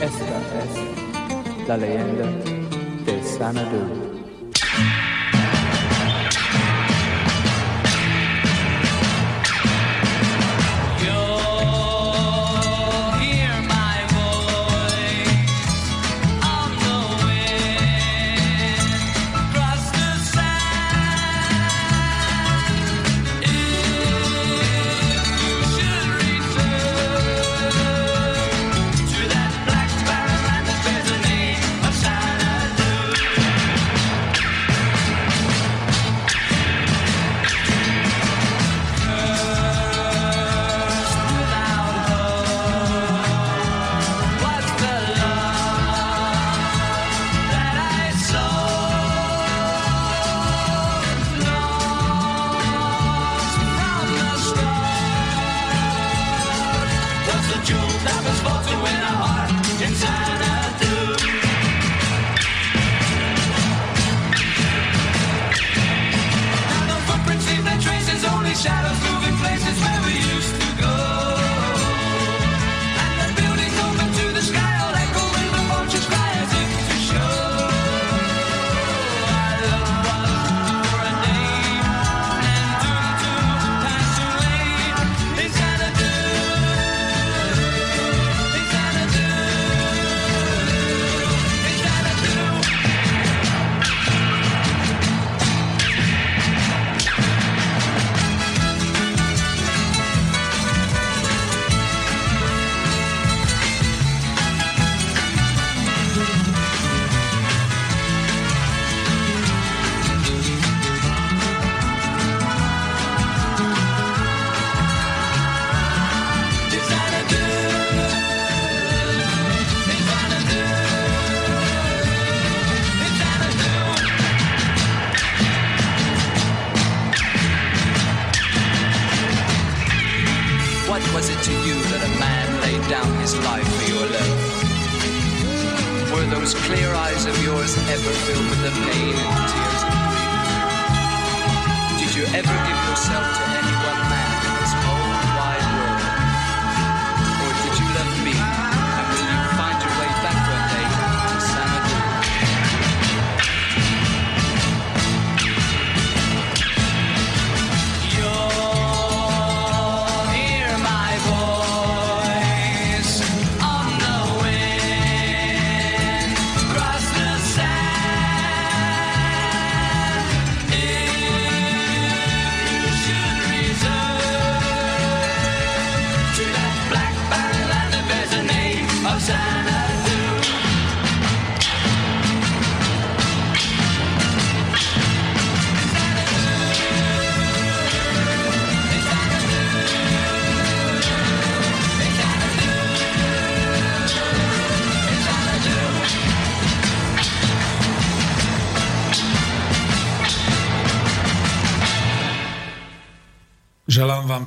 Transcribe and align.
Esta 0.00 0.08
es 0.08 1.68
la 1.68 1.76
leyenda 1.76 2.24
de 3.04 3.22
Sanadu. 3.22 3.99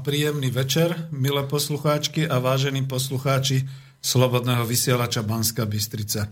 Príjemný 0.03 0.51
večer, 0.51 1.07
milé 1.15 1.47
poslucháčky 1.47 2.27
a 2.27 2.43
vážení 2.43 2.83
poslucháči 2.83 3.63
Slobodného 4.03 4.67
vysielača 4.67 5.23
Banska 5.23 5.63
Bystrica. 5.63 6.27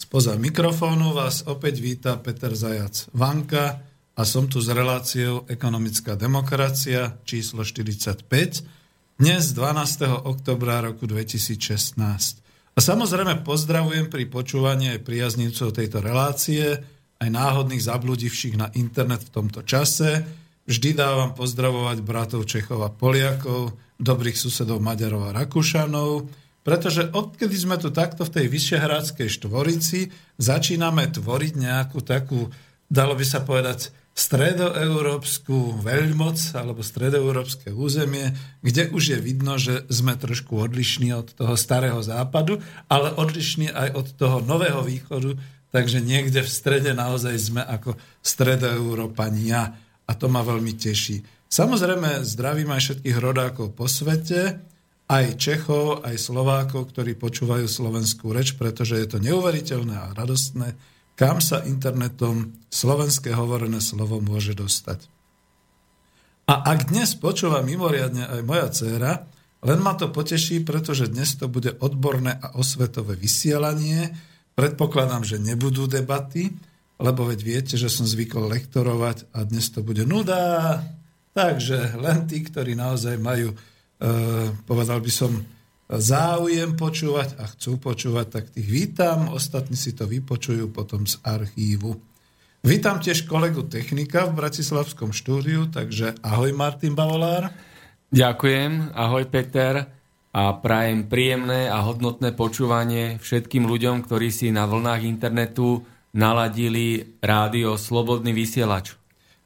Spoza 0.00 0.40
mikrofónu 0.40 1.12
vás 1.12 1.44
opäť 1.44 1.84
víta 1.84 2.16
Peter 2.16 2.56
Zajac 2.56 3.12
Vanka 3.12 3.84
a 4.16 4.22
som 4.24 4.48
tu 4.48 4.64
s 4.64 4.72
reláciou 4.72 5.44
Ekonomická 5.44 6.16
demokracia 6.16 7.20
číslo 7.28 7.68
45 7.68 8.24
dnes 9.20 9.42
12. 9.52 10.24
oktobra 10.24 10.80
roku 10.80 11.04
2016. 11.04 12.00
A 12.72 12.78
samozrejme 12.80 13.44
pozdravujem 13.44 14.08
pri 14.08 14.24
počúvaní 14.24 14.88
aj 14.96 15.04
priaznivcov 15.04 15.76
tejto 15.76 16.00
relácie, 16.00 16.80
aj 17.20 17.28
náhodných 17.28 17.84
zabludivších 17.84 18.56
na 18.56 18.72
internet 18.72 19.28
v 19.28 19.32
tomto 19.36 19.60
čase, 19.68 20.41
Vždy 20.62 20.94
dávam 20.94 21.34
pozdravovať 21.34 21.98
bratov 22.06 22.46
Čechov 22.46 22.86
a 22.86 22.90
Poliakov, 22.94 23.74
dobrých 23.98 24.38
susedov 24.38 24.78
Maďarov 24.78 25.30
a 25.30 25.34
Rakúšanov, 25.34 26.30
pretože 26.62 27.10
odkedy 27.10 27.56
sme 27.58 27.74
tu 27.82 27.90
takto 27.90 28.22
v 28.22 28.34
tej 28.38 28.46
Vyšehradskej 28.46 29.26
štvorici, 29.26 30.14
začíname 30.38 31.10
tvoriť 31.10 31.52
nejakú 31.58 31.98
takú, 32.06 32.54
dalo 32.86 33.18
by 33.18 33.26
sa 33.26 33.42
povedať, 33.42 33.90
stredoeurópsku 34.14 35.82
veľmoc 35.82 36.38
alebo 36.54 36.84
stredoeurópske 36.84 37.74
územie, 37.74 38.30
kde 38.62 38.92
už 38.94 39.16
je 39.16 39.18
vidno, 39.18 39.58
že 39.58 39.82
sme 39.90 40.14
trošku 40.14 40.62
odlišní 40.62 41.10
od 41.10 41.32
toho 41.34 41.58
starého 41.58 41.98
západu, 42.04 42.62
ale 42.86 43.10
odlišní 43.10 43.72
aj 43.72 43.88
od 43.98 44.06
toho 44.14 44.38
nového 44.44 44.84
východu, 44.84 45.34
takže 45.74 46.04
niekde 46.04 46.44
v 46.44 46.54
strede 46.54 46.92
naozaj 46.94 47.34
sme 47.40 47.62
ako 47.64 47.98
stredoeurópania 48.22 49.74
a 50.06 50.12
to 50.12 50.26
ma 50.26 50.42
veľmi 50.42 50.74
teší. 50.74 51.22
Samozrejme 51.52 52.24
zdravím 52.24 52.72
aj 52.72 52.80
všetkých 52.80 53.18
rodákov 53.20 53.76
po 53.76 53.84
svete, 53.84 54.56
aj 55.12 55.36
Čechov, 55.36 56.00
aj 56.00 56.16
Slovákov, 56.16 56.96
ktorí 56.96 57.12
počúvajú 57.20 57.68
slovenskú 57.68 58.32
reč, 58.32 58.56
pretože 58.56 58.96
je 58.96 59.06
to 59.06 59.18
neuveriteľné 59.20 59.92
a 59.92 60.14
radostné, 60.16 60.72
kam 61.12 61.44
sa 61.44 61.60
internetom 61.68 62.56
slovenské 62.72 63.36
hovorené 63.36 63.84
slovo 63.84 64.24
môže 64.24 64.56
dostať. 64.56 65.04
A 66.48 66.72
ak 66.72 66.88
dnes 66.88 67.12
počúva 67.14 67.60
mimoriadne 67.60 68.26
aj 68.26 68.40
moja 68.42 68.66
dcéra, 68.72 69.12
len 69.62 69.78
ma 69.78 69.94
to 69.94 70.10
poteší, 70.10 70.64
pretože 70.66 71.12
dnes 71.12 71.38
to 71.38 71.46
bude 71.46 71.78
odborné 71.78 72.34
a 72.34 72.58
osvetové 72.58 73.14
vysielanie. 73.14 74.10
Predpokladám, 74.58 75.22
že 75.22 75.38
nebudú 75.38 75.86
debaty, 75.86 76.50
lebo 77.02 77.26
veď 77.26 77.40
viete, 77.42 77.74
že 77.74 77.90
som 77.90 78.06
zvykol 78.06 78.46
lektorovať 78.46 79.34
a 79.34 79.42
dnes 79.42 79.66
to 79.74 79.82
bude 79.82 80.06
nuda. 80.06 80.78
Takže 81.34 81.98
len 81.98 82.30
tí, 82.30 82.46
ktorí 82.46 82.78
naozaj 82.78 83.18
majú, 83.18 83.50
e, 83.50 83.56
povedal 84.62 85.02
by 85.02 85.10
som, 85.10 85.42
záujem 85.90 86.78
počúvať 86.78 87.36
a 87.42 87.50
chcú 87.50 87.76
počúvať, 87.82 88.26
tak 88.30 88.44
tých 88.54 88.68
vítam. 88.70 89.34
Ostatní 89.34 89.74
si 89.74 89.92
to 89.92 90.06
vypočujú 90.06 90.70
potom 90.70 91.04
z 91.04 91.18
archívu. 91.26 91.98
Vítam 92.62 93.02
tiež 93.02 93.26
kolegu 93.26 93.66
technika 93.66 94.30
v 94.30 94.38
Bratislavskom 94.38 95.10
štúdiu, 95.10 95.66
takže 95.66 96.14
ahoj 96.22 96.54
Martin 96.54 96.94
Bavolár. 96.94 97.50
Ďakujem, 98.14 98.94
ahoj 98.94 99.24
Peter 99.26 99.90
a 100.32 100.42
prajem 100.56 101.10
príjemné 101.10 101.66
a 101.66 101.82
hodnotné 101.82 102.32
počúvanie 102.32 103.18
všetkým 103.18 103.66
ľuďom, 103.66 104.06
ktorí 104.06 104.30
si 104.30 104.54
na 104.54 104.64
vlnách 104.64 105.02
internetu 105.04 105.84
naladili 106.12 107.16
rádio 107.24 107.80
Slobodný 107.80 108.36
vysielač. 108.36 108.92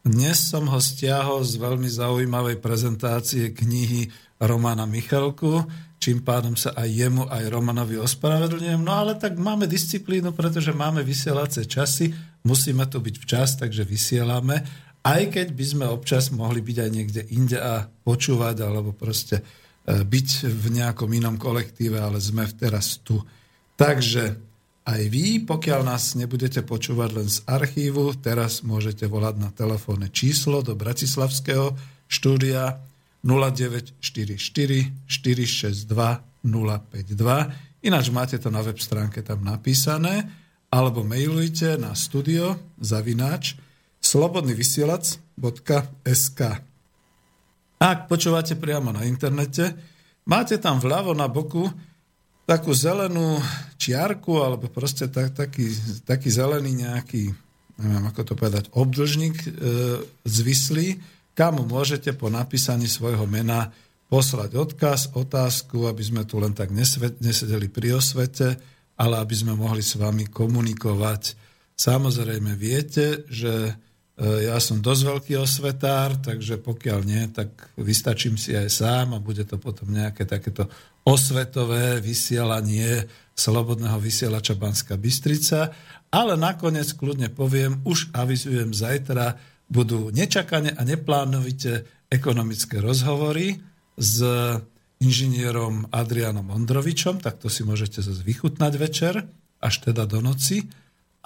Dnes 0.02 0.38
som 0.50 0.66
ho 0.70 0.78
stiahol 0.78 1.42
z 1.42 1.58
veľmi 1.58 1.86
zaujímavej 1.90 2.62
prezentácie 2.62 3.50
knihy 3.50 4.10
Romana 4.38 4.86
Michalku, 4.86 5.66
čím 5.98 6.22
pádom 6.22 6.54
sa 6.54 6.74
aj 6.78 6.86
jemu, 6.86 7.26
aj 7.26 7.50
Romanovi 7.50 7.98
ospravedlňujem. 7.98 8.82
No 8.82 8.92
ale 8.94 9.18
tak 9.18 9.34
máme 9.38 9.66
disciplínu, 9.66 10.30
pretože 10.30 10.70
máme 10.70 11.02
vysielacie 11.02 11.66
časy, 11.66 12.14
musíme 12.46 12.86
tu 12.86 13.02
byť 13.02 13.16
včas, 13.19 13.58
takže 13.58 13.82
vysielame. 13.82 14.62
Aj 15.06 15.22
keď 15.26 15.54
by 15.54 15.64
sme 15.66 15.86
občas 15.86 16.34
mohli 16.34 16.62
byť 16.62 16.76
aj 16.82 16.90
niekde 16.90 17.22
inde 17.30 17.58
a 17.58 17.86
počúvať, 17.86 18.56
alebo 18.62 18.90
proste 18.90 19.38
e, 19.38 20.02
byť 20.02 20.28
v 20.50 20.66
nejakom 20.82 21.10
inom 21.14 21.38
kolektíve, 21.38 21.98
ale 21.98 22.19
sme 22.19 22.46
teraz 22.58 22.98
tu. 23.02 23.22
Takže 23.78 24.38
aj 24.86 25.02
vy, 25.10 25.42
pokiaľ 25.42 25.82
nás 25.82 26.14
nebudete 26.14 26.62
počúvať 26.62 27.10
len 27.10 27.26
z 27.26 27.42
archívu, 27.50 28.14
teraz 28.22 28.62
môžete 28.62 29.10
volať 29.10 29.34
na 29.42 29.50
telefónne 29.50 30.06
číslo 30.14 30.62
do 30.62 30.78
Bratislavského 30.78 31.74
štúdia 32.06 32.78
0944 33.26 33.98
462 35.10 35.90
052. 36.46 37.82
Ináč 37.82 38.06
máte 38.14 38.38
to 38.38 38.54
na 38.54 38.62
web 38.62 38.78
stránke 38.78 39.26
tam 39.26 39.42
napísané, 39.42 40.30
alebo 40.70 41.02
mailujte 41.02 41.74
na 41.74 41.90
studio 41.98 42.54
zavináč 42.78 43.58
slobodnyvysielac.sk 44.06 46.40
Ak 47.82 47.98
počúvate 48.06 48.54
priamo 48.54 48.94
na 48.94 49.02
internete, 49.02 49.74
máte 50.30 50.62
tam 50.62 50.78
vľavo 50.78 51.10
na 51.10 51.26
boku 51.26 51.74
takú 52.46 52.70
zelenú 52.70 53.43
čiarku, 53.75 54.38
alebo 54.38 54.70
proste 54.70 55.10
tak, 55.10 55.34
taký, 55.34 55.66
taký 56.06 56.31
zelený 56.31 56.87
nejaký, 56.87 57.34
neviem 57.82 58.06
ako 58.06 58.22
to 58.22 58.34
povedať, 58.38 58.64
obdlžník 58.70 59.37
e, 59.43 59.48
zvislý, 60.22 61.02
kam 61.34 61.60
môžete 61.66 62.14
po 62.14 62.31
napísaní 62.31 62.87
svojho 62.87 63.26
mena 63.26 63.75
poslať 64.06 64.54
odkaz, 64.54 65.00
otázku, 65.19 65.90
aby 65.90 66.00
sme 66.00 66.22
tu 66.22 66.38
len 66.38 66.54
tak 66.54 66.70
nesedeli 66.70 67.66
pri 67.66 67.98
osvete, 67.98 68.54
ale 68.96 69.19
aby 69.19 69.34
sme 69.34 69.58
mohli 69.58 69.82
s 69.82 69.98
vami 69.98 70.31
komunikovať. 70.31 71.34
Samozrejme 71.76 72.54
viete, 72.54 73.26
že 73.26 73.52
e, 73.69 73.72
ja 74.46 74.56
som 74.62 74.78
dosť 74.78 75.02
veľký 75.02 75.34
osvetár, 75.37 76.16
takže 76.22 76.62
pokiaľ 76.62 77.00
nie, 77.02 77.26
tak 77.34 77.75
vystačím 77.76 78.38
si 78.38 78.54
aj 78.54 78.70
sám 78.70 79.06
a 79.12 79.20
bude 79.20 79.43
to 79.43 79.58
potom 79.58 79.90
nejaké 79.90 80.25
takéto 80.25 80.70
osvetové 81.06 82.03
vysielanie 82.03 83.06
slobodného 83.38 84.03
vysielača 84.03 84.58
Banska 84.58 84.99
Bystrica, 84.99 85.70
ale 86.11 86.35
nakoniec 86.35 86.91
kľudne 86.99 87.31
poviem, 87.31 87.79
už 87.87 88.11
avizujem 88.11 88.75
zajtra, 88.75 89.38
budú 89.70 90.11
nečakane 90.11 90.75
a 90.75 90.82
neplánovite 90.82 91.87
ekonomické 92.11 92.82
rozhovory 92.82 93.58
s 93.99 94.23
inžinierom 95.03 95.93
Adrianom 95.93 96.49
Ondrovičom, 96.49 97.20
tak 97.20 97.43
to 97.43 97.53
si 97.53 97.62
môžete 97.67 98.00
zase 98.00 98.23
vychutnať 98.25 98.73
večer, 98.79 99.14
až 99.61 99.75
teda 99.85 100.08
do 100.08 100.25
noci 100.25 100.64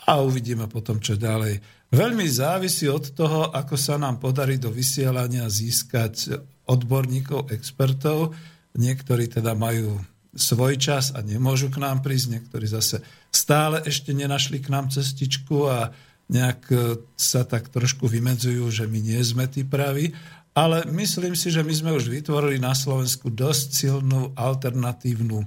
a 0.09 0.19
uvidíme 0.25 0.67
potom, 0.67 0.99
čo 0.99 1.15
ďalej. 1.15 1.61
Veľmi 1.93 2.27
závisí 2.27 2.89
od 2.89 3.13
toho, 3.13 3.51
ako 3.53 3.75
sa 3.77 3.99
nám 4.01 4.23
podarí 4.23 4.57
do 4.57 4.73
vysielania 4.73 5.47
získať 5.51 6.41
odborníkov, 6.71 7.51
expertov, 7.51 8.33
Niektorí 8.79 9.27
teda 9.27 9.59
majú 9.59 9.99
svoj 10.35 10.79
čas 10.79 11.11
a 11.11 11.23
nemôžu 11.27 11.75
k 11.75 11.83
nám 11.83 12.07
prísť, 12.07 12.39
niektorí 12.39 12.67
zase 12.71 13.03
stále 13.35 13.83
ešte 13.83 14.15
nenašli 14.15 14.63
k 14.63 14.71
nám 14.71 14.91
cestičku 14.95 15.67
a 15.67 15.91
nejak 16.31 16.61
e, 16.71 16.77
sa 17.19 17.43
tak 17.43 17.67
trošku 17.75 18.07
vymedzujú, 18.07 18.63
že 18.71 18.87
my 18.87 18.99
nie 19.03 19.19
sme 19.27 19.51
tí 19.51 19.67
praví. 19.67 20.15
Ale 20.55 20.87
myslím 20.91 21.35
si, 21.35 21.51
že 21.51 21.63
my 21.63 21.75
sme 21.75 21.91
už 21.95 22.11
vytvorili 22.11 22.59
na 22.63 22.75
Slovensku 22.75 23.31
dosť 23.31 23.67
silnú 23.71 24.35
alternatívnu, 24.35 25.47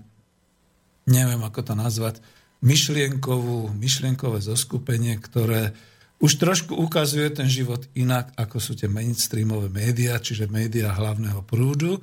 neviem 1.07 1.41
ako 1.43 1.59
to 1.63 1.73
nazvať, 1.75 2.15
myšlienkovú, 2.63 3.75
myšlienkové 3.75 4.39
zoskupenie, 4.39 5.19
ktoré 5.19 5.75
už 6.23 6.39
trošku 6.39 6.71
ukazuje 6.79 7.27
ten 7.35 7.51
život 7.51 7.83
inak, 7.99 8.31
ako 8.39 8.63
sú 8.63 8.79
tie 8.79 8.87
mainstreamové 8.87 9.67
médiá, 9.67 10.15
čiže 10.23 10.47
médiá 10.47 10.95
hlavného 10.95 11.43
prúdu 11.43 11.99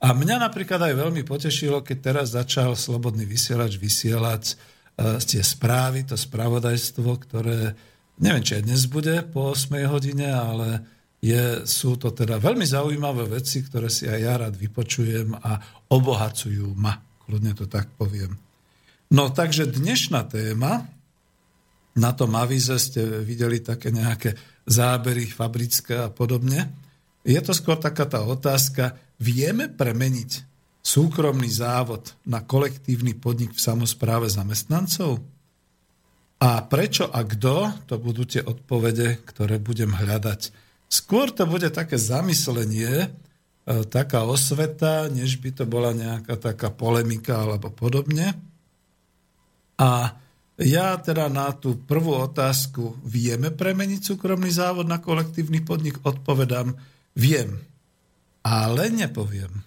a 0.00 0.08
mňa 0.16 0.36
napríklad 0.40 0.80
aj 0.80 0.94
veľmi 0.96 1.22
potešilo, 1.28 1.84
keď 1.84 1.98
teraz 2.00 2.26
začal 2.32 2.72
Slobodný 2.72 3.28
vysielač 3.28 3.76
vysielať 3.76 4.42
uh, 4.52 5.20
tie 5.20 5.44
správy, 5.44 6.08
to 6.08 6.16
spravodajstvo, 6.16 7.10
ktoré 7.28 7.76
neviem, 8.20 8.44
či 8.44 8.60
aj 8.60 8.64
dnes 8.68 8.84
bude 8.88 9.24
po 9.32 9.52
8 9.56 9.76
hodine, 9.88 10.28
ale 10.28 10.68
je, 11.20 11.68
sú 11.68 12.00
to 12.00 12.12
teda 12.12 12.40
veľmi 12.40 12.64
zaujímavé 12.64 13.28
veci, 13.28 13.60
ktoré 13.60 13.92
si 13.92 14.08
aj 14.08 14.20
ja 14.20 14.34
rád 14.40 14.56
vypočujem 14.56 15.36
a 15.36 15.60
obohacujú 15.92 16.72
ma. 16.76 16.96
Kľudne 17.28 17.52
to 17.52 17.68
tak 17.68 17.92
poviem. 17.96 18.36
No 19.12 19.28
takže 19.28 19.68
dnešná 19.68 20.24
téma, 20.30 20.86
na 21.98 22.10
tom 22.14 22.32
avize 22.38 22.72
ste 22.78 23.02
videli 23.20 23.60
také 23.60 23.90
nejaké 23.90 24.32
zábery 24.64 25.26
fabrické 25.26 25.98
a 25.98 26.08
podobne. 26.08 26.70
Je 27.26 27.36
to 27.42 27.52
skôr 27.52 27.76
taká 27.76 28.06
tá 28.06 28.22
otázka, 28.24 28.96
Vieme 29.20 29.68
premeniť 29.68 30.48
súkromný 30.80 31.52
závod 31.52 32.16
na 32.24 32.40
kolektívny 32.40 33.12
podnik 33.12 33.52
v 33.52 33.60
samozpráve 33.60 34.32
zamestnancov? 34.32 35.20
A 36.40 36.64
prečo 36.64 37.04
a 37.12 37.20
kto? 37.20 37.84
To 37.84 38.00
budú 38.00 38.24
tie 38.24 38.40
odpovede, 38.40 39.20
ktoré 39.28 39.60
budem 39.60 39.92
hľadať. 39.92 40.56
Skôr 40.88 41.28
to 41.36 41.44
bude 41.44 41.68
také 41.68 42.00
zamyslenie, 42.00 43.06
e, 43.06 43.08
taká 43.92 44.24
osveta, 44.24 45.12
než 45.12 45.36
by 45.36 45.52
to 45.52 45.64
bola 45.68 45.92
nejaká 45.92 46.40
taká 46.40 46.72
polemika 46.72 47.44
alebo 47.44 47.68
podobne. 47.68 48.32
A 49.76 50.16
ja 50.56 50.96
teda 50.96 51.28
na 51.28 51.52
tú 51.52 51.76
prvú 51.76 52.24
otázku, 52.24 52.96
vieme 53.04 53.52
premeniť 53.52 54.00
súkromný 54.00 54.48
závod 54.48 54.88
na 54.88 54.96
kolektívny 54.96 55.60
podnik, 55.60 56.00
odpovedám, 56.08 56.72
viem 57.12 57.69
ale 58.44 58.88
nepoviem. 58.88 59.64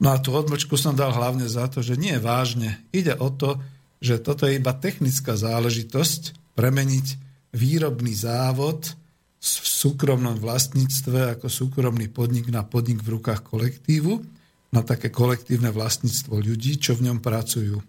No 0.00 0.16
a 0.16 0.22
tú 0.22 0.32
odmlčku 0.32 0.80
som 0.80 0.96
dal 0.96 1.12
hlavne 1.12 1.44
za 1.44 1.68
to, 1.68 1.84
že 1.84 2.00
nie 2.00 2.16
vážne. 2.16 2.80
Ide 2.90 3.20
o 3.20 3.28
to, 3.28 3.60
že 4.00 4.16
toto 4.16 4.48
je 4.48 4.56
iba 4.56 4.72
technická 4.72 5.36
záležitosť 5.36 6.56
premeniť 6.56 7.06
výrobný 7.52 8.16
závod 8.16 8.96
v 9.40 9.66
súkromnom 9.68 10.36
vlastníctve 10.40 11.36
ako 11.36 11.52
súkromný 11.52 12.08
podnik 12.08 12.48
na 12.48 12.64
podnik 12.64 13.04
v 13.04 13.20
rukách 13.20 13.44
kolektívu, 13.44 14.20
na 14.72 14.80
také 14.80 15.12
kolektívne 15.12 15.68
vlastníctvo 15.68 16.40
ľudí, 16.40 16.80
čo 16.80 16.96
v 16.96 17.10
ňom 17.10 17.18
pracujú. 17.20 17.80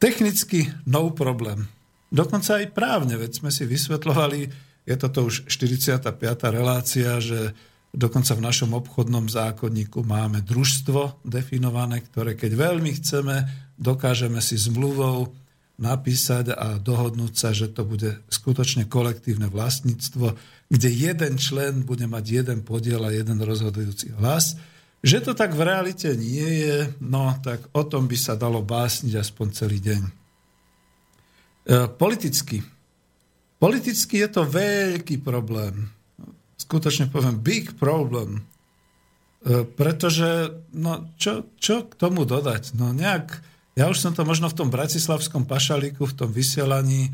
Technicky 0.00 0.68
no 0.88 1.12
problém. 1.12 1.68
Dokonca 2.10 2.58
aj 2.58 2.74
právne, 2.74 3.14
veď 3.20 3.44
sme 3.44 3.50
si 3.52 3.68
vysvetľovali, 3.68 4.40
je 4.88 4.94
toto 4.96 5.28
už 5.28 5.46
45. 5.46 6.02
relácia, 6.50 7.20
že 7.20 7.54
Dokonca 7.90 8.38
v 8.38 8.46
našom 8.46 8.70
obchodnom 8.78 9.26
zákonníku 9.26 10.06
máme 10.06 10.46
družstvo 10.46 11.26
definované, 11.26 12.06
ktoré 12.06 12.38
keď 12.38 12.54
veľmi 12.54 12.94
chceme, 13.02 13.50
dokážeme 13.74 14.38
si 14.38 14.54
zmluvou 14.54 15.34
napísať 15.80 16.54
a 16.54 16.78
dohodnúť 16.78 17.34
sa, 17.34 17.50
že 17.50 17.72
to 17.72 17.82
bude 17.82 18.14
skutočne 18.30 18.86
kolektívne 18.86 19.50
vlastníctvo, 19.50 20.38
kde 20.70 20.88
jeden 20.92 21.34
člen 21.40 21.82
bude 21.82 22.06
mať 22.06 22.44
jeden 22.44 22.58
podiel 22.62 23.02
a 23.02 23.10
jeden 23.10 23.42
rozhodujúci 23.42 24.14
hlas. 24.22 24.54
Že 25.00 25.18
to 25.26 25.32
tak 25.32 25.56
v 25.56 25.64
realite 25.64 26.12
nie 26.14 26.62
je, 26.62 26.76
no 27.00 27.32
tak 27.42 27.64
o 27.72 27.82
tom 27.82 28.06
by 28.06 28.14
sa 28.20 28.36
dalo 28.36 28.60
básniť 28.60 29.18
aspoň 29.18 29.46
celý 29.50 29.80
deň. 29.80 30.02
E, 30.04 30.12
politicky. 31.96 32.60
Politicky 33.56 34.20
je 34.20 34.28
to 34.28 34.44
veľký 34.44 35.24
problém 35.24 35.88
skutočne 36.60 37.08
poviem 37.08 37.40
big 37.40 37.72
problem. 37.80 38.44
E, 39.40 39.64
pretože, 39.64 40.60
no 40.76 41.08
čo, 41.16 41.48
čo 41.56 41.88
k 41.88 41.96
tomu 41.96 42.28
dodať? 42.28 42.76
No 42.76 42.92
nejak, 42.92 43.40
ja 43.72 43.88
už 43.88 43.96
som 43.96 44.12
to 44.12 44.28
možno 44.28 44.52
v 44.52 44.58
tom 44.60 44.68
bratislavskom 44.68 45.48
pašalíku, 45.48 46.04
v 46.04 46.16
tom 46.16 46.28
vysielaní 46.28 47.08
e, 47.08 47.10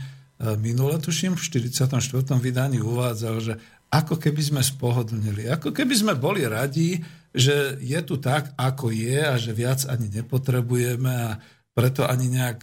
minule, 0.59 0.99
tuším, 0.99 1.39
v 1.39 1.43
44. 1.47 2.03
vydaní 2.43 2.83
uvádzal, 2.83 3.37
že 3.39 3.55
ako 3.87 4.19
keby 4.19 4.43
sme 4.43 4.63
spohodlnili, 4.67 5.47
ako 5.47 5.71
keby 5.71 5.95
sme 5.95 6.19
boli 6.19 6.43
radi, 6.43 6.99
že 7.31 7.79
je 7.79 8.01
tu 8.03 8.19
tak, 8.19 8.51
ako 8.59 8.91
je 8.91 9.23
a 9.23 9.39
že 9.39 9.55
viac 9.55 9.87
ani 9.87 10.11
nepotrebujeme 10.11 11.13
a 11.13 11.39
preto 11.71 12.03
ani 12.03 12.33
nejak... 12.33 12.61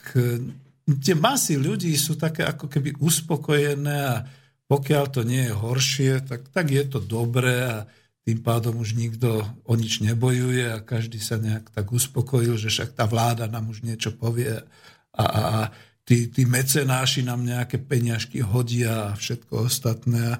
Tie 0.84 1.16
masy 1.16 1.56
ľudí 1.56 1.96
sú 1.96 2.20
také 2.20 2.44
ako 2.44 2.68
keby 2.68 3.00
uspokojené 3.00 3.98
a 4.04 4.28
pokiaľ 4.72 5.04
to 5.12 5.22
nie 5.28 5.48
je 5.48 5.54
horšie, 5.54 6.12
tak, 6.24 6.48
tak 6.50 6.72
je 6.72 6.84
to 6.88 7.04
dobré 7.04 7.68
a 7.68 7.78
tým 8.24 8.40
pádom 8.40 8.80
už 8.80 8.96
nikto 8.96 9.44
o 9.68 9.74
nič 9.76 10.00
nebojuje 10.00 10.72
a 10.72 10.80
každý 10.80 11.20
sa 11.20 11.36
nejak 11.36 11.76
tak 11.76 11.92
uspokojil, 11.92 12.56
že 12.56 12.72
však 12.72 12.96
tá 12.96 13.04
vláda 13.04 13.52
nám 13.52 13.68
už 13.68 13.84
niečo 13.84 14.16
povie 14.16 14.64
a, 15.12 15.24
a, 15.24 15.26
a 15.28 15.60
tí, 16.08 16.32
tí 16.32 16.48
mecenáši 16.48 17.28
nám 17.28 17.44
nejaké 17.44 17.84
peňažky 17.84 18.40
hodia 18.40 19.12
a 19.12 19.16
všetko 19.20 19.68
ostatné. 19.68 20.40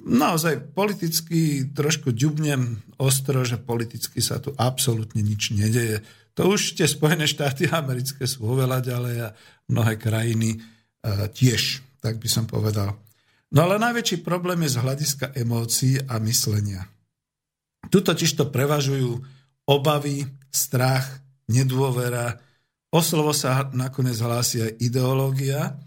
naozaj 0.00 0.72
politicky 0.72 1.68
trošku 1.68 2.16
ďubnem 2.16 2.80
ostro, 2.96 3.44
že 3.44 3.60
politicky 3.60 4.24
sa 4.24 4.40
tu 4.40 4.56
absolútne 4.56 5.20
nič 5.20 5.52
nedeje. 5.52 6.00
To 6.40 6.56
už 6.56 6.80
tie 6.80 6.88
Spojené 6.88 7.28
štáty 7.28 7.68
americké 7.72 8.24
sú 8.24 8.48
oveľa 8.48 8.80
ďalej 8.80 9.16
a 9.28 9.28
mnohé 9.68 10.00
krajiny 10.00 10.56
uh, 10.56 11.28
tiež, 11.28 11.84
tak 12.00 12.16
by 12.16 12.28
som 12.32 12.48
povedal. 12.48 12.96
No 13.50 13.66
ale 13.66 13.82
najväčší 13.82 14.22
problém 14.22 14.62
je 14.62 14.78
z 14.78 14.80
hľadiska 14.82 15.26
emócií 15.34 15.98
a 16.06 16.22
myslenia. 16.22 16.86
Tu 17.90 17.98
totiž 17.98 18.38
to 18.38 18.46
prevažujú 18.46 19.18
obavy, 19.66 20.22
strach, 20.54 21.06
nedôvera, 21.50 22.38
o 22.94 23.00
slovo 23.02 23.34
sa 23.34 23.70
nakoniec 23.74 24.18
hlási 24.22 24.62
aj 24.62 24.72
ideológia. 24.82 25.78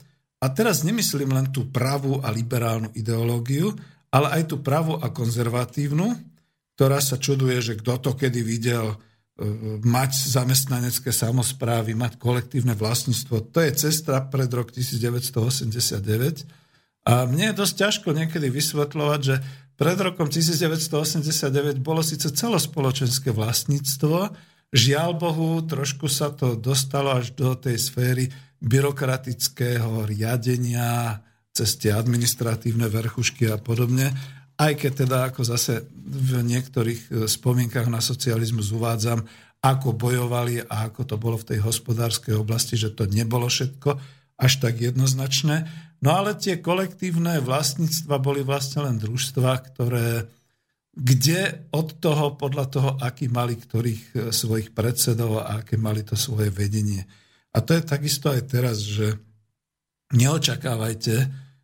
A 0.43 0.51
teraz 0.51 0.83
nemyslím 0.83 1.31
len 1.31 1.47
tú 1.55 1.71
pravú 1.71 2.19
a 2.19 2.27
liberálnu 2.27 2.91
ideológiu, 2.99 3.71
ale 4.11 4.27
aj 4.39 4.51
tú 4.51 4.59
pravú 4.59 4.99
a 4.99 5.07
konzervatívnu, 5.07 6.19
ktorá 6.75 6.99
sa 6.99 7.15
čuduje, 7.15 7.63
že 7.63 7.79
kto 7.79 7.95
to 8.03 8.11
kedy 8.19 8.43
videl 8.43 8.91
e, 8.91 8.97
mať 9.87 10.35
zamestnanecké 10.35 11.15
samozprávy, 11.15 11.95
mať 11.95 12.19
kolektívne 12.19 12.75
vlastníctvo. 12.75 13.55
To 13.55 13.59
je 13.63 13.71
cesta 13.71 14.19
pred 14.27 14.51
rok 14.51 14.75
1989. 14.75 16.62
A 17.03 17.27
mne 17.27 17.51
je 17.51 17.59
dosť 17.59 17.75
ťažko 17.83 18.09
niekedy 18.15 18.47
vysvetľovať, 18.47 19.19
že 19.19 19.35
pred 19.75 19.97
rokom 19.99 20.31
1989 20.31 21.83
bolo 21.83 21.99
síce 21.99 22.31
celospoločenské 22.31 23.35
vlastníctvo, 23.35 24.31
žiaľ 24.71 25.17
Bohu, 25.19 25.59
trošku 25.61 26.07
sa 26.07 26.31
to 26.31 26.55
dostalo 26.55 27.19
až 27.19 27.35
do 27.35 27.53
tej 27.59 27.77
sféry 27.77 28.31
byrokratického 28.63 30.07
riadenia 30.07 31.19
cez 31.53 31.77
tie 31.77 31.93
administratívne 31.93 32.89
verchušky 32.89 33.51
a 33.51 33.59
podobne, 33.59 34.09
aj 34.57 34.73
keď 34.79 34.91
teda 35.05 35.17
ako 35.29 35.41
zase 35.45 35.85
v 35.93 36.41
niektorých 36.41 37.01
e, 37.09 37.27
spomienkach 37.29 37.89
na 37.89 38.01
socializmus 38.01 38.73
uvádzam, 38.73 39.25
ako 39.63 39.95
bojovali 39.95 40.65
a 40.65 40.89
ako 40.89 41.01
to 41.07 41.15
bolo 41.15 41.37
v 41.39 41.55
tej 41.55 41.59
hospodárskej 41.63 42.35
oblasti, 42.35 42.75
že 42.75 42.91
to 42.91 43.07
nebolo 43.07 43.47
všetko 43.47 43.95
až 44.39 44.53
tak 44.59 44.81
jednoznačné. 44.81 45.69
No 46.03 46.19
ale 46.19 46.35
tie 46.35 46.59
kolektívne 46.59 47.39
vlastníctva 47.39 48.19
boli 48.19 48.43
vlastne 48.43 48.83
len 48.83 48.99
družstva, 48.99 49.51
ktoré 49.71 50.27
kde 50.93 51.65
od 51.73 51.97
toho, 51.97 52.37
podľa 52.37 52.65
toho, 52.69 52.89
aký 53.01 53.25
mali 53.25 53.57
ktorých 53.57 54.03
e, 54.13 54.17
svojich 54.29 54.77
predsedov 54.77 55.41
a 55.41 55.63
aké 55.63 55.73
mali 55.73 56.05
to 56.05 56.13
svoje 56.13 56.53
vedenie. 56.53 57.01
A 57.49 57.65
to 57.65 57.73
je 57.73 57.81
takisto 57.81 58.29
aj 58.29 58.45
teraz, 58.45 58.85
že 58.85 59.17
neočakávajte, 60.13 61.15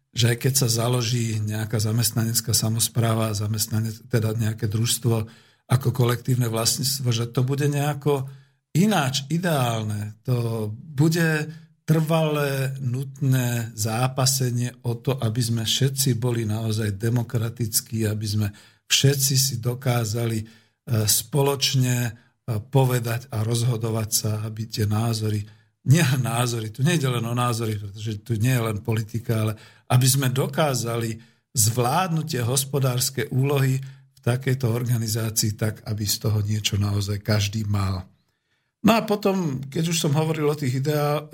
že 0.10 0.26
aj 0.34 0.38
keď 0.42 0.54
sa 0.66 0.68
založí 0.82 1.38
nejaká 1.46 1.78
zamestnanecká 1.78 2.58
samozpráva, 2.58 3.38
zamestnanec, 3.38 4.10
teda 4.10 4.34
nejaké 4.34 4.66
družstvo 4.66 5.30
ako 5.70 5.88
kolektívne 5.94 6.50
vlastníctvo, 6.50 7.14
že 7.14 7.30
to 7.30 7.46
bude 7.46 7.70
nejako 7.70 8.26
ináč, 8.74 9.30
ideálne. 9.30 10.18
To 10.26 10.70
bude 10.74 11.46
trvalé, 11.90 12.78
nutné 12.86 13.74
zápasenie 13.74 14.78
o 14.86 14.94
to, 15.02 15.18
aby 15.18 15.42
sme 15.42 15.66
všetci 15.66 16.22
boli 16.22 16.46
naozaj 16.46 16.94
demokratickí, 17.02 18.06
aby 18.06 18.28
sme 18.30 18.48
všetci 18.86 19.34
si 19.34 19.56
dokázali 19.58 20.38
e, 20.38 20.46
spoločne 21.10 21.98
e, 22.06 22.12
povedať 22.62 23.34
a 23.34 23.42
rozhodovať 23.42 24.10
sa, 24.14 24.32
aby 24.46 24.70
tie 24.70 24.86
názory, 24.86 25.42
nie 25.90 26.06
názory, 26.22 26.70
tu 26.70 26.86
nie 26.86 27.02
je 27.02 27.10
len 27.10 27.26
o 27.26 27.34
názory, 27.34 27.82
pretože 27.82 28.22
tu 28.22 28.38
nie 28.38 28.54
je 28.54 28.62
len 28.70 28.78
politika, 28.86 29.42
ale 29.42 29.58
aby 29.90 30.06
sme 30.06 30.30
dokázali 30.30 31.18
zvládnuť 31.58 32.26
tie 32.30 32.46
hospodárske 32.46 33.34
úlohy 33.34 33.82
v 34.14 34.20
takejto 34.22 34.70
organizácii 34.70 35.58
tak, 35.58 35.82
aby 35.90 36.06
z 36.06 36.16
toho 36.22 36.46
niečo 36.46 36.78
naozaj 36.78 37.18
každý 37.26 37.66
mal. 37.66 38.06
No 38.80 38.96
a 38.96 39.04
potom, 39.04 39.60
keď 39.68 39.92
už 39.92 39.98
som 40.00 40.16
hovoril 40.16 40.48
o 40.48 40.56
tých 40.56 40.80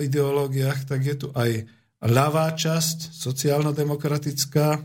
ideológiách, 0.02 0.90
tak 0.90 1.00
je 1.06 1.14
tu 1.14 1.28
aj 1.30 1.62
ľavá 2.02 2.50
časť, 2.52 3.14
sociálno-demokratická, 3.14 4.82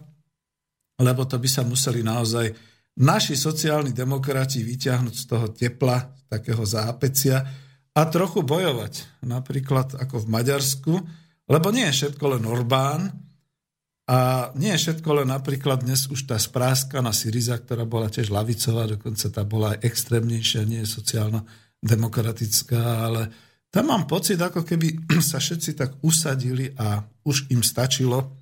lebo 1.01 1.25
to 1.25 1.41
by 1.41 1.49
sa 1.49 1.65
museli 1.65 2.05
naozaj 2.05 2.53
naši 3.01 3.33
sociálni 3.33 3.89
demokrati 3.95 4.61
vyťahnuť 4.61 5.15
z 5.15 5.25
toho 5.25 5.47
tepla, 5.49 6.13
takého 6.29 6.61
zápecia 6.61 7.41
a 7.91 8.01
trochu 8.07 8.45
bojovať. 8.45 9.25
Napríklad 9.25 9.97
ako 9.97 10.23
v 10.23 10.31
Maďarsku, 10.31 10.93
lebo 11.49 11.67
nie 11.73 11.89
je 11.89 11.97
všetko 11.97 12.25
len 12.37 12.43
Orbán 12.45 13.09
a 14.05 14.51
nie 14.53 14.71
je 14.77 14.81
všetko 14.87 15.23
len 15.23 15.33
napríklad 15.33 15.81
dnes 15.81 16.07
už 16.07 16.29
tá 16.29 16.37
spráska 16.37 17.01
na 17.01 17.11
Syriza, 17.11 17.57
ktorá 17.57 17.89
bola 17.89 18.07
tiež 18.07 18.29
lavicová, 18.29 18.85
dokonca 18.85 19.27
tá 19.33 19.41
bola 19.43 19.75
aj 19.75 19.83
extrémnejšia, 19.87 20.69
nie 20.69 20.85
je 20.85 20.93
sociálna 20.93 21.41
demokratická, 21.81 23.09
ale 23.09 23.21
tam 23.73 23.89
mám 23.89 24.05
pocit, 24.05 24.37
ako 24.37 24.61
keby 24.61 25.09
sa 25.29 25.41
všetci 25.41 25.71
tak 25.73 25.97
usadili 26.05 26.69
a 26.77 27.01
už 27.25 27.49
im 27.49 27.65
stačilo, 27.65 28.37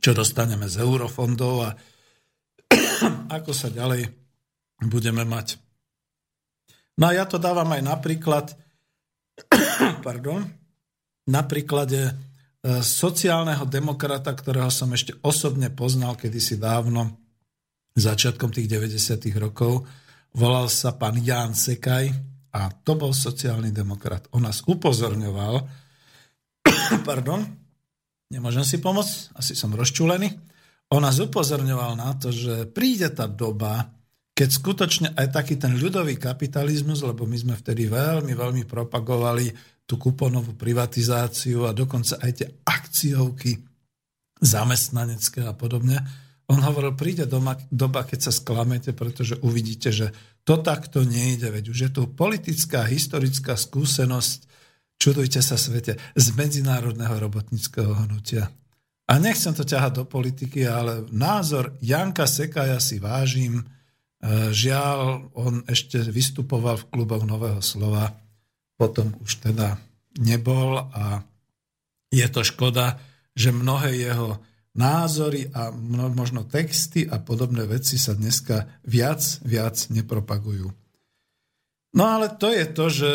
čo 0.00 0.16
dostaneme 0.16 0.68
z 0.68 0.80
eurofondov 0.84 1.54
a 1.64 1.70
ako 3.36 3.52
sa 3.52 3.72
ďalej 3.72 4.08
budeme 4.84 5.24
mať. 5.24 5.60
No 7.00 7.08
a 7.08 7.16
ja 7.16 7.24
to 7.24 7.40
dávam 7.40 7.68
aj 7.72 7.82
napríklad, 7.84 8.46
pardon, 10.06 10.44
na 11.28 11.42
príklade 11.44 12.10
e, 12.10 12.12
sociálneho 12.80 13.64
demokrata, 13.64 14.32
ktorého 14.32 14.68
som 14.68 14.92
ešte 14.92 15.16
osobne 15.24 15.72
poznal 15.72 16.16
kedysi 16.16 16.60
dávno, 16.60 17.16
začiatkom 17.96 18.52
tých 18.52 18.68
90. 18.68 19.16
rokov, 19.36 19.86
Volal 20.34 20.70
sa 20.70 20.94
pán 20.94 21.18
Ján 21.18 21.58
Sekaj 21.58 22.10
a 22.54 22.70
to 22.70 22.94
bol 22.94 23.10
sociálny 23.10 23.74
demokrat. 23.74 24.30
On 24.34 24.42
nás 24.42 24.62
upozorňoval, 24.66 25.54
pardon, 27.08 27.42
nemôžem 28.30 28.62
si 28.62 28.78
pomôcť, 28.78 29.34
asi 29.34 29.58
som 29.58 29.74
rozčúlený. 29.74 30.30
On 30.90 31.02
nás 31.02 31.22
upozorňoval 31.22 31.94
na 31.94 32.14
to, 32.18 32.34
že 32.34 32.66
príde 32.70 33.10
tá 33.14 33.30
doba, 33.30 33.94
keď 34.34 34.48
skutočne 34.50 35.08
aj 35.14 35.26
taký 35.30 35.54
ten 35.54 35.78
ľudový 35.78 36.18
kapitalizmus, 36.18 37.06
lebo 37.06 37.26
my 37.26 37.36
sme 37.38 37.54
vtedy 37.54 37.86
veľmi, 37.86 38.34
veľmi 38.34 38.66
propagovali 38.66 39.54
tú 39.86 39.98
kuponovú 39.98 40.54
privatizáciu 40.54 41.66
a 41.66 41.74
dokonca 41.74 42.18
aj 42.22 42.30
tie 42.34 42.48
akciovky 42.66 43.58
zamestnanecké 44.40 45.44
a 45.44 45.54
podobne, 45.54 46.00
on 46.50 46.58
hovoril, 46.66 46.98
príde 46.98 47.30
doma, 47.30 47.54
doba, 47.70 48.02
keď 48.02 48.26
sa 48.26 48.32
sklamete, 48.34 48.90
pretože 48.90 49.38
uvidíte, 49.38 49.94
že 49.94 50.10
to 50.42 50.58
takto 50.58 51.06
nejde. 51.06 51.46
Veď 51.46 51.64
už 51.70 51.78
je 51.86 51.90
tu 51.94 52.02
politická, 52.10 52.82
historická 52.90 53.54
skúsenosť, 53.54 54.50
čudujte 54.98 55.38
sa 55.38 55.54
svete, 55.54 55.94
z 56.18 56.26
medzinárodného 56.34 57.22
robotníckého 57.22 57.94
hnutia. 57.94 58.50
A 59.06 59.18
nechcem 59.22 59.54
to 59.54 59.62
ťahať 59.62 60.02
do 60.02 60.04
politiky, 60.06 60.66
ale 60.66 61.06
názor 61.14 61.78
Janka 61.78 62.26
Sekaja 62.26 62.82
si 62.82 62.98
vážim. 62.98 63.62
E, 63.62 63.64
žiaľ, 64.50 65.30
on 65.38 65.62
ešte 65.70 66.02
vystupoval 66.02 66.82
v 66.82 66.88
kluboch 66.90 67.22
Nového 67.22 67.62
slova, 67.62 68.10
potom 68.74 69.14
už 69.22 69.38
teda 69.38 69.78
nebol 70.18 70.82
a 70.94 71.22
je 72.10 72.26
to 72.26 72.42
škoda, 72.42 72.98
že 73.38 73.54
mnohé 73.54 73.94
jeho 73.94 74.42
názory 74.74 75.50
a 75.50 75.74
možno 76.14 76.46
texty 76.46 77.02
a 77.06 77.18
podobné 77.18 77.66
veci 77.66 77.98
sa 77.98 78.14
dneska 78.14 78.80
viac, 78.86 79.22
viac 79.42 79.90
nepropagujú. 79.90 80.70
No 81.90 82.04
ale 82.06 82.30
to 82.30 82.54
je 82.54 82.66
to, 82.70 82.86
že 82.86 83.10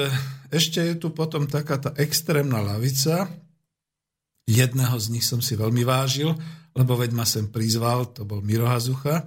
ešte 0.52 0.84
je 0.84 0.96
tu 1.00 1.16
potom 1.16 1.48
taká 1.48 1.80
tá 1.80 1.96
extrémna 1.96 2.60
lavica. 2.60 3.32
Jedného 4.46 4.96
z 5.00 5.08
nich 5.16 5.24
som 5.24 5.40
si 5.40 5.56
veľmi 5.56 5.88
vážil, 5.88 6.36
lebo 6.76 7.00
veď 7.00 7.12
ma 7.16 7.24
sem 7.24 7.48
prizval, 7.48 8.12
to 8.12 8.28
bol 8.28 8.44
Miro 8.44 8.68
Hazucha. 8.68 9.24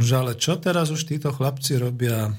Že 0.00 0.12
ale 0.14 0.32
čo 0.40 0.56
teraz 0.56 0.88
už 0.88 1.04
títo 1.04 1.28
chlapci 1.34 1.76
robia? 1.76 2.32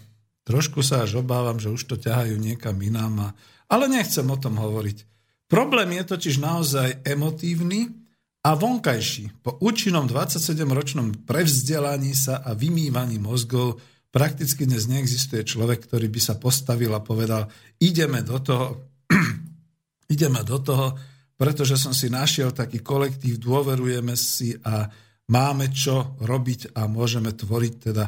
Trošku 0.48 0.82
sa 0.82 1.06
až 1.06 1.22
obávam, 1.22 1.62
že 1.62 1.70
už 1.70 1.86
to 1.86 1.96
ťahajú 2.02 2.34
niekam 2.42 2.82
inám. 2.82 3.14
A... 3.22 3.28
Ale 3.70 3.86
nechcem 3.86 4.26
o 4.26 4.38
tom 4.40 4.58
hovoriť. 4.58 5.06
Problém 5.46 6.02
je 6.02 6.04
totiž 6.06 6.42
naozaj 6.42 7.06
emotívny 7.06 7.99
a 8.40 8.56
vonkajší 8.56 9.44
po 9.44 9.60
účinnom 9.60 10.08
27-ročnom 10.08 11.28
prevzdelaní 11.28 12.16
sa 12.16 12.40
a 12.40 12.56
vymývaní 12.56 13.20
mozgov 13.20 13.84
prakticky 14.10 14.64
dnes 14.64 14.88
neexistuje 14.88 15.44
človek, 15.44 15.84
ktorý 15.86 16.08
by 16.08 16.22
sa 16.24 16.40
postavil 16.40 16.96
a 16.96 17.04
povedal, 17.04 17.52
ideme 17.84 18.24
do 18.24 18.40
toho, 18.40 18.66
ideme 20.16 20.42
do 20.48 20.58
toho, 20.64 20.96
pretože 21.36 21.76
som 21.76 21.92
si 21.92 22.08
našiel 22.08 22.56
taký 22.56 22.80
kolektív, 22.80 23.44
dôverujeme 23.44 24.16
si 24.16 24.56
a 24.64 24.88
máme 25.30 25.70
čo 25.76 26.16
robiť 26.24 26.76
a 26.80 26.88
môžeme 26.88 27.36
tvoriť 27.36 27.74
teda 27.92 28.06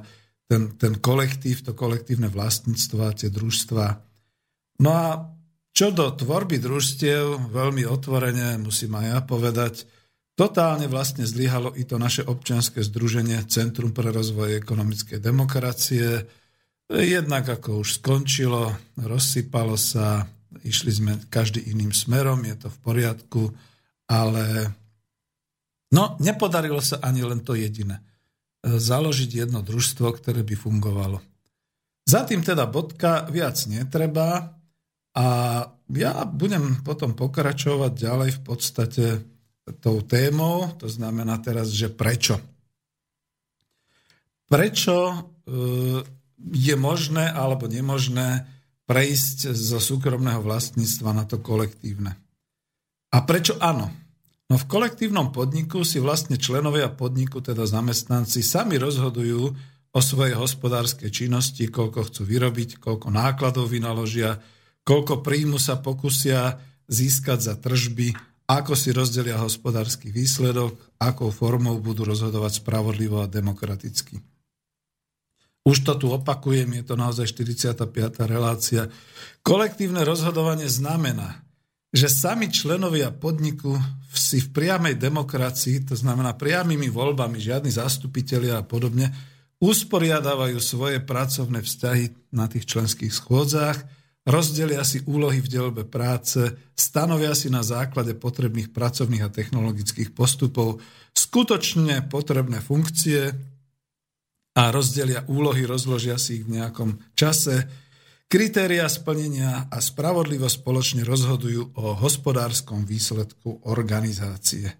ten, 0.47 0.75
ten 0.75 0.99
kolektív, 0.99 1.63
to 1.63 1.71
kolektívne 1.71 2.27
vlastníctvo 2.27 2.99
a 3.07 3.15
tie 3.15 3.31
družstva. 3.31 3.85
No 4.83 4.89
a 4.91 5.07
čo 5.71 5.95
do 5.95 6.11
tvorby 6.11 6.59
družstiev, 6.59 7.51
veľmi 7.51 7.87
otvorene 7.87 8.59
musím 8.59 8.99
aj 8.99 9.05
ja 9.07 9.19
povedať, 9.23 9.73
totálne 10.35 10.87
vlastne 10.87 11.27
zlyhalo 11.27 11.75
i 11.75 11.83
to 11.83 12.01
naše 12.01 12.23
občianske 12.25 12.81
združenie 12.81 13.43
Centrum 13.47 13.91
pre 13.91 14.09
rozvoj 14.09 14.57
ekonomickej 14.59 15.19
demokracie. 15.19 16.25
Jednak 16.91 17.47
ako 17.47 17.83
už 17.83 18.03
skončilo, 18.03 18.75
rozsypalo 18.99 19.79
sa, 19.79 20.27
išli 20.63 20.91
sme 20.91 21.11
každý 21.31 21.63
iným 21.71 21.95
smerom, 21.95 22.43
je 22.43 22.55
to 22.57 22.67
v 22.67 22.77
poriadku, 22.83 23.43
ale 24.11 24.75
no, 25.95 26.19
nepodarilo 26.19 26.83
sa 26.83 26.99
ani 26.99 27.23
len 27.23 27.39
to 27.39 27.55
jediné. 27.55 28.03
Založiť 28.61 29.47
jedno 29.47 29.63
družstvo, 29.63 30.11
ktoré 30.19 30.43
by 30.43 30.55
fungovalo. 30.59 31.23
Za 32.03 32.27
tým 32.27 32.43
teda 32.43 32.67
bodka 32.67 33.23
viac 33.31 33.55
netreba 33.71 34.59
a 35.15 35.27
ja 35.91 36.13
budem 36.27 36.83
potom 36.83 37.15
pokračovať 37.15 37.91
ďalej 37.95 38.29
v 38.35 38.41
podstate 38.43 39.05
tou 39.79 40.03
témou, 40.03 40.71
to 40.75 40.91
znamená 40.91 41.39
teraz, 41.39 41.71
že 41.71 41.87
prečo. 41.87 42.41
Prečo 44.51 44.95
e, 45.07 45.15
je 46.51 46.75
možné 46.75 47.31
alebo 47.31 47.71
nemožné 47.71 48.47
prejsť 48.89 49.55
zo 49.55 49.79
súkromného 49.79 50.43
vlastníctva 50.43 51.15
na 51.15 51.23
to 51.23 51.39
kolektívne. 51.39 52.19
A 53.11 53.17
prečo 53.23 53.55
áno? 53.63 53.87
No 54.51 54.59
v 54.59 54.67
kolektívnom 54.67 55.31
podniku 55.31 55.87
si 55.87 56.03
vlastne 56.03 56.35
členovia 56.35 56.91
podniku, 56.91 57.39
teda 57.39 57.63
zamestnanci, 57.63 58.43
sami 58.43 58.75
rozhodujú 58.75 59.43
o 59.91 59.99
svojej 59.99 60.35
hospodárskej 60.35 61.07
činnosti, 61.07 61.71
koľko 61.71 62.11
chcú 62.11 62.21
vyrobiť, 62.27 62.83
koľko 62.83 63.11
nákladov 63.11 63.71
vynaložia, 63.71 64.43
koľko 64.83 65.23
príjmu 65.23 65.55
sa 65.55 65.79
pokusia 65.79 66.59
získať 66.91 67.39
za 67.39 67.55
tržby, 67.55 68.11
ako 68.51 68.75
si 68.75 68.91
rozdelia 68.91 69.39
hospodársky 69.39 70.11
výsledok, 70.11 70.75
akou 70.99 71.31
formou 71.31 71.79
budú 71.79 72.03
rozhodovať 72.03 72.59
spravodlivo 72.59 73.23
a 73.23 73.31
demokraticky. 73.31 74.19
Už 75.61 75.85
to 75.85 75.93
tu 75.95 76.09
opakujem, 76.11 76.67
je 76.81 76.83
to 76.83 76.95
naozaj 76.97 77.31
45. 77.31 77.85
relácia. 78.27 78.89
Kolektívne 79.45 80.01
rozhodovanie 80.01 80.65
znamená, 80.65 81.45
že 81.93 82.09
sami 82.09 82.49
členovia 82.49 83.13
podniku 83.13 83.77
si 84.11 84.41
v 84.41 84.51
priamej 84.51 84.99
demokracii, 84.99 85.87
to 85.87 85.95
znamená 85.95 86.33
priamými 86.35 86.89
voľbami, 86.89 87.37
žiadni 87.37 87.71
zastupitelia 87.71 88.59
a 88.59 88.67
podobne, 88.67 89.13
usporiadávajú 89.61 90.57
svoje 90.57 90.97
pracovné 90.99 91.61
vzťahy 91.61 92.33
na 92.33 92.49
tých 92.49 92.65
členských 92.65 93.13
schôdzach, 93.13 93.77
rozdelia 94.27 94.85
si 94.85 95.01
úlohy 95.05 95.41
v 95.41 95.51
delbe 95.51 95.83
práce, 95.85 96.39
stanovia 96.77 97.33
si 97.33 97.49
na 97.49 97.65
základe 97.65 98.13
potrebných 98.17 98.69
pracovných 98.69 99.23
a 99.25 99.33
technologických 99.33 100.13
postupov 100.13 100.81
skutočne 101.13 102.05
potrebné 102.07 102.61
funkcie, 102.61 103.33
a 104.51 104.67
rozdelia 104.67 105.23
úlohy, 105.31 105.63
rozložia 105.63 106.19
si 106.19 106.43
ich 106.43 106.45
v 106.47 106.59
nejakom 106.59 106.99
čase. 107.15 107.67
Kritéria 108.27 108.87
splnenia 108.87 109.67
a 109.71 109.77
spravodlivo 109.79 110.47
spoločne 110.47 111.03
rozhodujú 111.03 111.75
o 111.75 111.95
hospodárskom 111.99 112.87
výsledku 112.87 113.67
organizácie. 113.67 114.71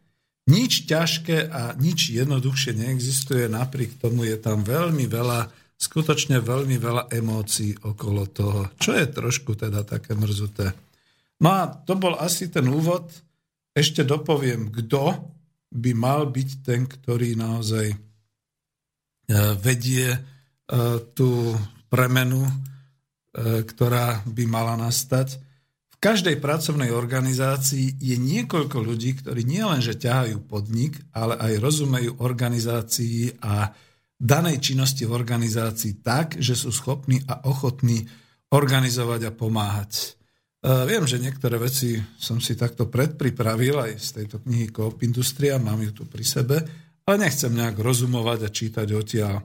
Nič 0.51 0.87
ťažké 0.87 1.47
a 1.51 1.71
nič 1.79 2.11
jednoduchšie 2.11 2.75
neexistuje, 2.75 3.47
napriek 3.47 3.99
tomu 3.99 4.27
je 4.27 4.35
tam 4.39 4.63
veľmi 4.63 5.07
veľa, 5.07 5.47
skutočne 5.81 6.37
veľmi 6.37 6.77
veľa 6.77 7.09
emócií 7.09 7.73
okolo 7.81 8.29
toho, 8.29 8.69
čo 8.77 8.93
je 8.93 9.09
trošku 9.09 9.57
teda 9.57 9.81
také 9.81 10.13
mrzuté. 10.13 10.69
No 11.41 11.49
a 11.49 11.73
to 11.73 11.97
bol 11.97 12.13
asi 12.21 12.53
ten 12.53 12.69
úvod. 12.69 13.09
Ešte 13.73 14.05
dopoviem, 14.05 14.69
kto 14.69 15.17
by 15.73 15.91
mal 15.97 16.29
byť 16.29 16.49
ten, 16.61 16.85
ktorý 16.85 17.33
naozaj 17.33 17.97
E, 19.31 19.55
vedie 19.55 20.11
e, 20.11 20.19
tú 21.15 21.55
premenu, 21.87 22.43
e, 22.43 22.53
ktorá 23.63 24.27
by 24.27 24.43
mala 24.43 24.75
nastať. 24.75 25.39
V 25.87 25.95
každej 26.03 26.43
pracovnej 26.43 26.91
organizácii 26.91 28.01
je 28.01 28.17
niekoľko 28.19 28.77
ľudí, 28.83 29.23
ktorí 29.23 29.47
nielenže 29.47 29.95
ťahajú 29.95 30.43
podnik, 30.51 30.99
ale 31.15 31.39
aj 31.39 31.53
rozumejú 31.63 32.19
organizácii 32.19 33.39
a 33.39 33.71
danej 34.21 34.61
činnosti 34.61 35.09
v 35.09 35.17
organizácii 35.17 36.05
tak, 36.05 36.37
že 36.37 36.53
sú 36.53 36.69
schopní 36.69 37.25
a 37.25 37.49
ochotní 37.49 38.05
organizovať 38.53 39.21
a 39.25 39.31
pomáhať. 39.33 40.13
Viem, 40.61 41.09
že 41.09 41.17
niektoré 41.17 41.57
veci 41.57 41.97
som 42.21 42.37
si 42.37 42.53
takto 42.53 42.85
predpripravil 42.85 43.81
aj 43.81 43.91
z 43.97 44.09
tejto 44.21 44.45
knihy 44.45 44.69
Coop 44.69 45.01
Industria, 45.01 45.57
mám 45.57 45.81
ju 45.81 45.89
tu 45.89 46.03
pri 46.05 46.21
sebe, 46.21 46.61
ale 47.01 47.17
nechcem 47.17 47.49
nejak 47.49 47.81
rozumovať 47.81 48.39
a 48.45 48.53
čítať 48.53 48.87
odtiaľ. 48.93 49.41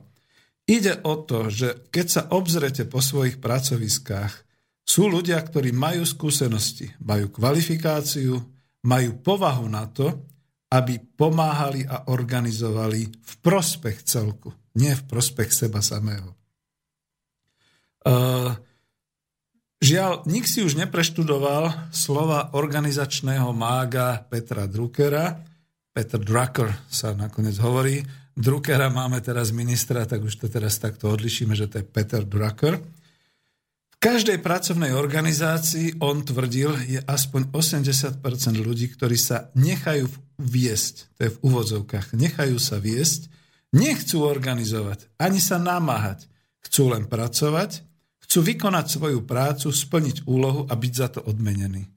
Ide 0.69 1.01
o 1.09 1.25
to, 1.25 1.49
že 1.49 1.89
keď 1.89 2.05
sa 2.05 2.21
obzrete 2.29 2.85
po 2.85 3.01
svojich 3.01 3.41
pracoviskách, 3.41 4.45
sú 4.85 5.09
ľudia, 5.09 5.41
ktorí 5.41 5.73
majú 5.73 6.05
skúsenosti, 6.05 6.93
majú 7.01 7.33
kvalifikáciu, 7.33 8.37
majú 8.85 9.11
povahu 9.19 9.65
na 9.65 9.89
to, 9.89 10.21
aby 10.67 10.99
pomáhali 10.99 11.87
a 11.87 12.11
organizovali 12.11 13.07
v 13.07 13.33
prospech 13.39 14.03
celku, 14.03 14.51
nie 14.75 14.91
v 14.91 15.03
prospech 15.07 15.49
seba 15.51 15.79
samého. 15.79 16.35
Uh, 18.03 18.55
žiaľ, 19.79 20.27
nik 20.27 20.47
si 20.47 20.63
už 20.63 20.75
nepreštudoval 20.79 21.91
slova 21.91 22.55
organizačného 22.55 23.51
mága 23.55 24.23
Petra 24.27 24.67
Druckera, 24.67 25.39
Peter 25.97 26.21
Drucker 26.21 26.69
sa 26.93 27.17
nakoniec 27.17 27.57
hovorí. 27.57 28.05
Druckera 28.37 28.85
máme 28.93 29.17
teraz 29.17 29.49
ministra, 29.49 30.05
tak 30.05 30.21
už 30.21 30.37
to 30.37 30.45
teraz 30.45 30.77
takto 30.77 31.09
odlišíme, 31.09 31.57
že 31.57 31.65
to 31.65 31.81
je 31.81 31.89
Peter 31.89 32.21
Drucker. 32.21 32.77
V 32.77 33.97
každej 33.97 34.37
pracovnej 34.45 34.93
organizácii, 34.93 35.97
on 36.05 36.21
tvrdil, 36.21 36.69
je 36.85 37.01
aspoň 37.01 37.49
80% 37.49 38.21
ľudí, 38.61 38.93
ktorí 38.93 39.17
sa 39.17 39.49
nechajú 39.57 40.05
viesť, 40.37 40.95
to 41.17 41.19
je 41.27 41.31
v 41.33 41.41
úvodzovkách, 41.41 42.13
nechajú 42.13 42.57
sa 42.61 42.77
viesť, 42.77 43.29
nechcú 43.73 44.23
organizovať, 44.23 45.09
ani 45.17 45.41
sa 45.41 45.57
namáhať. 45.57 46.29
Chcú 46.63 46.93
len 46.93 47.09
pracovať, 47.09 47.83
chcú 48.27 48.39
vykonať 48.43 48.85
svoju 48.87 49.19
prácu, 49.23 49.71
splniť 49.71 50.27
úlohu 50.29 50.67
a 50.67 50.73
byť 50.75 50.93
za 50.93 51.07
to 51.17 51.19
odmenený. 51.25 51.87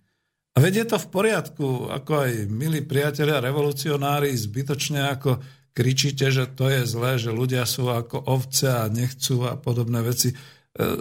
A 0.54 0.58
veď 0.58 0.82
je 0.82 0.86
to 0.94 0.98
v 0.98 1.10
poriadku, 1.10 1.66
ako 1.90 2.26
aj 2.26 2.32
milí 2.50 2.82
priatelia 2.82 3.38
revolucionári, 3.38 4.34
zbytočne 4.34 5.06
ako 5.14 5.38
kričíte, 5.70 6.26
že 6.30 6.50
to 6.50 6.66
je 6.66 6.82
zlé, 6.86 7.18
že 7.22 7.30
ľudia 7.30 7.62
sú 7.62 7.86
ako 7.86 8.26
ovce 8.26 8.66
a 8.66 8.90
nechcú 8.90 9.46
a 9.46 9.54
podobné 9.54 10.02
veci. 10.02 10.34
E, 10.34 10.36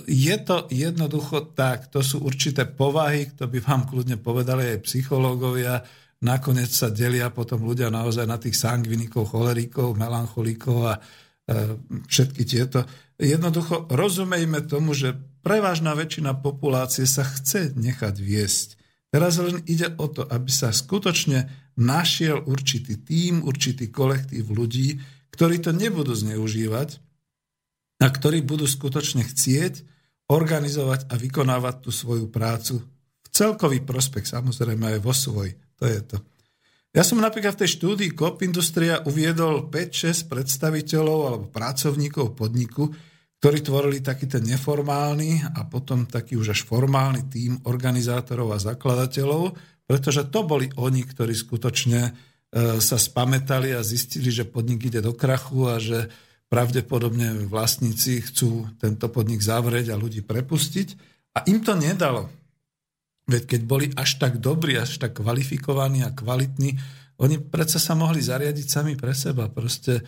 je 0.06 0.36
to 0.46 0.70
jednoducho 0.70 1.58
tak, 1.58 1.90
to 1.90 2.06
sú 2.06 2.22
určité 2.22 2.70
povahy, 2.70 3.34
to 3.34 3.50
by 3.50 3.58
vám 3.58 3.90
kľudne 3.90 4.22
povedali 4.22 4.78
aj 4.78 4.86
psychológovia, 4.86 5.82
nakoniec 6.20 6.72
sa 6.72 6.92
delia 6.92 7.32
potom 7.32 7.64
ľudia 7.64 7.88
naozaj 7.88 8.26
na 8.28 8.36
tých 8.36 8.60
sangvinikov, 8.60 9.32
choleríkov, 9.32 9.96
melancholikov 9.96 10.78
a 10.92 10.94
e, 10.96 11.00
všetky 12.08 12.44
tieto. 12.44 12.84
Jednoducho 13.20 13.88
rozumejme 13.92 14.64
tomu, 14.68 14.96
že 14.96 15.16
prevažná 15.44 15.96
väčšina 15.96 16.40
populácie 16.40 17.08
sa 17.08 17.24
chce 17.24 17.76
nechať 17.76 18.16
viesť. 18.20 18.68
Teraz 19.10 19.42
len 19.42 19.66
ide 19.66 19.90
o 19.98 20.06
to, 20.06 20.28
aby 20.28 20.52
sa 20.54 20.70
skutočne 20.70 21.50
našiel 21.80 22.46
určitý 22.46 23.00
tím, 23.02 23.42
určitý 23.42 23.90
kolektív 23.90 24.54
ľudí, 24.54 25.02
ktorí 25.34 25.64
to 25.64 25.72
nebudú 25.72 26.14
zneužívať 26.14 27.00
a 28.04 28.08
ktorí 28.08 28.44
budú 28.44 28.68
skutočne 28.68 29.26
chcieť 29.26 29.88
organizovať 30.30 31.10
a 31.10 31.18
vykonávať 31.18 31.76
tú 31.88 31.90
svoju 31.90 32.30
prácu 32.30 32.86
v 33.26 33.28
celkový 33.34 33.82
prospech, 33.82 34.30
samozrejme 34.30 34.96
aj 34.96 35.00
vo 35.02 35.16
svoj. 35.16 35.58
To 35.80 35.86
je 35.88 36.00
to. 36.04 36.18
Ja 36.90 37.06
som 37.06 37.22
napríklad 37.22 37.54
v 37.54 37.62
tej 37.66 37.78
štúdii 37.78 38.18
COP 38.18 38.42
Industria 38.42 39.06
uviedol 39.06 39.70
5-6 39.70 40.26
predstaviteľov 40.26 41.20
alebo 41.22 41.46
pracovníkov 41.54 42.34
podniku, 42.34 42.90
ktorí 43.40 43.62
tvorili 43.62 44.02
taký 44.02 44.26
ten 44.26 44.44
neformálny 44.44 45.54
a 45.54 45.70
potom 45.70 46.10
taký 46.10 46.36
už 46.36 46.52
až 46.58 46.66
formálny 46.66 47.30
tím 47.30 47.62
organizátorov 47.70 48.52
a 48.52 48.60
zakladateľov, 48.60 49.54
pretože 49.86 50.28
to 50.34 50.44
boli 50.44 50.68
oni, 50.76 51.06
ktorí 51.06 51.32
skutočne 51.32 52.02
e, 52.04 52.12
sa 52.82 52.98
spametali 52.98 53.72
a 53.72 53.86
zistili, 53.86 54.34
že 54.34 54.50
podnik 54.50 54.90
ide 54.90 55.00
do 55.00 55.14
krachu 55.14 55.70
a 55.70 55.78
že 55.78 56.10
pravdepodobne 56.50 57.46
vlastníci 57.46 58.26
chcú 58.26 58.66
tento 58.82 59.08
podnik 59.14 59.46
zavrieť 59.46 59.94
a 59.94 60.02
ľudí 60.02 60.26
prepustiť. 60.26 60.88
A 61.38 61.46
im 61.46 61.62
to 61.62 61.78
nedalo. 61.78 62.28
Veď 63.30 63.44
keď 63.46 63.62
boli 63.70 63.86
až 63.94 64.18
tak 64.18 64.42
dobrí, 64.42 64.74
až 64.74 64.98
tak 64.98 65.22
kvalifikovaní 65.22 66.02
a 66.02 66.10
kvalitní, 66.10 66.74
oni 67.22 67.38
predsa 67.38 67.78
sa 67.78 67.94
mohli 67.94 68.26
zariadiť 68.26 68.66
sami 68.66 68.98
pre 68.98 69.14
seba. 69.14 69.52
Proste 69.54 70.02
e, 70.02 70.04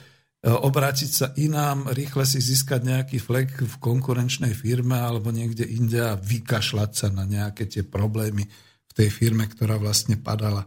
obrátiť 0.49 1.11
sa 1.11 1.27
inám, 1.37 1.93
rýchle 1.93 2.25
si 2.25 2.41
získať 2.41 2.81
nejaký 2.81 3.21
flek 3.21 3.61
v 3.61 3.75
konkurenčnej 3.77 4.57
firme 4.57 4.97
alebo 4.97 5.29
niekde 5.29 5.67
inde 5.69 6.01
a 6.01 6.17
vykašľať 6.17 6.91
sa 6.97 7.07
na 7.13 7.29
nejaké 7.29 7.69
tie 7.69 7.85
problémy 7.85 8.47
v 8.89 8.91
tej 8.97 9.13
firme, 9.13 9.45
ktorá 9.45 9.77
vlastne 9.77 10.17
padala. 10.17 10.65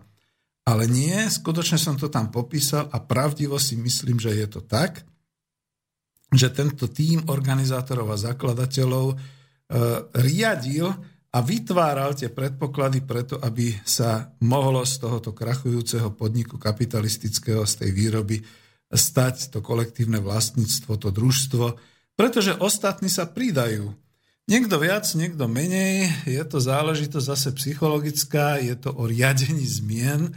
Ale 0.64 0.86
nie, 0.86 1.16
skutočne 1.26 1.76
som 1.76 1.98
to 1.98 2.06
tam 2.08 2.30
popísal 2.30 2.88
a 2.88 3.02
pravdivo 3.02 3.58
si 3.58 3.76
myslím, 3.76 4.16
že 4.16 4.32
je 4.32 4.46
to 4.48 4.64
tak, 4.64 5.04
že 6.32 6.54
tento 6.54 6.86
tým 6.86 7.26
organizátorov 7.26 8.14
a 8.14 8.20
zakladateľov 8.20 9.06
e, 9.12 9.16
riadil 10.22 10.92
a 11.34 11.38
vytváral 11.42 12.14
tie 12.14 12.30
predpoklady 12.30 13.02
preto, 13.02 13.42
aby 13.42 13.74
sa 13.82 14.30
mohlo 14.46 14.86
z 14.86 15.02
tohoto 15.02 15.34
krachujúceho 15.34 16.14
podniku 16.14 16.62
kapitalistického, 16.62 17.66
z 17.66 17.74
tej 17.82 17.90
výroby, 17.90 18.38
stať 18.86 19.50
to 19.50 19.58
kolektívne 19.58 20.22
vlastníctvo, 20.22 20.94
to 20.94 21.10
družstvo, 21.10 21.74
pretože 22.14 22.54
ostatní 22.62 23.10
sa 23.10 23.26
pridajú. 23.26 23.90
Niekto 24.46 24.78
viac, 24.78 25.08
niekto 25.18 25.50
menej, 25.50 26.06
je 26.28 26.42
to 26.46 26.62
záležitosť 26.62 27.26
zase 27.26 27.48
psychologická, 27.58 28.62
je 28.62 28.78
to 28.78 28.94
o 28.94 29.08
riadení 29.10 29.66
zmien 29.66 30.30
e, 30.30 30.32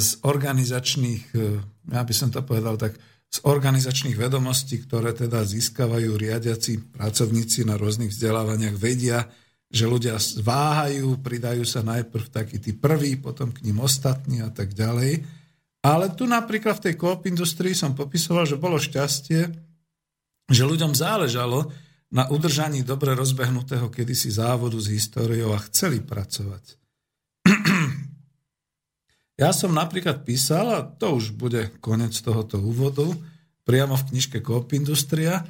z 0.00 0.18
organizačných, 0.26 1.24
e, 1.36 1.62
ja 1.94 2.02
by 2.02 2.14
som 2.16 2.34
to 2.34 2.42
povedal 2.42 2.74
tak, 2.74 2.98
z 3.30 3.38
organizačných 3.44 4.16
vedomostí, 4.16 4.82
ktoré 4.82 5.12
teda 5.12 5.44
získavajú 5.44 6.16
riadiaci 6.16 6.96
pracovníci 6.96 7.68
na 7.68 7.76
rôznych 7.76 8.10
vzdelávaniach, 8.10 8.74
vedia, 8.80 9.28
že 9.66 9.84
ľudia 9.84 10.16
váhajú, 10.40 11.18
pridajú 11.20 11.66
sa 11.66 11.82
najprv 11.82 12.26
takí 12.30 12.62
tí 12.62 12.72
prví, 12.72 13.18
potom 13.18 13.50
k 13.50 13.66
ním 13.66 13.82
ostatní 13.82 14.40
a 14.42 14.50
tak 14.50 14.72
ďalej. 14.72 15.26
Ale 15.82 16.06
tu 16.14 16.26
napríklad 16.26 16.78
v 16.78 16.84
tej 16.90 16.94
koop 16.98 17.26
industrii 17.26 17.74
som 17.74 17.94
popisoval, 17.94 18.46
že 18.46 18.58
bolo 18.58 18.78
šťastie, 18.78 19.40
že 20.50 20.62
ľuďom 20.62 20.94
záležalo 20.94 21.70
na 22.14 22.30
udržaní 22.30 22.86
dobre 22.86 23.14
rozbehnutého 23.18 23.90
kedysi 23.90 24.30
závodu 24.30 24.78
s 24.78 24.86
históriou 24.86 25.50
a 25.54 25.62
chceli 25.70 26.02
pracovať. 26.02 26.64
Ja 29.36 29.52
som 29.52 29.76
napríklad 29.76 30.24
písal, 30.24 30.72
a 30.72 30.80
to 30.80 31.20
už 31.20 31.36
bude 31.36 31.68
konec 31.84 32.16
tohoto 32.24 32.56
úvodu, 32.56 33.04
priamo 33.68 33.92
v 33.92 34.08
knižke 34.08 34.40
Coop 34.40 34.72
Industria, 34.72 35.44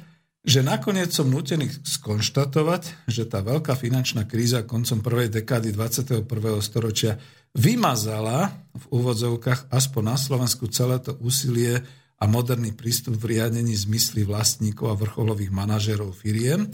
že 0.47 0.63
nakoniec 0.63 1.11
som 1.11 1.27
nutený 1.27 1.67
skonštatovať, 1.83 3.11
že 3.11 3.27
tá 3.27 3.43
veľká 3.43 3.75
finančná 3.75 4.23
kríza 4.23 4.63
koncom 4.63 5.03
prvej 5.03 5.27
dekády 5.27 5.75
21. 5.75 6.23
storočia 6.63 7.19
vymazala 7.51 8.55
v 8.71 8.85
úvodzovkách 8.95 9.67
aspoň 9.67 10.03
na 10.07 10.15
Slovensku 10.15 10.71
celé 10.71 11.03
to 11.03 11.19
úsilie 11.19 11.83
a 12.15 12.23
moderný 12.31 12.71
prístup 12.71 13.19
v 13.19 13.35
riadení 13.35 13.75
zmysly 13.75 14.23
vlastníkov 14.23 14.87
a 14.87 14.95
vrcholových 14.95 15.51
manažerov 15.51 16.15
firiem. 16.15 16.71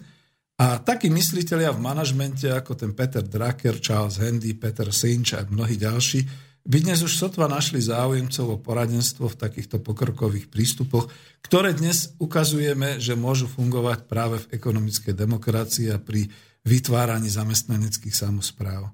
A 0.62 0.78
takí 0.78 1.10
mysliteľia 1.10 1.74
v 1.74 1.82
manažmente 1.82 2.46
ako 2.54 2.78
ten 2.78 2.94
Peter 2.94 3.26
Drucker, 3.26 3.82
Charles 3.82 4.22
Handy, 4.22 4.54
Peter 4.54 4.94
Sinch 4.94 5.34
a 5.34 5.42
mnohí 5.50 5.82
ďalší 5.82 6.53
by 6.63 6.78
dnes 6.80 7.04
už 7.04 7.19
sotva 7.19 7.52
našli 7.52 7.84
záujemcov 7.84 8.45
o 8.47 8.58
poradenstvo 8.58 9.28
v 9.28 9.39
takýchto 9.39 9.84
pokrokových 9.84 10.47
prístupoch, 10.47 11.12
ktoré 11.43 11.76
dnes 11.76 12.15
ukazujeme, 12.23 13.04
že 13.04 13.19
môžu 13.19 13.52
fungovať 13.52 14.08
práve 14.08 14.39
v 14.39 14.49
ekonomickej 14.56 15.12
demokracii 15.12 15.91
a 15.91 15.99
pri 15.99 16.32
vytváraní 16.63 17.28
zamestnaneckých 17.28 18.15
samozpráv. 18.15 18.88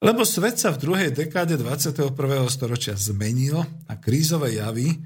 Lebo 0.00 0.24
svet 0.24 0.60
sa 0.60 0.72
v 0.72 0.80
druhej 0.80 1.10
dekáde 1.12 1.56
21. 1.56 2.12
storočia 2.52 2.96
zmenil 2.96 3.64
a 3.88 3.92
krízové 3.96 4.60
javy 4.60 4.96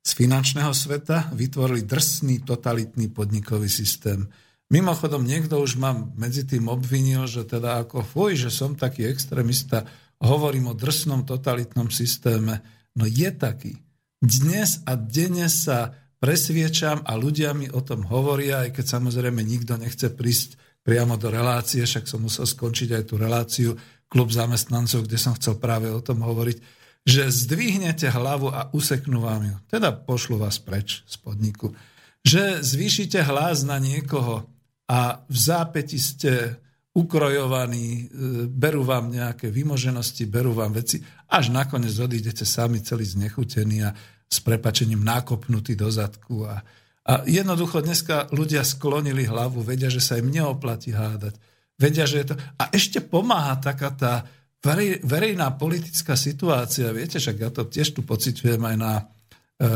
z 0.00 0.10
finančného 0.12 0.72
sveta 0.72 1.32
vytvorili 1.36 1.84
drsný 1.84 2.44
totalitný 2.44 3.12
podnikový 3.12 3.68
systém. 3.68 4.28
Mimochodom, 4.72 5.24
niekto 5.24 5.60
už 5.60 5.76
ma 5.76 5.92
medzi 6.16 6.48
tým 6.48 6.72
obvinil, 6.72 7.28
že 7.28 7.44
teda 7.44 7.84
ako 7.84 8.04
fuj, 8.04 8.40
že 8.40 8.48
som 8.48 8.72
taký 8.72 9.04
extrémista, 9.04 9.84
hovorím 10.22 10.70
o 10.70 10.78
drsnom 10.78 11.26
totalitnom 11.26 11.90
systéme, 11.90 12.62
no 12.94 13.04
je 13.04 13.30
taký. 13.34 13.74
Dnes 14.22 14.80
a 14.86 14.94
denne 14.94 15.50
sa 15.50 15.90
presviečam 16.22 17.02
a 17.02 17.18
ľudia 17.18 17.50
mi 17.50 17.66
o 17.66 17.82
tom 17.82 18.06
hovoria, 18.06 18.62
aj 18.62 18.78
keď 18.78 18.86
samozrejme 18.86 19.42
nikto 19.42 19.74
nechce 19.74 20.14
prísť 20.14 20.54
priamo 20.86 21.18
do 21.18 21.30
relácie, 21.30 21.82
však 21.82 22.06
som 22.06 22.22
musel 22.22 22.46
skončiť 22.46 22.94
aj 22.94 23.04
tú 23.10 23.14
reláciu 23.18 23.74
klub 24.06 24.30
zamestnancov, 24.30 25.10
kde 25.10 25.18
som 25.18 25.34
chcel 25.34 25.58
práve 25.58 25.90
o 25.90 25.98
tom 25.98 26.22
hovoriť, 26.22 26.58
že 27.02 27.26
zdvihnete 27.26 28.06
hlavu 28.06 28.54
a 28.54 28.70
useknú 28.70 29.26
vám 29.26 29.42
ju. 29.42 29.56
Teda 29.66 29.90
pošlu 29.90 30.38
vás 30.38 30.62
preč 30.62 31.02
z 31.10 31.18
podniku. 31.18 31.74
Že 32.22 32.62
zvýšite 32.62 33.18
hlas 33.26 33.66
na 33.66 33.82
niekoho 33.82 34.46
a 34.86 35.26
v 35.26 35.36
zápäti 35.36 35.98
ste 35.98 36.62
ukrojovaní, 36.92 37.88
e, 37.88 38.04
berú 38.52 38.84
vám 38.84 39.08
nejaké 39.08 39.48
vymoženosti, 39.48 40.28
berú 40.28 40.52
vám 40.52 40.76
veci, 40.76 41.00
až 41.32 41.48
nakoniec 41.48 41.96
odídete 41.96 42.44
sami 42.44 42.84
celý 42.84 43.08
znechutení 43.08 43.80
a 43.80 43.96
s 44.28 44.38
prepačením 44.44 45.00
nákopnutí 45.00 45.72
do 45.72 45.88
zadku. 45.88 46.44
A, 46.44 46.60
a 47.08 47.12
jednoducho 47.24 47.80
dneska 47.80 48.28
ľudia 48.32 48.60
sklonili 48.60 49.24
hlavu, 49.24 49.64
vedia, 49.64 49.88
že 49.88 50.04
sa 50.04 50.20
im 50.20 50.28
neoplatí 50.28 50.92
hádať. 50.92 51.36
Vedia, 51.80 52.04
že 52.04 52.16
je 52.24 52.26
to... 52.32 52.34
A 52.60 52.68
ešte 52.72 53.00
pomáha 53.00 53.56
taká 53.56 53.92
tá 53.96 54.28
verej, 54.60 55.00
verejná 55.00 55.48
politická 55.56 56.12
situácia. 56.12 56.92
Viete, 56.92 57.16
však 57.16 57.36
ja 57.40 57.48
to 57.48 57.64
tiež 57.68 57.96
tu 57.96 58.04
pociťujem 58.04 58.60
aj 58.60 58.76
na, 58.76 58.92
e, 59.00 59.68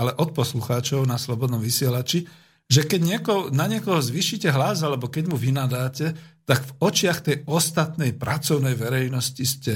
ale 0.00 0.12
od 0.20 0.36
poslucháčov 0.36 1.08
na 1.08 1.16
Slobodnom 1.16 1.64
vysielači, 1.64 2.28
že 2.72 2.88
keď 2.88 3.00
nieko, 3.04 3.34
na 3.52 3.68
niekoho 3.68 4.00
zvýšite 4.00 4.48
hlas, 4.48 4.80
alebo 4.80 5.12
keď 5.12 5.28
mu 5.28 5.36
vynadáte, 5.36 6.16
tak 6.42 6.60
v 6.66 6.72
očiach 6.82 7.18
tej 7.22 7.36
ostatnej 7.46 8.12
pracovnej 8.14 8.74
verejnosti 8.74 9.44
ste 9.46 9.74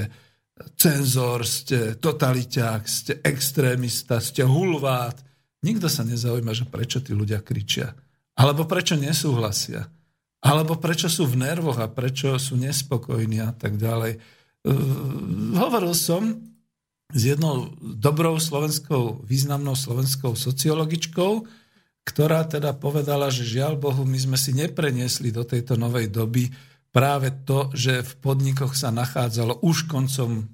cenzor, 0.75 1.45
ste 1.45 1.95
totaliťák, 1.97 2.81
ste 2.83 3.13
extrémista, 3.21 4.17
ste 4.17 4.43
hulvát. 4.43 5.15
Nikto 5.61 5.87
sa 5.87 6.01
nezaujíma, 6.03 6.53
že 6.53 6.65
prečo 6.65 6.99
tí 7.01 7.13
ľudia 7.13 7.41
kričia. 7.45 7.93
Alebo 8.37 8.65
prečo 8.69 8.97
nesúhlasia. 8.97 9.89
Alebo 10.41 10.77
prečo 10.77 11.09
sú 11.09 11.25
v 11.25 11.41
nervoch 11.41 11.81
a 11.81 11.89
prečo 11.89 12.37
sú 12.37 12.57
nespokojní 12.57 13.41
a 13.41 13.51
tak 13.53 13.77
ďalej. 13.81 14.21
Uh, 14.67 15.57
hovoril 15.57 15.97
som 15.97 16.37
s 17.09 17.21
jednou 17.23 17.73
dobrou 17.81 18.37
slovenskou, 18.37 19.23
významnou 19.23 19.73
slovenskou 19.73 20.35
sociologičkou, 20.35 21.47
ktorá 22.07 22.47
teda 22.47 22.71
povedala, 22.71 23.27
že 23.27 23.43
žiaľ 23.43 23.75
Bohu, 23.75 24.07
my 24.07 24.15
sme 24.15 24.37
si 24.39 24.55
nepreniesli 24.55 25.35
do 25.35 25.43
tejto 25.43 25.75
novej 25.75 26.07
doby 26.07 26.47
práve 26.95 27.35
to, 27.43 27.67
že 27.75 27.99
v 27.99 28.13
podnikoch 28.23 28.71
sa 28.71 28.95
nachádzalo 28.95 29.59
už 29.67 29.91
koncom 29.91 30.47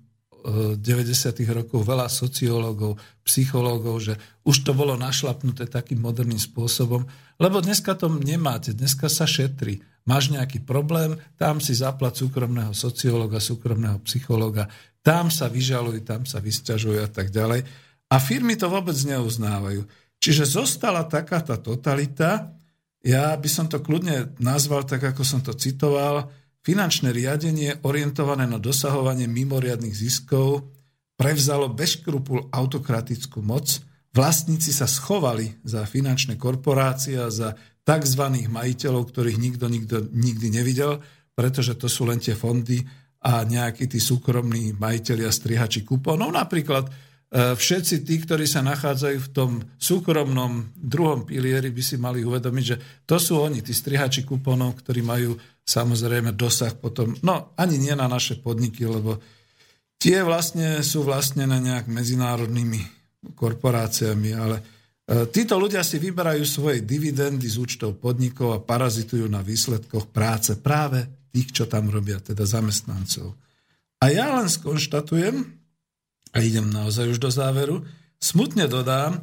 90. 0.43 0.81
E, 0.83 1.43
rokov 1.55 1.87
veľa 1.87 2.11
sociológov, 2.11 2.99
psychológov, 3.23 3.95
že 4.01 4.13
už 4.43 4.65
to 4.67 4.75
bolo 4.75 4.99
našlapnuté 4.99 5.69
takým 5.69 6.03
moderným 6.03 6.41
spôsobom, 6.41 7.05
lebo 7.39 7.63
dneska 7.63 7.95
to 7.95 8.11
nemáte, 8.11 8.75
dneska 8.75 9.07
sa 9.07 9.23
šetrí. 9.23 9.79
Máš 10.03 10.35
nejaký 10.35 10.67
problém, 10.67 11.15
tam 11.39 11.63
si 11.63 11.71
zaplat 11.71 12.19
súkromného 12.19 12.75
sociológa, 12.75 13.39
súkromného 13.39 14.03
psychológa, 14.03 14.67
tam 14.99 15.31
sa 15.31 15.47
vyžalujú, 15.47 16.03
tam 16.03 16.27
sa 16.27 16.43
vysťažujú 16.43 16.99
a 16.99 17.07
tak 17.07 17.31
ďalej. 17.31 17.63
A 18.11 18.19
firmy 18.19 18.59
to 18.59 18.67
vôbec 18.67 18.99
neuznávajú. 18.99 20.02
Čiže 20.23 20.47
zostala 20.47 21.03
taká 21.03 21.43
tá 21.43 21.59
totalita, 21.59 22.55
ja 23.03 23.35
by 23.35 23.49
som 23.51 23.67
to 23.67 23.83
kľudne 23.83 24.39
nazval 24.39 24.87
tak, 24.87 25.03
ako 25.03 25.19
som 25.27 25.43
to 25.43 25.51
citoval, 25.51 26.31
finančné 26.63 27.11
riadenie 27.11 27.83
orientované 27.83 28.47
na 28.47 28.55
dosahovanie 28.55 29.27
mimoriadných 29.27 29.91
ziskov 29.91 30.63
prevzalo 31.19 31.67
bez 31.67 31.99
škrupul 31.99 32.47
autokratickú 32.55 33.43
moc, 33.43 33.83
vlastníci 34.15 34.71
sa 34.71 34.87
schovali 34.87 35.59
za 35.67 35.83
finančné 35.83 36.39
korporácie 36.39 37.19
a 37.19 37.27
za 37.27 37.59
tzv. 37.83 38.23
majiteľov, 38.47 39.11
ktorých 39.11 39.35
nikto, 39.35 39.67
nikto 39.67 40.07
nikdy 40.07 40.55
nevidel, 40.55 41.03
pretože 41.35 41.75
to 41.75 41.91
sú 41.91 42.07
len 42.07 42.23
tie 42.23 42.31
fondy 42.31 42.79
a 43.27 43.43
nejakí 43.43 43.91
tí 43.91 43.99
súkromní 43.99 44.71
majiteľia 44.79 45.27
strihači 45.27 45.83
kupónov. 45.83 46.31
Napríklad 46.31 46.87
E, 46.87 47.12
všetci 47.33 48.05
tí, 48.05 48.21
ktorí 48.21 48.45
sa 48.45 48.61
nachádzajú 48.61 49.17
v 49.17 49.29
tom 49.33 49.51
súkromnom 49.81 50.69
druhom 50.77 51.25
pilieri, 51.25 51.73
by 51.73 51.81
si 51.81 51.97
mali 51.97 52.21
uvedomiť, 52.21 52.65
že 52.65 52.77
to 53.09 53.17
sú 53.17 53.41
oni, 53.41 53.65
tí 53.65 53.73
strihači 53.73 54.21
kuponov, 54.21 54.77
ktorí 54.77 55.01
majú 55.01 55.33
samozrejme 55.65 56.37
dosah 56.37 56.77
potom, 56.77 57.17
no 57.25 57.57
ani 57.57 57.81
nie 57.81 57.95
na 57.97 58.05
naše 58.05 58.37
podniky, 58.37 58.85
lebo 58.85 59.17
tie 59.97 60.21
vlastne 60.21 60.85
sú 60.85 61.01
vlastnené 61.01 61.57
nejak 61.57 61.89
medzinárodnými 61.89 62.85
korporáciami, 63.33 64.29
ale 64.37 64.55
e, 64.59 64.63
títo 65.33 65.57
ľudia 65.57 65.81
si 65.81 65.97
vyberajú 65.97 66.43
svoje 66.45 66.85
dividendy 66.85 67.49
z 67.49 67.57
účtov 67.57 67.97
podnikov 67.97 68.53
a 68.53 68.61
parazitujú 68.61 69.25
na 69.25 69.41
výsledkoch 69.41 70.13
práce 70.13 70.53
práve 70.59 71.01
tých, 71.33 71.49
čo 71.49 71.65
tam 71.65 71.89
robia, 71.89 72.21
teda 72.21 72.45
zamestnancov. 72.45 73.33
A 74.03 74.11
ja 74.13 74.37
len 74.37 74.51
skonštatujem, 74.51 75.62
a 76.33 76.41
idem 76.41 76.67
naozaj 76.73 77.13
už 77.13 77.19
do 77.21 77.29
záveru, 77.29 77.85
smutne 78.17 78.65
dodám, 78.65 79.21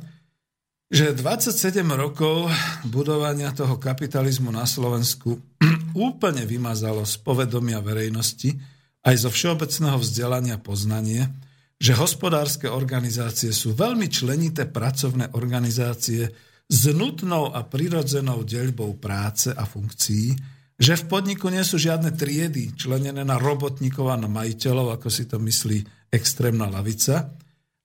že 0.91 1.15
27 1.15 1.87
rokov 1.95 2.51
budovania 2.87 3.55
toho 3.55 3.79
kapitalizmu 3.79 4.51
na 4.51 4.67
Slovensku 4.67 5.39
úplne 5.95 6.43
vymazalo 6.47 7.03
z 7.07 7.15
povedomia 7.23 7.79
verejnosti 7.83 8.55
aj 9.07 9.15
zo 9.27 9.31
všeobecného 9.31 9.99
vzdelania 9.99 10.59
poznanie, 10.59 11.31
že 11.81 11.97
hospodárske 11.97 12.69
organizácie 12.69 13.55
sú 13.55 13.73
veľmi 13.73 14.11
členité 14.11 14.67
pracovné 14.69 15.33
organizácie 15.33 16.29
s 16.71 16.83
nutnou 16.91 17.51
a 17.51 17.65
prirodzenou 17.65 18.45
deľbou 18.45 19.01
práce 19.01 19.51
a 19.51 19.65
funkcií, 19.65 20.37
že 20.81 20.95
v 20.97 21.05
podniku 21.09 21.49
nie 21.49 21.63
sú 21.65 21.81
žiadne 21.81 22.13
triedy 22.13 22.77
členené 22.77 23.25
na 23.25 23.37
robotníkov 23.41 24.11
a 24.11 24.21
na 24.21 24.29
majiteľov, 24.29 25.01
ako 25.01 25.09
si 25.09 25.25
to 25.25 25.41
myslí 25.41 26.00
extrémna 26.11 26.67
lavica, 26.67 27.31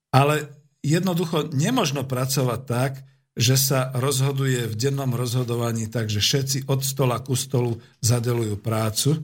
ale 0.10 0.50
jednoducho 0.82 1.54
nemožno 1.54 2.06
pracovať 2.06 2.62
tak, 2.66 2.94
že 3.36 3.60
sa 3.60 3.92
rozhoduje 3.92 4.72
v 4.72 4.76
dennom 4.80 5.12
rozhodovaní 5.12 5.92
tak, 5.92 6.08
že 6.08 6.24
všetci 6.24 6.72
od 6.72 6.82
stola 6.82 7.20
ku 7.20 7.36
stolu 7.36 7.76
zadelujú 8.00 8.56
prácu. 8.64 9.20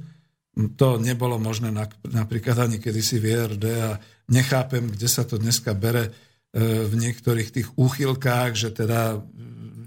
To 0.76 1.00
nebolo 1.00 1.40
možné 1.40 1.72
napríklad 2.04 2.68
ani 2.68 2.78
kedysi 2.84 3.24
v 3.24 3.26
ERD 3.32 3.66
a 3.80 3.96
nechápem, 4.28 4.92
kde 4.92 5.08
sa 5.08 5.24
to 5.24 5.40
dneska 5.40 5.72
bere 5.72 6.12
e, 6.12 6.12
v 6.84 6.94
niektorých 7.00 7.50
tých 7.56 7.68
úchylkách, 7.80 8.52
že 8.52 8.76
teda 8.76 9.24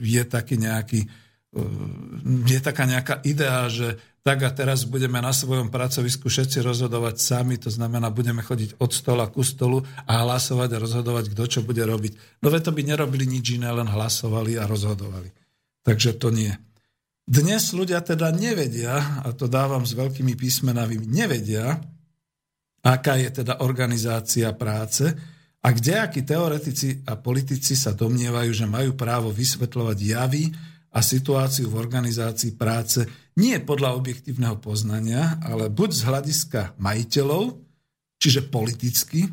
je 0.01 0.23
taký 0.25 0.57
nejaký 0.57 1.01
e, 1.05 1.09
je 2.49 2.61
taká 2.65 2.89
nejaká 2.89 3.21
idea, 3.29 3.69
že 3.69 4.01
tak 4.25 4.41
a 4.41 4.51
teraz 4.57 4.89
budeme 4.89 5.21
na 5.21 5.37
svojom 5.37 5.69
pracovisku 5.69 6.33
všetci 6.33 6.65
rozhodovať 6.65 7.21
sami, 7.21 7.61
to 7.61 7.69
znamená, 7.69 8.09
budeme 8.09 8.41
chodiť 8.41 8.81
od 8.81 8.89
stola 8.89 9.29
ku 9.29 9.45
stolu 9.45 9.85
a 10.09 10.25
hlasovať 10.25 10.69
a 10.73 10.81
rozhodovať, 10.81 11.25
kto 11.37 11.45
čo 11.45 11.61
bude 11.61 11.85
robiť. 11.85 12.41
No 12.41 12.49
to 12.49 12.73
by 12.73 12.83
nerobili 12.89 13.29
nič 13.29 13.61
iné, 13.61 13.69
len 13.69 13.85
hlasovali 13.85 14.57
a 14.57 14.65
rozhodovali. 14.65 15.29
Takže 15.85 16.17
to 16.17 16.33
nie. 16.33 16.49
Dnes 17.29 17.77
ľudia 17.77 18.01
teda 18.01 18.33
nevedia, 18.33 19.21
a 19.21 19.29
to 19.37 19.45
dávam 19.45 19.85
s 19.85 19.93
veľkými 19.93 20.33
písmenami, 20.41 21.05
nevedia, 21.05 21.77
aká 22.81 23.21
je 23.21 23.45
teda 23.45 23.61
organizácia 23.61 24.49
práce 24.57 25.05
a 25.61 25.69
kde 25.69 26.25
teoretici 26.25 27.05
a 27.05 27.21
politici 27.21 27.77
sa 27.77 27.93
domnievajú, 27.93 28.51
že 28.57 28.65
majú 28.65 28.97
právo 28.97 29.29
vysvetľovať 29.29 29.99
javy, 30.01 30.45
a 30.95 31.03
situáciu 31.03 31.67
v 31.69 31.79
organizácii 31.83 32.55
práce 32.55 33.03
nie 33.35 33.59
podľa 33.59 33.99
objektívneho 33.99 34.59
poznania, 34.63 35.39
ale 35.43 35.67
buď 35.67 35.91
z 35.91 36.03
hľadiska 36.07 36.61
majiteľov, 36.79 37.59
čiže 38.23 38.47
politicky, 38.47 39.27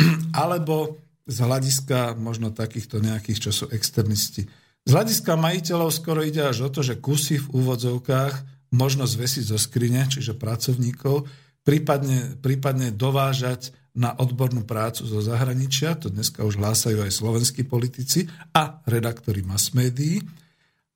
alebo 0.42 0.96
z 1.28 1.36
hľadiska 1.44 2.16
možno 2.16 2.50
takýchto 2.50 2.98
nejakých, 2.98 3.48
čo 3.48 3.50
sú 3.52 3.64
externisti. 3.70 4.48
Z 4.88 4.90
hľadiska 4.96 5.36
majiteľov 5.36 5.92
skoro 5.92 6.24
ide 6.24 6.40
až 6.42 6.66
o 6.66 6.72
to, 6.72 6.80
že 6.80 6.98
kusy 6.98 7.38
v 7.38 7.50
úvodzovkách 7.52 8.34
možno 8.72 9.04
zvesiť 9.04 9.44
zo 9.52 9.58
skrine, 9.60 10.08
čiže 10.08 10.34
pracovníkov, 10.34 11.28
prípadne, 11.62 12.40
prípadne 12.40 12.88
dovážať 12.90 13.76
na 13.92 14.14
odbornú 14.16 14.62
prácu 14.62 15.02
zo 15.02 15.20
zahraničia, 15.20 15.98
to 15.98 16.08
dneska 16.08 16.46
už 16.46 16.62
hlásajú 16.62 17.02
aj 17.02 17.10
slovenskí 17.10 17.66
politici 17.66 18.30
a 18.54 18.80
redaktori 18.86 19.42
mass 19.42 19.74
médií, 19.74 20.22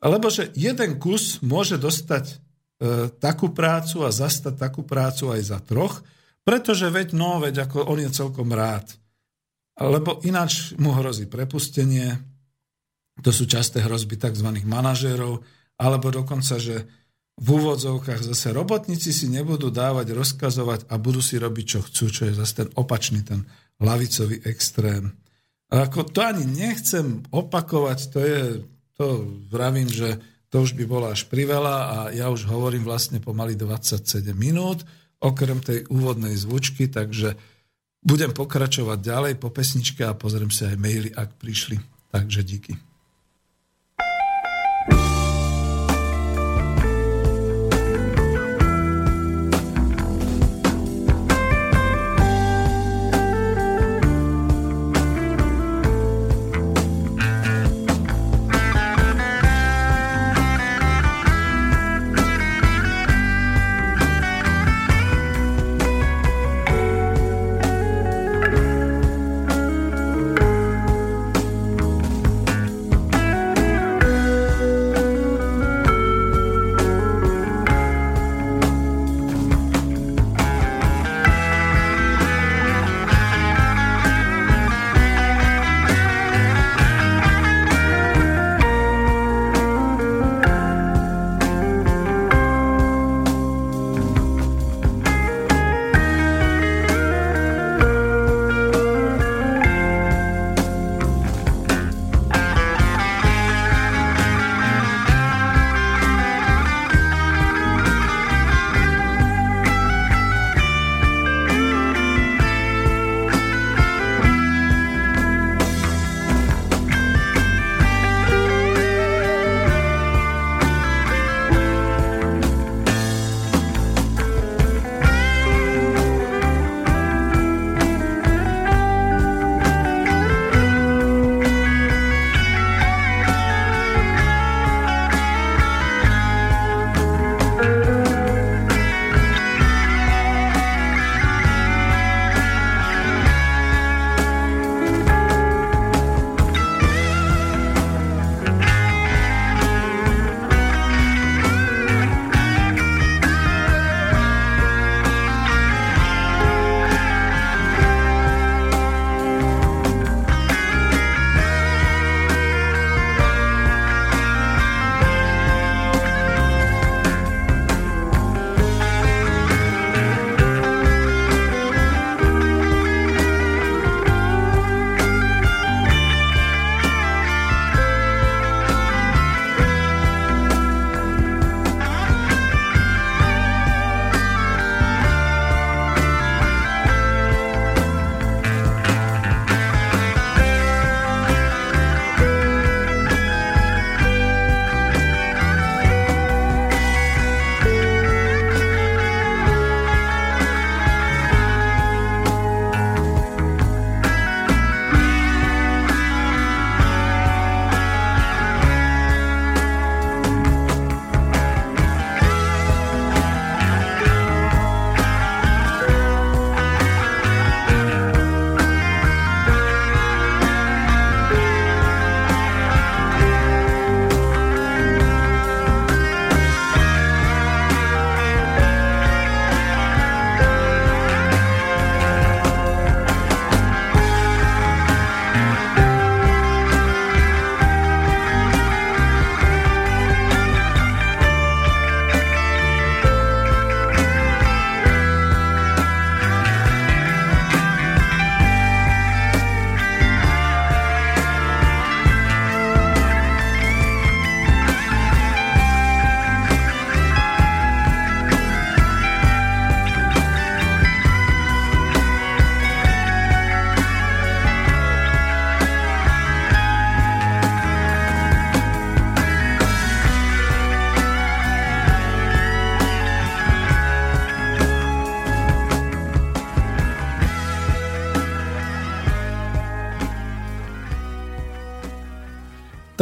lebo 0.04 0.28
že 0.28 0.52
jeden 0.52 1.00
kus 1.00 1.40
môže 1.40 1.80
dostať 1.80 2.24
e, 2.28 2.34
takú 3.16 3.56
prácu 3.56 4.04
a 4.04 4.12
zastať 4.12 4.60
takú 4.60 4.84
prácu 4.84 5.32
aj 5.32 5.40
za 5.40 5.58
troch, 5.64 6.04
pretože 6.44 6.92
veď, 6.92 7.16
no, 7.16 7.40
veď 7.40 7.64
ako 7.64 7.88
on 7.88 8.04
je 8.04 8.10
celkom 8.12 8.52
rád. 8.52 8.84
Lebo 9.80 10.20
ináč 10.22 10.76
mu 10.76 10.92
hrozí 10.92 11.24
prepustenie, 11.24 12.20
to 13.24 13.32
sú 13.32 13.48
časté 13.48 13.80
hrozby 13.80 14.20
tzv. 14.20 14.48
manažérov, 14.62 15.40
alebo 15.80 16.06
dokonca, 16.12 16.60
že 16.60 16.84
v 17.34 17.48
úvodzovkách 17.58 18.22
zase 18.22 18.54
robotníci 18.54 19.10
si 19.10 19.26
nebudú 19.26 19.72
dávať 19.74 20.14
rozkazovať 20.14 20.86
a 20.86 20.94
budú 21.00 21.18
si 21.18 21.34
robiť, 21.34 21.64
čo 21.66 21.80
chcú, 21.82 22.04
čo 22.12 22.22
je 22.30 22.34
zase 22.38 22.54
ten 22.62 22.68
opačný, 22.78 23.26
ten 23.26 23.42
lavicový 23.82 24.38
extrém. 24.46 25.10
A 25.74 25.90
ako 25.90 26.06
to 26.06 26.22
ani 26.22 26.46
nechcem 26.46 27.26
opakovať, 27.34 27.98
to 28.14 28.18
je 28.22 28.42
to 28.94 29.26
vravím, 29.50 29.90
že 29.90 30.18
to 30.48 30.62
už 30.62 30.78
by 30.78 30.87
bolo 30.87 31.11
až 31.11 31.26
priveľa 31.26 31.76
a 31.83 31.96
ja 32.14 32.30
už 32.30 32.46
hovorím 32.46 32.87
vlastne 32.87 33.18
pomaly 33.18 33.59
27 33.59 34.22
minút, 34.38 34.87
okrem 35.18 35.59
tej 35.59 35.83
úvodnej 35.90 36.38
zvučky, 36.38 36.87
takže 36.87 37.35
budem 38.04 38.30
pokračovať 38.30 38.98
ďalej 39.02 39.35
po 39.42 39.50
pesničke 39.50 40.07
a 40.07 40.14
pozriem 40.14 40.52
si 40.54 40.62
aj 40.62 40.78
maily, 40.78 41.11
ak 41.11 41.35
prišli. 41.40 41.80
Takže 42.14 42.40
díky. 42.46 42.93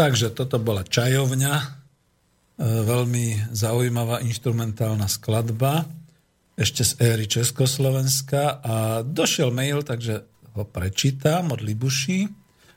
Takže 0.03 0.35
toto 0.35 0.59
bola 0.59 0.83
čajovňa, 0.83 1.55
e, 1.55 1.67
veľmi 2.59 3.55
zaujímavá 3.55 4.19
instrumentálna 4.27 5.07
skladba, 5.07 5.87
ešte 6.59 6.83
z 6.83 6.93
éry 6.99 7.31
Československa 7.31 8.59
a 8.67 8.75
došiel 9.07 9.55
mail, 9.55 9.87
takže 9.87 10.27
ho 10.59 10.67
prečítam 10.67 11.55
od 11.55 11.63
Libuši. 11.63 12.27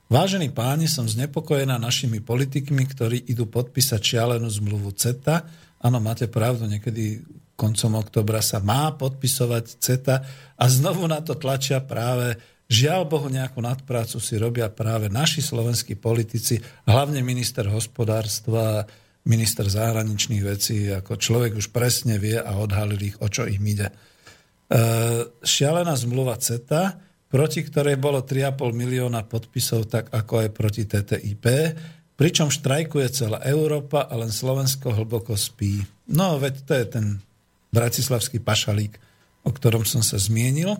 Vážení 0.05 0.53
páni, 0.53 0.85
som 0.85 1.09
znepokojená 1.09 1.81
našimi 1.81 2.21
politikmi, 2.21 2.85
ktorí 2.93 3.25
idú 3.25 3.49
podpísať 3.49 3.97
šialenú 4.05 4.45
zmluvu 4.45 4.93
CETA. 4.93 5.49
Áno, 5.81 5.97
máte 5.97 6.29
pravdu, 6.29 6.69
niekedy 6.69 7.25
koncom 7.57 8.05
oktobra 8.05 8.45
sa 8.45 8.61
má 8.61 8.93
podpisovať 8.93 9.81
CETA 9.81 10.21
a 10.61 10.63
znovu 10.69 11.09
na 11.09 11.25
to 11.25 11.33
tlačia 11.33 11.81
práve 11.81 12.37
Žiaľ 12.65 13.01
Bohu, 13.05 13.29
nejakú 13.29 13.61
nadprácu 13.61 14.17
si 14.17 14.41
robia 14.41 14.73
práve 14.73 15.05
naši 15.05 15.45
slovenskí 15.45 15.93
politici, 15.93 16.57
hlavne 16.89 17.21
minister 17.21 17.69
hospodárstva, 17.69 18.89
minister 19.29 19.69
zahraničných 19.69 20.43
vecí, 20.45 20.89
ako 20.89 21.17
človek 21.17 21.61
už 21.61 21.69
presne 21.69 22.17
vie 22.17 22.37
a 22.37 22.57
odhalil 22.57 23.13
ich, 23.13 23.17
o 23.21 23.29
čo 23.29 23.45
im 23.45 23.61
ide. 23.69 23.89
E, 23.89 23.93
šialená 25.45 25.93
zmluva 25.93 26.41
CETA, 26.41 26.97
proti 27.29 27.61
ktorej 27.61 28.01
bolo 28.01 28.25
3,5 28.25 28.73
milióna 28.73 29.29
podpisov, 29.29 29.85
tak 29.85 30.09
ako 30.09 30.45
aj 30.45 30.49
proti 30.49 30.89
TTIP, 30.89 31.45
pričom 32.17 32.49
štrajkuje 32.49 33.07
celá 33.13 33.45
Európa 33.45 34.09
a 34.09 34.13
len 34.17 34.33
Slovensko 34.33 34.89
hlboko 34.89 35.37
spí. 35.37 35.85
No, 36.09 36.41
veď 36.41 36.53
to 36.65 36.73
je 36.73 36.85
ten 36.85 37.05
bratislavský 37.69 38.41
pašalík, 38.41 38.97
o 39.45 39.53
ktorom 39.53 39.85
som 39.85 40.01
sa 40.01 40.17
zmienil. 40.17 40.79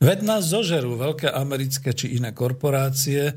Veď 0.00 0.24
nás 0.24 0.48
zožerú 0.48 0.96
veľké 0.96 1.28
americké 1.28 1.92
či 1.92 2.16
iné 2.16 2.32
korporácie, 2.32 3.36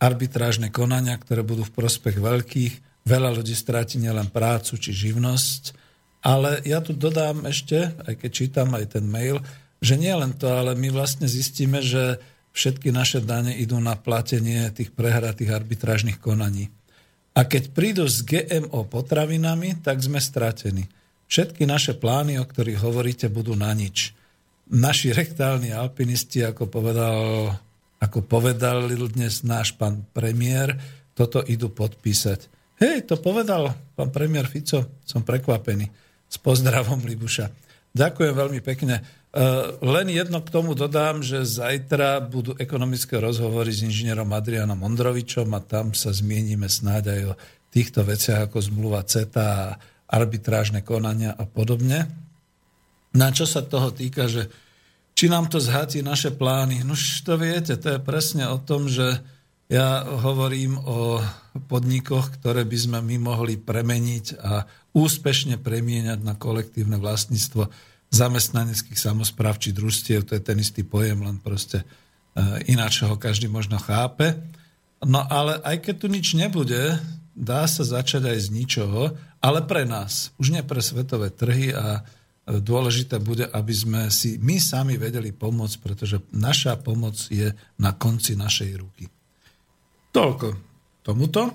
arbitrážne 0.00 0.72
konania, 0.72 1.12
ktoré 1.20 1.44
budú 1.44 1.68
v 1.68 1.76
prospech 1.84 2.16
veľkých. 2.16 2.74
Veľa 3.04 3.36
ľudí 3.36 3.52
stráti 3.52 4.00
nielen 4.00 4.32
prácu 4.32 4.80
či 4.80 4.96
živnosť, 4.96 5.76
ale 6.24 6.64
ja 6.64 6.80
tu 6.80 6.96
dodám 6.96 7.44
ešte, 7.44 7.92
aj 8.08 8.24
keď 8.24 8.30
čítam 8.32 8.72
aj 8.72 8.96
ten 8.96 9.04
mail, 9.04 9.44
že 9.84 10.00
nie 10.00 10.10
len 10.10 10.32
to, 10.32 10.48
ale 10.48 10.72
my 10.80 10.88
vlastne 10.88 11.28
zistíme, 11.28 11.84
že 11.84 12.16
všetky 12.56 12.88
naše 12.88 13.20
dane 13.20 13.52
idú 13.60 13.76
na 13.76 13.92
platenie 13.92 14.64
tých 14.72 14.96
prehratých 14.96 15.52
arbitrážnych 15.52 16.18
konaní. 16.18 16.72
A 17.36 17.44
keď 17.44 17.70
prídu 17.76 18.08
s 18.08 18.24
GMO 18.24 18.88
potravinami, 18.88 19.78
tak 19.84 20.00
sme 20.00 20.18
stratení. 20.18 20.88
Všetky 21.28 21.68
naše 21.68 21.94
plány, 21.94 22.40
o 22.40 22.48
ktorých 22.48 22.80
hovoríte, 22.80 23.28
budú 23.28 23.52
na 23.52 23.70
nič 23.76 24.17
naši 24.68 25.12
rektálni 25.16 25.72
alpinisti, 25.72 26.44
ako 26.44 26.68
povedal, 26.68 27.18
ako 28.00 28.18
povedal 28.24 28.88
dnes 29.10 29.42
náš 29.44 29.74
pán 29.74 30.04
premiér, 30.12 30.76
toto 31.16 31.42
idú 31.42 31.72
podpísať. 31.72 32.46
Hej, 32.78 33.10
to 33.10 33.18
povedal 33.18 33.74
pán 33.98 34.14
premiér 34.14 34.46
Fico, 34.46 35.02
som 35.02 35.26
prekvapený. 35.26 35.90
S 36.28 36.36
pozdravom 36.36 37.00
Libuša. 37.02 37.48
Ďakujem 37.96 38.34
veľmi 38.36 38.60
pekne. 38.60 39.00
Uh, 39.28 39.76
len 39.80 40.12
jedno 40.12 40.44
k 40.44 40.52
tomu 40.52 40.76
dodám, 40.76 41.24
že 41.24 41.40
zajtra 41.44 42.20
budú 42.20 42.52
ekonomické 42.60 43.16
rozhovory 43.16 43.72
s 43.72 43.84
inžinierom 43.84 44.28
Adrianom 44.32 44.80
Ondrovičom 44.80 45.48
a 45.56 45.60
tam 45.64 45.96
sa 45.96 46.12
zmienime 46.12 46.68
snáď 46.68 47.04
aj 47.16 47.22
o 47.32 47.34
týchto 47.72 48.04
veciach 48.04 48.48
ako 48.48 48.60
zmluva 48.60 49.04
CETA, 49.04 49.76
arbitrážne 50.08 50.80
konania 50.84 51.36
a 51.36 51.44
podobne. 51.44 52.27
Na 53.16 53.32
čo 53.32 53.48
sa 53.48 53.64
toho 53.64 53.92
týka, 53.92 54.28
že 54.28 54.52
či 55.18 55.26
nám 55.26 55.50
to 55.50 55.58
zhatí 55.58 55.98
naše 55.98 56.30
plány. 56.30 56.86
No 56.86 56.94
to 56.94 57.34
viete, 57.34 57.74
to 57.74 57.98
je 57.98 58.00
presne 58.00 58.46
o 58.46 58.58
tom, 58.62 58.86
že 58.86 59.18
ja 59.68 60.00
hovorím 60.06 60.78
o 60.78 61.20
podnikoch, 61.68 62.38
ktoré 62.38 62.62
by 62.64 62.78
sme 62.78 62.98
my 63.02 63.16
mohli 63.20 63.60
premeniť 63.60 64.26
a 64.40 64.64
úspešne 64.96 65.60
premieňať 65.60 66.22
na 66.22 66.38
kolektívne 66.38 66.96
vlastníctvo 66.96 67.68
zamestnaneckých 68.08 68.96
samozpráv 68.96 69.60
či 69.60 69.76
družstiev. 69.76 70.24
To 70.24 70.32
je 70.38 70.42
ten 70.42 70.56
istý 70.56 70.86
pojem, 70.86 71.20
len 71.20 71.36
proste 71.36 71.84
e, 71.84 71.86
ináč 72.72 73.04
ho 73.04 73.20
každý 73.20 73.50
možno 73.50 73.76
chápe. 73.76 74.38
No 75.04 75.20
ale 75.28 75.60
aj 75.60 75.84
keď 75.84 75.94
tu 76.00 76.06
nič 76.08 76.32
nebude, 76.32 76.96
dá 77.36 77.68
sa 77.68 77.84
začať 77.84 78.32
aj 78.32 78.38
z 78.38 78.48
ničoho, 78.54 79.12
ale 79.38 79.60
pre 79.66 79.84
nás, 79.84 80.32
už 80.40 80.56
nie 80.56 80.64
pre 80.64 80.80
svetové 80.80 81.28
trhy 81.28 81.70
a 81.76 82.02
dôležité 82.48 83.20
bude, 83.20 83.44
aby 83.44 83.74
sme 83.76 84.00
si 84.08 84.40
my 84.40 84.56
sami 84.56 84.96
vedeli 84.96 85.36
pomôcť, 85.36 85.76
pretože 85.84 86.16
naša 86.32 86.80
pomoc 86.80 87.28
je 87.28 87.52
na 87.76 87.92
konci 87.92 88.40
našej 88.40 88.70
ruky. 88.80 89.04
Toľko 90.08 90.56
tomuto. 91.04 91.44
E, 91.48 91.52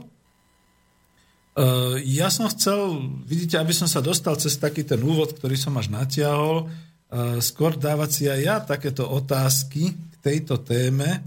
ja 2.06 2.30
som 2.30 2.46
chcel, 2.46 3.10
vidíte, 3.26 3.58
aby 3.58 3.74
som 3.74 3.90
sa 3.90 4.06
dostal 4.06 4.38
cez 4.38 4.54
taký 4.62 4.86
ten 4.86 5.02
úvod, 5.02 5.34
ktorý 5.34 5.58
som 5.58 5.74
až 5.82 5.90
natiahol, 5.90 6.70
e, 6.70 7.42
skôr 7.42 7.74
dávať 7.74 8.10
si 8.14 8.24
aj 8.30 8.40
ja 8.46 8.56
takéto 8.62 9.10
otázky 9.10 9.98
k 9.98 10.16
tejto 10.22 10.62
téme 10.62 11.10
e, 11.10 11.20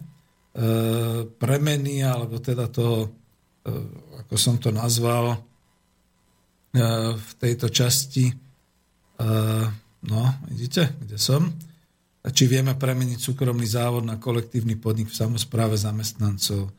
premeny, 1.26 2.06
alebo 2.06 2.38
teda 2.38 2.70
toho, 2.70 3.10
ako 4.22 4.34
som 4.38 4.62
to 4.62 4.70
nazval, 4.70 5.42
v 7.16 7.30
tejto 7.40 7.66
časti 7.72 8.45
no, 10.02 10.22
vidíte, 10.48 10.96
kde 11.00 11.16
som? 11.16 11.52
Či 12.26 12.50
vieme 12.50 12.74
premeniť 12.74 13.22
súkromný 13.22 13.66
závod 13.70 14.02
na 14.02 14.18
kolektívny 14.18 14.74
podnik 14.74 15.14
v 15.14 15.18
samozpráve 15.18 15.78
zamestnancov. 15.78 16.74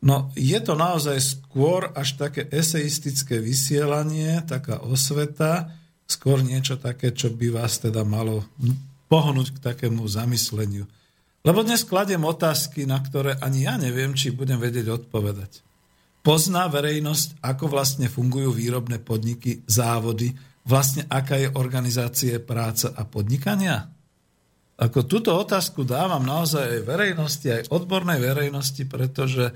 No, 0.00 0.30
je 0.36 0.56
to 0.60 0.76
naozaj 0.76 1.16
skôr 1.20 1.92
až 1.96 2.20
také 2.20 2.48
eseistické 2.52 3.40
vysielanie, 3.40 4.44
taká 4.44 4.80
osveta, 4.84 5.72
skôr 6.06 6.40
niečo 6.40 6.78
také, 6.78 7.10
čo 7.12 7.32
by 7.32 7.48
vás 7.50 7.82
teda 7.82 8.06
malo 8.06 8.46
pohnúť 9.10 9.56
k 9.56 9.62
takému 9.72 10.04
zamysleniu. 10.06 10.86
Lebo 11.46 11.62
dnes 11.62 11.86
kladiem 11.86 12.26
otázky, 12.26 12.90
na 12.90 12.98
ktoré 12.98 13.38
ani 13.38 13.70
ja 13.70 13.78
neviem, 13.78 14.14
či 14.18 14.34
budem 14.34 14.58
vedieť 14.58 14.90
odpovedať. 14.90 15.62
Pozná 16.26 16.66
verejnosť, 16.66 17.38
ako 17.38 17.70
vlastne 17.70 18.10
fungujú 18.10 18.50
výrobné 18.50 18.98
podniky, 18.98 19.62
závody, 19.70 20.34
vlastne 20.66 21.06
aká 21.06 21.38
je 21.38 21.48
organizácie 21.54 22.42
práce 22.42 22.90
a 22.90 23.02
podnikania? 23.06 23.86
Ako 24.76 25.08
túto 25.08 25.32
otázku 25.32 25.88
dávam 25.88 26.20
naozaj 26.20 26.60
aj 26.60 26.82
verejnosti, 26.84 27.48
aj 27.48 27.72
odbornej 27.72 28.20
verejnosti, 28.20 28.84
pretože 28.84 29.48
e, 29.48 29.52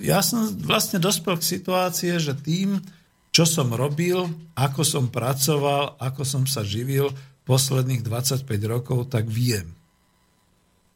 ja 0.00 0.24
som 0.24 0.48
vlastne 0.64 0.96
dospel 0.96 1.36
k 1.36 1.44
situácie, 1.60 2.16
že 2.16 2.32
tým, 2.32 2.80
čo 3.28 3.44
som 3.44 3.68
robil, 3.68 4.24
ako 4.56 4.80
som 4.80 5.12
pracoval, 5.12 6.00
ako 6.00 6.22
som 6.24 6.42
sa 6.48 6.64
živil 6.64 7.12
posledných 7.44 8.00
25 8.00 8.48
rokov, 8.64 9.12
tak 9.12 9.28
viem. 9.28 9.76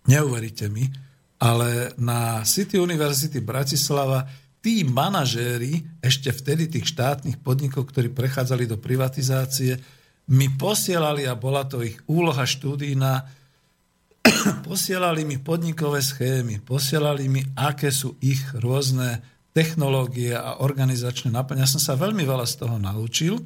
Neuveríte 0.08 0.72
mi, 0.72 0.88
ale 1.36 1.92
na 2.00 2.40
City 2.48 2.80
University 2.80 3.44
Bratislava 3.44 4.24
tí 4.62 4.86
manažéri 4.86 5.82
ešte 5.98 6.30
vtedy 6.30 6.70
tých 6.70 6.86
štátnych 6.94 7.42
podnikov, 7.42 7.90
ktorí 7.90 8.14
prechádzali 8.14 8.70
do 8.70 8.78
privatizácie, 8.78 9.76
mi 10.30 10.46
posielali, 10.46 11.26
a 11.26 11.34
bola 11.34 11.66
to 11.66 11.82
ich 11.82 11.98
úloha 12.06 12.46
štúdína, 12.46 13.26
posielali 14.70 15.26
mi 15.26 15.42
podnikové 15.42 15.98
schémy, 15.98 16.62
posielali 16.62 17.26
mi, 17.26 17.42
aké 17.58 17.90
sú 17.90 18.14
ich 18.22 18.40
rôzne 18.54 19.18
technológie 19.50 20.32
a 20.32 20.62
organizačné 20.62 21.34
naplňa. 21.34 21.66
Ja 21.66 21.74
som 21.74 21.82
sa 21.82 21.98
veľmi 21.98 22.22
veľa 22.22 22.46
z 22.46 22.54
toho 22.62 22.78
naučil. 22.78 23.42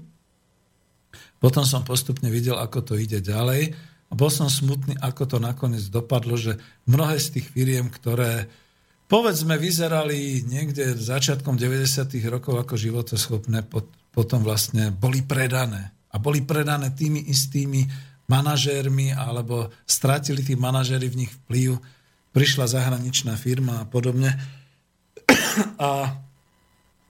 Potom 1.40 1.64
som 1.66 1.82
postupne 1.82 2.28
videl, 2.30 2.60
ako 2.60 2.92
to 2.92 2.94
ide 2.94 3.24
ďalej. 3.24 3.74
A 4.06 4.12
bol 4.14 4.30
som 4.30 4.46
smutný, 4.46 4.94
ako 5.02 5.26
to 5.26 5.38
nakoniec 5.42 5.82
dopadlo, 5.90 6.38
že 6.38 6.62
mnohé 6.86 7.18
z 7.18 7.40
tých 7.40 7.46
firiem, 7.50 7.90
ktoré 7.90 8.46
povedzme, 9.06 9.54
vyzerali 9.58 10.42
niekde 10.46 10.98
začiatkom 10.98 11.54
90. 11.54 12.10
rokov 12.26 12.58
ako 12.58 12.74
životoschopné, 12.74 13.66
potom 14.10 14.40
vlastne 14.42 14.90
boli 14.90 15.22
predané. 15.22 15.94
A 16.10 16.18
boli 16.18 16.42
predané 16.42 16.90
tými 16.94 17.26
istými 17.30 17.86
manažérmi, 18.26 19.14
alebo 19.14 19.70
stratili 19.86 20.42
tí 20.42 20.58
manažéri 20.58 21.06
v 21.06 21.26
nich 21.26 21.32
vplyv, 21.44 21.78
prišla 22.34 22.66
zahraničná 22.68 23.38
firma 23.38 23.82
a 23.82 23.88
podobne. 23.88 24.34
A 25.80 26.20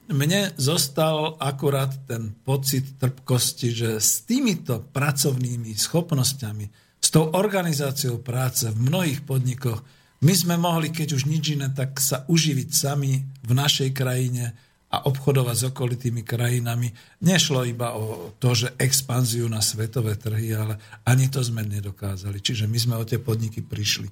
mne 0.07 0.55
zostal 0.55 1.35
akurát 1.43 1.91
ten 2.07 2.31
pocit 2.47 2.95
trpkosti, 2.95 3.75
že 3.75 3.91
s 3.99 4.23
týmito 4.23 4.87
pracovnými 4.95 5.75
schopnosťami, 5.75 6.65
s 7.03 7.09
tou 7.11 7.27
organizáciou 7.35 8.23
práce 8.23 8.71
v 8.71 8.79
mnohých 8.87 9.27
podnikoch 9.27 9.83
my 10.25 10.33
sme 10.33 10.55
mohli, 10.57 10.89
keď 10.93 11.17
už 11.17 11.29
nič 11.29 11.59
iné, 11.59 11.69
tak 11.73 12.01
sa 12.01 12.25
uživiť 12.29 12.69
sami 12.73 13.21
v 13.45 13.53
našej 13.53 13.93
krajine 13.93 14.57
a 14.87 15.03
obchodovať 15.05 15.57
s 15.57 15.65
okolitými 15.75 16.23
krajinami. 16.23 16.89
Nešlo 17.21 17.67
iba 17.67 17.93
o 17.99 18.33
to, 18.39 18.55
že 18.55 18.79
expanziu 18.81 19.45
na 19.51 19.61
svetové 19.61 20.17
trhy, 20.17 20.57
ale 20.57 20.81
ani 21.05 21.29
to 21.29 21.43
sme 21.43 21.67
nedokázali. 21.67 22.41
Čiže 22.41 22.71
my 22.71 22.79
sme 22.79 22.95
o 22.97 23.05
tie 23.05 23.21
podniky 23.21 23.61
prišli. 23.61 24.09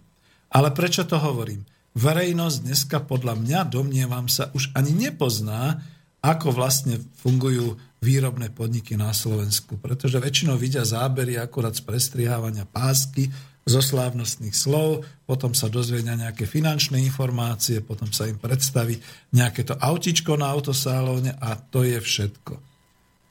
Ale 0.52 0.74
prečo 0.74 1.06
to 1.08 1.16
hovorím? 1.16 1.64
verejnosť 1.94 2.56
dneska 2.66 2.98
podľa 3.06 3.38
mňa, 3.38 3.58
domnievam 3.70 4.26
sa, 4.26 4.50
už 4.52 4.74
ani 4.74 4.90
nepozná, 4.92 5.78
ako 6.20 6.50
vlastne 6.50 6.98
fungujú 7.22 7.78
výrobné 8.02 8.50
podniky 8.52 8.98
na 8.98 9.14
Slovensku. 9.14 9.78
Pretože 9.78 10.20
väčšinou 10.20 10.58
vidia 10.58 10.82
zábery 10.84 11.38
akurát 11.38 11.72
z 11.72 11.86
prestrihávania 11.86 12.66
pásky, 12.68 13.30
zo 13.64 13.80
slávnostných 13.80 14.52
slov, 14.52 15.08
potom 15.24 15.56
sa 15.56 15.72
dozvedia 15.72 16.12
nejaké 16.12 16.44
finančné 16.44 17.00
informácie, 17.00 17.80
potom 17.80 18.12
sa 18.12 18.28
im 18.28 18.36
predstaví 18.36 19.00
nejaké 19.32 19.64
to 19.64 19.74
autičko 19.80 20.36
na 20.36 20.52
autosálóne 20.52 21.32
a 21.40 21.56
to 21.56 21.80
je 21.80 21.96
všetko. 21.96 22.54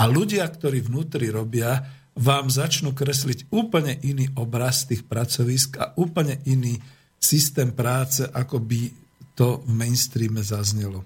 A 0.01 0.03
ľudia, 0.09 0.49
ktorí 0.49 0.81
vnútri 0.89 1.29
robia, 1.29 1.85
vám 2.17 2.49
začnú 2.49 2.93
kresliť 2.93 3.53
úplne 3.53 3.97
iný 4.01 4.29
obraz 4.37 4.89
tých 4.89 5.05
pracovisk 5.05 5.81
a 5.81 5.85
úplne 5.97 6.41
iný 6.49 6.77
systém 7.17 7.73
práce, 7.73 8.25
ako 8.25 8.57
by 8.61 8.89
to 9.33 9.61
v 9.65 9.71
mainstreame 9.73 10.41
zaznelo. 10.41 11.05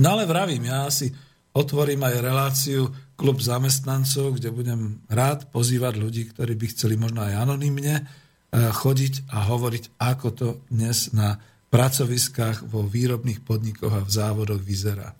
No 0.00 0.06
ale 0.16 0.26
vravím, 0.26 0.68
ja 0.68 0.90
si 0.90 1.12
otvorím 1.54 2.02
aj 2.02 2.22
reláciu 2.22 2.90
klub 3.14 3.38
zamestnancov, 3.38 4.36
kde 4.36 4.50
budem 4.50 4.98
rád 5.06 5.46
pozývať 5.54 5.94
ľudí, 6.02 6.22
ktorí 6.34 6.58
by 6.58 6.66
chceli 6.74 6.98
možno 6.98 7.22
aj 7.22 7.38
anonymne 7.38 8.02
eh, 8.02 8.06
chodiť 8.52 9.30
a 9.30 9.46
hovoriť, 9.46 9.84
ako 10.02 10.28
to 10.34 10.48
dnes 10.68 11.14
na 11.14 11.38
pracoviskách 11.70 12.66
vo 12.70 12.86
výrobných 12.86 13.42
podnikoch 13.42 13.90
a 13.90 14.02
v 14.02 14.10
závodoch 14.10 14.62
vyzerá. 14.62 15.10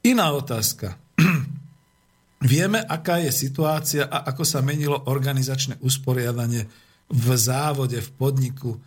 Iná 0.00 0.32
otázka. 0.32 0.96
Vieme, 2.40 2.80
aká 2.80 3.20
je 3.20 3.28
situácia 3.28 4.08
a 4.08 4.24
ako 4.32 4.48
sa 4.48 4.64
menilo 4.64 4.96
organizačné 5.04 5.76
usporiadanie 5.84 6.64
v 7.12 7.26
závode, 7.36 8.00
v 8.00 8.10
podniku, 8.16 8.80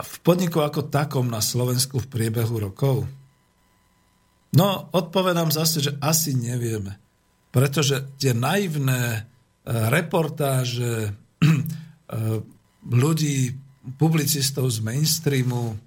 v 0.00 0.16
podniku 0.24 0.64
ako 0.64 0.88
takom 0.88 1.28
na 1.28 1.44
Slovensku 1.44 2.00
v 2.00 2.08
priebehu 2.08 2.56
rokov? 2.56 3.04
No, 4.54 4.92
odpovedám 4.94 5.50
zase, 5.50 5.82
že 5.82 5.92
asi 5.98 6.36
nevieme. 6.36 6.94
Pretože 7.50 8.04
tie 8.20 8.36
naivné 8.36 9.02
e, 9.16 9.20
reportáže 9.90 11.10
e, 11.10 11.10
ľudí, 12.86 13.56
publicistov 13.94 14.66
z 14.66 14.82
mainstreamu 14.82 15.78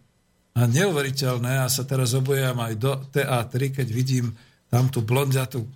a 0.56 0.64
neuveriteľné, 0.64 1.64
a 1.64 1.68
sa 1.68 1.84
teraz 1.84 2.16
obujam 2.16 2.56
aj 2.64 2.74
do 2.80 2.96
TA3, 3.12 3.76
keď 3.76 3.88
vidím 3.92 4.32
tam 4.72 4.88
tú 4.88 5.04
blondiatú 5.04 5.68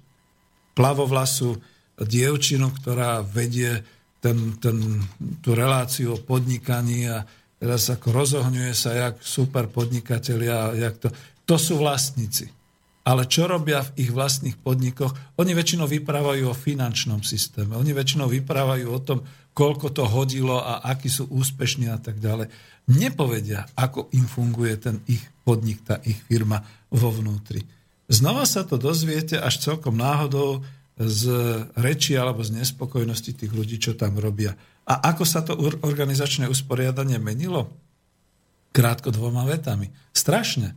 plavovlasu 0.72 1.60
dievčinu, 2.00 2.72
ktorá 2.72 3.22
vedie 3.22 3.84
ten, 4.24 4.56
ten, 4.58 5.04
tú 5.44 5.52
reláciu 5.52 6.16
o 6.16 6.24
podnikaní 6.24 7.12
a 7.12 7.28
teraz 7.60 7.92
ako 7.92 8.16
rozohňuje 8.16 8.72
sa, 8.72 8.96
jak 8.96 9.16
super 9.20 9.68
podnikatelia, 9.68 10.74
jak 10.80 10.96
to, 11.00 11.12
to 11.44 11.56
sú 11.60 11.76
vlastníci. 11.76 12.63
Ale 13.04 13.28
čo 13.28 13.52
robia 13.52 13.84
v 13.84 14.08
ich 14.08 14.12
vlastných 14.16 14.56
podnikoch? 14.64 15.12
Oni 15.36 15.52
väčšinou 15.52 15.92
vyprávajú 15.92 16.48
o 16.48 16.56
finančnom 16.56 17.20
systéme. 17.20 17.76
Oni 17.76 17.92
väčšinou 17.92 18.32
vyprávajú 18.32 18.88
o 18.88 19.00
tom, 19.04 19.20
koľko 19.52 19.92
to 19.92 20.08
hodilo 20.08 20.64
a 20.64 20.88
akí 20.88 21.12
sú 21.12 21.28
úspešní 21.28 21.92
a 21.92 22.00
tak 22.00 22.24
ďalej. 22.24 22.48
Nepovedia, 22.96 23.68
ako 23.76 24.08
im 24.16 24.24
funguje 24.24 24.76
ten 24.80 25.04
ich 25.12 25.24
podnik, 25.44 25.84
tá 25.84 26.00
ich 26.08 26.16
firma 26.32 26.64
vo 26.88 27.12
vnútri. 27.12 27.64
Znova 28.08 28.48
sa 28.48 28.64
to 28.64 28.80
dozviete 28.80 29.36
až 29.36 29.60
celkom 29.60 30.00
náhodou 30.00 30.64
z 31.00 31.32
reči 31.76 32.16
alebo 32.16 32.40
z 32.40 32.56
nespokojnosti 32.56 33.36
tých 33.36 33.52
ľudí, 33.52 33.80
čo 33.84 34.00
tam 34.00 34.16
robia. 34.16 34.56
A 34.84 35.12
ako 35.12 35.24
sa 35.24 35.44
to 35.44 35.56
organizačné 35.60 36.48
usporiadanie 36.52 37.20
menilo? 37.20 37.72
Krátko 38.76 39.12
dvoma 39.12 39.48
vetami. 39.48 39.92
Strašne. 40.12 40.76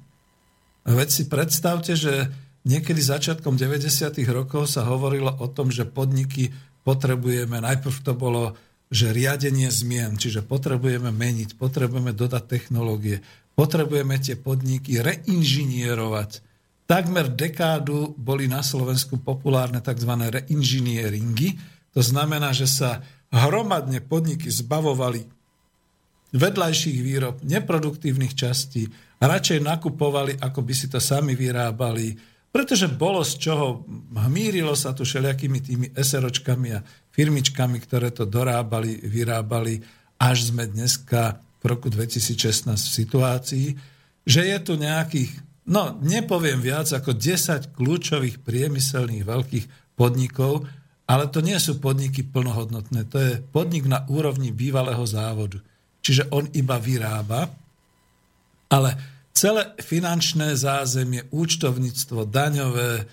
Veď 0.86 1.08
si 1.10 1.26
predstavte, 1.26 1.98
že 1.98 2.30
niekedy 2.62 3.02
začiatkom 3.02 3.58
90. 3.58 4.22
rokov 4.30 4.70
sa 4.70 4.86
hovorilo 4.86 5.34
o 5.42 5.46
tom, 5.50 5.74
že 5.74 5.82
podniky 5.82 6.54
potrebujeme, 6.86 7.58
najprv 7.58 7.96
to 8.06 8.14
bolo, 8.14 8.54
že 8.86 9.10
riadenie 9.10 9.66
zmien, 9.66 10.14
čiže 10.14 10.46
potrebujeme 10.46 11.10
meniť, 11.10 11.58
potrebujeme 11.58 12.14
dodať 12.14 12.42
technológie, 12.46 13.18
potrebujeme 13.58 14.14
tie 14.22 14.38
podniky 14.38 15.02
reinžinierovať. 15.02 16.30
Takmer 16.86 17.34
dekádu 17.34 18.14
boli 18.14 18.46
na 18.46 18.62
Slovensku 18.62 19.18
populárne 19.18 19.82
tzv. 19.82 20.12
reinžinieringy, 20.30 21.58
to 21.90 21.98
znamená, 21.98 22.54
že 22.54 22.70
sa 22.70 23.02
hromadne 23.34 23.98
podniky 23.98 24.46
zbavovali 24.54 25.35
vedľajších 26.36 26.98
výrob, 27.00 27.40
neproduktívnych 27.42 28.36
častí, 28.36 28.88
radšej 29.20 29.64
nakupovali, 29.64 30.36
ako 30.36 30.60
by 30.60 30.74
si 30.76 30.86
to 30.92 31.00
sami 31.00 31.32
vyrábali, 31.32 32.16
pretože 32.56 32.88
bolo 32.88 33.20
z 33.20 33.36
čoho, 33.36 33.84
hmírilo 34.16 34.72
sa 34.72 34.96
tu 34.96 35.04
všelijakými 35.04 35.58
tými 35.60 35.86
SROčkami 35.92 36.68
a 36.72 36.80
firmičkami, 37.12 37.76
ktoré 37.84 38.08
to 38.12 38.24
dorábali, 38.24 38.96
vyrábali, 39.04 39.84
až 40.16 40.48
sme 40.52 40.64
dneska 40.64 41.36
v 41.60 41.64
roku 41.68 41.92
2016 41.92 42.72
v 42.72 42.96
situácii, 43.04 43.66
že 44.24 44.40
je 44.48 44.58
tu 44.64 44.80
nejakých, 44.80 45.36
no 45.68 46.00
nepoviem 46.00 46.64
viac 46.64 46.88
ako 46.88 47.12
10 47.12 47.76
kľúčových 47.76 48.40
priemyselných 48.40 49.24
veľkých 49.28 49.66
podnikov, 49.92 50.64
ale 51.06 51.28
to 51.28 51.44
nie 51.44 51.60
sú 51.60 51.78
podniky 51.78 52.24
plnohodnotné, 52.24 53.06
to 53.06 53.16
je 53.20 53.32
podnik 53.52 53.84
na 53.86 54.02
úrovni 54.08 54.50
bývalého 54.50 55.04
závodu. 55.04 55.60
Čiže 56.06 56.30
on 56.30 56.46
iba 56.54 56.78
vyrába, 56.78 57.50
ale 58.70 58.90
celé 59.34 59.74
finančné 59.82 60.54
zázemie, 60.54 61.26
účtovníctvo, 61.34 62.30
daňové, 62.30 63.02
e, 63.02 63.04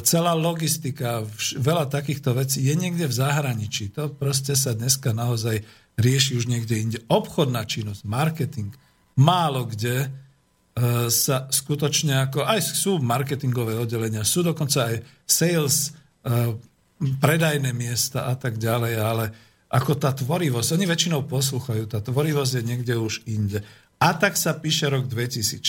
celá 0.00 0.32
logistika, 0.32 1.28
veľa 1.60 1.92
takýchto 1.92 2.32
vecí 2.32 2.64
je 2.64 2.72
niekde 2.72 3.04
v 3.04 3.18
zahraničí. 3.20 3.92
To 4.00 4.08
proste 4.08 4.56
sa 4.56 4.72
dneska 4.72 5.12
naozaj 5.12 5.60
rieši 6.00 6.40
už 6.40 6.48
niekde 6.48 6.80
inde. 6.80 6.98
Obchodná 7.12 7.68
činnosť, 7.68 8.08
marketing, 8.08 8.72
málo 9.20 9.68
kde 9.68 10.08
e, 10.08 11.12
sa 11.12 11.52
skutočne 11.52 12.32
ako, 12.32 12.48
aj 12.48 12.64
sú 12.64 12.96
marketingové 12.96 13.76
oddelenia, 13.76 14.24
sú 14.24 14.40
dokonca 14.40 14.88
aj 14.88 14.96
sales, 15.28 15.92
e, 16.24 16.56
predajné 17.02 17.76
miesta 17.76 18.24
a 18.30 18.34
tak 18.40 18.56
ďalej, 18.56 18.94
ale 18.96 19.24
ako 19.72 19.96
tá 19.96 20.12
tvorivosť, 20.12 20.76
oni 20.76 20.84
väčšinou 20.84 21.24
poslúchajú, 21.24 21.88
tá 21.88 22.04
tvorivosť 22.04 22.52
je 22.60 22.62
niekde 22.62 22.94
už 23.00 23.24
inde. 23.24 23.64
A 23.96 24.12
tak 24.12 24.36
sa 24.36 24.52
píše 24.52 24.92
rok 24.92 25.08
2016. 25.08 25.64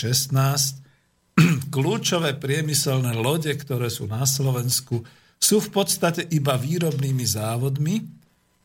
Kľúčové 1.73 2.35
priemyselné 2.35 3.15
lode, 3.15 3.55
ktoré 3.55 3.87
sú 3.87 4.03
na 4.11 4.27
Slovensku, 4.27 5.07
sú 5.39 5.57
v 5.63 5.69
podstate 5.71 6.27
iba 6.35 6.59
výrobnými 6.59 7.23
závodmi 7.23 8.03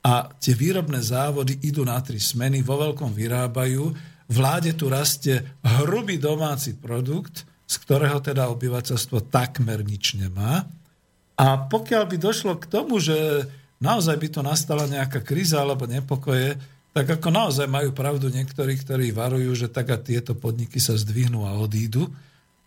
a 0.03 0.27
tie 0.43 0.59
výrobné 0.59 0.99
závody 1.03 1.59
idú 1.63 1.87
na 1.87 2.03
tri 2.03 2.19
smeny, 2.19 2.67
vo 2.67 2.79
veľkom 2.83 3.15
vyrábajú. 3.15 3.95
Vláde 4.31 4.75
tu 4.75 4.91
rastie 4.91 5.39
hrubý 5.63 6.19
domáci 6.19 6.75
produkt, 6.75 7.47
z 7.69 7.75
ktorého 7.85 8.19
teda 8.19 8.51
obyvateľstvo 8.51 9.31
takmer 9.31 9.87
nič 9.87 10.19
nemá. 10.19 10.67
A 11.39 11.47
pokiaľ 11.71 12.03
by 12.11 12.17
došlo 12.19 12.59
k 12.59 12.67
tomu, 12.67 12.99
že 12.99 13.47
naozaj 13.79 14.17
by 14.19 14.29
to 14.29 14.41
nastala 14.43 14.87
nejaká 14.87 15.23
kríza 15.23 15.63
alebo 15.63 15.87
nepokoje, 15.87 16.59
tak 16.93 17.21
ako 17.21 17.29
naozaj 17.31 17.71
majú 17.71 17.95
pravdu 17.95 18.27
niektorí, 18.33 18.75
ktorí 18.75 19.15
varujú, 19.15 19.55
že 19.55 19.69
tak 19.71 19.95
a 19.95 19.99
tieto 20.01 20.35
podniky 20.35 20.83
sa 20.83 20.99
zdvihnú 20.99 21.47
a 21.47 21.55
odídu. 21.55 22.11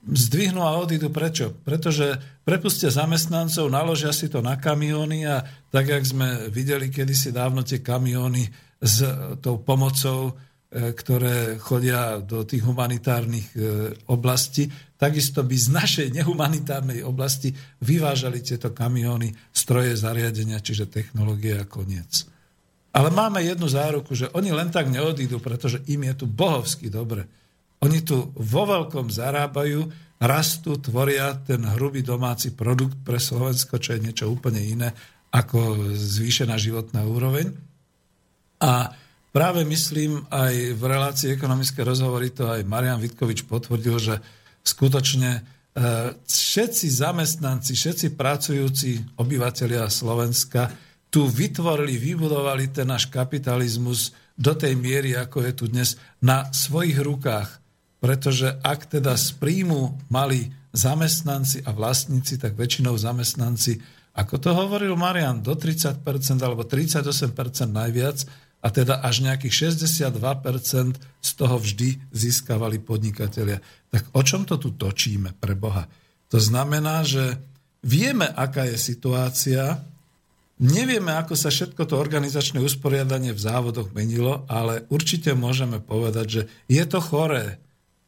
Zdvihnú 0.08 0.64
a 0.64 0.80
odídu 0.80 1.12
prečo? 1.12 1.54
Pretože 1.68 2.18
prepustia 2.48 2.90
zamestnancov, 2.90 3.68
naložia 3.68 4.16
si 4.16 4.32
to 4.32 4.40
na 4.40 4.56
kamióny 4.58 5.28
a 5.28 5.44
tak, 5.70 5.92
jak 5.92 6.06
sme 6.08 6.48
videli 6.48 6.88
kedysi 6.88 7.36
dávno 7.36 7.62
tie 7.62 7.84
kamióny 7.84 8.48
s 8.82 9.04
tou 9.44 9.62
pomocou, 9.62 10.34
ktoré 10.72 11.60
chodia 11.60 12.24
do 12.24 12.48
tých 12.48 12.64
humanitárnych 12.64 13.48
e, 13.52 13.60
oblastí, 14.08 14.72
takisto 14.96 15.44
by 15.44 15.56
z 15.60 15.68
našej 15.68 16.08
nehumanitárnej 16.16 17.04
oblasti 17.04 17.52
vyvážali 17.84 18.40
tieto 18.40 18.72
kamióny, 18.72 19.36
stroje, 19.52 20.00
zariadenia, 20.00 20.64
čiže 20.64 20.88
technológie 20.88 21.60
a 21.60 21.68
koniec. 21.68 22.24
Ale 22.96 23.12
máme 23.12 23.44
jednu 23.44 23.68
záruku, 23.68 24.16
že 24.16 24.32
oni 24.32 24.56
len 24.56 24.72
tak 24.72 24.88
neodídu, 24.88 25.44
pretože 25.44 25.84
im 25.92 26.08
je 26.08 26.24
tu 26.24 26.26
bohovsky 26.32 26.88
dobre. 26.88 27.28
Oni 27.84 28.00
tu 28.00 28.32
vo 28.32 28.64
veľkom 28.64 29.12
zarábajú, 29.12 29.92
rastú, 30.24 30.80
tvoria 30.80 31.36
ten 31.36 31.68
hrubý 31.68 32.00
domáci 32.00 32.56
produkt 32.56 32.96
pre 33.04 33.20
Slovensko, 33.20 33.76
čo 33.76 34.00
je 34.00 34.04
niečo 34.08 34.32
úplne 34.32 34.64
iné 34.64 34.96
ako 35.36 35.92
zvýšená 35.92 36.56
životná 36.56 37.04
úroveň. 37.04 37.52
A 38.64 38.96
práve 39.32 39.64
myslím, 39.66 40.28
aj 40.28 40.76
v 40.76 40.84
relácii 40.84 41.30
ekonomické 41.34 41.82
rozhovory 41.82 42.32
to 42.32 42.48
aj 42.48 42.68
Marian 42.68 43.00
Vitkovič 43.00 43.48
potvrdil, 43.48 43.98
že 43.98 44.16
skutočne 44.62 45.32
e, 45.36 45.42
všetci 46.22 46.88
zamestnanci, 46.92 47.74
všetci 47.74 48.14
pracujúci 48.14 49.18
obyvateľia 49.18 49.90
Slovenska 49.90 50.72
tu 51.12 51.28
vytvorili, 51.28 52.00
vybudovali 52.00 52.72
ten 52.72 52.88
náš 52.88 53.12
kapitalizmus 53.12 54.16
do 54.40 54.56
tej 54.56 54.80
miery, 54.80 55.12
ako 55.20 55.44
je 55.44 55.52
tu 55.52 55.66
dnes, 55.68 56.00
na 56.24 56.48
svojich 56.56 56.98
rukách. 57.04 57.60
pretože 58.02 58.58
ak 58.66 58.98
teda 58.98 59.14
z 59.14 59.38
príjmu 59.38 60.10
mali 60.10 60.50
zamestnanci 60.74 61.62
a 61.62 61.70
vlastníci, 61.70 62.42
tak 62.42 62.58
väčšinou 62.58 62.98
zamestnanci, 62.98 63.78
ako 64.18 64.42
to 64.42 64.50
hovoril 64.58 64.98
Marian, 64.98 65.38
do 65.46 65.54
30% 65.54 66.02
alebo 66.42 66.66
38% 66.66 67.30
najviac, 67.70 68.26
a 68.62 68.68
teda 68.70 69.02
až 69.02 69.26
nejakých 69.26 69.74
62% 69.74 71.02
z 71.02 71.32
toho 71.34 71.58
vždy 71.58 71.98
získavali 72.14 72.78
podnikatelia. 72.78 73.58
Tak 73.90 74.14
o 74.14 74.22
čom 74.22 74.46
to 74.46 74.62
tu 74.62 74.78
točíme 74.78 75.34
pre 75.42 75.58
Boha? 75.58 75.90
To 76.30 76.38
znamená, 76.38 77.02
že 77.02 77.42
vieme, 77.82 78.30
aká 78.30 78.70
je 78.70 78.78
situácia, 78.78 79.82
nevieme, 80.62 81.12
ako 81.18 81.34
sa 81.34 81.50
všetko 81.50 81.90
to 81.90 81.98
organizačné 81.98 82.62
usporiadanie 82.62 83.34
v 83.34 83.42
závodoch 83.42 83.90
menilo, 83.98 84.46
ale 84.46 84.86
určite 84.94 85.34
môžeme 85.34 85.82
povedať, 85.82 86.26
že 86.30 86.42
je 86.70 86.84
to 86.86 87.02
choré. 87.02 87.58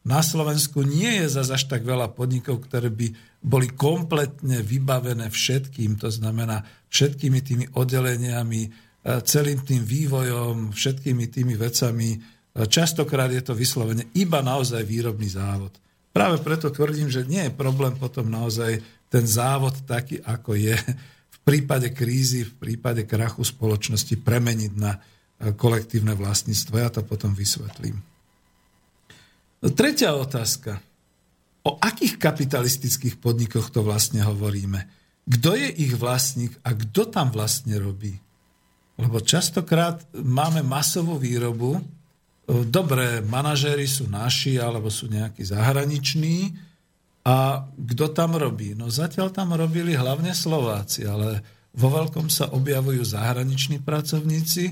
Na 0.06 0.22
Slovensku 0.22 0.86
nie 0.86 1.24
je 1.24 1.32
zase 1.32 1.50
až 1.56 1.64
tak 1.66 1.82
veľa 1.82 2.14
podnikov, 2.14 2.62
ktoré 2.68 2.92
by 2.92 3.10
boli 3.44 3.68
kompletne 3.72 4.62
vybavené 4.62 5.28
všetkým, 5.28 5.98
to 5.98 6.08
znamená 6.08 6.64
všetkými 6.92 7.40
tými 7.42 7.66
oddeleniami, 7.74 8.93
celým 9.04 9.60
tým 9.60 9.84
vývojom, 9.84 10.72
všetkými 10.72 11.28
tými 11.28 11.54
vecami. 11.60 12.16
E, 12.16 12.18
častokrát 12.64 13.28
je 13.28 13.44
to 13.44 13.52
vyslovene 13.52 14.08
iba 14.16 14.40
naozaj 14.40 14.80
výrobný 14.80 15.28
závod. 15.28 15.76
Práve 16.08 16.40
preto 16.40 16.72
tvrdím, 16.72 17.12
že 17.12 17.28
nie 17.28 17.44
je 17.44 17.52
problém 17.52 17.92
potom 18.00 18.24
naozaj 18.24 18.80
ten 19.12 19.24
závod 19.28 19.76
taký, 19.84 20.24
ako 20.24 20.56
je 20.56 20.72
v 21.34 21.38
prípade 21.44 21.92
krízy, 21.92 22.48
v 22.48 22.56
prípade 22.56 23.04
krachu 23.04 23.44
spoločnosti 23.44 24.16
premeniť 24.24 24.72
na 24.72 24.96
e, 24.96 24.98
kolektívne 25.52 26.16
vlastníctvo. 26.16 26.74
Ja 26.80 26.88
to 26.88 27.04
potom 27.04 27.36
vysvetlím. 27.36 28.00
Tretia 29.60 30.16
otázka. 30.16 30.80
O 31.64 31.76
akých 31.80 32.20
kapitalistických 32.20 33.20
podnikoch 33.20 33.68
to 33.68 33.80
vlastne 33.84 34.20
hovoríme? 34.20 34.80
Kto 35.24 35.56
je 35.56 35.68
ich 35.72 35.96
vlastník 35.96 36.52
a 36.60 36.76
kto 36.76 37.08
tam 37.08 37.32
vlastne 37.32 37.80
robí? 37.80 38.23
Lebo 38.94 39.18
častokrát 39.18 40.06
máme 40.14 40.62
masovú 40.62 41.18
výrobu, 41.18 41.82
dobré 42.46 43.24
manažéri 43.24 43.88
sú 43.88 44.06
naši 44.06 44.60
alebo 44.60 44.92
sú 44.92 45.08
nejakí 45.08 45.42
zahraniční. 45.42 46.52
A 47.24 47.64
kto 47.72 48.12
tam 48.12 48.36
robí? 48.36 48.76
No 48.76 48.92
zatiaľ 48.92 49.32
tam 49.32 49.56
robili 49.56 49.96
hlavne 49.96 50.36
Slováci, 50.36 51.08
ale 51.08 51.40
vo 51.72 51.88
veľkom 51.88 52.28
sa 52.28 52.52
objavujú 52.52 53.00
zahraniční 53.00 53.80
pracovníci, 53.80 54.70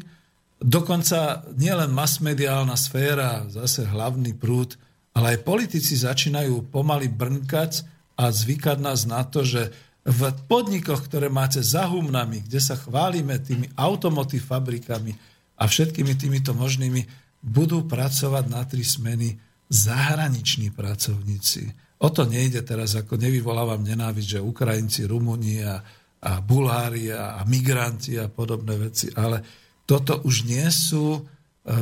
dokonca 0.62 1.42
nielen 1.56 1.90
masmediálna 1.90 2.76
sféra, 2.78 3.48
zase 3.50 3.88
hlavný 3.88 4.36
prúd, 4.38 4.78
ale 5.16 5.36
aj 5.36 5.44
politici 5.48 5.98
začínajú 5.98 6.70
pomaly 6.70 7.10
brnkať 7.10 7.88
a 8.20 8.30
zvykať 8.30 8.78
nás 8.78 9.08
na 9.08 9.24
to, 9.26 9.42
že 9.42 9.72
v 10.02 10.20
podnikoch, 10.50 11.06
ktoré 11.06 11.30
máte 11.30 11.62
za 11.62 11.86
humnami, 11.86 12.42
kde 12.42 12.58
sa 12.58 12.74
chválime 12.74 13.38
tými 13.38 13.70
automotív 13.78 14.50
fabrikami 14.50 15.14
a 15.58 15.70
všetkými 15.70 16.18
týmito 16.18 16.50
možnými, 16.58 17.06
budú 17.42 17.86
pracovať 17.86 18.44
na 18.50 18.62
tri 18.66 18.82
smeny 18.82 19.38
zahraniční 19.70 20.74
pracovníci. 20.74 21.70
O 22.02 22.10
to 22.10 22.26
nejde 22.26 22.66
teraz, 22.66 22.98
ako 22.98 23.14
nevyvolávam 23.14 23.82
nenávisť, 23.82 24.38
že 24.38 24.40
Ukrajinci, 24.42 25.06
Rumúni 25.06 25.62
a, 25.62 25.78
a, 26.22 26.42
a 26.42 27.40
migranti 27.46 28.18
a 28.18 28.26
podobné 28.26 28.74
veci, 28.78 29.06
ale 29.14 29.42
toto 29.86 30.22
už 30.26 30.46
nie 30.46 30.66
sú 30.70 31.18
e, 31.18 31.20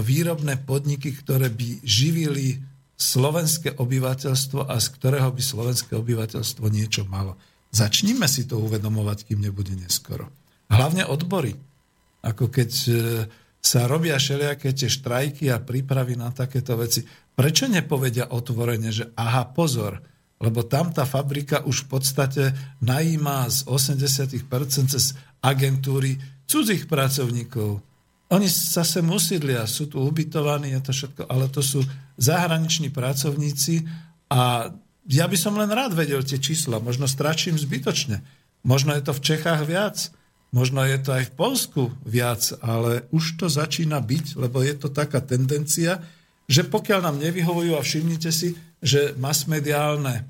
výrobné 0.01 0.61
podniky, 0.65 1.13
ktoré 1.25 1.49
by 1.49 1.81
živili 1.85 2.61
slovenské 3.01 3.81
obyvateľstvo 3.81 4.69
a 4.69 4.77
z 4.77 4.87
ktorého 5.01 5.33
by 5.33 5.41
slovenské 5.41 5.97
obyvateľstvo 5.97 6.69
niečo 6.69 7.09
malo. 7.09 7.41
Začníme 7.71 8.27
si 8.27 8.51
to 8.51 8.59
uvedomovať, 8.59 9.31
kým 9.31 9.47
nebude 9.47 9.75
neskoro. 9.79 10.27
Hlavne 10.71 11.07
odbory. 11.07 11.55
Ako 12.21 12.51
keď 12.51 12.71
e, 12.71 12.93
sa 13.61 13.87
robia 13.87 14.17
všelijaké 14.17 14.73
tie 14.73 14.89
štrajky 14.89 15.53
a 15.53 15.63
prípravy 15.63 16.17
na 16.17 16.35
takéto 16.35 16.75
veci. 16.75 17.05
Prečo 17.37 17.69
nepovedia 17.71 18.33
otvorene, 18.33 18.91
že 18.91 19.13
aha, 19.15 19.53
pozor, 19.53 20.01
lebo 20.41 20.65
tam 20.65 20.91
tá 20.91 21.05
fabrika 21.05 21.63
už 21.69 21.87
v 21.87 22.01
podstate 22.01 22.45
najíma 22.81 23.47
z 23.53 23.69
80% 23.69 24.91
cez 24.91 25.13
agentúry 25.45 26.17
cudzích 26.49 26.89
pracovníkov. 26.89 27.85
Oni 28.31 28.49
sa 28.49 28.87
sem 28.87 29.05
usídlia, 29.05 29.69
sú 29.69 29.91
tu 29.91 30.01
ubytovaní, 30.01 30.73
je 30.75 30.81
to 30.81 30.93
všetko, 30.95 31.23
ale 31.29 31.51
to 31.53 31.61
sú 31.61 31.83
zahraniční 32.17 32.89
pracovníci 32.89 33.85
a 34.31 34.71
ja 35.11 35.27
by 35.27 35.35
som 35.35 35.59
len 35.59 35.71
rád 35.75 35.99
vedel 35.99 36.23
tie 36.23 36.39
čísla. 36.39 36.79
Možno 36.79 37.11
stračím 37.11 37.59
zbytočne. 37.59 38.23
Možno 38.63 38.95
je 38.95 39.03
to 39.03 39.13
v 39.13 39.25
Čechách 39.27 39.67
viac. 39.67 40.15
Možno 40.51 40.83
je 40.83 40.99
to 40.99 41.15
aj 41.15 41.31
v 41.31 41.37
Polsku 41.39 41.83
viac, 42.03 42.43
ale 42.59 43.07
už 43.15 43.39
to 43.39 43.47
začína 43.47 44.03
byť, 44.03 44.35
lebo 44.35 44.63
je 44.63 44.75
to 44.75 44.91
taká 44.91 45.23
tendencia, 45.23 46.03
že 46.51 46.67
pokiaľ 46.67 47.07
nám 47.07 47.17
nevyhovujú, 47.23 47.79
a 47.79 47.87
všimnite 47.87 48.31
si, 48.35 48.59
že 48.83 49.15
masmediálne 49.15 50.27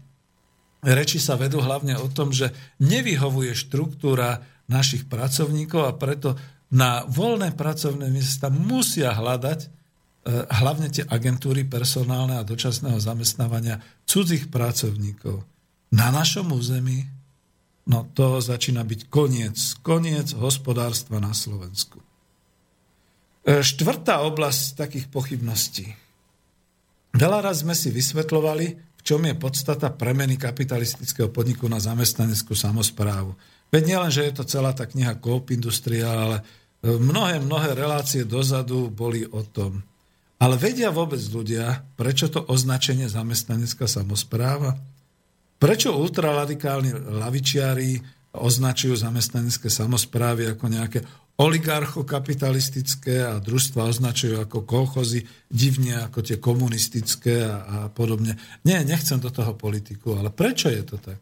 reči 0.84 1.16
sa 1.16 1.40
vedú 1.40 1.64
hlavne 1.64 1.96
o 1.96 2.08
tom, 2.12 2.32
že 2.32 2.52
nevyhovuje 2.84 3.56
štruktúra 3.56 4.44
našich 4.68 5.08
pracovníkov 5.08 5.88
a 5.88 5.96
preto 5.96 6.36
na 6.70 7.02
voľné 7.08 7.56
pracovné 7.56 8.12
miesta 8.12 8.52
musia 8.52 9.16
hľadať 9.16 9.79
hlavne 10.28 10.92
tie 10.92 11.04
agentúry 11.08 11.64
personálne 11.64 12.36
a 12.36 12.44
dočasného 12.44 13.00
zamestnávania 13.00 13.80
cudzích 14.04 14.52
pracovníkov 14.52 15.40
na 15.90 16.12
našom 16.14 16.54
území, 16.54 17.02
no 17.90 18.06
to 18.14 18.38
začína 18.38 18.86
byť 18.86 19.00
koniec, 19.10 19.56
koniec 19.82 20.36
hospodárstva 20.38 21.18
na 21.18 21.34
Slovensku. 21.34 21.98
E, 23.42 23.64
štvrtá 23.64 24.22
oblasť 24.22 24.78
takých 24.78 25.06
pochybností. 25.10 25.90
Veľa 27.10 27.50
raz 27.50 27.66
sme 27.66 27.74
si 27.74 27.90
vysvetľovali, 27.90 28.66
v 28.78 29.02
čom 29.02 29.24
je 29.26 29.34
podstata 29.34 29.90
premeny 29.90 30.38
kapitalistického 30.38 31.32
podniku 31.32 31.66
na 31.66 31.82
zamestnaneckú 31.82 32.54
samozprávu. 32.54 33.34
Veď 33.74 33.82
nielen, 33.96 34.12
že 34.14 34.28
je 34.30 34.34
to 34.36 34.44
celá 34.46 34.70
tá 34.70 34.86
kniha 34.86 35.18
Coop 35.18 35.50
Industria, 35.50 36.06
ale 36.06 36.36
e, 36.38 36.42
mnohé, 36.86 37.42
mnohé 37.42 37.74
relácie 37.74 38.22
dozadu 38.22 38.92
boli 38.94 39.26
o 39.26 39.42
tom. 39.42 39.82
Ale 40.40 40.56
vedia 40.56 40.88
vôbec 40.88 41.20
ľudia, 41.20 41.84
prečo 42.00 42.32
to 42.32 42.40
označenie 42.40 43.12
zamestnanecká 43.12 43.84
samozpráva? 43.84 44.80
Prečo 45.60 45.92
ultraradikálni 45.92 46.96
lavičiari 46.96 48.00
označujú 48.32 48.96
zamestnanecké 48.96 49.68
samozprávy 49.68 50.48
ako 50.56 50.64
nejaké 50.72 51.04
oligarchokapitalistické 51.40 53.24
a 53.24 53.40
družstva 53.40 53.88
označujú 53.88 54.40
ako 54.44 54.64
kolchozy, 54.64 55.24
divne 55.48 56.04
ako 56.04 56.20
tie 56.24 56.36
komunistické 56.36 57.44
a, 57.44 57.56
a 57.60 57.78
podobne. 57.92 58.36
Nie, 58.64 58.84
nechcem 58.84 59.20
do 59.20 59.28
toho 59.28 59.56
politiku, 59.56 60.16
ale 60.16 60.32
prečo 60.32 60.72
je 60.72 60.84
to 60.84 60.96
tak? 61.00 61.20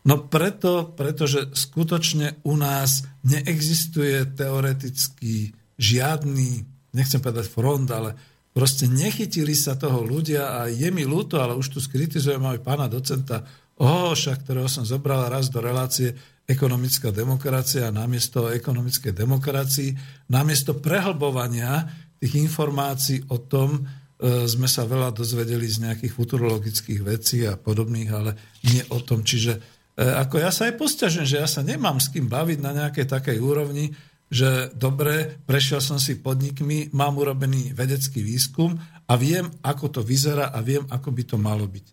No 0.00 0.16
preto, 0.28 0.92
pretože 0.96 1.52
skutočne 1.52 2.40
u 2.48 2.56
nás 2.56 3.04
neexistuje 3.20 4.32
teoreticky 4.32 5.52
žiadny, 5.76 6.64
nechcem 6.96 7.20
povedať 7.20 7.52
front, 7.52 7.88
ale 7.92 8.16
Proste 8.60 8.92
nechytili 8.92 9.56
sa 9.56 9.72
toho 9.72 10.04
ľudia 10.04 10.60
a 10.60 10.68
je 10.68 10.92
mi 10.92 11.08
ľúto, 11.08 11.40
ale 11.40 11.56
už 11.56 11.72
tu 11.72 11.78
skritizujem 11.80 12.44
aj 12.44 12.60
pána 12.60 12.92
docenta 12.92 13.40
Ohoša, 13.80 14.36
ktorého 14.36 14.68
som 14.68 14.84
zobral 14.84 15.32
raz 15.32 15.48
do 15.48 15.64
relácie 15.64 16.12
ekonomická 16.44 17.08
demokracia 17.08 17.88
namiesto 17.88 18.52
ekonomickej 18.52 19.16
demokracii, 19.16 19.96
namiesto 20.28 20.76
prehlbovania 20.76 21.88
tých 22.20 22.36
informácií 22.36 23.24
o 23.32 23.40
tom, 23.40 23.80
e, 23.80 24.44
sme 24.44 24.68
sa 24.68 24.84
veľa 24.84 25.16
dozvedeli 25.16 25.64
z 25.64 25.80
nejakých 25.88 26.12
futurologických 26.12 27.00
vecí 27.00 27.48
a 27.48 27.56
podobných, 27.56 28.10
ale 28.12 28.36
nie 28.68 28.84
o 28.92 29.00
tom. 29.00 29.24
Čiže 29.24 29.56
e, 29.56 29.60
ako 30.04 30.36
ja 30.36 30.52
sa 30.52 30.68
aj 30.68 30.76
posťažujem, 30.76 31.24
že 31.24 31.40
ja 31.40 31.48
sa 31.48 31.64
nemám 31.64 31.96
s 31.96 32.12
kým 32.12 32.28
baviť 32.28 32.60
na 32.60 32.76
nejakej 32.76 33.08
takej 33.08 33.40
úrovni, 33.40 33.96
že 34.30 34.70
dobre, 34.78 35.42
prešiel 35.42 35.82
som 35.82 35.98
si 35.98 36.14
podnikmi, 36.22 36.94
mám 36.94 37.18
urobený 37.18 37.74
vedecký 37.74 38.22
výskum 38.22 38.78
a 39.10 39.12
viem, 39.18 39.50
ako 39.66 39.98
to 39.98 40.00
vyzerá 40.06 40.54
a 40.54 40.62
viem, 40.62 40.86
ako 40.86 41.10
by 41.10 41.22
to 41.26 41.36
malo 41.36 41.66
byť. 41.66 41.86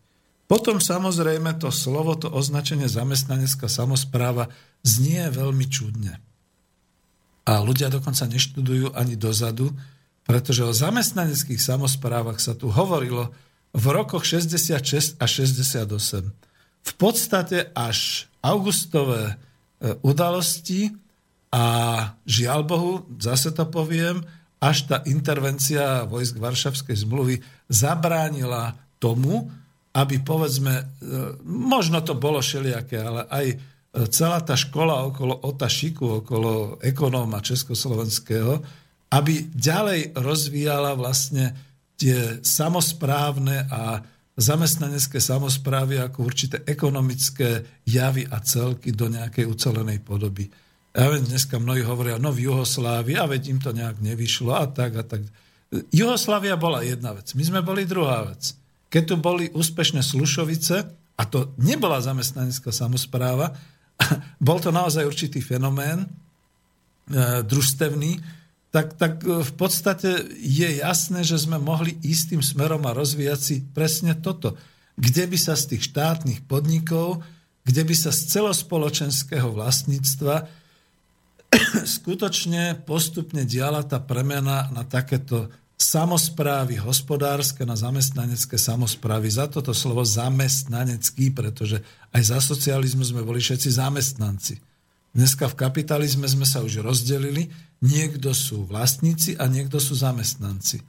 Potom 0.47 0.79
samozrejme 0.79 1.59
to 1.59 1.73
slovo, 1.73 2.15
to 2.15 2.29
označenie 2.31 2.87
zamestnanecká 2.87 3.67
samozpráva 3.67 4.47
znie 4.85 5.27
veľmi 5.27 5.65
čudne. 5.67 6.21
A 7.43 7.59
ľudia 7.59 7.89
dokonca 7.91 8.29
neštudujú 8.29 8.93
ani 8.95 9.17
dozadu, 9.17 9.73
pretože 10.23 10.61
o 10.63 10.71
zamestnaneckých 10.71 11.59
samozprávach 11.59 12.37
sa 12.37 12.53
tu 12.53 12.69
hovorilo 12.71 13.33
v 13.73 13.85
rokoch 13.91 14.23
66 14.23 15.19
a 15.19 15.25
68. 15.25 16.31
V 16.87 16.91
podstate 16.95 17.71
až 17.75 18.31
augustové 18.39 19.35
e, 19.35 19.95
udalosti 20.03 20.95
a 21.51 21.63
žiaľ 22.27 22.61
Bohu, 22.67 22.91
zase 23.17 23.55
to 23.55 23.63
poviem, 23.67 24.19
až 24.57 24.89
tá 24.89 24.97
intervencia 25.05 26.03
vojsk 26.09 26.41
Varšavskej 26.41 26.97
zmluvy 27.07 27.39
zabránila 27.69 28.73
tomu, 28.97 29.47
aby 29.93 30.21
povedzme, 30.21 30.73
e, 30.77 30.85
možno 31.45 32.01
to 32.01 32.17
bolo 32.17 32.41
všelijaké, 32.41 32.97
ale 33.01 33.21
aj 33.29 33.45
e, 33.53 33.55
celá 34.09 34.41
tá 34.41 34.57
škola 34.57 35.07
okolo 35.09 35.45
Ota 35.45 35.69
Šiku, 35.69 36.25
okolo 36.25 36.81
ekonóma 36.81 37.41
československého, 37.41 38.61
aby 39.13 39.47
ďalej 39.53 40.17
rozvíjala 40.17 40.97
vlastne 40.97 41.53
tie 41.97 42.43
samozprávne 42.45 43.65
a 43.71 44.03
zamestnanecké 44.37 45.17
samozprávy 45.17 45.97
ako 45.97 46.29
určité 46.29 46.61
ekonomické 46.61 47.65
javy 47.89 48.29
a 48.29 48.37
celky 48.45 48.93
do 48.93 49.09
nejakej 49.09 49.49
ucelenej 49.49 50.05
podoby. 50.05 50.45
Ja 50.97 51.13
viem, 51.13 51.21
dneska 51.21 51.61
mnohí 51.61 51.85
hovoria, 51.85 52.17
no 52.17 52.33
v 52.33 52.49
Juhoslávii, 52.49 53.21
a 53.21 53.29
veď 53.29 53.53
im 53.53 53.61
to 53.61 53.69
nejak 53.69 54.01
nevyšlo 54.01 54.57
a 54.57 54.65
tak 54.65 54.97
a 54.97 55.05
tak. 55.05 55.21
Juhoslávia 55.93 56.57
bola 56.57 56.81
jedna 56.81 57.13
vec, 57.13 57.37
my 57.37 57.43
sme 57.45 57.61
boli 57.61 57.85
druhá 57.85 58.25
vec. 58.25 58.57
Keď 58.89 59.03
tu 59.05 59.15
boli 59.21 59.45
úspešné 59.53 60.01
Slušovice, 60.01 60.89
a 61.17 61.23
to 61.29 61.53
nebola 61.61 62.01
zamestnanecká 62.01 62.73
samozpráva, 62.73 63.53
bol 64.41 64.57
to 64.57 64.73
naozaj 64.73 65.05
určitý 65.05 65.37
fenomén 65.37 66.01
e, 66.01 66.09
družstevný, 67.45 68.17
tak, 68.73 68.97
tak 68.97 69.21
e, 69.21 69.45
v 69.45 69.53
podstate 69.53 70.33
je 70.33 70.81
jasné, 70.81 71.21
že 71.21 71.37
sme 71.37 71.61
mohli 71.61 71.93
istým 72.01 72.41
smerom 72.41 72.81
a 72.89 72.97
rozvíjať 72.97 73.39
si 73.39 73.55
presne 73.61 74.17
toto. 74.17 74.57
Kde 74.97 75.29
by 75.29 75.37
sa 75.37 75.53
z 75.53 75.77
tých 75.77 75.93
štátnych 75.93 76.49
podnikov, 76.49 77.21
kde 77.69 77.85
by 77.85 77.93
sa 77.93 78.09
z 78.09 78.33
celospoločenského 78.33 79.53
vlastníctva 79.53 80.65
skutočne 81.87 82.83
postupne 82.83 83.47
diala 83.47 83.83
tá 83.83 84.03
premena 84.03 84.67
na 84.71 84.83
takéto 84.83 85.47
samozprávy 85.77 86.81
hospodárske, 86.81 87.61
na 87.61 87.77
zamestnanecké 87.77 88.57
samozprávy. 88.57 89.29
Za 89.29 89.45
toto 89.45 89.71
slovo 89.77 90.01
zamestnanecký, 90.01 91.29
pretože 91.31 91.85
aj 92.11 92.21
za 92.33 92.39
socializmu 92.41 93.05
sme 93.05 93.21
boli 93.21 93.37
všetci 93.37 93.77
zamestnanci. 93.77 94.57
Dneska 95.13 95.49
v 95.49 95.57
kapitalizme 95.57 96.25
sme 96.25 96.45
sa 96.45 96.65
už 96.65 96.81
rozdelili, 96.81 97.49
niekto 97.81 98.33
sú 98.33 98.65
vlastníci 98.65 99.37
a 99.37 99.45
niekto 99.45 99.77
sú 99.77 99.93
zamestnanci. 99.97 100.81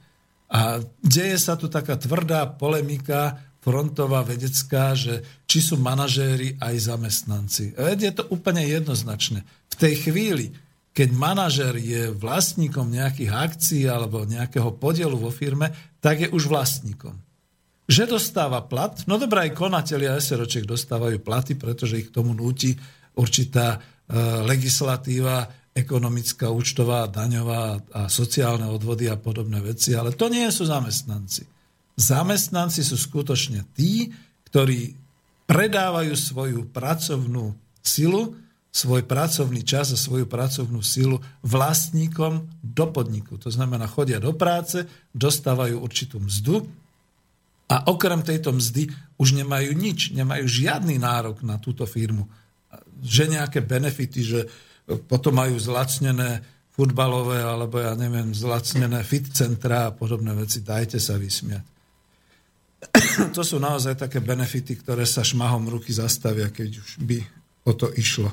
A 0.49 0.81
deje 1.05 1.37
sa 1.37 1.53
tu 1.53 1.69
taká 1.69 1.93
tvrdá 1.93 2.49
polemika 2.49 3.37
frontová, 3.59 4.23
vedecká, 4.23 4.95
že 4.95 5.23
či 5.43 5.59
sú 5.59 5.75
manažéri 5.79 6.55
aj 6.59 6.75
zamestnanci. 6.79 7.75
Veď 7.75 7.99
je 7.99 8.13
to 8.15 8.23
úplne 8.31 8.63
jednoznačné. 8.63 9.43
V 9.43 9.75
tej 9.75 9.93
chvíli, 10.09 10.55
keď 10.95 11.09
manažer 11.15 11.75
je 11.79 12.11
vlastníkom 12.11 12.87
nejakých 12.87 13.31
akcií 13.31 13.83
alebo 13.87 14.27
nejakého 14.27 14.75
podielu 14.79 15.15
vo 15.15 15.31
firme, 15.31 15.71
tak 15.99 16.23
je 16.23 16.29
už 16.31 16.47
vlastníkom. 16.47 17.15
Že 17.89 18.19
dostáva 18.19 18.61
plat, 18.63 18.93
no 19.09 19.17
dobré, 19.17 19.49
aj 19.49 19.57
konatelia 19.57 20.15
SROček 20.19 20.69
dostávajú 20.69 21.19
platy, 21.19 21.57
pretože 21.57 21.97
ich 21.99 22.07
k 22.13 22.15
tomu 22.21 22.37
núti 22.37 22.77
určitá 23.17 23.75
e, 23.75 23.77
legislatíva, 24.45 25.49
ekonomická, 25.73 26.53
účtová, 26.53 27.09
daňová 27.09 27.81
a 27.93 28.01
sociálne 28.05 28.69
odvody 28.69 29.09
a 29.09 29.17
podobné 29.17 29.57
veci, 29.61 29.97
ale 29.97 30.13
to 30.13 30.29
nie 30.29 30.45
sú 30.53 30.69
zamestnanci. 30.69 31.58
Zamestnanci 31.99 32.79
sú 32.79 32.95
skutočne 32.95 33.67
tí, 33.75 34.15
ktorí 34.47 34.95
predávajú 35.43 36.15
svoju 36.15 36.71
pracovnú 36.71 37.51
silu, 37.83 38.39
svoj 38.71 39.03
pracovný 39.03 39.65
čas 39.67 39.91
a 39.91 39.97
svoju 39.99 40.23
pracovnú 40.29 40.79
silu 40.79 41.19
vlastníkom 41.43 42.47
do 42.63 42.85
podniku. 42.87 43.35
To 43.41 43.51
znamená, 43.51 43.89
chodia 43.89 44.21
do 44.21 44.31
práce, 44.31 44.87
dostávajú 45.11 45.81
určitú 45.81 46.21
mzdu 46.21 46.69
a 47.67 47.89
okrem 47.89 48.23
tejto 48.23 48.55
mzdy 48.55 48.87
už 49.19 49.35
nemajú 49.35 49.75
nič, 49.75 50.15
nemajú 50.15 50.45
žiadny 50.47 51.01
nárok 51.01 51.43
na 51.43 51.59
túto 51.59 51.83
firmu. 51.83 52.29
Že 53.03 53.35
nejaké 53.35 53.59
benefity, 53.59 54.21
že 54.23 54.39
potom 55.09 55.35
majú 55.35 55.57
zlacnené 55.59 56.45
futbalové 56.71 57.43
alebo 57.43 57.81
ja 57.81 57.91
neviem, 57.97 58.31
zlacnené 58.31 59.03
fit 59.03 59.27
centra 59.33 59.91
a 59.91 59.93
podobné 59.93 60.31
veci. 60.31 60.63
Dajte 60.63 61.01
sa 61.01 61.19
vysmiať. 61.19 61.78
to 63.35 63.41
sú 63.43 63.59
naozaj 63.59 63.99
také 63.99 64.23
benefity, 64.23 64.79
ktoré 64.79 65.03
sa 65.03 65.25
šmahom 65.25 65.67
ruky 65.67 65.91
zastavia, 65.91 66.47
keď 66.47 66.69
už 66.79 66.89
by 67.03 67.19
o 67.67 67.71
to 67.75 67.91
išlo. 67.93 68.31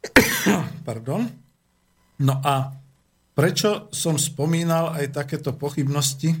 Pardon. 0.88 1.26
No 2.20 2.34
a 2.44 2.72
prečo 3.34 3.88
som 3.90 4.20
spomínal 4.20 4.94
aj 4.96 5.16
takéto 5.16 5.56
pochybnosti? 5.56 6.36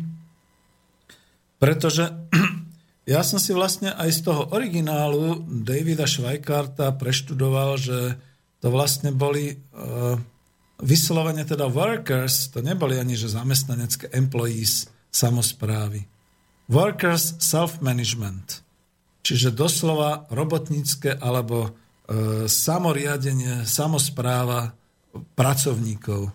Pretože 1.60 2.08
ja 3.12 3.20
som 3.26 3.36
si 3.42 3.52
vlastne 3.52 3.92
aj 3.96 4.10
z 4.14 4.20
toho 4.30 4.42
originálu 4.54 5.44
Davida 5.44 6.06
Schweikarta 6.06 6.94
preštudoval, 6.94 7.76
že 7.80 7.98
to 8.60 8.68
vlastne 8.68 9.08
boli 9.08 9.56
uh, 9.56 10.20
vyslovene 10.84 11.44
teda 11.48 11.68
workers, 11.68 12.52
to 12.52 12.60
neboli 12.60 13.00
ani 13.00 13.16
že 13.16 13.32
zamestnanecké 13.32 14.12
employees 14.12 14.88
samozprávy. 15.08 16.04
Workers 16.70 17.42
self-management, 17.42 18.62
čiže 19.26 19.50
doslova 19.50 20.30
robotnícke 20.30 21.18
alebo 21.18 21.74
E, 22.10 22.50
samoriadenie, 22.50 23.62
samospráva 23.62 24.74
pracovníkov. 25.38 26.34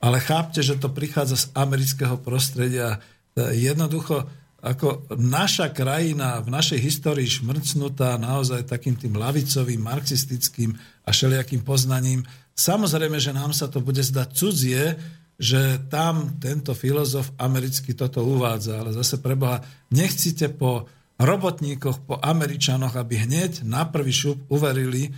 Ale 0.00 0.16
chápte, 0.24 0.64
že 0.64 0.80
to 0.80 0.88
prichádza 0.88 1.36
z 1.36 1.46
amerického 1.52 2.16
prostredia. 2.16 2.96
E, 3.36 3.52
jednoducho, 3.60 4.24
ako 4.64 5.04
naša 5.20 5.68
krajina 5.76 6.40
v 6.40 6.48
našej 6.48 6.80
histórii 6.80 7.28
šmrcnutá 7.28 8.16
naozaj 8.16 8.64
takým 8.64 8.96
tým 8.96 9.12
lavicovým, 9.20 9.84
marxistickým 9.84 10.80
a 11.04 11.12
všelijakým 11.12 11.60
poznaním, 11.60 12.24
samozrejme, 12.56 13.20
že 13.20 13.36
nám 13.36 13.52
sa 13.52 13.68
to 13.68 13.84
bude 13.84 14.00
zdať 14.00 14.28
cudzie, 14.32 14.96
že 15.40 15.80
tam 15.88 16.38
tento 16.38 16.76
filozof 16.76 17.32
americký 17.40 17.96
toto 17.96 18.22
uvádza. 18.22 18.78
Ale 18.78 18.90
zase 18.94 19.18
preboha, 19.18 19.64
nechcite 19.90 20.52
po 20.52 20.86
robotníkoch, 21.18 22.04
po 22.04 22.16
Američanoch, 22.18 22.94
aby 22.98 23.26
hneď 23.26 23.62
na 23.62 23.86
prvý 23.86 24.10
šup 24.10 24.38
uverili, 24.50 25.08
e, 25.08 25.10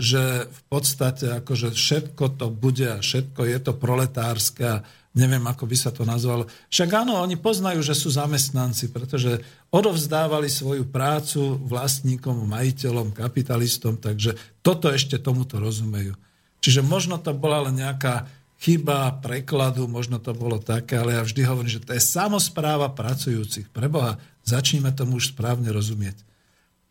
že 0.00 0.48
v 0.48 0.60
podstate 0.68 1.40
akože 1.44 1.72
všetko 1.72 2.40
to 2.40 2.46
bude 2.50 2.84
a 2.84 3.00
všetko 3.00 3.40
je 3.48 3.58
to 3.60 3.72
proletárske 3.76 4.84
neviem, 5.14 5.42
ako 5.46 5.64
by 5.70 5.76
sa 5.78 5.94
to 5.94 6.02
nazvalo. 6.02 6.50
Však 6.68 6.90
áno, 6.90 7.22
oni 7.22 7.38
poznajú, 7.38 7.80
že 7.86 7.94
sú 7.94 8.10
zamestnanci, 8.10 8.90
pretože 8.90 9.38
odovzdávali 9.70 10.50
svoju 10.50 10.90
prácu 10.90 11.54
vlastníkom, 11.62 12.42
majiteľom, 12.50 13.14
kapitalistom, 13.14 13.94
takže 13.94 14.34
toto 14.60 14.90
ešte 14.90 15.22
tomuto 15.22 15.62
rozumejú. 15.62 16.18
Čiže 16.58 16.82
možno 16.82 17.22
to 17.22 17.30
bola 17.30 17.70
len 17.70 17.78
nejaká 17.78 18.26
chyba 18.64 19.12
prekladu, 19.20 19.84
možno 19.84 20.16
to 20.16 20.32
bolo 20.32 20.56
také, 20.56 20.96
ale 20.96 21.20
ja 21.20 21.22
vždy 21.22 21.44
hovorím, 21.44 21.68
že 21.76 21.84
to 21.84 21.92
je 21.92 22.00
samozpráva 22.00 22.96
pracujúcich. 22.96 23.68
Preboha, 23.68 24.16
Začníme 24.44 24.92
tomu 24.92 25.16
už 25.16 25.32
správne 25.32 25.72
rozumieť. 25.72 26.20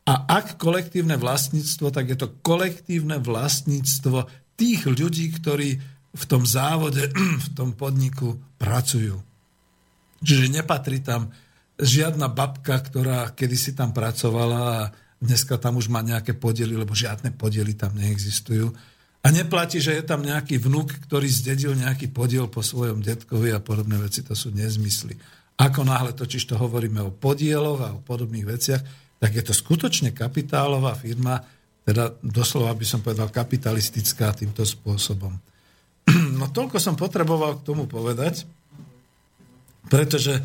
A 0.09 0.26
ak 0.26 0.59
kolektívne 0.59 1.15
vlastníctvo, 1.15 1.93
tak 1.93 2.11
je 2.11 2.17
to 2.17 2.34
kolektívne 2.43 3.21
vlastníctvo 3.21 4.28
tých 4.57 4.84
ľudí, 4.89 5.32
ktorí 5.32 5.80
v 6.13 6.24
tom 6.26 6.43
závode, 6.43 7.07
v 7.45 7.49
tom 7.53 7.78
podniku 7.78 8.41
pracujú. 8.57 9.21
Čiže 10.26 10.49
nepatrí 10.49 10.99
tam 10.99 11.30
žiadna 11.78 12.28
babka, 12.28 12.82
ktorá 12.82 13.32
kedysi 13.32 13.78
tam 13.78 13.93
pracovala 13.93 14.59
a 14.59 14.91
dneska 15.21 15.55
tam 15.61 15.78
už 15.78 15.88
má 15.93 16.01
nejaké 16.01 16.34
podiely, 16.36 16.74
lebo 16.74 16.97
žiadne 16.97 17.32
podiely 17.38 17.78
tam 17.78 17.93
neexistujú. 17.95 18.74
A 19.24 19.32
neplatí, 19.32 19.80
že 19.80 19.95
je 19.95 20.03
tam 20.03 20.19
nejaký 20.19 20.59
vnúk, 20.59 21.07
ktorý 21.07 21.32
zdedil 21.32 21.80
nejaký 21.80 22.11
podiel 22.11 22.51
po 22.51 22.59
svojom 22.59 22.99
detkovi 22.99 23.55
a 23.55 23.63
podobné 23.63 23.95
veci. 23.95 24.19
To 24.28 24.36
sú 24.36 24.51
nezmysly. 24.51 25.15
Ako 25.55 25.88
náhle 25.88 26.11
totiž 26.11 26.43
to 26.43 26.59
hovoríme 26.59 26.99
o 26.99 27.15
podieloch 27.15 27.80
a 27.80 27.95
o 27.95 28.03
podobných 28.03 28.43
veciach, 28.43 28.82
tak 29.24 29.32
je 29.32 29.43
to 29.47 29.55
skutočne 29.55 30.11
kapitálová 30.11 30.91
firma, 30.99 31.39
teda 31.88 32.19
doslova 32.19 32.76
by 32.76 32.84
som 32.84 32.99
povedal 32.99 33.32
kapitalistická 33.32 34.36
týmto 34.36 34.67
spôsobom. 34.67 35.32
No 36.39 36.51
toľko 36.51 36.76
som 36.82 36.99
potreboval 36.99 37.63
k 37.63 37.65
tomu 37.71 37.88
povedať, 37.88 38.43
pretože 39.88 40.36
e, 40.36 40.43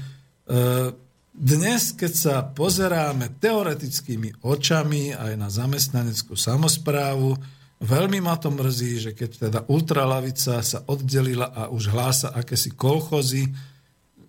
dnes, 1.35 1.95
keď 1.95 2.13
sa 2.15 2.35
pozeráme 2.47 3.43
teoretickými 3.43 4.47
očami 4.47 5.19
aj 5.19 5.33
na 5.35 5.49
zamestnaneckú 5.51 6.39
samozprávu, 6.39 7.35
veľmi 7.83 8.19
ma 8.23 8.35
to 8.39 8.51
mrzí, 8.51 8.93
že 8.99 9.11
keď 9.15 9.31
teda 9.49 9.61
ultralavica 9.71 10.63
sa 10.63 10.79
oddelila 10.87 11.51
a 11.51 11.63
už 11.71 11.91
hlása 11.91 12.35
akési 12.35 12.75
kolchozy, 12.75 13.51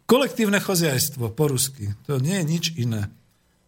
Kolektívne 0.09 0.57
choziajstvo 0.57 1.37
po 1.37 1.53
rusky, 1.53 1.93
to 2.09 2.17
nie 2.17 2.41
je 2.41 2.49
nič 2.49 2.65
iné. 2.81 3.13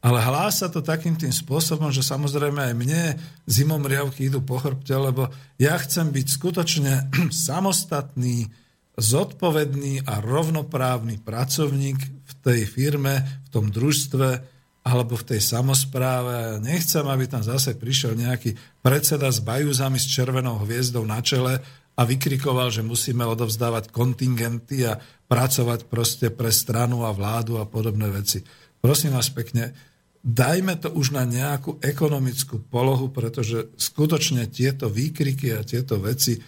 Ale 0.01 0.17
hlása 0.17 0.73
to 0.73 0.81
takým 0.81 1.13
tým 1.13 1.29
spôsobom, 1.29 1.93
že 1.93 2.01
samozrejme 2.01 2.57
aj 2.57 2.73
mne 2.73 3.13
zimom 3.45 3.85
riavky 3.85 4.25
idú 4.25 4.41
po 4.41 4.57
chrbte, 4.57 4.89
lebo 4.89 5.29
ja 5.61 5.77
chcem 5.77 6.09
byť 6.09 6.27
skutočne 6.33 6.93
samostatný 7.45 8.49
zodpovedný 8.97 10.01
a 10.09 10.17
rovnoprávny 10.17 11.21
pracovník 11.21 11.99
v 12.01 12.33
tej 12.41 12.65
firme, 12.65 13.21
v 13.45 13.47
tom 13.53 13.69
družstve 13.69 14.41
alebo 14.81 15.13
v 15.13 15.35
tej 15.35 15.41
samozpráve. 15.41 16.57
Nechcem, 16.61 17.05
aby 17.05 17.29
tam 17.29 17.45
zase 17.45 17.77
prišiel 17.77 18.17
nejaký 18.17 18.57
predseda 18.81 19.29
s 19.29 19.37
bajúzami 19.41 20.01
s 20.01 20.09
červenou 20.09 20.57
hviezdou 20.65 21.05
na 21.05 21.21
čele 21.21 21.61
a 21.93 22.01
vykrikoval, 22.01 22.73
že 22.73 22.81
musíme 22.81 23.21
odovzdávať 23.21 23.93
kontingenty 23.93 24.89
a 24.89 24.97
pracovať 25.29 25.85
proste 25.85 26.33
pre 26.33 26.49
stranu 26.49 27.05
a 27.05 27.13
vládu 27.13 27.61
a 27.61 27.69
podobné 27.69 28.09
veci. 28.09 28.41
Prosím 28.81 29.13
vás 29.13 29.29
pekne, 29.29 29.77
dajme 30.25 30.81
to 30.81 30.89
už 30.97 31.13
na 31.13 31.29
nejakú 31.29 31.77
ekonomickú 31.77 32.65
polohu, 32.65 33.13
pretože 33.13 33.69
skutočne 33.77 34.49
tieto 34.49 34.89
výkriky 34.89 35.53
a 35.53 35.61
tieto 35.61 36.01
veci 36.01 36.41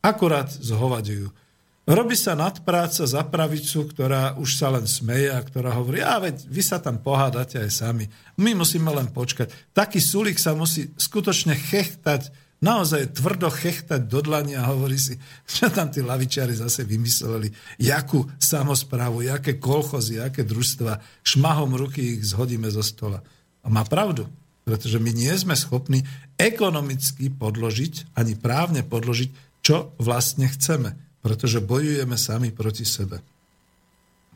akurát 0.00 0.48
zhovadujú. 0.48 1.43
Robí 1.84 2.16
sa 2.16 2.32
nadpráca 2.32 3.04
za 3.04 3.20
pravicu, 3.28 3.84
ktorá 3.84 4.40
už 4.40 4.56
sa 4.56 4.72
len 4.72 4.88
smeje 4.88 5.28
a 5.28 5.36
ktorá 5.44 5.76
hovorí, 5.76 6.00
a 6.00 6.16
veď 6.16 6.48
vy 6.48 6.62
sa 6.64 6.80
tam 6.80 6.96
pohádate 6.96 7.60
aj 7.60 7.68
sami. 7.68 8.08
My 8.40 8.56
musíme 8.56 8.88
len 8.88 9.12
počkať. 9.12 9.52
Taký 9.76 10.00
sulik 10.00 10.40
sa 10.40 10.56
musí 10.56 10.88
skutočne 10.96 11.52
chechtať, 11.52 12.32
naozaj 12.64 13.20
tvrdo 13.20 13.52
chechtať 13.52 14.00
do 14.08 14.24
dlani 14.24 14.56
a 14.56 14.64
hovorí 14.72 14.96
si, 14.96 15.20
čo 15.44 15.68
tam 15.68 15.92
tí 15.92 16.00
lavičiari 16.00 16.56
zase 16.56 16.88
vymysleli, 16.88 17.52
jakú 17.76 18.32
samozprávu, 18.40 19.20
jaké 19.20 19.60
kolchozy, 19.60 20.24
jaké 20.24 20.40
družstva, 20.40 21.04
šmahom 21.20 21.76
ruky 21.76 22.16
ich 22.16 22.32
zhodíme 22.32 22.72
zo 22.72 22.80
stola. 22.80 23.20
A 23.60 23.68
má 23.68 23.84
pravdu, 23.84 24.24
pretože 24.64 24.96
my 24.96 25.12
nie 25.12 25.36
sme 25.36 25.52
schopní 25.52 26.00
ekonomicky 26.40 27.28
podložiť, 27.28 28.16
ani 28.16 28.40
právne 28.40 28.80
podložiť, 28.80 29.60
čo 29.60 29.92
vlastne 30.00 30.48
chceme 30.48 31.03
pretože 31.24 31.64
bojujeme 31.64 32.20
sami 32.20 32.52
proti 32.52 32.84
sebe. 32.84 33.24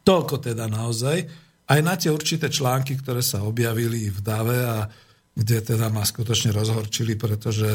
Toľko 0.01 0.41
teda 0.41 0.65
naozaj. 0.65 1.21
Aj 1.69 1.81
na 1.85 2.01
tie 2.01 2.09
určité 2.09 2.49
články, 2.49 2.97
ktoré 2.97 3.21
sa 3.21 3.45
objavili 3.45 4.09
v 4.09 4.25
Dave 4.25 4.59
a 4.65 4.89
kde 5.37 5.61
teda 5.61 5.93
ma 5.93 6.01
skutočne 6.01 6.49
rozhorčili, 6.57 7.13
pretože 7.21 7.69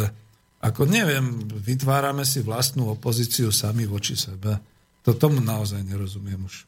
ako 0.66 0.90
neviem, 0.90 1.46
vytvárame 1.46 2.26
si 2.26 2.42
vlastnú 2.42 2.90
opozíciu 2.90 3.54
sami 3.54 3.86
voči 3.86 4.18
sebe. 4.18 4.58
To 5.06 5.14
tomu 5.14 5.44
naozaj 5.44 5.86
nerozumiem 5.86 6.50
už. 6.50 6.66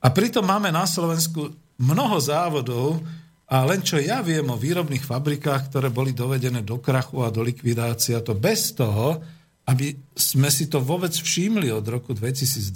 A 0.00 0.08
pritom 0.08 0.46
máme 0.46 0.72
na 0.72 0.88
Slovensku 0.88 1.52
mnoho 1.76 2.16
závodov 2.16 3.04
a 3.44 3.60
len 3.68 3.84
čo 3.84 4.00
ja 4.00 4.24
viem 4.24 4.46
o 4.48 4.56
výrobných 4.56 5.04
fabrikách, 5.04 5.68
ktoré 5.68 5.92
boli 5.92 6.16
dovedené 6.16 6.64
do 6.64 6.80
krachu 6.80 7.26
a 7.26 7.34
do 7.34 7.44
likvidácia, 7.44 8.24
to 8.24 8.32
bez 8.32 8.72
toho, 8.72 9.20
aby 9.64 9.96
sme 10.12 10.52
si 10.52 10.68
to 10.68 10.80
vôbec 10.80 11.12
všimli 11.12 11.72
od 11.72 11.84
roku 11.88 12.12
2012 12.12 12.68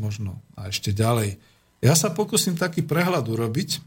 možno 0.00 0.40
a 0.56 0.72
ešte 0.72 0.96
ďalej. 0.96 1.36
Ja 1.84 1.92
sa 1.92 2.12
pokúsim 2.12 2.56
taký 2.56 2.80
prehľad 2.84 3.28
urobiť, 3.28 3.80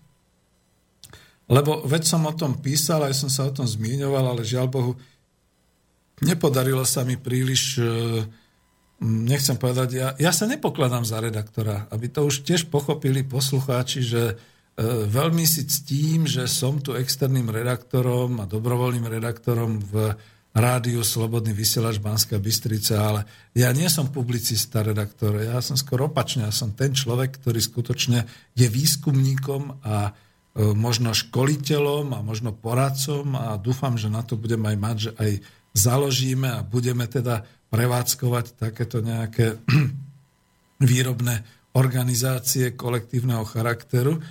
lebo 1.49 1.81
veď 1.85 2.03
som 2.05 2.23
o 2.29 2.33
tom 2.33 2.57
písal, 2.61 3.09
aj 3.09 3.13
som 3.17 3.29
sa 3.29 3.49
o 3.49 3.53
tom 3.53 3.65
zmieňoval, 3.65 4.37
ale 4.37 4.45
žiaľ 4.45 4.67
Bohu, 4.69 4.91
nepodarilo 6.21 6.85
sa 6.85 7.01
mi 7.01 7.17
príliš, 7.17 7.81
e, 7.81 7.83
nechcem 9.03 9.57
povedať, 9.57 9.89
ja, 9.97 10.07
ja 10.15 10.31
sa 10.31 10.45
nepokladám 10.45 11.03
za 11.03 11.19
redaktora, 11.19 11.89
aby 11.89 12.07
to 12.07 12.23
už 12.23 12.45
tiež 12.45 12.69
pochopili 12.69 13.25
poslucháči, 13.25 13.99
že 14.05 14.23
e, 14.29 14.35
veľmi 15.09 15.43
si 15.43 15.65
ctím, 15.65 16.29
že 16.29 16.45
som 16.45 16.79
tu 16.79 16.95
externým 16.95 17.49
redaktorom 17.49 18.39
a 18.39 18.49
dobrovoľným 18.49 19.09
redaktorom 19.09 19.81
v 19.83 20.15
rádiu 20.53 21.01
Slobodný 21.01 21.49
vysielač 21.51 21.97
Banská 21.97 22.37
Bystrica, 22.37 23.01
ale 23.01 23.21
ja 23.57 23.73
nie 23.73 23.89
som 23.89 24.13
publicista, 24.13 24.85
redaktor, 24.85 25.41
ja 25.41 25.57
som 25.65 25.73
skoro 25.73 26.13
opačne, 26.13 26.45
ja 26.45 26.53
som 26.53 26.77
ten 26.77 26.93
človek, 26.93 27.41
ktorý 27.41 27.57
skutočne 27.57 28.29
je 28.53 28.67
výskumníkom 28.69 29.81
a 29.81 30.09
e, 30.09 30.11
možno 30.77 31.17
školiteľom 31.17 32.13
a 32.13 32.19
možno 32.21 32.53
poradcom 32.53 33.33
a 33.33 33.57
dúfam, 33.57 33.97
že 33.97 34.13
na 34.13 34.21
to 34.21 34.37
budem 34.37 34.61
aj 34.61 34.77
mať, 34.77 34.97
že 35.09 35.11
aj 35.17 35.31
založíme 35.73 36.45
a 36.53 36.61
budeme 36.61 37.09
teda 37.09 37.41
prevádzkovať 37.73 38.45
takéto 38.61 39.01
nejaké 39.01 39.57
výrobné 40.93 41.41
organizácie 41.73 42.77
kolektívneho 42.77 43.41
charakteru. 43.49 44.21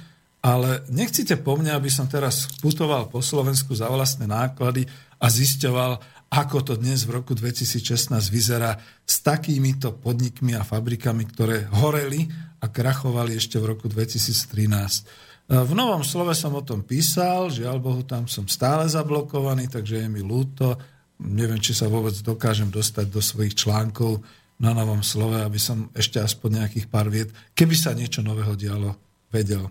Ale 0.43 0.83
nechcite 0.91 1.39
po 1.39 1.55
mne, 1.55 1.75
aby 1.79 1.87
som 1.87 2.11
teraz 2.11 2.51
putoval 2.59 3.07
po 3.07 3.23
Slovensku 3.23 3.79
za 3.79 3.87
vlastné 3.87 4.27
náklady 4.27 4.91
a 5.23 5.27
zisťoval, 5.31 6.03
ako 6.33 6.59
to 6.67 6.75
dnes 6.75 7.07
v 7.07 7.23
roku 7.23 7.39
2016 7.39 8.11
vyzerá 8.27 8.75
s 9.07 9.23
takýmito 9.23 9.95
podnikmi 9.95 10.59
a 10.59 10.67
fabrikami, 10.67 11.31
ktoré 11.31 11.71
horeli 11.71 12.27
a 12.59 12.67
krachovali 12.67 13.39
ešte 13.39 13.63
v 13.63 13.71
roku 13.71 13.87
2013. 13.87 15.47
V 15.53 15.73
Novom 15.77 16.03
slove 16.03 16.33
som 16.35 16.57
o 16.59 16.63
tom 16.65 16.83
písal, 16.83 17.53
žiaľ 17.53 17.79
Bohu, 17.79 18.03
tam 18.03 18.27
som 18.27 18.49
stále 18.49 18.89
zablokovaný, 18.89 19.69
takže 19.69 20.03
je 20.03 20.09
mi 20.09 20.25
ľúto. 20.25 20.75
Neviem, 21.23 21.61
či 21.61 21.77
sa 21.77 21.87
vôbec 21.87 22.17
dokážem 22.25 22.73
dostať 22.73 23.07
do 23.13 23.21
svojich 23.21 23.55
článkov 23.55 24.25
na 24.59 24.73
Novom 24.73 25.05
slove, 25.05 25.39
aby 25.39 25.61
som 25.61 25.93
ešte 25.93 26.19
aspoň 26.19 26.65
nejakých 26.65 26.87
pár 26.89 27.13
viet, 27.13 27.31
keby 27.53 27.75
sa 27.77 27.93
niečo 27.93 28.25
nového 28.25 28.57
dialo, 28.57 28.97
vedel. 29.29 29.69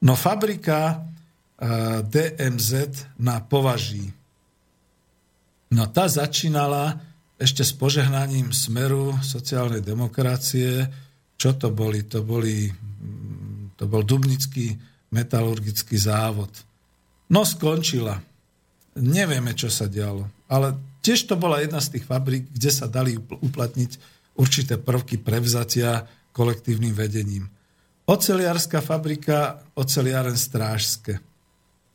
No 0.00 0.16
fabrika 0.16 1.04
eh, 1.60 2.00
DMZ 2.06 2.70
na 3.20 3.44
považí 3.44 4.21
No 5.72 5.88
tá 5.88 6.04
začínala 6.04 7.00
ešte 7.40 7.64
s 7.64 7.72
požehnaním 7.72 8.52
smeru 8.52 9.16
sociálnej 9.24 9.80
demokracie. 9.80 10.86
Čo 11.40 11.56
to 11.56 11.72
boli? 11.72 12.04
To, 12.12 12.20
boli, 12.20 12.68
mm, 12.70 13.80
to 13.80 13.88
bol 13.88 14.04
Dubnický 14.04 14.76
metalurgický 15.10 15.96
závod. 15.96 16.52
No 17.32 17.48
skončila. 17.48 18.20
Nevieme, 19.00 19.56
čo 19.56 19.72
sa 19.72 19.88
dialo. 19.88 20.28
Ale 20.52 20.76
tiež 21.00 21.24
to 21.24 21.40
bola 21.40 21.64
jedna 21.64 21.80
z 21.80 21.96
tých 21.96 22.04
fabrík, 22.04 22.52
kde 22.52 22.70
sa 22.70 22.84
dali 22.84 23.16
uplatniť 23.16 23.90
určité 24.36 24.76
prvky 24.76 25.16
prevzatia 25.16 26.04
kolektívnym 26.36 26.92
vedením. 26.92 27.48
Oceliarská 28.04 28.84
fabrika, 28.84 29.64
oceliáren 29.72 30.36
Strážske. 30.36 31.31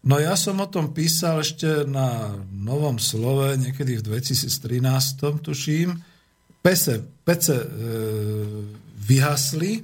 No 0.08 0.24
ja 0.24 0.40
som 0.40 0.64
o 0.64 0.72
tom 0.72 0.96
písal 0.96 1.44
ešte 1.44 1.84
na 1.84 2.32
Novom 2.48 2.96
slove, 2.96 3.60
niekedy 3.60 4.00
v 4.00 4.16
2013, 4.16 5.44
tuším. 5.44 6.00
Pece, 6.64 7.04
pece 7.28 7.60
e, 7.60 7.68
vyhasli, 9.04 9.84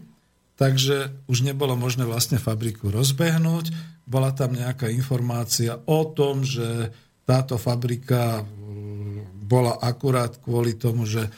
takže 0.56 1.28
už 1.28 1.44
nebolo 1.44 1.76
možné 1.76 2.08
vlastne 2.08 2.40
fabriku 2.40 2.88
rozbehnúť. 2.88 3.76
Bola 4.08 4.32
tam 4.32 4.56
nejaká 4.56 4.88
informácia 4.88 5.76
o 5.84 6.08
tom, 6.16 6.48
že 6.48 6.96
táto 7.28 7.60
fabrika 7.60 8.48
bola 9.44 9.76
akurát 9.84 10.40
kvôli 10.40 10.80
tomu, 10.80 11.04
že 11.04 11.28
e, 11.28 11.32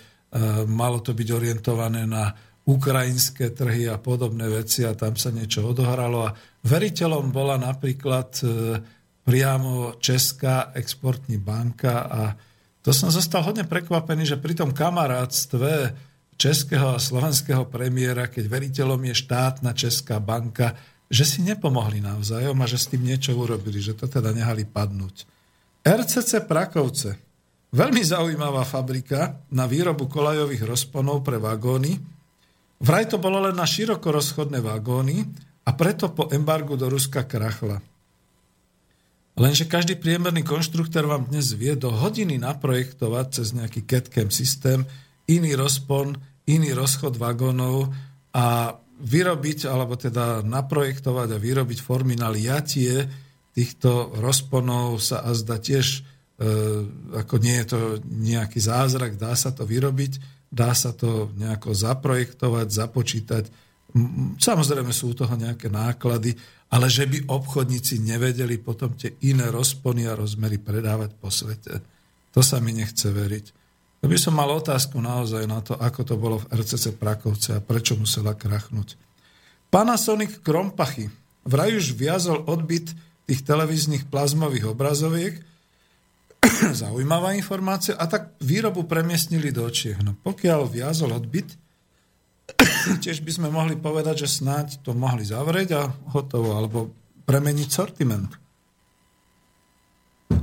malo 0.70 1.02
to 1.02 1.18
byť 1.18 1.30
orientované 1.34 2.06
na 2.06 2.38
ukrajinské 2.66 3.54
trhy 3.54 3.86
a 3.86 4.02
podobné 4.02 4.50
veci 4.50 4.82
a 4.82 4.98
tam 4.98 5.14
sa 5.14 5.30
niečo 5.30 5.62
odohralo. 5.70 6.26
A 6.26 6.36
veriteľom 6.66 7.30
bola 7.30 7.62
napríklad 7.62 8.30
e, 8.42 8.46
priamo 9.22 10.02
Česká 10.02 10.74
exportní 10.74 11.38
banka 11.38 12.10
a 12.10 12.22
to 12.86 12.94
som 12.94 13.10
zostal 13.10 13.42
hodne 13.42 13.66
prekvapený, 13.66 14.30
že 14.30 14.38
pri 14.38 14.54
tom 14.54 14.70
kamarátstve 14.70 15.98
českého 16.38 16.94
a 16.94 17.02
slovenského 17.02 17.66
premiéra, 17.66 18.30
keď 18.30 18.46
veriteľom 18.46 19.02
je 19.10 19.16
štátna 19.26 19.74
Česká 19.74 20.22
banka, 20.22 20.78
že 21.10 21.26
si 21.26 21.42
nepomohli 21.42 22.02
navzájom 22.02 22.58
a 22.62 22.70
že 22.70 22.78
s 22.82 22.90
tým 22.94 23.06
niečo 23.06 23.34
urobili, 23.34 23.82
že 23.82 23.98
to 23.98 24.06
teda 24.10 24.34
nehali 24.34 24.66
padnúť. 24.66 25.26
RCC 25.86 26.46
Prakovce. 26.50 27.18
Veľmi 27.74 28.02
zaujímavá 28.02 28.66
fabrika 28.66 29.42
na 29.54 29.66
výrobu 29.70 30.10
kolajových 30.10 30.66
rozponov 30.66 31.22
pre 31.22 31.38
vagóny, 31.38 32.15
Vraj 32.80 33.08
to 33.08 33.18
bolo 33.22 33.40
len 33.40 33.56
na 33.56 33.64
široko 33.64 34.12
rozchodné 34.12 34.60
vagóny 34.60 35.24
a 35.66 35.70
preto 35.74 36.12
po 36.12 36.28
embargu 36.30 36.76
do 36.76 36.92
Ruska 36.92 37.24
krachla. 37.24 37.80
Lenže 39.36 39.68
každý 39.68 40.00
priemerný 40.00 40.48
konštruktor 40.48 41.04
vám 41.12 41.28
dnes 41.28 41.52
vie 41.52 41.76
do 41.76 41.92
hodiny 41.92 42.40
naprojektovať 42.40 43.26
cez 43.36 43.52
nejaký 43.52 43.84
CAD 43.84 44.32
systém 44.32 44.88
iný 45.28 45.60
rozpon, 45.60 46.16
iný 46.48 46.72
rozchod 46.72 47.20
vagónov 47.20 47.92
a 48.32 48.78
vyrobiť, 48.96 49.68
alebo 49.68 50.00
teda 50.00 50.40
naprojektovať 50.40 51.36
a 51.36 51.42
vyrobiť 51.42 51.80
formy 51.84 52.16
na 52.16 52.32
liatie 52.32 53.04
týchto 53.52 54.16
rozponov 54.24 55.04
sa 55.04 55.24
a 55.24 55.36
zda 55.36 55.60
tiež, 55.60 56.00
e, 56.00 56.02
ako 57.20 57.36
nie 57.40 57.60
je 57.60 57.66
to 57.68 57.80
nejaký 58.08 58.60
zázrak, 58.64 59.20
dá 59.20 59.36
sa 59.36 59.52
to 59.52 59.68
vyrobiť, 59.68 60.35
dá 60.52 60.72
sa 60.74 60.96
to 60.96 61.32
nejako 61.36 61.76
zaprojektovať, 61.76 62.68
započítať. 62.70 63.44
Samozrejme 64.40 64.92
sú 64.92 65.16
toho 65.16 65.36
nejaké 65.36 65.72
náklady, 65.72 66.36
ale 66.74 66.90
že 66.90 67.06
by 67.06 67.30
obchodníci 67.30 68.02
nevedeli 68.02 68.58
potom 68.60 68.98
tie 68.98 69.14
iné 69.24 69.48
rozpony 69.54 70.10
a 70.10 70.18
rozmery 70.18 70.58
predávať 70.58 71.16
po 71.16 71.30
svete, 71.30 71.80
to 72.36 72.44
sa 72.44 72.60
mi 72.60 72.76
nechce 72.76 73.08
veriť. 73.08 73.46
To 74.04 74.12
by 74.12 74.18
som 74.20 74.36
mal 74.36 74.52
otázku 74.52 75.00
naozaj 75.00 75.48
na 75.48 75.64
to, 75.64 75.74
ako 75.80 76.02
to 76.04 76.16
bolo 76.20 76.38
v 76.44 76.62
RCC 76.62 77.00
Prakovce 77.00 77.58
a 77.58 77.64
prečo 77.64 77.96
musela 77.96 78.36
krachnúť. 78.36 79.00
Panasonic 79.72 80.44
Krompachy 80.44 81.10
vraj 81.48 81.74
už 81.74 81.96
viazol 81.96 82.44
odbyt 82.46 82.92
tých 83.26 83.42
televíznych 83.42 84.06
plazmových 84.12 84.76
obrazoviek, 84.76 85.42
zaujímavá 86.86 87.34
informácia, 87.34 87.98
a 87.98 88.06
tak 88.06 88.38
výrobu 88.42 88.86
premiestnili 88.86 89.50
do 89.50 89.66
Čiech. 89.68 90.02
No 90.02 90.14
pokiaľ 90.16 90.70
viazol 90.70 91.16
odbyt, 91.16 91.54
tiež 93.04 93.22
by 93.26 93.32
sme 93.32 93.48
mohli 93.50 93.76
povedať, 93.76 94.26
že 94.26 94.42
snáď 94.42 94.82
to 94.86 94.94
mohli 94.94 95.26
zavrieť 95.26 95.70
a 95.76 95.82
hotovo, 96.14 96.56
alebo 96.58 96.94
premeniť 97.26 97.70
sortiment. 97.70 98.30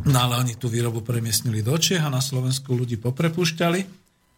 No 0.03 0.18
ale 0.18 0.38
oni 0.42 0.59
tú 0.59 0.66
výrobu 0.66 1.03
premiestnili 1.03 1.62
do 1.62 1.74
Čiech 1.78 2.03
a 2.03 2.11
na 2.11 2.22
Slovensku 2.22 2.74
ľudí 2.74 2.98
poprepušťali, 2.98 3.80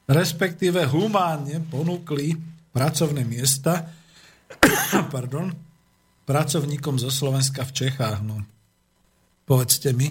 respektíve 0.08 0.84
humánne 0.92 1.64
ponúkli 1.64 2.36
pracovné 2.72 3.24
miesta 3.24 3.88
pardon, 5.14 5.52
pracovníkom 6.24 6.96
zo 7.00 7.10
Slovenska 7.12 7.64
v 7.64 7.72
Čechách. 7.72 8.18
No, 8.24 8.44
povedzte 9.44 9.92
mi, 9.92 10.08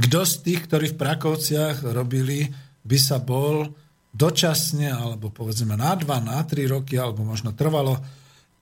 kto 0.00 0.24
z 0.24 0.34
tých, 0.42 0.60
ktorí 0.66 0.86
v 0.94 1.00
Prakovciach 1.00 1.84
robili, 1.92 2.48
by 2.84 2.98
sa 2.98 3.20
bol 3.20 3.68
dočasne, 4.10 4.90
alebo 4.90 5.30
povedzme 5.30 5.78
na 5.78 5.94
dva, 5.94 6.18
na 6.18 6.42
tri 6.42 6.66
roky, 6.66 6.98
alebo 6.98 7.22
možno 7.22 7.54
trvalo, 7.54 8.00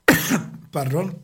pardon, 0.75 1.15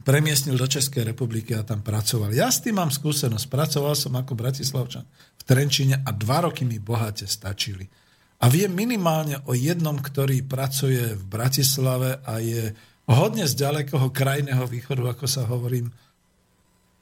premiestnil 0.00 0.56
do 0.56 0.64
Českej 0.64 1.04
republiky 1.12 1.52
a 1.52 1.66
tam 1.66 1.84
pracoval. 1.84 2.32
Ja 2.32 2.48
s 2.48 2.64
tým 2.64 2.80
mám 2.80 2.88
skúsenosť. 2.88 3.46
Pracoval 3.52 3.92
som 3.92 4.16
ako 4.16 4.32
Bratislavčan 4.32 5.04
v 5.36 5.42
Trenčine 5.44 6.00
a 6.00 6.10
dva 6.16 6.48
roky 6.48 6.64
mi 6.64 6.80
bohate 6.80 7.28
stačili. 7.28 7.84
A 8.40 8.48
viem 8.48 8.72
minimálne 8.72 9.36
o 9.44 9.52
jednom, 9.52 10.00
ktorý 10.00 10.40
pracuje 10.48 11.12
v 11.12 11.24
Bratislave 11.28 12.24
a 12.24 12.40
je 12.40 12.72
hodne 13.04 13.44
z 13.44 13.52
ďalekého 13.52 14.08
krajného 14.08 14.64
východu, 14.64 15.12
ako 15.12 15.26
sa 15.28 15.44
hovorím. 15.44 15.92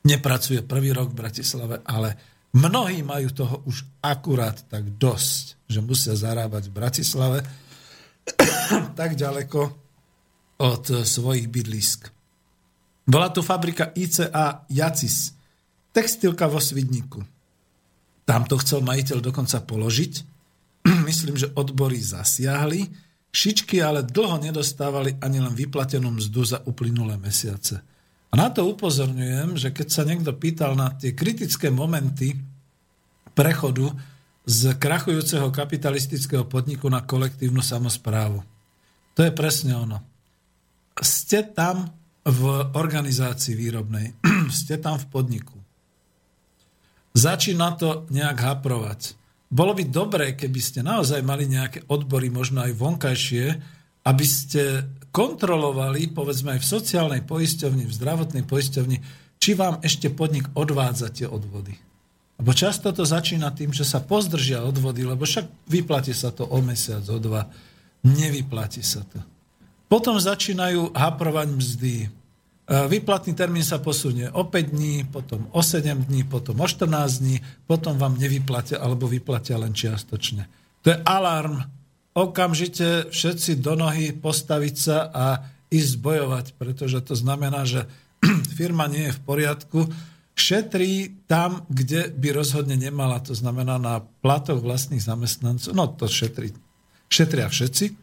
Nepracuje 0.03 0.66
prvý 0.66 0.90
rok 0.90 1.14
v 1.14 1.20
Bratislave, 1.22 1.78
ale 1.86 2.38
mnohí 2.57 3.05
majú 3.05 3.28
toho 3.32 3.61
už 3.68 3.84
akurát 4.01 4.57
tak 4.68 4.88
dosť, 4.96 5.68
že 5.68 5.84
musia 5.84 6.14
zarábať 6.16 6.68
v 6.68 6.76
Bratislave 6.76 7.38
tak 8.99 9.16
ďaleko 9.16 9.61
od 10.59 10.84
svojich 11.07 11.46
bydlisk. 11.46 12.11
Bola 13.09 13.32
tu 13.32 13.40
fabrika 13.40 13.94
ICA 13.96 14.68
Jacis, 14.68 15.32
textilka 15.96 16.44
vo 16.44 16.61
Svidníku. 16.61 17.24
Tam 18.28 18.44
to 18.44 18.61
chcel 18.61 18.84
majiteľ 18.84 19.24
dokonca 19.24 19.64
položiť. 19.64 20.12
Myslím, 21.09 21.40
že 21.40 21.49
odbory 21.57 21.96
zasiahli. 21.96 22.84
Šičky 23.32 23.80
ale 23.80 24.05
dlho 24.05 24.36
nedostávali 24.40 25.16
ani 25.24 25.40
len 25.40 25.57
vyplatenú 25.57 26.12
mzdu 26.12 26.44
za 26.44 26.59
uplynulé 26.68 27.16
mesiace. 27.16 27.80
A 28.28 28.34
na 28.36 28.52
to 28.52 28.68
upozorňujem, 28.68 29.56
že 29.56 29.72
keď 29.72 29.88
sa 29.88 30.02
niekto 30.04 30.36
pýtal 30.36 30.76
na 30.76 30.92
tie 30.92 31.16
kritické 31.16 31.72
momenty 31.72 32.36
prechodu 33.32 33.88
z 34.48 34.76
krachujúceho 34.76 35.48
kapitalistického 35.52 36.44
podniku 36.48 36.88
na 36.88 37.04
kolektívnu 37.04 37.60
samozprávu. 37.60 38.40
To 39.16 39.20
je 39.24 39.32
presne 39.32 39.76
ono. 39.76 39.98
Ste 40.98 41.44
tam 41.52 41.88
v 42.24 42.42
organizácii 42.76 43.56
výrobnej. 43.56 44.16
Ste 44.52 44.80
tam 44.80 45.00
v 45.00 45.06
podniku. 45.08 45.56
Začína 47.16 47.74
to 47.80 48.08
nejak 48.12 48.38
haprovať. 48.40 49.16
Bolo 49.48 49.72
by 49.72 49.84
dobré, 49.88 50.36
keby 50.36 50.60
ste 50.60 50.84
naozaj 50.84 51.24
mali 51.24 51.48
nejaké 51.48 51.88
odbory, 51.88 52.28
možno 52.28 52.60
aj 52.60 52.76
vonkajšie, 52.76 53.46
aby 54.04 54.26
ste 54.28 54.84
kontrolovali, 55.18 56.14
povedzme 56.14 56.54
aj 56.54 56.62
v 56.62 56.70
sociálnej 56.78 57.22
poisťovni, 57.26 57.90
v 57.90 57.96
zdravotnej 57.98 58.46
poisťovni, 58.46 58.96
či 59.42 59.58
vám 59.58 59.82
ešte 59.82 60.14
podnik 60.14 60.46
odvádza 60.54 61.10
tie 61.10 61.26
odvody. 61.26 61.74
Lebo 62.38 62.54
často 62.54 62.94
to 62.94 63.02
začína 63.02 63.50
tým, 63.50 63.74
že 63.74 63.82
sa 63.82 63.98
pozdržia 63.98 64.62
odvody, 64.62 65.02
lebo 65.02 65.26
však 65.26 65.66
vyplatí 65.66 66.14
sa 66.14 66.30
to 66.30 66.46
o 66.46 66.62
mesiac, 66.62 67.02
o 67.10 67.18
dva. 67.18 67.50
Nevyplatí 68.06 68.78
sa 68.78 69.02
to. 69.02 69.18
Potom 69.90 70.14
začínajú 70.22 70.94
haprovať 70.94 71.46
mzdy. 71.50 71.96
Výplatný 72.68 73.34
termín 73.34 73.66
sa 73.66 73.82
posunie 73.82 74.30
o 74.30 74.46
5 74.46 74.70
dní, 74.70 75.02
potom 75.08 75.50
o 75.50 75.64
7 75.64 76.06
dní, 76.06 76.22
potom 76.30 76.62
o 76.62 76.66
14 76.68 77.24
dní, 77.24 77.42
potom 77.66 77.98
vám 77.98 78.14
nevyplatia 78.20 78.78
alebo 78.78 79.10
vyplatia 79.10 79.58
len 79.58 79.74
čiastočne. 79.74 80.46
To 80.86 80.94
je 80.94 80.96
alarm. 81.02 81.58
Okamžite 82.18 83.14
všetci 83.14 83.62
do 83.62 83.78
nohy 83.78 84.10
postaviť 84.10 84.74
sa 84.74 85.06
a 85.06 85.26
ísť 85.70 85.94
bojovať, 86.02 86.46
pretože 86.58 86.98
to 87.06 87.14
znamená, 87.14 87.62
že 87.62 87.86
firma 88.58 88.90
nie 88.90 89.06
je 89.06 89.14
v 89.14 89.22
poriadku, 89.22 89.86
šetrí 90.34 91.14
tam, 91.30 91.62
kde 91.70 92.10
by 92.10 92.34
rozhodne 92.34 92.74
nemala, 92.74 93.22
to 93.22 93.38
znamená 93.38 93.78
na 93.78 94.02
platoch 94.02 94.58
vlastných 94.58 95.02
zamestnancov, 95.02 95.70
no 95.78 95.86
to 95.94 96.10
šetrí, 96.10 96.50
šetria 97.06 97.46
všetci, 97.46 97.94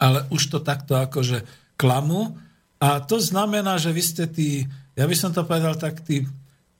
ale 0.00 0.24
už 0.32 0.48
to 0.48 0.58
takto 0.64 0.96
akože 0.96 1.44
klamu, 1.76 2.32
a 2.78 3.02
to 3.02 3.18
znamená, 3.18 3.74
že 3.76 3.90
vy 3.90 4.02
ste 4.02 4.24
tí, 4.30 4.62
ja 4.94 5.04
by 5.04 5.16
som 5.18 5.34
to 5.34 5.42
povedal 5.42 5.74
tak, 5.74 6.00
tí 6.06 6.22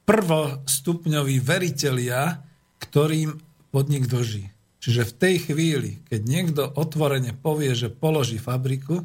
prvostupňoví 0.07 1.43
veritelia, 1.43 2.39
ktorým 2.79 3.35
podnik 3.75 4.07
drží. 4.07 4.58
Čiže 4.79 5.11
v 5.11 5.17
tej 5.19 5.37
chvíli, 5.51 5.91
keď 6.07 6.21
niekto 6.23 6.63
otvorene 6.79 7.35
povie, 7.35 7.75
že 7.75 7.91
položí 7.91 8.39
fabriku, 8.39 9.03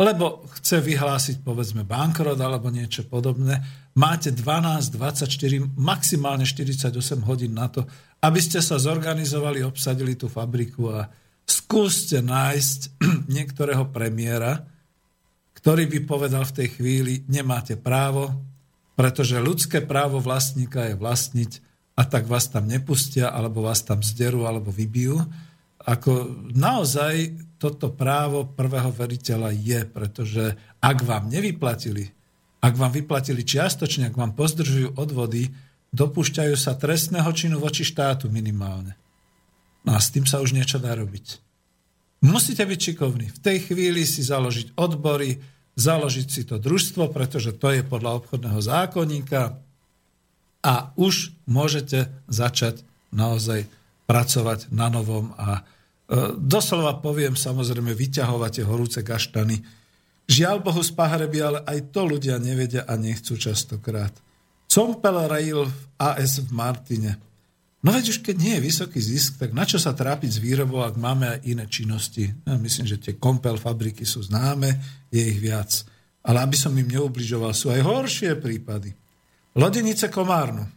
lebo 0.00 0.48
chce 0.60 0.80
vyhlásiť 0.80 1.36
povedzme 1.44 1.84
bankrot 1.84 2.40
alebo 2.40 2.72
niečo 2.72 3.04
podobné, 3.04 3.60
máte 3.96 4.32
12, 4.32 4.96
24, 4.96 5.76
maximálne 5.76 6.48
48 6.48 6.92
hodín 7.24 7.52
na 7.52 7.68
to, 7.68 7.84
aby 8.24 8.40
ste 8.40 8.60
sa 8.60 8.80
zorganizovali, 8.80 9.64
obsadili 9.64 10.16
tú 10.16 10.28
fabriku 10.28 10.92
a 10.92 11.08
skúste 11.44 12.20
nájsť 12.24 13.00
niektorého 13.36 13.88
premiéra, 13.88 14.64
ktorý 15.56 15.84
by 15.88 15.98
povedal 16.08 16.44
v 16.48 16.56
tej 16.64 16.68
chvíli, 16.80 17.12
nemáte 17.28 17.76
právo, 17.76 18.32
pretože 18.96 19.40
ľudské 19.40 19.84
právo 19.84 20.20
vlastníka 20.20 20.88
je 20.88 20.94
vlastniť 20.96 21.69
a 22.00 22.02
tak 22.08 22.24
vás 22.24 22.48
tam 22.48 22.64
nepustia, 22.64 23.28
alebo 23.28 23.68
vás 23.68 23.84
tam 23.84 24.00
zderú, 24.00 24.48
alebo 24.48 24.72
vybijú. 24.72 25.20
Ako 25.84 26.32
naozaj 26.56 27.36
toto 27.60 27.92
právo 27.92 28.48
prvého 28.48 28.88
veriteľa 28.88 29.52
je, 29.52 29.80
pretože 29.84 30.56
ak 30.80 31.04
vám 31.04 31.28
nevyplatili, 31.28 32.08
ak 32.64 32.72
vám 32.72 32.92
vyplatili 32.96 33.44
čiastočne, 33.44 34.08
ak 34.08 34.16
vám 34.16 34.32
pozdržujú 34.32 34.96
odvody, 34.96 35.52
dopúšťajú 35.92 36.56
sa 36.56 36.72
trestného 36.72 37.28
činu 37.36 37.60
voči 37.60 37.84
štátu 37.84 38.32
minimálne. 38.32 38.96
No 39.84 39.92
a 39.92 40.00
s 40.00 40.08
tým 40.08 40.24
sa 40.24 40.40
už 40.40 40.56
niečo 40.56 40.80
dá 40.80 40.96
robiť. 40.96 41.40
Musíte 42.24 42.64
byť 42.64 42.80
šikovní. 42.80 43.32
V 43.32 43.40
tej 43.40 43.64
chvíli 43.68 44.04
si 44.04 44.24
založiť 44.24 44.76
odbory, 44.76 45.40
založiť 45.76 46.26
si 46.28 46.42
to 46.44 46.60
družstvo, 46.60 47.12
pretože 47.12 47.56
to 47.56 47.72
je 47.72 47.84
podľa 47.84 48.24
obchodného 48.24 48.60
zákonníka 48.60 49.56
a 50.60 50.92
už 50.96 51.32
môžete 51.48 52.12
začať 52.28 52.84
naozaj 53.10 53.64
pracovať 54.04 54.68
na 54.70 54.92
novom 54.92 55.32
a 55.40 55.60
e, 55.60 55.62
doslova 56.36 57.00
poviem 57.00 57.34
samozrejme 57.38 57.96
vyťahovať 57.96 58.50
tie 58.60 58.64
horúce 58.66 59.00
kaštany. 59.00 59.62
Žiaľ 60.30 60.56
Bohu 60.62 60.82
z 60.84 60.92
Pahreby, 60.94 61.38
ale 61.42 61.58
aj 61.66 61.90
to 61.90 62.06
ľudia 62.06 62.38
nevedia 62.38 62.86
a 62.86 62.94
nechcú 62.94 63.34
častokrát. 63.34 64.12
Compel 64.70 65.26
Rail 65.26 65.66
v 65.66 65.80
AS 65.98 66.44
v 66.44 66.50
Martine 66.54 67.30
No 67.80 67.96
veď 67.96 68.12
už 68.12 68.18
keď 68.20 68.36
nie 68.36 68.54
je 68.60 68.66
vysoký 68.68 69.00
zisk, 69.00 69.40
tak 69.40 69.56
na 69.56 69.64
čo 69.64 69.80
sa 69.80 69.96
trápiť 69.96 70.36
s 70.36 70.42
výrobou, 70.42 70.84
ak 70.84 71.00
máme 71.00 71.24
aj 71.24 71.40
iné 71.48 71.64
činnosti? 71.64 72.28
Ja 72.44 72.60
myslím, 72.60 72.84
že 72.84 73.00
tie 73.00 73.16
kompel 73.16 73.56
fabriky 73.56 74.04
sú 74.04 74.20
známe, 74.20 74.76
je 75.08 75.24
ich 75.24 75.40
viac. 75.40 75.88
Ale 76.20 76.44
aby 76.44 76.60
som 76.60 76.76
im 76.76 76.84
neubližoval, 76.84 77.56
sú 77.56 77.72
aj 77.72 77.80
horšie 77.80 78.36
prípady. 78.36 78.92
Lodenice 79.60 80.08
Komárnu. 80.08 80.64
E, 80.64 80.70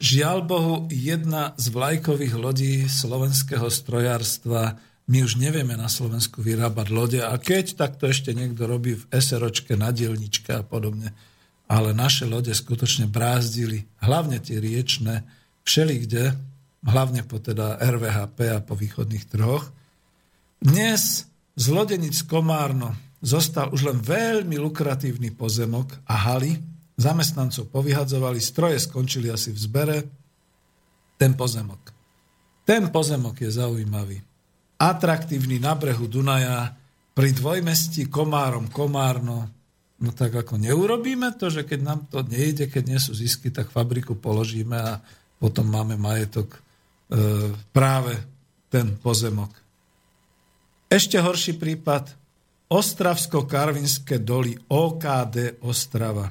žiaľ 0.00 0.38
Bohu, 0.48 0.88
jedna 0.88 1.52
z 1.60 1.68
vlajkových 1.68 2.34
lodí 2.40 2.88
slovenského 2.88 3.68
strojárstva, 3.68 4.80
my 5.04 5.20
už 5.20 5.36
nevieme 5.36 5.76
na 5.76 5.92
Slovensku 5.92 6.40
vyrábať 6.40 6.88
lode 6.88 7.20
a 7.20 7.36
keď, 7.36 7.76
tak 7.76 8.00
to 8.00 8.08
ešte 8.08 8.32
niekto 8.32 8.64
robí 8.64 8.96
v 8.96 9.04
SROčke, 9.12 9.76
na 9.76 9.92
dielničke 9.92 10.56
a 10.56 10.64
podobne 10.64 11.12
ale 11.70 11.94
naše 11.94 12.26
lode 12.26 12.50
skutočne 12.50 13.06
brázdili, 13.06 13.86
hlavne 14.02 14.42
tie 14.42 14.58
riečne, 14.58 15.22
všelikde, 15.62 16.34
hlavne 16.82 17.22
po 17.22 17.38
teda 17.38 17.78
RVHP 17.78 18.38
a 18.50 18.58
po 18.58 18.74
východných 18.74 19.30
trhoch. 19.30 19.70
Dnes 20.58 21.30
z 21.54 21.66
lodenic 21.70 22.18
Komárno 22.26 22.98
zostal 23.20 23.68
už 23.70 23.92
len 23.92 23.98
veľmi 24.00 24.56
lukratívny 24.56 25.36
pozemok 25.36 25.92
a 26.08 26.32
haly, 26.32 26.56
zamestnancov 26.96 27.68
povyhadzovali, 27.72 28.40
stroje 28.40 28.80
skončili 28.80 29.28
asi 29.28 29.52
v 29.52 29.58
zbere, 29.60 29.98
ten 31.20 31.36
pozemok. 31.36 31.92
Ten 32.64 32.88
pozemok 32.88 33.44
je 33.44 33.50
zaujímavý. 33.52 34.20
Atraktívny 34.80 35.60
na 35.60 35.76
brehu 35.76 36.08
Dunaja, 36.08 36.72
pri 37.12 37.36
dvojmestí 37.36 38.08
Komárom, 38.08 38.72
Komárno, 38.72 39.44
no 40.00 40.10
tak 40.16 40.40
ako 40.40 40.56
neurobíme 40.56 41.36
to, 41.36 41.52
že 41.52 41.68
keď 41.68 41.80
nám 41.84 42.00
to 42.08 42.24
nejde, 42.24 42.72
keď 42.72 42.84
nie 42.88 43.00
sú 43.00 43.12
zisky, 43.12 43.52
tak 43.52 43.68
fabriku 43.68 44.16
položíme 44.16 44.76
a 44.80 45.04
potom 45.36 45.68
máme 45.68 46.00
majetok 46.00 46.56
e, 46.56 46.58
práve 47.76 48.16
ten 48.72 48.96
pozemok. 48.96 49.52
Ešte 50.88 51.20
horší 51.20 51.60
prípad, 51.60 52.19
Ostravsko-Karvinské 52.70 54.22
doly 54.22 54.54
OKD 54.54 55.66
Ostrava. 55.66 56.30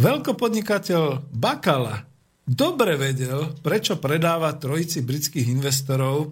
Veľkopodnikateľ 0.00 1.28
Bakala 1.28 2.00
dobre 2.46 2.96
vedel, 2.96 3.52
prečo 3.60 4.00
predáva 4.00 4.56
trojici 4.56 5.04
britských 5.04 5.52
investorov 5.52 6.16
e, 6.24 6.28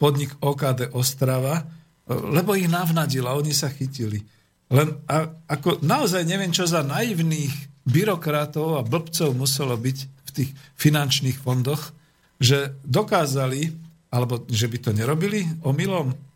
podnik 0.00 0.40
OKD 0.40 0.96
Ostrava, 0.96 1.60
e, 1.60 1.64
lebo 2.32 2.56
ich 2.56 2.70
navnadil 2.70 3.28
a 3.28 3.36
oni 3.36 3.52
sa 3.52 3.68
chytili. 3.68 4.24
Len 4.72 4.88
a, 5.04 5.28
ako 5.52 5.84
naozaj 5.84 6.24
neviem, 6.24 6.54
čo 6.54 6.64
za 6.64 6.80
naivných 6.80 7.52
byrokratov 7.84 8.80
a 8.80 8.86
blbcov 8.86 9.36
muselo 9.36 9.76
byť 9.76 9.98
v 10.00 10.30
tých 10.32 10.50
finančných 10.80 11.36
fondoch, 11.36 11.92
že 12.40 12.72
dokázali, 12.88 13.68
alebo 14.08 14.48
že 14.48 14.70
by 14.70 14.78
to 14.80 14.90
nerobili 14.96 15.44
omylom, 15.66 16.31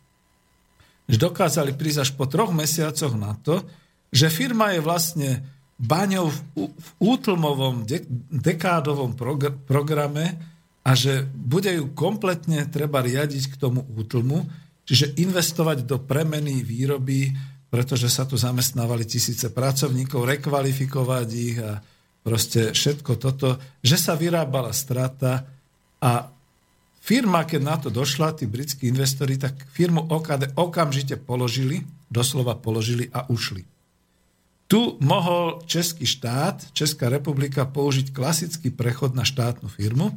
že 1.07 1.17
dokázali 1.23 1.79
prísť 1.79 2.03
až 2.03 2.11
po 2.19 2.27
troch 2.27 2.51
mesiacoch 2.51 3.15
na 3.15 3.39
to, 3.39 3.63
že 4.11 4.31
firma 4.31 4.75
je 4.75 4.81
vlastne 4.83 5.31
baňou 5.77 6.33
v, 6.33 6.39
útlmovom 6.99 7.85
de, 7.85 8.03
dekádovom 8.33 9.15
progr- 9.15 9.55
programe 9.67 10.39
a 10.87 10.95
že 10.97 11.27
bude 11.27 11.69
ju 11.69 11.93
kompletne 11.93 12.65
treba 12.71 13.03
riadiť 13.03 13.55
k 13.55 13.61
tomu 13.61 13.85
útlmu, 13.85 14.47
čiže 14.87 15.19
investovať 15.19 15.85
do 15.85 16.01
premeny 16.01 16.63
výroby, 16.63 17.35
pretože 17.69 18.09
sa 18.09 18.25
tu 18.25 18.39
zamestnávali 18.39 19.05
tisíce 19.05 19.51
pracovníkov, 19.51 20.25
rekvalifikovať 20.25 21.29
ich 21.35 21.59
a 21.61 21.83
proste 22.23 22.73
všetko 22.73 23.13
toto, 23.19 23.59
že 23.83 23.99
sa 23.99 24.15
vyrábala 24.15 24.71
strata 24.71 25.45
a 26.01 26.31
Firma, 27.07 27.47
keď 27.47 27.61
na 27.63 27.79
to 27.79 27.87
došla, 27.87 28.35
tí 28.35 28.51
britskí 28.51 28.91
investori, 28.91 29.39
tak 29.39 29.55
firmu 29.71 30.11
OKD 30.11 30.59
okamžite 30.59 31.15
položili, 31.15 31.87
doslova 32.11 32.59
položili 32.59 33.07
a 33.15 33.31
ušli. 33.31 33.63
Tu 34.67 34.99
mohol 34.99 35.63
Český 35.71 36.03
štát, 36.03 36.75
Česká 36.75 37.07
republika 37.07 37.63
použiť 37.63 38.11
klasický 38.11 38.75
prechod 38.75 39.15
na 39.15 39.23
štátnu 39.23 39.71
firmu, 39.71 40.11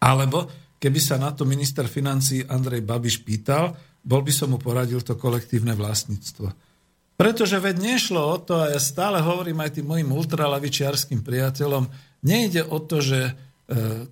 alebo 0.00 0.48
keby 0.80 1.00
sa 1.04 1.20
na 1.20 1.36
to 1.36 1.44
minister 1.44 1.84
financí 1.84 2.48
Andrej 2.48 2.88
Babiš 2.88 3.20
pýtal, 3.20 3.76
bol 4.00 4.24
by 4.24 4.32
som 4.32 4.56
mu 4.56 4.56
poradil 4.56 5.04
to 5.04 5.20
kolektívne 5.20 5.76
vlastníctvo. 5.76 6.48
Pretože 7.20 7.60
veď 7.60 7.76
nešlo 7.76 8.24
o 8.24 8.40
to, 8.40 8.56
a 8.56 8.72
ja 8.72 8.80
stále 8.80 9.20
hovorím 9.20 9.60
aj 9.60 9.76
tým 9.76 9.84
mojim 9.84 10.08
ultralavičiarským 10.16 11.20
priateľom, 11.20 11.92
nejde 12.24 12.64
o 12.64 12.80
to, 12.80 13.04
že 13.04 13.36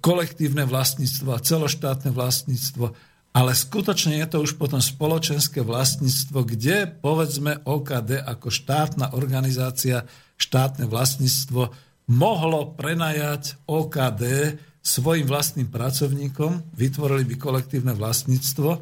kolektívne 0.04 0.68
vlastníctvo 0.68 1.32
a 1.32 1.40
celoštátne 1.40 2.12
vlastníctvo, 2.12 2.92
ale 3.32 3.52
skutočne 3.52 4.20
je 4.20 4.26
to 4.28 4.38
už 4.44 4.60
potom 4.60 4.80
spoločenské 4.80 5.64
vlastníctvo, 5.64 6.44
kde 6.44 6.88
povedzme 6.88 7.64
OKD 7.64 8.20
ako 8.20 8.52
štátna 8.52 9.16
organizácia, 9.16 10.04
štátne 10.36 10.84
vlastníctvo 10.88 11.72
mohlo 12.12 12.76
prenajať 12.76 13.56
OKD 13.64 14.56
svojim 14.84 15.24
vlastným 15.24 15.72
pracovníkom, 15.72 16.76
vytvorili 16.76 17.24
by 17.32 17.34
kolektívne 17.40 17.92
vlastníctvo, 17.96 18.78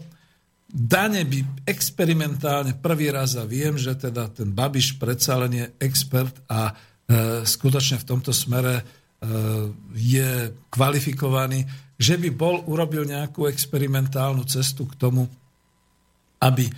dane 0.69 1.23
by 1.23 1.67
experimentálne 1.71 2.75
prvý 2.83 3.15
raz 3.15 3.39
a 3.39 3.47
viem, 3.47 3.79
že 3.79 3.95
teda 3.95 4.27
ten 4.31 4.51
Babiš 4.51 4.99
predsa 4.99 5.39
len 5.39 5.55
je 5.55 5.67
expert 5.79 6.35
a 6.51 6.71
e, 6.71 6.73
skutočne 7.47 8.03
v 8.03 8.09
tomto 8.11 8.35
smere 8.35 8.83
E, 8.83 9.04
je 9.95 10.53
kvalifikovaný, 10.69 11.65
že 11.95 12.19
by 12.19 12.29
bol 12.35 12.67
urobil 12.67 13.07
nejakú 13.07 13.47
experimentálnu 13.47 14.43
cestu 14.51 14.85
k 14.91 14.99
tomu, 14.99 15.31
aby 16.43 16.67
e, 16.67 16.73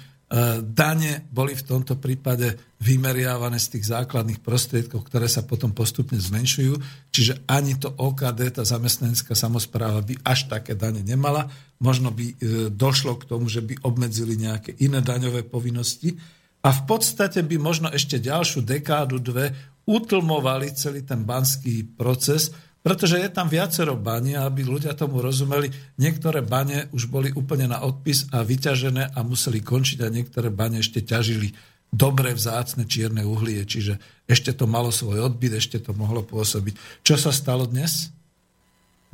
dane 0.61 1.25
boli 1.33 1.57
v 1.57 1.67
tomto 1.67 1.97
prípade 1.97 2.77
vymeriavané 2.77 3.57
z 3.57 3.77
tých 3.77 3.91
základných 3.97 4.45
prostriedkov, 4.45 5.09
ktoré 5.09 5.25
sa 5.27 5.49
potom 5.49 5.73
postupne 5.73 6.21
zmenšujú. 6.21 6.77
Čiže 7.09 7.49
ani 7.49 7.81
to 7.81 7.89
OKD, 7.97 8.61
tá 8.61 8.63
zamestnanecká 8.63 9.33
samozpráva 9.33 10.05
by 10.05 10.21
až 10.23 10.53
také 10.53 10.77
dane 10.77 11.01
nemala. 11.01 11.49
Možno 11.81 12.13
by 12.13 12.27
e, 12.29 12.35
došlo 12.69 13.17
k 13.17 13.27
tomu, 13.27 13.49
že 13.49 13.65
by 13.65 13.81
obmedzili 13.89 14.37
nejaké 14.37 14.77
iné 14.85 15.01
daňové 15.01 15.49
povinnosti. 15.49 16.13
A 16.61 16.69
v 16.75 16.83
podstate 16.85 17.41
by 17.41 17.57
možno 17.57 17.89
ešte 17.89 18.21
ďalšiu 18.21 18.61
dekádu, 18.61 19.17
dve 19.23 19.57
utlmovali 19.87 20.75
celý 20.75 21.07
ten 21.07 21.23
banský 21.23 21.87
proces, 21.95 22.51
pretože 22.83 23.19
je 23.19 23.31
tam 23.31 23.51
viacero 23.51 23.99
bani, 23.99 24.39
aby 24.39 24.63
ľudia 24.63 24.95
tomu 24.95 25.19
rozumeli. 25.19 25.71
Niektoré 25.99 26.43
bane 26.43 26.87
už 26.95 27.11
boli 27.11 27.35
úplne 27.35 27.67
na 27.71 27.83
odpis 27.83 28.31
a 28.31 28.47
vyťažené 28.47 29.15
a 29.15 29.19
museli 29.27 29.59
končiť 29.59 30.07
a 30.07 30.13
niektoré 30.13 30.55
bane 30.55 30.79
ešte 30.79 31.03
ťažili 31.03 31.51
dobre 31.91 32.35
vzácne 32.35 32.87
čierne 32.87 33.23
uhlie, 33.23 33.63
čiže 33.63 33.99
ešte 34.27 34.55
to 34.55 34.67
malo 34.67 34.91
svoj 34.91 35.33
odbyt, 35.33 35.59
ešte 35.59 35.79
to 35.83 35.95
mohlo 35.95 36.23
pôsobiť. 36.23 37.03
Čo 37.07 37.15
sa 37.19 37.31
stalo 37.35 37.67
dnes? 37.67 38.11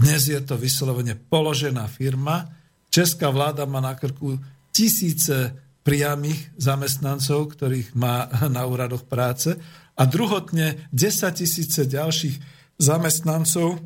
Dnes 0.00 0.26
je 0.26 0.40
to 0.40 0.56
vyslovene 0.56 1.14
položená 1.14 1.86
firma. 1.88 2.48
Česká 2.92 3.28
vláda 3.28 3.68
má 3.68 3.80
na 3.80 3.96
krku 3.96 4.40
tisíce 4.72 5.52
priamých 5.84 6.52
zamestnancov, 6.56 7.56
ktorých 7.56 7.94
má 7.96 8.28
na 8.52 8.64
úradoch 8.66 9.04
práce 9.06 9.54
a 9.96 10.02
druhotne 10.08 10.88
10 10.90 11.36
tisíce 11.36 11.84
ďalších 11.84 12.36
zamestnancov 12.80 13.78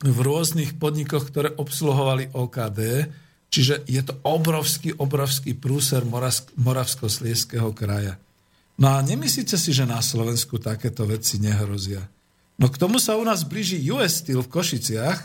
v 0.00 0.18
rôznych 0.24 0.80
podnikoch, 0.80 1.28
ktoré 1.28 1.52
obsluhovali 1.52 2.32
OKD, 2.32 3.10
čiže 3.52 3.84
je 3.84 4.00
to 4.00 4.16
obrovský, 4.24 4.96
obrovský 4.96 5.52
prúser 5.52 6.08
Moravsko-Slieského 6.56 7.70
kraja. 7.76 8.16
No 8.80 8.96
a 8.96 9.04
nemyslíte 9.04 9.60
si, 9.60 9.76
že 9.76 9.84
na 9.84 10.00
Slovensku 10.00 10.56
takéto 10.56 11.04
veci 11.04 11.36
nehrozia? 11.36 12.00
No 12.56 12.72
k 12.72 12.80
tomu 12.80 12.96
sa 12.96 13.20
u 13.20 13.24
nás 13.24 13.44
blíži 13.44 13.76
US 13.92 14.24
Steel 14.24 14.40
v 14.40 14.52
Košiciach, 14.52 15.18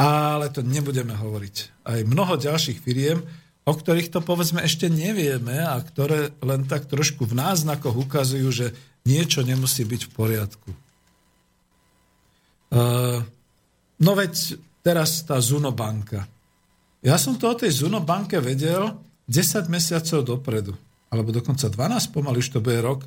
ale 0.00 0.48
to 0.48 0.64
nebudeme 0.64 1.12
hovoriť. 1.12 1.84
Aj 1.84 2.00
mnoho 2.00 2.40
ďalších 2.40 2.80
firiem, 2.80 3.20
o 3.68 3.72
ktorých 3.72 4.08
to 4.08 4.24
povedzme 4.24 4.64
ešte 4.64 4.88
nevieme 4.88 5.60
a 5.60 5.76
ktoré 5.80 6.32
len 6.40 6.64
tak 6.64 6.88
trošku 6.88 7.28
v 7.28 7.36
náznakoch 7.36 7.94
ukazujú, 7.94 8.48
že 8.48 8.66
niečo 9.04 9.44
nemusí 9.44 9.84
byť 9.84 10.00
v 10.08 10.12
poriadku. 10.12 10.70
Uh, 12.70 13.20
no 13.98 14.12
veď 14.14 14.56
teraz 14.80 15.26
tá 15.26 15.36
Zunobanka. 15.42 16.24
Ja 17.00 17.16
som 17.16 17.36
to 17.36 17.48
o 17.50 17.56
tej 17.56 17.72
Zunobanke 17.72 18.38
vedel 18.38 18.96
10 19.28 19.66
mesiacov 19.72 20.20
dopredu, 20.24 20.72
alebo 21.08 21.32
dokonca 21.32 21.66
12, 21.70 22.12
pomaly 22.12 22.38
už 22.44 22.50
to 22.52 22.60
bude 22.60 22.80
rok. 22.80 23.04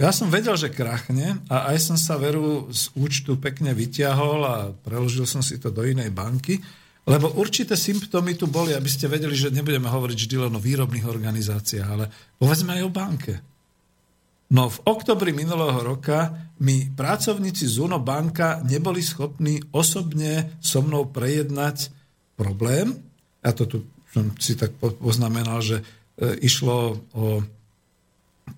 Ja 0.00 0.08
som 0.08 0.32
vedel, 0.32 0.56
že 0.56 0.72
krachne 0.72 1.38
a 1.52 1.70
aj 1.70 1.92
som 1.92 1.96
sa 2.00 2.16
veru 2.16 2.72
z 2.72 2.88
účtu 2.96 3.36
pekne 3.36 3.76
vyťahol 3.76 4.40
a 4.42 4.56
preložil 4.72 5.28
som 5.28 5.44
si 5.44 5.60
to 5.60 5.68
do 5.68 5.84
inej 5.84 6.08
banky, 6.10 6.64
lebo 7.02 7.34
určité 7.34 7.74
symptómy 7.74 8.38
tu 8.38 8.46
boli, 8.46 8.70
aby 8.78 8.86
ste 8.86 9.10
vedeli, 9.10 9.34
že 9.34 9.50
nebudeme 9.50 9.90
hovoriť 9.90 10.18
vždy 10.18 10.36
len 10.38 10.52
o 10.54 10.62
výrobných 10.62 11.06
organizáciách, 11.06 11.88
ale 11.88 12.06
povedzme 12.38 12.78
aj 12.78 12.82
o 12.86 12.94
banke. 12.94 13.34
No 14.52 14.68
v 14.68 14.78
oktobri 14.84 15.32
minulého 15.32 15.80
roka 15.80 16.30
mi 16.60 16.86
pracovníci 16.86 17.64
z 17.66 17.80
Uno 17.82 17.98
banka 17.98 18.60
neboli 18.62 19.00
schopní 19.00 19.58
osobne 19.72 20.60
so 20.60 20.84
mnou 20.84 21.08
prejednať 21.08 21.90
problém. 22.36 22.94
Ja 23.40 23.56
to 23.56 23.64
tu 23.64 23.78
som 24.12 24.28
si 24.36 24.54
tak 24.54 24.76
poznamenal, 24.76 25.64
že 25.64 25.80
e, 25.80 25.84
išlo 26.44 27.00
o 27.16 27.40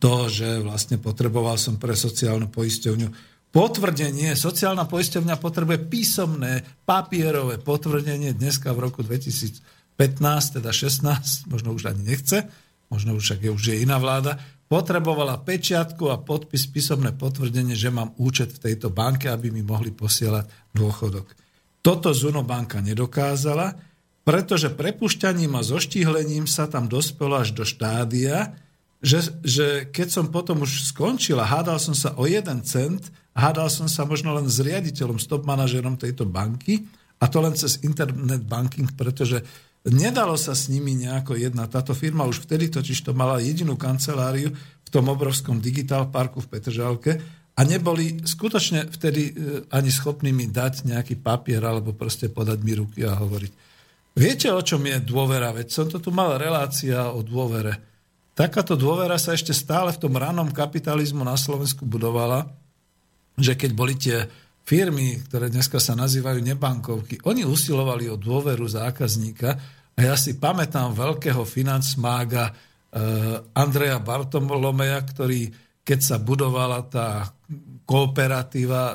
to, 0.02 0.14
že 0.26 0.58
vlastne 0.66 0.98
potreboval 0.98 1.54
som 1.54 1.78
pre 1.78 1.94
sociálnu 1.94 2.50
poisťovňu 2.50 3.33
potvrdenie, 3.54 4.34
sociálna 4.34 4.90
poisťovňa 4.90 5.38
potrebuje 5.38 5.86
písomné, 5.86 6.66
papierové 6.82 7.62
potvrdenie 7.62 8.34
dneska 8.34 8.74
v 8.74 8.90
roku 8.90 9.06
2015, 9.06 10.58
teda 10.58 10.74
16, 10.74 11.46
možno 11.46 11.70
už 11.70 11.94
ani 11.94 12.02
nechce, 12.02 12.50
možno 12.90 13.14
už, 13.14 13.38
je, 13.38 13.48
už 13.54 13.64
je 13.70 13.76
iná 13.78 14.02
vláda, 14.02 14.42
potrebovala 14.66 15.38
pečiatku 15.38 16.10
a 16.10 16.18
podpis, 16.18 16.66
písomné 16.66 17.14
potvrdenie, 17.14 17.78
že 17.78 17.94
mám 17.94 18.10
účet 18.18 18.50
v 18.58 18.62
tejto 18.70 18.90
banke, 18.90 19.30
aby 19.30 19.54
mi 19.54 19.62
mohli 19.62 19.94
posielať 19.94 20.74
dôchodok. 20.74 21.38
Toto 21.78 22.10
Zuno 22.10 22.42
banka 22.42 22.82
nedokázala, 22.82 23.78
pretože 24.26 24.74
prepušťaním 24.74 25.54
a 25.54 25.62
zoštíhlením 25.62 26.50
sa 26.50 26.66
tam 26.66 26.90
dospelo 26.90 27.38
až 27.38 27.54
do 27.54 27.62
štádia, 27.62 28.56
že, 29.04 29.20
že 29.44 29.66
keď 29.92 30.08
som 30.08 30.32
potom 30.32 30.64
už 30.64 30.88
skončil 30.88 31.36
a 31.36 31.44
hádal 31.44 31.76
som 31.76 31.92
sa 31.92 32.16
o 32.16 32.24
jeden 32.24 32.64
cent, 32.64 33.12
hádal 33.36 33.68
som 33.68 33.84
sa 33.84 34.08
možno 34.08 34.32
len 34.32 34.48
s 34.48 34.64
riaditeľom, 34.64 35.20
stop 35.20 35.44
manažerom 35.44 36.00
tejto 36.00 36.24
banky 36.24 36.88
A 37.22 37.30
to 37.30 37.40
len 37.40 37.56
cez 37.56 37.80
internet 37.80 38.44
banking, 38.44 38.90
pretože 38.92 39.40
nedalo 39.88 40.36
sa 40.36 40.52
s 40.52 40.68
nimi 40.68 40.92
nejako 40.92 41.40
jedna. 41.40 41.64
Táto 41.70 41.96
firma 41.96 42.28
už 42.28 42.44
vtedy 42.44 42.68
totiž 42.68 43.00
to 43.00 43.16
mala 43.16 43.40
jedinú 43.40 43.80
kanceláriu 43.80 44.52
v 44.84 44.88
tom 44.92 45.08
obrovskom 45.08 45.56
digitál 45.56 46.12
parku 46.12 46.44
v 46.44 46.50
Petržalke 46.52 47.16
a 47.54 47.60
neboli 47.64 48.20
skutočne 48.20 48.90
vtedy 48.90 49.22
e, 49.30 49.32
ani 49.70 49.88
schopní 49.88 50.34
mi 50.34 50.50
dať 50.50 50.90
nejaký 50.90 51.22
papier 51.22 51.62
alebo 51.62 51.94
proste 51.94 52.28
podať 52.28 52.58
mi 52.60 52.76
ruky 52.76 53.06
a 53.06 53.14
hovoriť. 53.16 53.52
Viete, 54.14 54.52
o 54.52 54.62
čom 54.62 54.84
je 54.84 55.00
dôvera? 55.02 55.54
Veď 55.54 55.68
som 55.72 55.86
to 55.88 55.98
tu 56.02 56.12
mal 56.12 56.36
relácia 56.36 57.08
o 57.08 57.22
dôvere. 57.22 57.93
Takáto 58.34 58.74
dôvera 58.74 59.14
sa 59.14 59.30
ešte 59.30 59.54
stále 59.54 59.94
v 59.94 60.02
tom 60.02 60.18
ranom 60.18 60.50
kapitalizmu 60.50 61.22
na 61.22 61.38
Slovensku 61.38 61.86
budovala, 61.86 62.50
že 63.38 63.54
keď 63.54 63.70
boli 63.70 63.94
tie 63.94 64.26
firmy, 64.66 65.22
ktoré 65.22 65.54
dneska 65.54 65.78
sa 65.78 65.94
nazývajú 65.94 66.42
nebankovky, 66.42 67.22
oni 67.22 67.46
usilovali 67.46 68.10
o 68.10 68.18
dôveru 68.18 68.66
zákazníka. 68.66 69.54
A 69.94 70.00
ja 70.02 70.18
si 70.18 70.34
pamätám 70.34 70.90
veľkého 70.98 71.46
financmága 71.46 72.50
e, 72.50 72.52
Andreja 73.54 74.02
Bartolomeja, 74.02 74.98
ktorý, 75.06 75.54
keď 75.86 75.98
sa 76.02 76.16
budovala 76.18 76.82
tá 76.90 77.30
kooperatíva, 77.86 78.82
e, 78.90 78.94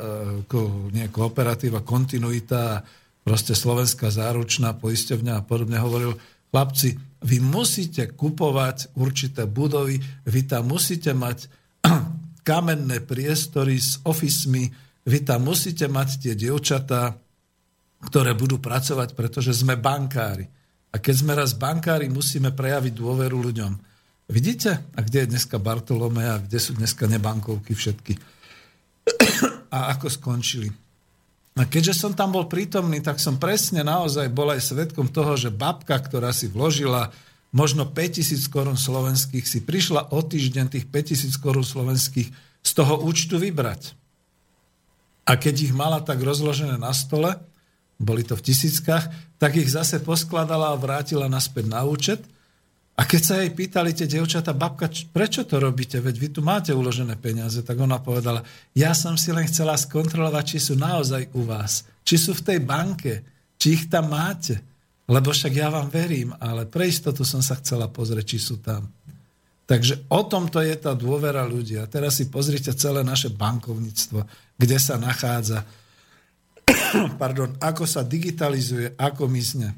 nie 0.92 1.08
kooperatíva, 1.08 1.80
kontinuita, 1.88 2.84
proste 3.24 3.56
slovenská 3.56 4.12
záručná 4.12 4.76
poisťovňa 4.76 5.34
a 5.40 5.46
podobne, 5.48 5.80
hovoril, 5.80 6.20
chlapci, 6.52 7.09
vy 7.20 7.38
musíte 7.44 8.16
kupovať 8.16 8.96
určité 8.96 9.44
budovy, 9.44 10.00
vy 10.28 10.42
tam 10.48 10.72
musíte 10.72 11.12
mať 11.12 11.52
kamenné 12.50 13.04
priestory 13.04 13.76
s 13.76 14.00
ofismi, 14.08 14.72
vy 15.04 15.18
tam 15.26 15.48
musíte 15.48 15.88
mať 15.92 16.10
tie 16.22 16.34
dievčatá, 16.36 17.18
ktoré 18.00 18.32
budú 18.32 18.64
pracovať, 18.64 19.12
pretože 19.16 19.52
sme 19.52 19.76
bankári. 19.76 20.48
A 20.90 20.98
keď 20.98 21.16
sme 21.16 21.34
raz 21.36 21.54
bankári, 21.54 22.08
musíme 22.08 22.56
prejaviť 22.56 22.94
dôveru 22.96 23.38
ľuďom. 23.38 23.72
Vidíte? 24.30 24.94
A 24.96 25.00
kde 25.02 25.26
je 25.26 25.32
dneska 25.36 25.58
Bartolome 25.58 26.22
kde 26.46 26.60
sú 26.62 26.78
dneska 26.78 27.10
nebankovky 27.10 27.74
všetky? 27.74 28.14
A 29.76 29.94
ako 29.94 30.10
skončili? 30.10 30.89
A 31.58 31.66
keďže 31.66 31.98
som 31.98 32.14
tam 32.14 32.36
bol 32.36 32.46
prítomný, 32.46 33.02
tak 33.02 33.18
som 33.18 33.42
presne 33.42 33.82
naozaj 33.82 34.30
bol 34.30 34.54
aj 34.54 34.70
svetkom 34.70 35.10
toho, 35.10 35.34
že 35.36 35.50
babka, 35.50 35.98
ktorá 35.98 36.30
si 36.30 36.48
vložila 36.48 37.10
možno 37.50 37.90
5000 37.90 38.46
korún 38.54 38.78
slovenských, 38.78 39.46
si 39.46 39.60
prišla 39.66 40.14
o 40.14 40.20
týždeň 40.22 40.66
tých 40.70 40.86
5000 40.88 41.34
korún 41.42 41.66
slovenských 41.66 42.30
z 42.62 42.72
toho 42.78 43.02
účtu 43.02 43.42
vybrať. 43.42 43.98
A 45.26 45.38
keď 45.38 45.70
ich 45.70 45.74
mala 45.74 46.02
tak 46.02 46.22
rozložené 46.22 46.78
na 46.78 46.94
stole, 46.94 47.38
boli 48.00 48.24
to 48.24 48.34
v 48.40 48.46
tisíckach, 48.50 49.12
tak 49.38 49.60
ich 49.60 49.70
zase 49.70 50.00
poskladala 50.00 50.72
a 50.74 50.80
vrátila 50.80 51.28
naspäť 51.28 51.66
na 51.68 51.84
účet. 51.84 52.24
A 53.00 53.08
keď 53.08 53.22
sa 53.24 53.40
jej 53.40 53.48
pýtali 53.56 53.96
tie 53.96 54.12
devčata, 54.12 54.52
babka, 54.52 54.92
prečo 54.92 55.48
to 55.48 55.56
robíte, 55.56 56.04
veď 56.04 56.16
vy 56.20 56.28
tu 56.36 56.44
máte 56.44 56.76
uložené 56.76 57.16
peniaze, 57.16 57.64
tak 57.64 57.80
ona 57.80 57.96
povedala, 58.04 58.44
ja 58.76 58.92
som 58.92 59.16
si 59.16 59.32
len 59.32 59.48
chcela 59.48 59.80
skontrolovať, 59.80 60.44
či 60.44 60.60
sú 60.60 60.74
naozaj 60.76 61.32
u 61.32 61.48
vás, 61.48 61.88
či 62.04 62.20
sú 62.20 62.36
v 62.36 62.44
tej 62.44 62.60
banke, 62.60 63.24
či 63.56 63.80
ich 63.80 63.84
tam 63.88 64.12
máte. 64.12 64.60
Lebo 65.08 65.32
však 65.32 65.54
ja 65.56 65.72
vám 65.72 65.88
verím, 65.88 66.36
ale 66.44 66.68
pre 66.68 66.92
istotu 66.92 67.24
som 67.24 67.40
sa 67.40 67.56
chcela 67.64 67.88
pozrieť, 67.88 68.36
či 68.36 68.38
sú 68.38 68.60
tam. 68.60 68.92
Takže 69.64 70.12
o 70.12 70.22
tomto 70.28 70.60
je 70.60 70.76
tá 70.76 70.92
dôvera 70.92 71.48
ľudí. 71.48 71.80
A 71.80 71.88
teraz 71.88 72.20
si 72.20 72.28
pozrite 72.28 72.76
celé 72.76 73.00
naše 73.08 73.32
bankovníctvo, 73.32 74.28
kde 74.60 74.78
sa 74.78 75.00
nachádza, 75.00 75.64
pardon, 77.22 77.56
ako 77.64 77.88
sa 77.88 78.04
digitalizuje, 78.04 79.00
ako 79.00 79.32
mysne. 79.32 79.72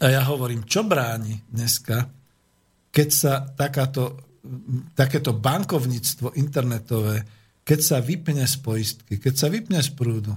A 0.00 0.08
ja 0.08 0.24
hovorím, 0.24 0.64
čo 0.64 0.88
bráni 0.88 1.36
dneska, 1.52 2.19
keď 2.90 3.08
sa 3.08 3.32
takáto, 3.42 4.18
takéto 4.98 5.34
bankovníctvo 5.34 6.34
internetové, 6.34 7.22
keď 7.62 7.80
sa 7.80 7.96
vypne 8.02 8.42
z 8.46 8.56
poistky, 8.58 9.22
keď 9.22 9.34
sa 9.34 9.46
vypne 9.46 9.78
z 9.78 9.90
prúdu. 9.94 10.34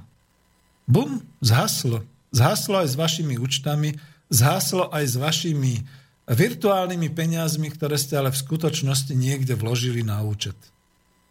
Bum, 0.86 1.22
zhaslo. 1.42 2.06
Zhaslo 2.34 2.82
aj 2.82 2.94
s 2.94 2.96
vašimi 2.98 3.36
účtami, 3.38 3.94
zhaslo 4.30 4.90
aj 4.90 5.06
s 5.06 5.16
vašimi 5.18 5.74
virtuálnymi 6.30 7.10
peniazmi, 7.12 7.68
ktoré 7.74 8.00
ste 8.00 8.16
ale 8.16 8.32
v 8.32 8.42
skutočnosti 8.42 9.14
niekde 9.14 9.54
vložili 9.60 10.02
na 10.02 10.24
účet. 10.24 10.56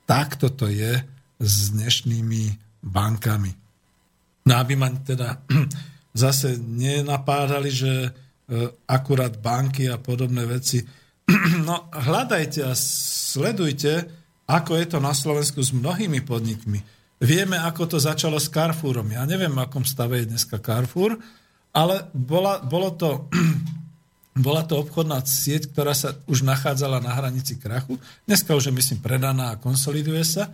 Takto 0.04 0.52
to 0.52 0.68
je 0.68 1.00
s 1.40 1.54
dnešnými 1.72 2.42
bankami. 2.84 3.52
No 4.46 4.52
aby 4.58 4.74
ma 4.74 4.90
teda 4.90 5.42
zase 6.22 6.58
nenapádali, 6.58 7.70
že 7.70 7.92
e, 8.06 8.10
akurát 8.90 9.38
banky 9.38 9.88
a 9.88 9.96
podobné 9.96 10.44
veci. 10.44 10.82
No 11.68 11.88
hľadajte 11.92 12.60
a 12.68 12.72
sledujte, 12.76 14.08
ako 14.44 14.76
je 14.76 14.86
to 14.86 14.98
na 15.00 15.16
Slovensku 15.16 15.62
s 15.64 15.72
mnohými 15.72 16.20
podnikmi. 16.20 16.82
Vieme, 17.22 17.54
ako 17.54 17.96
to 17.96 17.98
začalo 18.02 18.36
s 18.42 18.50
Carrefourom. 18.50 19.06
Ja 19.14 19.22
neviem, 19.22 19.54
v 19.54 19.62
akom 19.62 19.86
stave 19.86 20.22
je 20.22 20.30
dneska 20.34 20.58
Carrefour, 20.58 21.16
ale 21.70 22.10
bola, 22.10 22.58
bolo 22.60 22.90
to 22.92 23.30
bola 24.46 24.64
to 24.64 24.80
obchodná 24.80 25.20
sieť, 25.22 25.70
ktorá 25.70 25.92
sa 25.92 26.16
už 26.24 26.40
nachádzala 26.42 27.04
na 27.04 27.12
hranici 27.12 27.60
krachu. 27.60 28.00
Dneska 28.24 28.56
už 28.56 28.72
je, 28.72 28.74
myslím, 28.74 29.00
predaná 29.04 29.52
a 29.52 29.60
konsoliduje 29.60 30.24
sa. 30.24 30.48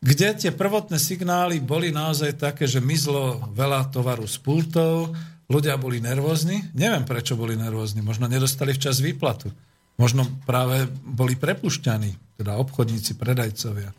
Kde 0.00 0.32
tie 0.32 0.50
prvotné 0.54 0.96
signály 0.96 1.60
boli 1.60 1.92
naozaj 1.92 2.40
také, 2.40 2.64
že 2.64 2.80
mizlo 2.80 3.52
veľa 3.52 3.92
tovaru 3.92 4.24
z 4.24 4.38
pultov, 4.40 5.12
ľudia 5.50 5.76
boli 5.76 6.00
nervózni. 6.00 6.72
Neviem, 6.72 7.04
prečo 7.04 7.36
boli 7.36 7.58
nervózni. 7.58 8.00
Možno 8.00 8.30
nedostali 8.30 8.72
včas 8.72 9.04
výplatu. 9.04 9.52
Možno 9.98 10.24
práve 10.46 10.86
boli 11.02 11.34
prepušťaní, 11.34 12.38
teda 12.38 12.54
obchodníci, 12.62 13.18
predajcovia. 13.18 13.90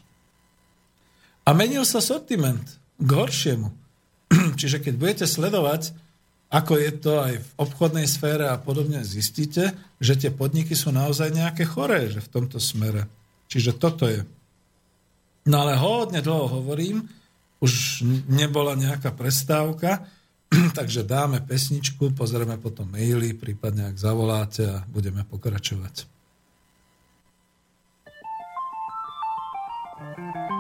A 1.43 1.49
menil 1.51 1.84
sa 1.84 1.99
sortiment 1.99 2.63
k 2.95 3.09
horšiemu. 3.09 3.67
Čiže 4.59 4.80
keď 4.80 4.93
budete 4.95 5.26
sledovať 5.27 5.91
ako 6.49 6.81
je 6.81 6.91
to 6.97 7.13
aj 7.21 7.34
v 7.38 7.51
obchodnej 7.61 8.09
sfére 8.09 8.49
a 8.49 8.57
podobne, 8.57 9.05
zistíte, 9.05 9.69
že 10.01 10.17
tie 10.17 10.34
podniky 10.34 10.73
sú 10.73 10.89
naozaj 10.89 11.30
nejaké 11.30 11.61
choré, 11.61 12.09
že 12.09 12.26
v 12.26 12.31
tomto 12.34 12.57
smere. 12.57 13.05
Čiže 13.53 13.77
toto 13.77 14.09
je. 14.09 14.26
No 15.45 15.61
ale 15.61 15.77
hodne 15.77 16.26
dlho 16.26 16.49
hovorím, 16.49 17.05
už 17.61 18.01
nebola 18.26 18.73
nejaká 18.73 19.13
prestávka, 19.13 20.09
takže 20.77 21.05
dáme 21.05 21.41
pesničku, 21.45 22.13
pozrieme 22.17 22.57
potom 22.57 22.89
maily, 22.89 23.38
prípadne 23.38 23.89
ak 23.89 23.97
zavoláte 23.97 24.65
a 24.65 24.84
budeme 24.89 25.21
pokračovať. 25.26 26.09
očenka 30.19 30.59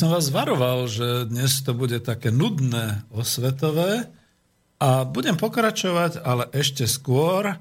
som 0.00 0.16
vás 0.16 0.32
varoval, 0.32 0.88
že 0.88 1.28
dnes 1.28 1.60
to 1.60 1.76
bude 1.76 2.00
také 2.00 2.32
nudné 2.32 3.04
osvetové 3.12 4.08
a 4.80 5.04
budem 5.04 5.36
pokračovať, 5.36 6.24
ale 6.24 6.48
ešte 6.56 6.88
skôr. 6.88 7.52
E, 7.52 7.56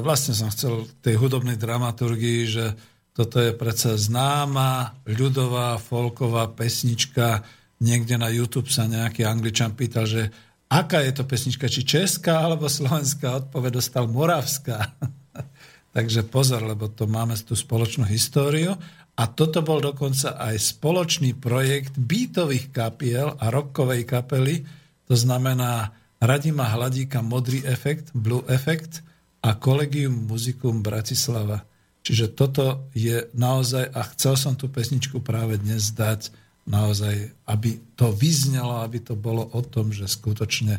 vlastne 0.00 0.32
som 0.32 0.48
chcel 0.48 0.88
tej 1.04 1.20
hudobnej 1.20 1.60
dramaturgii, 1.60 2.40
že 2.48 2.72
toto 3.12 3.36
je 3.36 3.52
predsa 3.52 4.00
známa 4.00 4.96
ľudová 5.04 5.76
folková 5.76 6.48
pesnička. 6.56 7.44
Niekde 7.84 8.16
na 8.16 8.32
YouTube 8.32 8.72
sa 8.72 8.88
nejaký 8.88 9.28
angličan 9.28 9.76
pýtal, 9.76 10.08
že 10.08 10.32
aká 10.72 11.04
je 11.04 11.20
to 11.20 11.28
pesnička, 11.28 11.68
či 11.68 11.84
česká 11.84 12.48
alebo 12.48 12.64
slovenská. 12.64 13.44
Odpoveď 13.44 13.76
dostal 13.76 14.08
moravská. 14.08 14.96
Takže 15.96 16.24
pozor, 16.32 16.64
lebo 16.64 16.88
to 16.88 17.04
máme 17.04 17.36
tú 17.44 17.52
spoločnú 17.52 18.08
históriu. 18.08 18.72
A 19.18 19.26
toto 19.26 19.66
bol 19.66 19.82
dokonca 19.82 20.38
aj 20.38 20.78
spoločný 20.78 21.34
projekt 21.34 21.98
beatových 21.98 22.70
kapiel 22.70 23.34
a 23.34 23.50
rockovej 23.50 24.06
kapely, 24.06 24.62
to 25.10 25.18
znamená 25.18 25.90
Radima 26.22 26.70
Hladíka 26.70 27.18
Modrý 27.18 27.66
efekt, 27.66 28.14
Blue 28.14 28.46
efekt 28.46 29.02
a 29.42 29.58
Collegium 29.58 30.30
Musicum 30.30 30.86
Bratislava. 30.86 31.66
Čiže 32.06 32.30
toto 32.30 32.86
je 32.94 33.26
naozaj, 33.34 33.90
a 33.90 34.06
chcel 34.14 34.38
som 34.38 34.54
tú 34.54 34.70
pesničku 34.70 35.18
práve 35.18 35.58
dnes 35.58 35.90
dať, 35.94 36.30
naozaj, 36.68 37.34
aby 37.48 37.80
to 37.98 38.14
vyznelo, 38.14 38.86
aby 38.86 39.02
to 39.02 39.18
bolo 39.18 39.50
o 39.50 39.60
tom, 39.64 39.90
že 39.90 40.06
skutočne 40.06 40.78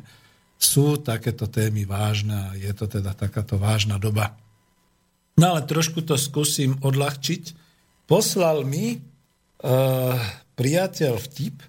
sú 0.59 0.99
takéto 0.99 1.47
témy 1.47 1.83
vážne 1.83 2.35
a 2.35 2.47
je 2.55 2.71
to 2.75 2.87
teda 2.87 3.15
takáto 3.15 3.59
vážna 3.59 3.99
doba. 3.99 4.35
No 5.39 5.55
ale 5.55 5.63
trošku 5.63 6.03
to 6.03 6.19
skúsim 6.19 6.75
odľahčiť, 6.83 7.68
poslal 8.09 8.65
mi 8.65 8.97
uh, 8.97 10.17
priateľ 10.57 11.13
vtip 11.21 11.61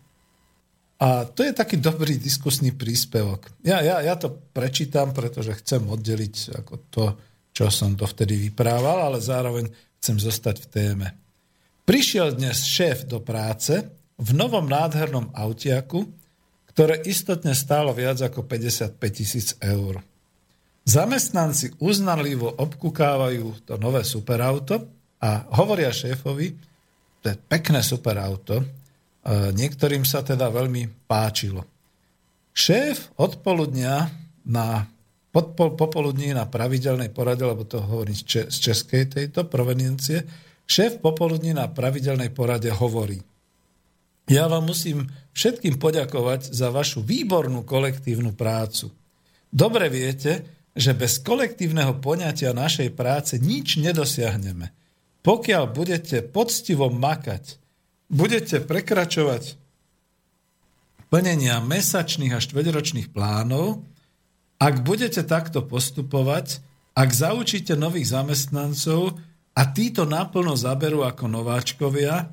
a 1.01 1.29
to 1.29 1.45
je 1.45 1.53
taký 1.53 1.81
dobrý 1.81 2.17
diskusný 2.17 2.77
príspevok. 2.77 3.53
Ja, 3.65 3.81
ja, 3.81 4.01
ja 4.05 4.17
to 4.17 4.33
prečítam, 4.53 5.13
pretože 5.13 5.57
chcem 5.61 5.85
oddeliť 5.85 6.61
ako 6.61 6.75
to, 6.93 7.05
čo 7.53 7.69
som 7.73 7.97
dovtedy 7.97 8.37
vyprával, 8.49 9.09
ale 9.09 9.21
zároveň 9.21 9.69
chcem 10.01 10.17
zostať 10.21 10.57
v 10.65 10.67
téme. 10.69 11.07
Prišiel 11.89 12.37
dnes 12.37 12.69
šéf 12.69 13.09
do 13.09 13.21
práce 13.21 13.81
v 14.21 14.31
novom 14.37 14.69
nádhernom 14.69 15.33
autiaku, 15.33 16.05
ktoré 16.69 17.01
istotne 17.09 17.57
stálo 17.57 17.97
viac 17.97 18.21
ako 18.21 18.45
55 18.45 19.01
tisíc 19.09 19.57
eur. 19.61 20.05
Zamestnanci 20.85 21.81
uznanlivo 21.81 22.49
obkukávajú 22.61 23.65
to 23.65 23.81
nové 23.81 24.05
superauto 24.05 25.00
a 25.21 25.45
hovoria 25.61 25.93
šéfovi, 25.93 26.57
to 27.21 27.29
je 27.29 27.37
pekné 27.37 27.85
super 27.85 28.17
auto, 28.17 28.65
niektorým 29.53 30.09
sa 30.09 30.25
teda 30.25 30.49
veľmi 30.49 31.05
páčilo. 31.05 31.69
Šéf 32.57 33.13
odpoludnia 33.21 34.09
na 34.49 34.89
podpol, 35.31 35.77
popoludní 35.77 36.33
na 36.33 36.49
pravidelnej 36.49 37.13
porade, 37.13 37.45
lebo 37.45 37.69
to 37.69 37.85
hovorím 37.85 38.17
z 38.17 38.49
českej 38.51 39.13
tejto 39.13 39.45
proveniencie, 39.47 40.25
šéf 40.65 40.99
popoludní 41.05 41.53
na 41.53 41.69
pravidelnej 41.69 42.33
porade 42.33 42.73
hovorí, 42.73 43.21
ja 44.31 44.47
vám 44.47 44.71
musím 44.71 45.11
všetkým 45.35 45.83
poďakovať 45.83 46.55
za 46.55 46.71
vašu 46.71 47.03
výbornú 47.03 47.67
kolektívnu 47.67 48.31
prácu. 48.39 48.95
Dobre 49.51 49.91
viete, 49.91 50.47
že 50.71 50.95
bez 50.95 51.19
kolektívneho 51.19 51.99
poňatia 51.99 52.55
našej 52.55 52.95
práce 52.95 53.43
nič 53.43 53.83
nedosiahneme. 53.83 54.71
Pokiaľ 55.21 55.65
budete 55.73 56.25
poctivo 56.25 56.89
makať, 56.89 57.61
budete 58.09 58.65
prekračovať 58.65 59.61
plnenia 61.13 61.61
mesačných 61.61 62.33
a 62.33 62.41
štvedročných 62.41 63.13
plánov, 63.13 63.85
ak 64.61 64.85
budete 64.85 65.25
takto 65.25 65.65
postupovať, 65.65 66.63
ak 66.97 67.09
zaučíte 67.11 67.77
nových 67.77 68.13
zamestnancov 68.13 69.17
a 69.57 69.63
títo 69.73 70.05
naplno 70.05 70.55
zaberú 70.55 71.05
ako 71.05 71.25
nováčkovia, 71.29 72.29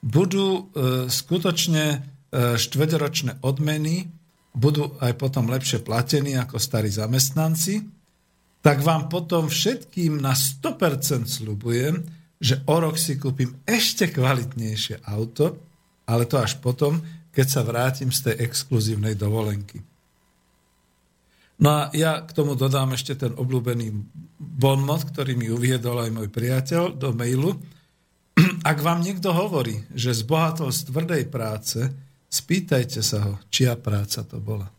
budú 0.00 0.48
e, 0.48 0.62
skutočne 1.08 1.84
e, 1.92 1.98
štvedročné 2.56 3.44
odmeny, 3.44 4.08
budú 4.56 4.96
aj 4.98 5.12
potom 5.20 5.48
lepšie 5.48 5.84
platení 5.84 6.36
ako 6.36 6.56
starí 6.56 6.88
zamestnanci, 6.88 7.84
tak 8.60 8.84
vám 8.84 9.08
potom 9.08 9.48
všetkým 9.48 10.20
na 10.20 10.36
100% 10.36 11.24
slubujem, 11.24 12.19
že 12.40 12.64
o 12.64 12.76
rok 12.80 12.96
si 12.96 13.20
kúpim 13.20 13.52
ešte 13.68 14.08
kvalitnejšie 14.08 15.04
auto, 15.04 15.60
ale 16.08 16.24
to 16.24 16.40
až 16.40 16.56
potom, 16.58 17.04
keď 17.30 17.46
sa 17.46 17.62
vrátim 17.62 18.08
z 18.08 18.32
tej 18.32 18.48
exkluzívnej 18.48 19.14
dovolenky. 19.14 19.84
No 21.60 21.68
a 21.68 21.80
ja 21.92 22.24
k 22.24 22.32
tomu 22.32 22.56
dodám 22.56 22.96
ešte 22.96 23.12
ten 23.20 23.36
obľúbený 23.36 23.92
bonmot, 24.40 25.12
ktorý 25.12 25.36
mi 25.36 25.52
uviedol 25.52 26.00
aj 26.00 26.10
môj 26.10 26.28
priateľ 26.32 26.96
do 26.96 27.12
mailu. 27.12 27.60
Ak 28.70 28.80
vám 28.80 29.04
niekto 29.04 29.36
hovorí, 29.36 29.84
že 29.92 30.16
zbohatol 30.16 30.72
z 30.72 30.88
tvrdej 30.88 31.22
práce, 31.28 31.84
spýtajte 32.32 33.04
sa 33.04 33.28
ho, 33.28 33.32
čia 33.52 33.76
práca 33.76 34.24
to 34.24 34.40
bola. 34.40 34.72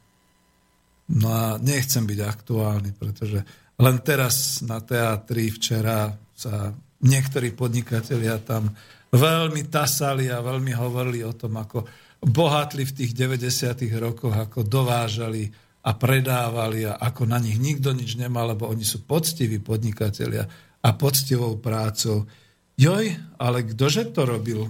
No 1.13 1.29
a 1.29 1.61
nechcem 1.61 2.01
byť 2.09 2.19
aktuálny, 2.25 2.97
pretože 2.97 3.45
len 3.77 3.97
teraz 4.01 4.65
na 4.65 4.81
teatri 4.81 5.53
včera 5.53 6.09
sa 6.33 6.73
niektorí 7.01 7.53
podnikatelia 7.53 8.37
tam 8.41 8.71
veľmi 9.11 9.67
tasali 9.67 10.31
a 10.31 10.39
veľmi 10.39 10.71
hovorili 10.77 11.21
o 11.25 11.35
tom, 11.35 11.59
ako 11.59 11.83
bohatli 12.21 12.85
v 12.85 12.95
tých 13.03 13.11
90. 13.17 13.89
rokoch, 13.97 14.31
ako 14.31 14.63
dovážali 14.63 15.49
a 15.81 15.91
predávali 15.97 16.85
a 16.85 17.01
ako 17.01 17.25
na 17.25 17.41
nich 17.41 17.57
nikto 17.57 17.89
nič 17.91 18.15
nemal, 18.15 18.53
lebo 18.53 18.69
oni 18.69 18.85
sú 18.85 19.01
poctiví 19.03 19.57
podnikatelia 19.57 20.45
a 20.81 20.89
poctivou 20.93 21.57
prácou. 21.57 22.29
Joj, 22.77 23.13
ale 23.41 23.65
kdože 23.65 24.13
to 24.13 24.25
robil? 24.25 24.69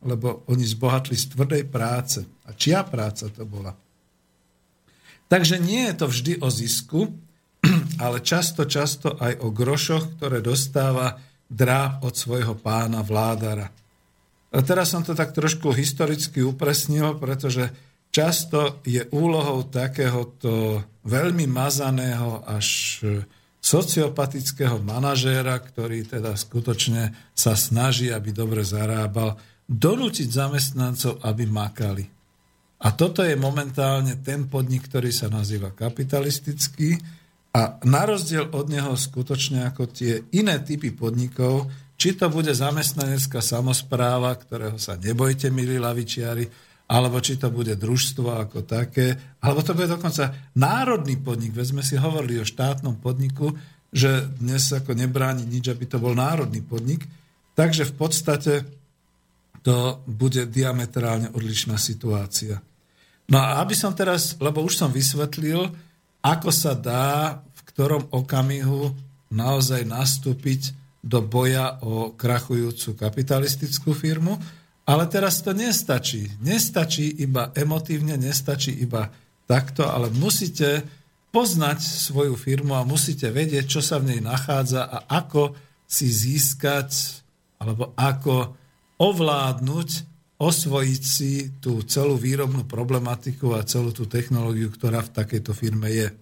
Lebo 0.00 0.42
oni 0.50 0.64
zbohatli 0.66 1.14
z 1.14 1.36
tvrdej 1.36 1.64
práce. 1.70 2.24
A 2.48 2.56
čia 2.56 2.82
práca 2.82 3.30
to 3.30 3.46
bola? 3.46 3.70
Takže 5.30 5.62
nie 5.62 5.86
je 5.86 5.94
to 5.94 6.06
vždy 6.10 6.32
o 6.42 6.48
zisku, 6.50 7.00
ale 8.04 8.18
často, 8.18 8.66
často 8.66 9.14
aj 9.14 9.38
o 9.46 9.54
grošoch, 9.54 10.18
ktoré 10.18 10.42
dostáva 10.42 11.29
dráb 11.50 12.06
od 12.06 12.14
svojho 12.14 12.54
pána 12.54 13.02
vládara. 13.02 13.68
A 14.50 14.58
teraz 14.62 14.94
som 14.94 15.02
to 15.02 15.18
tak 15.18 15.34
trošku 15.34 15.74
historicky 15.74 16.42
upresnil, 16.46 17.18
pretože 17.18 17.70
často 18.14 18.82
je 18.86 19.02
úlohou 19.10 19.66
takéhoto 19.66 20.82
veľmi 21.06 21.46
mazaného 21.50 22.42
až 22.46 23.02
sociopatického 23.60 24.80
manažéra, 24.80 25.60
ktorý 25.60 26.08
teda 26.08 26.32
skutočne 26.34 27.12
sa 27.36 27.52
snaží, 27.54 28.08
aby 28.08 28.32
dobre 28.32 28.64
zarábal, 28.64 29.36
donútiť 29.68 30.26
zamestnancov, 30.26 31.20
aby 31.22 31.44
makali. 31.46 32.04
A 32.80 32.96
toto 32.96 33.20
je 33.20 33.36
momentálne 33.36 34.16
ten 34.24 34.48
podnik, 34.48 34.88
ktorý 34.88 35.12
sa 35.12 35.28
nazýva 35.28 35.70
kapitalistický, 35.76 36.96
a 37.50 37.82
na 37.82 38.02
rozdiel 38.06 38.46
od 38.54 38.70
neho 38.70 38.94
skutočne 38.94 39.66
ako 39.66 39.90
tie 39.90 40.22
iné 40.38 40.62
typy 40.62 40.94
podnikov, 40.94 41.66
či 41.98 42.14
to 42.16 42.30
bude 42.30 42.54
zamestnanecká 42.54 43.42
samozpráva, 43.42 44.32
ktorého 44.38 44.78
sa 44.78 44.96
nebojte, 44.96 45.50
milí 45.52 45.76
lavičiari, 45.76 46.46
alebo 46.90 47.18
či 47.22 47.38
to 47.38 47.50
bude 47.52 47.74
družstvo 47.76 48.28
ako 48.48 48.66
také, 48.66 49.36
alebo 49.42 49.60
to 49.62 49.74
bude 49.74 49.90
dokonca 49.90 50.50
národný 50.58 51.18
podnik. 51.18 51.54
Veď 51.54 51.66
sme 51.76 51.82
si 51.86 51.94
hovorili 51.98 52.42
o 52.42 52.46
štátnom 52.48 52.98
podniku, 52.98 53.54
že 53.90 54.26
dnes 54.38 54.70
ako 54.70 54.94
nebráni 54.94 55.42
nič, 55.46 55.70
aby 55.70 55.84
to 55.86 55.98
bol 55.98 56.14
národný 56.14 56.62
podnik. 56.62 57.06
Takže 57.58 57.86
v 57.90 57.94
podstate 57.94 58.54
to 59.60 60.00
bude 60.06 60.48
diametrálne 60.48 61.34
odlišná 61.34 61.76
situácia. 61.76 62.62
No 63.30 63.38
a 63.38 63.62
aby 63.62 63.76
som 63.76 63.94
teraz, 63.94 64.34
lebo 64.40 64.64
už 64.64 64.78
som 64.80 64.90
vysvetlil, 64.90 65.70
ako 66.20 66.50
sa 66.52 66.76
dá 66.76 67.40
v 67.40 67.60
ktorom 67.72 68.12
okamihu 68.12 68.92
naozaj 69.32 69.86
nastúpiť 69.88 70.76
do 71.00 71.24
boja 71.24 71.80
o 71.80 72.12
krachujúcu 72.12 72.92
kapitalistickú 72.92 73.96
firmu, 73.96 74.36
ale 74.84 75.08
teraz 75.08 75.40
to 75.40 75.56
nestačí. 75.56 76.28
Nestačí 76.44 77.24
iba 77.24 77.54
emotívne, 77.56 78.20
nestačí 78.20 78.74
iba 78.84 79.08
takto, 79.48 79.88
ale 79.88 80.12
musíte 80.12 80.84
poznať 81.30 81.78
svoju 81.80 82.34
firmu 82.34 82.74
a 82.74 82.82
musíte 82.82 83.30
vedieť, 83.30 83.78
čo 83.78 83.80
sa 83.80 84.02
v 84.02 84.14
nej 84.14 84.20
nachádza 84.20 84.82
a 84.82 85.06
ako 85.08 85.54
si 85.86 86.10
získať 86.10 87.22
alebo 87.62 87.94
ako 87.94 88.54
ovládnuť, 88.98 90.09
osvojiť 90.40 91.02
si 91.04 91.32
tú 91.60 91.84
celú 91.84 92.16
výrobnú 92.16 92.64
problematiku 92.64 93.52
a 93.52 93.68
celú 93.68 93.92
tú 93.92 94.08
technológiu, 94.08 94.72
ktorá 94.72 95.04
v 95.04 95.12
takejto 95.12 95.52
firme 95.52 95.92
je. 95.92 96.08
E, 96.08 96.14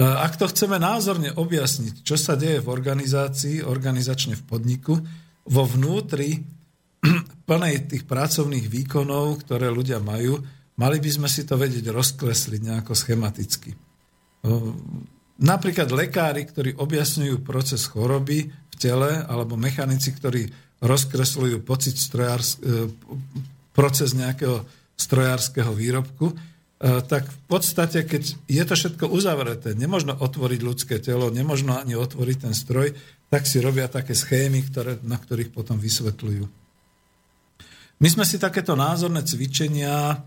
ak 0.00 0.40
to 0.40 0.48
chceme 0.48 0.80
názorne 0.80 1.28
objasniť, 1.36 2.00
čo 2.00 2.16
sa 2.16 2.40
deje 2.40 2.64
v 2.64 2.72
organizácii, 2.72 3.60
organizačne 3.60 4.32
v 4.40 4.46
podniku, 4.48 4.96
vo 5.44 5.62
vnútri 5.68 6.40
plnej 7.48 7.84
tých 7.84 8.08
pracovných 8.08 8.64
výkonov, 8.64 9.44
ktoré 9.44 9.68
ľudia 9.68 10.00
majú, 10.00 10.40
mali 10.80 10.96
by 11.04 11.10
sme 11.12 11.28
si 11.28 11.44
to 11.44 11.60
vedieť 11.60 11.92
rozklesliť 11.92 12.60
nejako 12.64 12.96
schematicky. 12.96 13.76
Napríklad 15.38 15.90
lekári, 15.90 16.48
ktorí 16.48 16.80
objasňujú 16.80 17.42
proces 17.44 17.84
choroby 17.86 18.48
v 18.48 18.74
tele, 18.78 19.22
alebo 19.26 19.58
mechanici, 19.58 20.14
ktorí 20.14 20.67
rozkresľujú 20.78 21.62
pocit 21.66 21.98
e, 21.98 22.46
proces 23.74 24.14
nejakého 24.14 24.62
strojárskeho 24.98 25.70
výrobku, 25.74 26.30
e, 26.30 26.34
tak 27.06 27.26
v 27.26 27.40
podstate, 27.50 28.06
keď 28.06 28.22
je 28.46 28.62
to 28.66 28.74
všetko 28.74 29.04
uzavreté, 29.10 29.74
nemožno 29.74 30.14
otvoriť 30.14 30.60
ľudské 30.62 30.96
telo, 31.02 31.34
nemožno 31.34 31.74
ani 31.78 31.98
otvoriť 31.98 32.36
ten 32.46 32.54
stroj, 32.54 32.94
tak 33.28 33.44
si 33.44 33.58
robia 33.58 33.90
také 33.90 34.14
schémy, 34.14 34.64
ktoré, 34.70 35.02
na 35.04 35.18
ktorých 35.18 35.52
potom 35.52 35.76
vysvetľujú. 35.76 36.44
My 37.98 38.08
sme 38.08 38.22
si 38.22 38.38
takéto 38.38 38.78
názorné 38.78 39.26
cvičenia 39.26 40.22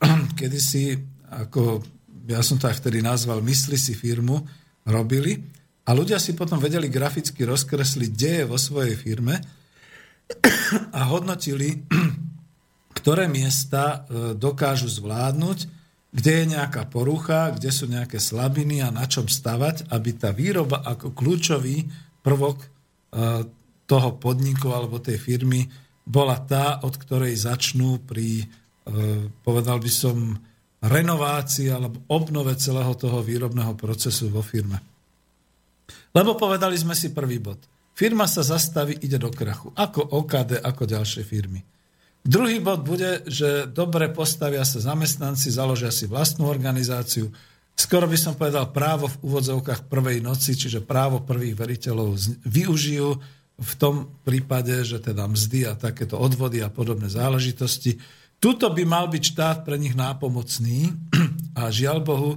kedysi, 0.38 0.96
ako 1.28 1.84
ja 2.24 2.40
som 2.40 2.56
to 2.56 2.70
aj 2.70 2.80
vtedy 2.80 3.04
nazval, 3.04 3.44
mysli 3.44 3.76
si 3.76 3.92
firmu, 3.92 4.40
robili 4.88 5.36
a 5.84 5.90
ľudia 5.92 6.16
si 6.16 6.32
potom 6.32 6.56
vedeli 6.56 6.88
graficky 6.88 7.44
rozkresliť 7.44 8.10
deje 8.16 8.42
vo 8.48 8.56
svojej 8.56 8.96
firme 8.96 9.59
a 10.98 11.00
hodnotili, 11.10 11.82
ktoré 12.98 13.26
miesta 13.26 14.04
e, 14.06 14.34
dokážu 14.36 14.86
zvládnuť, 14.86 15.58
kde 16.10 16.32
je 16.42 16.44
nejaká 16.58 16.90
porucha, 16.90 17.54
kde 17.54 17.70
sú 17.70 17.86
nejaké 17.86 18.18
slabiny 18.18 18.82
a 18.82 18.90
na 18.90 19.06
čom 19.06 19.30
stavať, 19.30 19.94
aby 19.94 20.10
tá 20.18 20.34
výroba 20.34 20.82
ako 20.82 21.14
kľúčový 21.14 21.86
prvok 22.22 22.58
e, 22.62 22.68
toho 23.86 24.10
podniku 24.18 24.74
alebo 24.74 25.02
tej 25.02 25.18
firmy 25.18 25.66
bola 26.02 26.38
tá, 26.42 26.82
od 26.82 26.94
ktorej 26.98 27.38
začnú 27.38 28.02
pri, 28.02 28.42
e, 28.42 28.46
povedal 29.42 29.78
by 29.78 29.90
som, 29.90 30.38
renovácii 30.80 31.68
alebo 31.68 32.00
obnove 32.08 32.56
celého 32.56 32.96
toho 32.96 33.20
výrobného 33.20 33.76
procesu 33.76 34.32
vo 34.32 34.40
firme. 34.40 34.80
Lebo 36.16 36.34
povedali 36.34 36.74
sme 36.74 36.96
si 36.96 37.12
prvý 37.12 37.38
bod. 37.38 37.60
Firma 37.94 38.24
sa 38.24 38.40
zastaví, 38.40 38.96
ide 39.00 39.20
do 39.20 39.28
krachu. 39.28 39.74
Ako 39.76 40.00
OKD, 40.00 40.62
ako 40.62 40.82
ďalšie 40.88 41.22
firmy. 41.26 41.60
Druhý 42.20 42.60
bod 42.60 42.84
bude, 42.84 43.24
že 43.24 43.64
dobre 43.64 44.12
postavia 44.12 44.60
sa 44.64 44.76
zamestnanci, 44.76 45.48
založia 45.48 45.88
si 45.88 46.04
vlastnú 46.04 46.52
organizáciu. 46.52 47.32
Skoro 47.72 48.04
by 48.04 48.18
som 48.20 48.36
povedal 48.36 48.68
právo 48.76 49.08
v 49.08 49.20
úvodzovkách 49.24 49.88
prvej 49.88 50.20
noci, 50.20 50.52
čiže 50.52 50.84
právo 50.84 51.24
prvých 51.24 51.56
veriteľov 51.56 52.20
využijú 52.44 53.08
v 53.60 53.72
tom 53.76 54.20
prípade, 54.20 54.84
že 54.84 55.00
teda 55.00 55.24
mzdy 55.24 55.68
a 55.68 55.72
takéto 55.76 56.20
odvody 56.20 56.60
a 56.60 56.68
podobné 56.68 57.08
záležitosti. 57.08 57.96
Tuto 58.40 58.68
by 58.72 58.84
mal 58.84 59.08
byť 59.08 59.22
štát 59.24 59.58
pre 59.64 59.80
nich 59.80 59.96
nápomocný 59.96 60.92
a 61.60 61.72
žiaľ 61.72 62.04
Bohu, 62.04 62.30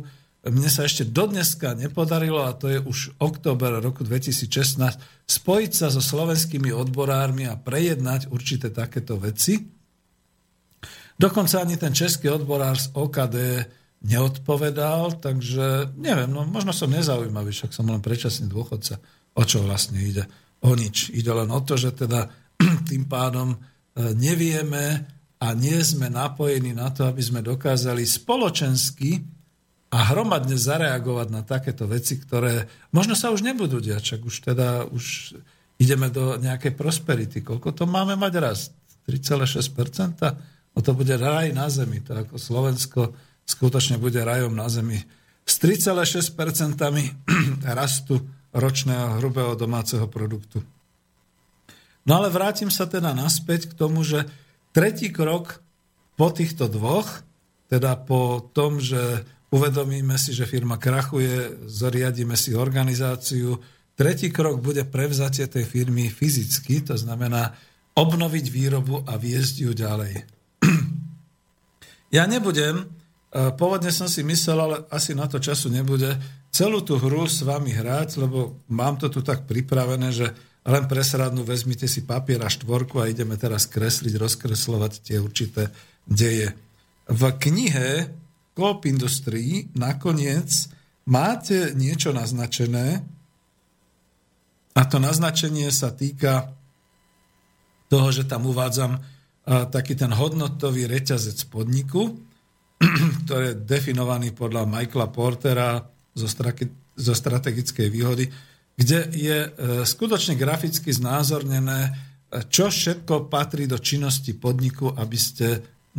mne 0.44 0.68
sa 0.68 0.84
ešte 0.84 1.08
dodneska 1.08 1.72
nepodarilo, 1.72 2.44
a 2.44 2.52
to 2.52 2.68
je 2.68 2.80
už 2.84 3.16
október 3.16 3.80
roku 3.80 4.04
2016, 4.04 5.00
spojiť 5.24 5.72
sa 5.72 5.88
so 5.88 6.04
slovenskými 6.04 6.68
odborármi 6.76 7.48
a 7.48 7.56
prejednať 7.56 8.28
určité 8.28 8.68
takéto 8.68 9.16
veci. 9.16 9.64
Dokonca 11.16 11.64
ani 11.64 11.80
ten 11.80 11.96
český 11.96 12.28
odborár 12.28 12.76
z 12.76 12.92
OKD 12.92 13.38
neodpovedal, 14.04 15.24
takže 15.24 15.96
neviem, 15.96 16.28
no 16.28 16.44
možno 16.44 16.76
som 16.76 16.92
nezaujímavý, 16.92 17.56
však 17.56 17.72
som 17.72 17.88
len 17.88 18.04
predčasný 18.04 18.52
dôchodca, 18.52 19.00
o 19.40 19.44
čo 19.48 19.64
vlastne 19.64 20.04
ide 20.04 20.28
o 20.60 20.76
nič. 20.76 21.16
Ide 21.16 21.32
len 21.32 21.48
o 21.56 21.60
to, 21.64 21.80
že 21.80 21.96
teda 21.96 22.28
tým 22.90 23.08
pádom 23.08 23.56
e, 23.56 23.58
nevieme 24.12 25.08
a 25.40 25.56
nie 25.56 25.80
sme 25.80 26.12
napojení 26.12 26.76
na 26.76 26.92
to, 26.92 27.08
aby 27.08 27.24
sme 27.24 27.40
dokázali 27.40 28.04
spoločensky 28.04 29.24
a 29.94 30.10
hromadne 30.10 30.58
zareagovať 30.58 31.28
na 31.30 31.46
takéto 31.46 31.86
veci, 31.86 32.18
ktoré 32.18 32.66
možno 32.90 33.14
sa 33.14 33.30
už 33.30 33.46
nebudú 33.46 33.78
diať, 33.78 34.18
čak 34.18 34.26
už 34.26 34.42
teda 34.42 34.90
už 34.90 35.38
ideme 35.78 36.10
do 36.10 36.42
nejakej 36.42 36.74
prosperity. 36.74 37.46
Koľko 37.46 37.70
to 37.78 37.86
máme 37.86 38.18
mať 38.18 38.34
raz? 38.42 38.60
3,6%? 39.06 40.74
No 40.74 40.80
to 40.82 40.92
bude 40.98 41.14
raj 41.14 41.54
na 41.54 41.70
zemi. 41.70 42.02
To 42.10 42.18
ako 42.18 42.42
Slovensko 42.42 43.14
skutočne 43.46 44.02
bude 44.02 44.18
rajom 44.18 44.58
na 44.58 44.66
zemi. 44.66 44.98
S 45.46 45.62
3,6% 45.62 46.34
rastu 47.78 48.18
ročného 48.50 49.22
hrubého 49.22 49.54
domáceho 49.54 50.10
produktu. 50.10 50.66
No 52.10 52.18
ale 52.18 52.34
vrátim 52.34 52.74
sa 52.74 52.90
teda 52.90 53.14
naspäť 53.14 53.70
k 53.70 53.78
tomu, 53.78 54.02
že 54.02 54.26
tretí 54.74 55.14
krok 55.14 55.62
po 56.18 56.34
týchto 56.34 56.66
dvoch, 56.66 57.22
teda 57.70 57.94
po 57.98 58.42
tom, 58.54 58.82
že 58.82 59.26
uvedomíme 59.54 60.18
si, 60.18 60.34
že 60.34 60.50
firma 60.50 60.82
krachuje, 60.82 61.70
zariadíme 61.70 62.34
si 62.34 62.58
organizáciu, 62.58 63.62
tretí 63.94 64.34
krok 64.34 64.58
bude 64.58 64.82
prevzatie 64.90 65.46
tej 65.46 65.70
firmy 65.70 66.10
fyzicky, 66.10 66.82
to 66.82 66.98
znamená 66.98 67.54
obnoviť 67.94 68.46
výrobu 68.50 69.06
a 69.06 69.14
viesť 69.14 69.56
ju 69.70 69.72
ďalej. 69.78 70.14
Ja 72.14 72.30
nebudem, 72.30 72.78
e, 72.78 72.86
pôvodne 73.58 73.90
som 73.90 74.06
si 74.06 74.22
myslel, 74.22 74.54
ale 74.54 74.86
asi 74.94 75.18
na 75.18 75.26
to 75.26 75.42
času 75.42 75.74
nebude, 75.74 76.14
celú 76.54 76.86
tú 76.86 77.02
hru 77.02 77.26
s 77.26 77.42
vami 77.42 77.74
hrať, 77.74 78.22
lebo 78.22 78.62
mám 78.70 79.02
to 79.02 79.10
tu 79.10 79.26
tak 79.26 79.50
pripravené, 79.50 80.14
že 80.14 80.30
len 80.62 80.86
presradnú 80.86 81.42
vezmite 81.42 81.90
si 81.90 82.06
papier 82.06 82.38
a 82.46 82.54
štvorku 82.54 83.02
a 83.02 83.10
ideme 83.10 83.34
teraz 83.34 83.66
kresliť, 83.66 84.14
rozkreslovať 84.14 85.02
tie 85.02 85.18
určité 85.18 85.74
deje. 86.06 86.54
V 87.10 87.22
knihe 87.42 88.14
Coop 88.54 88.86
Industry 88.86 89.68
nakoniec 89.74 90.70
máte 91.10 91.74
niečo 91.74 92.14
naznačené. 92.14 93.02
A 94.74 94.82
to 94.90 94.98
naznačenie 94.98 95.70
sa 95.70 95.94
týka 95.94 96.54
toho, 97.90 98.10
že 98.10 98.26
tam 98.26 98.50
uvádzam 98.50 98.98
taký 99.46 99.94
ten 100.00 100.10
hodnotový 100.16 100.88
reťazec 100.88 101.52
podniku, 101.52 102.16
ktorý 103.28 103.54
je 103.54 103.62
definovaný 103.68 104.32
podľa 104.32 104.66
Michaela 104.66 105.12
Portera 105.12 105.84
zo 106.96 107.14
strategickej 107.14 107.88
výhody, 107.92 108.26
kde 108.74 109.00
je 109.14 109.38
e, 109.46 109.50
skutočne 109.86 110.34
graficky 110.34 110.90
znázornené, 110.90 111.80
e, 111.86 111.92
čo 112.50 112.74
všetko 112.74 113.30
patrí 113.30 113.70
do 113.70 113.78
činnosti 113.78 114.34
podniku, 114.34 114.90
aby 114.90 115.18
ste 115.18 115.48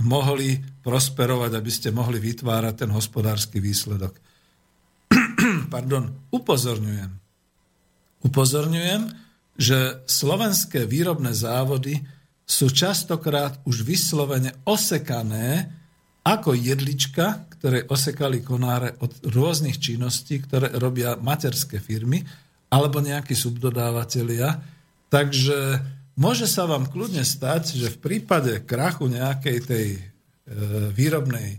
mohli 0.00 0.58
prosperovať, 0.82 1.52
aby 1.54 1.70
ste 1.70 1.94
mohli 1.94 2.18
vytvárať 2.18 2.74
ten 2.86 2.90
hospodársky 2.90 3.62
výsledok. 3.62 4.18
Pardon, 5.74 6.10
upozorňujem. 6.34 7.12
Upozorňujem, 8.24 9.02
že 9.54 10.02
slovenské 10.08 10.88
výrobné 10.88 11.30
závody 11.30 12.02
sú 12.44 12.68
častokrát 12.68 13.62
už 13.64 13.86
vyslovene 13.86 14.52
osekané 14.66 15.70
ako 16.24 16.56
jedlička, 16.56 17.46
ktoré 17.56 17.84
osekali 17.88 18.40
konáre 18.40 18.96
od 19.00 19.12
rôznych 19.28 19.76
činností, 19.76 20.40
ktoré 20.40 20.72
robia 20.76 21.20
materské 21.20 21.78
firmy 21.78 22.24
alebo 22.72 22.98
nejakí 22.98 23.36
subdodávateľia. 23.36 24.56
Takže 25.12 25.58
môže 26.14 26.46
sa 26.46 26.66
vám 26.66 26.86
kľudne 26.90 27.22
stať, 27.22 27.78
že 27.78 27.94
v 27.94 28.02
prípade 28.02 28.62
krachu 28.62 29.10
nejakej 29.10 29.58
tej 29.66 29.86
e, 29.96 30.00
výrobnej 30.94 31.48
e, 31.54 31.58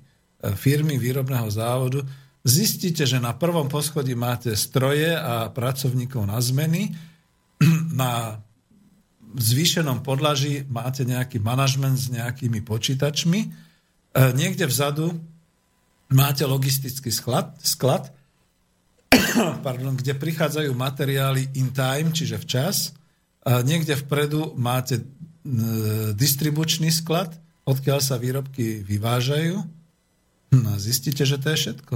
firmy, 0.55 0.99
výrobného 0.99 1.47
závodu, 1.51 2.03
zistíte, 2.45 3.03
že 3.03 3.23
na 3.23 3.33
prvom 3.35 3.67
poschodí 3.67 4.13
máte 4.13 4.53
stroje 4.53 5.11
a 5.15 5.49
pracovníkov 5.49 6.27
na 6.27 6.39
zmeny, 6.39 6.93
na 8.01 8.39
zvýšenom 9.35 9.99
podlaží 10.03 10.63
máte 10.71 11.03
nejaký 11.03 11.43
manažment 11.43 11.99
s 11.99 12.07
nejakými 12.11 12.63
počítačmi, 12.63 13.39
e, 13.41 13.49
niekde 14.35 14.67
vzadu 14.67 15.15
máte 16.11 16.47
logistický 16.47 17.11
sklad, 17.11 17.55
sklad 17.59 18.15
pardon, 19.65 19.95
kde 19.95 20.15
prichádzajú 20.15 20.71
materiály 20.75 21.55
in 21.59 21.71
time, 21.71 22.11
čiže 22.11 22.39
včas. 22.41 22.95
Niekde 23.45 23.93
vpredu 24.01 24.57
máte 24.57 25.05
distribučný 26.17 26.89
sklad, 26.89 27.29
odkiaľ 27.69 28.01
sa 28.01 28.17
výrobky 28.17 28.81
vyvážajú. 28.81 29.61
No 30.57 30.67
a 30.73 30.77
zistíte, 30.81 31.21
že 31.29 31.37
to 31.37 31.53
je 31.53 31.57
všetko. 31.61 31.95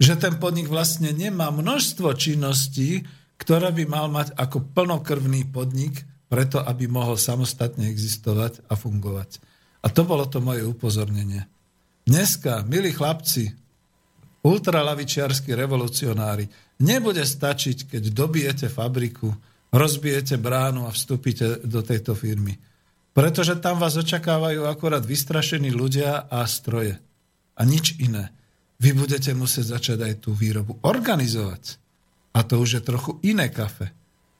Že 0.00 0.14
ten 0.20 0.34
podnik 0.36 0.68
vlastne 0.68 1.12
nemá 1.16 1.48
množstvo 1.48 2.12
činností, 2.16 3.08
ktoré 3.40 3.72
by 3.72 3.84
mal 3.88 4.12
mať 4.12 4.36
ako 4.36 4.68
plnokrvný 4.76 5.48
podnik, 5.48 6.04
preto 6.28 6.60
aby 6.60 6.84
mohol 6.84 7.16
samostatne 7.16 7.88
existovať 7.88 8.60
a 8.68 8.76
fungovať. 8.76 9.40
A 9.80 9.88
to 9.88 10.04
bolo 10.04 10.28
to 10.28 10.44
moje 10.44 10.60
upozornenie. 10.60 11.48
Dneska, 12.04 12.68
milí 12.68 12.92
chlapci, 12.92 13.48
ultralavičiarskí 14.44 15.56
revolucionári, 15.56 16.44
nebude 16.84 17.24
stačiť, 17.24 17.88
keď 17.96 18.02
dobijete 18.12 18.68
fabriku, 18.68 19.32
rozbijete 19.70 20.36
bránu 20.36 20.86
a 20.86 20.94
vstúpite 20.94 21.62
do 21.66 21.80
tejto 21.82 22.14
firmy. 22.14 22.58
Pretože 23.10 23.58
tam 23.58 23.82
vás 23.82 23.98
očakávajú 23.98 24.66
akorát 24.66 25.02
vystrašení 25.02 25.74
ľudia 25.74 26.30
a 26.30 26.46
stroje. 26.46 26.98
A 27.58 27.62
nič 27.66 27.98
iné. 27.98 28.30
Vy 28.78 28.94
budete 28.94 29.34
musieť 29.34 29.78
začať 29.78 29.98
aj 30.06 30.14
tú 30.24 30.30
výrobu 30.32 30.78
organizovať. 30.80 31.76
A 32.32 32.46
to 32.46 32.62
už 32.62 32.80
je 32.80 32.82
trochu 32.86 33.18
iné 33.26 33.50
kafe. 33.50 33.90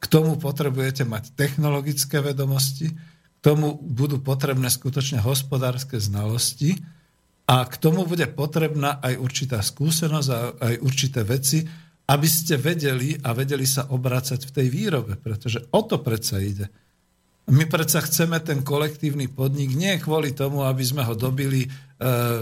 K 0.01 0.05
tomu 0.07 0.39
potrebujete 0.41 1.05
mať 1.05 1.35
technologické 1.37 2.23
vedomosti, 2.25 2.89
k 2.89 3.39
tomu 3.43 3.77
budú 3.77 4.23
potrebné 4.23 4.71
skutočne 4.73 5.21
hospodárske 5.21 6.01
znalosti, 6.01 6.81
a 7.51 7.67
k 7.67 7.75
tomu 7.83 8.07
bude 8.07 8.31
potrebná 8.31 9.03
aj 9.03 9.19
určitá 9.19 9.59
skúsenosť 9.59 10.29
a 10.31 10.39
aj 10.71 10.75
určité 10.87 11.27
veci, 11.27 11.67
aby 12.11 12.27
ste 12.27 12.59
vedeli 12.59 13.15
a 13.23 13.31
vedeli 13.31 13.63
sa 13.63 13.87
obrácať 13.87 14.51
v 14.51 14.55
tej 14.55 14.67
výrobe, 14.67 15.15
pretože 15.15 15.63
o 15.71 15.81
to 15.87 16.03
predsa 16.03 16.43
ide. 16.43 16.67
My 17.51 17.67
predsa 17.67 18.03
chceme 18.03 18.39
ten 18.43 18.67
kolektívny 18.67 19.31
podnik 19.31 19.75
nie 19.75 19.99
kvôli 19.99 20.35
tomu, 20.35 20.67
aby 20.67 20.83
sme 20.83 21.07
ho 21.07 21.15
dobili, 21.15 21.67
e, 21.67 21.69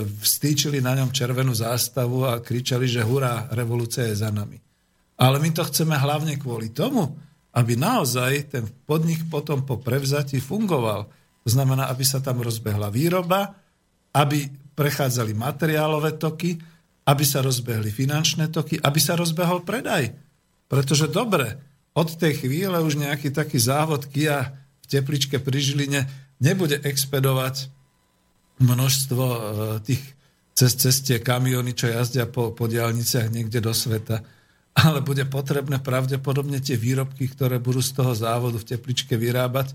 vstýčili 0.05 0.81
na 0.81 0.97
ňom 0.97 1.13
červenú 1.13 1.53
zástavu 1.53 2.29
a 2.29 2.41
kričali, 2.41 2.89
že 2.89 3.05
hurá, 3.05 3.49
revolúcia 3.53 4.09
je 4.09 4.21
za 4.21 4.29
nami. 4.33 4.57
Ale 5.21 5.41
my 5.41 5.51
to 5.53 5.65
chceme 5.65 5.97
hlavne 5.97 6.37
kvôli 6.41 6.73
tomu, 6.73 7.09
aby 7.57 7.73
naozaj 7.77 8.53
ten 8.53 8.65
podnik 8.85 9.25
potom 9.33 9.65
po 9.65 9.81
prevzati 9.81 10.41
fungoval. 10.41 11.09
To 11.45 11.49
znamená, 11.49 11.89
aby 11.89 12.05
sa 12.05 12.21
tam 12.21 12.45
rozbehla 12.45 12.93
výroba, 12.93 13.57
aby 14.13 14.45
prechádzali 14.77 15.33
materiálové 15.33 16.21
toky, 16.21 16.61
aby 17.09 17.25
sa 17.25 17.41
rozbehli 17.41 17.89
finančné 17.89 18.53
toky, 18.53 18.77
aby 18.77 19.01
sa 19.01 19.17
rozbehol 19.17 19.65
predaj. 19.65 20.13
Pretože 20.69 21.09
dobre, 21.09 21.57
od 21.97 22.13
tej 22.21 22.45
chvíle 22.45 22.77
už 22.85 23.01
nejaký 23.01 23.33
taký 23.33 23.57
závod 23.57 24.05
Kia 24.13 24.53
v 24.85 24.87
tepličke 24.87 25.41
pri 25.41 25.59
Žiline 25.59 26.05
nebude 26.45 26.77
expedovať 26.85 27.73
množstvo 28.61 29.25
e, 29.25 29.39
tých 29.89 30.03
cez 30.53 30.75
cestie 30.75 31.23
kamiony, 31.23 31.73
čo 31.73 31.89
jazdia 31.89 32.29
po, 32.29 32.53
po 32.53 32.69
diálniciach 32.69 33.33
niekde 33.33 33.65
do 33.65 33.73
sveta. 33.73 34.21
Ale 34.77 35.01
bude 35.03 35.25
potrebné 35.27 35.81
pravdepodobne 35.81 36.61
tie 36.61 36.77
výrobky, 36.79 37.31
ktoré 37.31 37.59
budú 37.59 37.83
z 37.83 37.95
toho 37.95 38.13
závodu 38.15 38.61
v 38.61 38.69
tepličke 38.69 39.17
vyrábať, 39.17 39.73
e, 39.73 39.75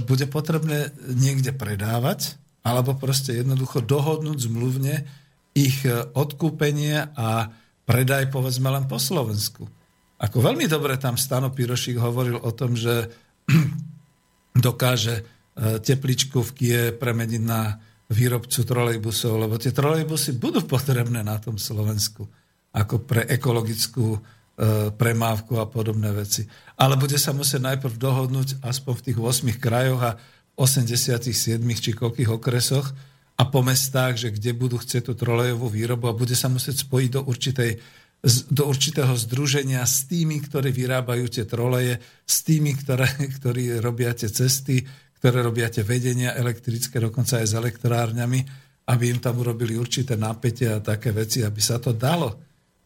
bude 0.00 0.24
potrebné 0.32 0.96
niekde 1.12 1.52
predávať 1.52 2.40
alebo 2.64 2.96
proste 2.96 3.36
jednoducho 3.36 3.84
dohodnúť 3.84 4.48
zmluvne 4.48 5.04
ich 5.54 5.86
e, 5.86 5.94
odkúpenie 6.12 7.14
a 7.14 7.48
predaj 7.86 8.28
povedzme 8.28 8.68
len 8.68 8.90
po 8.90 8.98
Slovensku. 8.98 9.64
Ako 10.18 10.42
veľmi 10.42 10.66
dobre 10.66 10.98
tam 10.98 11.14
Stano 11.14 11.54
Pirošik 11.54 11.98
hovoril 11.98 12.42
o 12.42 12.50
tom, 12.50 12.74
že 12.74 13.08
dokáže 14.66 15.14
e, 15.14 15.22
tepličku 15.78 16.42
v 16.42 16.50
Kie 16.54 16.80
premeniť 16.98 17.42
na 17.42 17.78
výrobcu 18.10 18.60
trolejbusov, 18.66 19.46
lebo 19.46 19.56
tie 19.56 19.72
trolejbusy 19.72 20.36
budú 20.36 20.60
potrebné 20.66 21.24
na 21.24 21.40
tom 21.40 21.56
Slovensku 21.56 22.26
ako 22.74 23.06
pre 23.06 23.22
ekologickú 23.30 24.18
e, 24.18 24.20
premávku 24.90 25.56
a 25.62 25.70
podobné 25.70 26.10
veci. 26.10 26.42
Ale 26.74 26.98
bude 26.98 27.14
sa 27.16 27.30
musieť 27.30 27.62
najprv 27.62 27.94
dohodnúť 27.94 28.58
aspoň 28.66 28.92
v 28.98 29.04
tých 29.06 29.18
8 29.22 29.62
krajoch 29.62 30.02
a 30.02 30.12
87 30.58 31.62
či 31.78 31.90
koľkých 31.94 32.30
okresoch 32.30 33.13
a 33.34 33.42
po 33.50 33.66
mestách, 33.66 34.14
že 34.14 34.28
kde 34.30 34.54
budú 34.54 34.78
chcieť 34.78 35.10
tú 35.10 35.12
trolejovú 35.18 35.66
výrobu 35.66 36.06
a 36.06 36.14
bude 36.14 36.38
sa 36.38 36.46
musieť 36.46 36.86
spojiť 36.86 37.10
do, 37.10 37.20
určitej, 37.26 37.70
do 38.54 38.62
určitého 38.70 39.10
združenia 39.18 39.82
s 39.82 40.06
tými, 40.06 40.38
ktorí 40.38 40.70
vyrábajú 40.70 41.26
tie 41.26 41.42
troleje, 41.42 41.98
s 42.22 42.46
tými, 42.46 42.78
ktoré, 42.78 43.10
ktorí 43.40 43.82
robia 43.82 44.14
tie 44.14 44.30
cesty, 44.30 44.86
ktoré 45.18 45.42
robia 45.42 45.66
tie 45.66 45.82
vedenia 45.82 46.36
elektrické, 46.38 47.02
dokonca 47.02 47.42
aj 47.42 47.46
s 47.50 47.54
elektrárňami, 47.58 48.40
aby 48.84 49.04
im 49.08 49.18
tam 49.18 49.40
urobili 49.40 49.74
určité 49.74 50.14
napätie 50.14 50.68
a 50.68 50.84
také 50.84 51.10
veci, 51.10 51.40
aby 51.40 51.58
sa 51.58 51.80
to 51.80 51.96
dalo. 51.96 52.36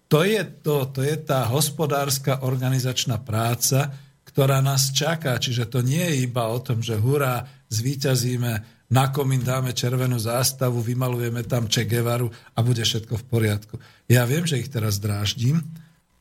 To 0.08 0.24
je 0.24 0.40
to, 0.64 0.88
to 0.88 1.04
je 1.04 1.18
tá 1.20 1.44
hospodárska 1.52 2.40
organizačná 2.46 3.20
práca, 3.20 3.92
ktorá 4.24 4.62
nás 4.64 4.94
čaká. 4.94 5.36
Čiže 5.36 5.68
to 5.68 5.84
nie 5.84 6.00
je 6.00 6.24
iba 6.24 6.48
o 6.48 6.62
tom, 6.62 6.80
že 6.80 6.96
hurá, 6.96 7.44
zvíťazíme, 7.68 8.77
na 8.88 9.12
komín 9.12 9.44
dáme 9.44 9.76
červenú 9.76 10.16
zástavu, 10.16 10.80
vymalujeme 10.80 11.44
tam 11.44 11.68
Che 11.68 11.84
Guevaru 11.84 12.32
a 12.56 12.58
bude 12.64 12.80
všetko 12.80 13.20
v 13.20 13.24
poriadku. 13.28 13.74
Ja 14.08 14.24
viem, 14.24 14.48
že 14.48 14.56
ich 14.56 14.72
teraz 14.72 14.96
dráždím, 14.96 15.60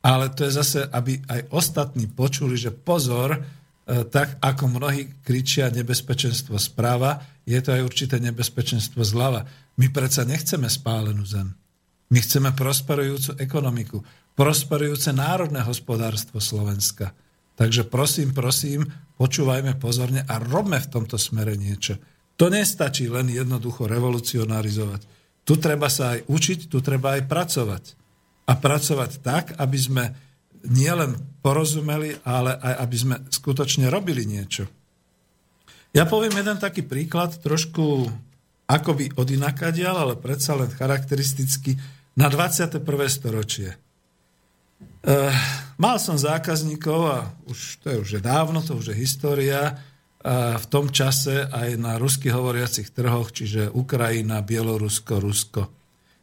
ale 0.04 0.28
to 0.36 0.44
je 0.48 0.52
zase, 0.52 0.80
aby 0.92 1.24
aj 1.32 1.48
ostatní 1.56 2.12
počuli, 2.12 2.60
že 2.60 2.76
pozor, 2.76 3.40
e, 3.40 3.40
tak 4.12 4.36
ako 4.44 4.68
mnohí 4.68 5.24
kričia 5.24 5.72
nebezpečenstvo 5.72 6.60
správa, 6.60 7.24
je 7.48 7.56
to 7.64 7.72
aj 7.72 7.88
určité 7.88 8.20
nebezpečenstvo 8.20 9.00
zľava. 9.00 9.48
My 9.80 9.88
predsa 9.88 10.28
nechceme 10.28 10.68
spálenú 10.68 11.24
zem. 11.24 11.56
My 12.12 12.20
chceme 12.20 12.52
prosperujúcu 12.52 13.40
ekonomiku, 13.40 14.04
prosperujúce 14.36 15.16
národné 15.16 15.64
hospodárstvo 15.64 16.44
Slovenska. 16.44 17.16
Takže 17.56 17.88
prosím, 17.88 18.36
prosím, 18.36 18.88
počúvajme 19.16 19.80
pozorne 19.80 20.28
a 20.28 20.36
robme 20.40 20.78
v 20.84 20.92
tomto 20.92 21.16
smere 21.16 21.56
niečo. 21.56 21.96
To 22.38 22.46
nestačí 22.54 23.10
len 23.10 23.34
jednoducho 23.34 23.90
revolucionarizovať. 23.90 25.02
Tu 25.42 25.54
treba 25.58 25.90
sa 25.90 26.14
aj 26.14 26.30
učiť, 26.30 26.60
tu 26.70 26.84
treba 26.86 27.18
aj 27.18 27.26
pracovať. 27.26 27.84
A 28.48 28.54
pracovať 28.54 29.12
tak, 29.26 29.46
aby 29.58 29.80
sme 29.80 30.04
nielen 30.68 31.18
porozumeli, 31.42 32.18
ale 32.24 32.56
aj 32.58 32.74
aby 32.84 32.98
sme 32.98 33.16
skutočne 33.32 33.90
robili 33.90 34.28
niečo. 34.28 34.70
Ja 35.96 36.06
poviem 36.06 36.36
jeden 36.36 36.62
taký 36.62 36.86
príklad, 36.86 37.40
trošku 37.42 38.06
akoby 38.68 39.16
od 39.16 39.28
inakadiaľ, 39.32 39.96
ale 40.04 40.16
predsa 40.20 40.54
len 40.54 40.70
charakteristicky 40.70 41.80
na 42.20 42.28
21. 42.28 42.84
storočie. 43.08 43.74
Uh, 45.08 45.32
mal 45.80 45.98
som 45.98 46.20
zákazníkov, 46.20 47.00
a 47.08 47.18
už, 47.48 47.82
to 47.82 47.86
je 47.90 47.98
už 47.98 48.10
dávno, 48.20 48.60
to 48.60 48.76
už 48.76 48.92
je 48.94 48.96
história, 49.00 49.80
v 50.28 50.66
tom 50.68 50.92
čase 50.92 51.48
aj 51.48 51.80
na 51.80 51.96
rusky 51.96 52.28
hovoriacich 52.28 52.92
trhoch, 52.92 53.32
čiže 53.32 53.72
Ukrajina, 53.72 54.44
Bielorusko, 54.44 55.24
Rusko. 55.24 55.62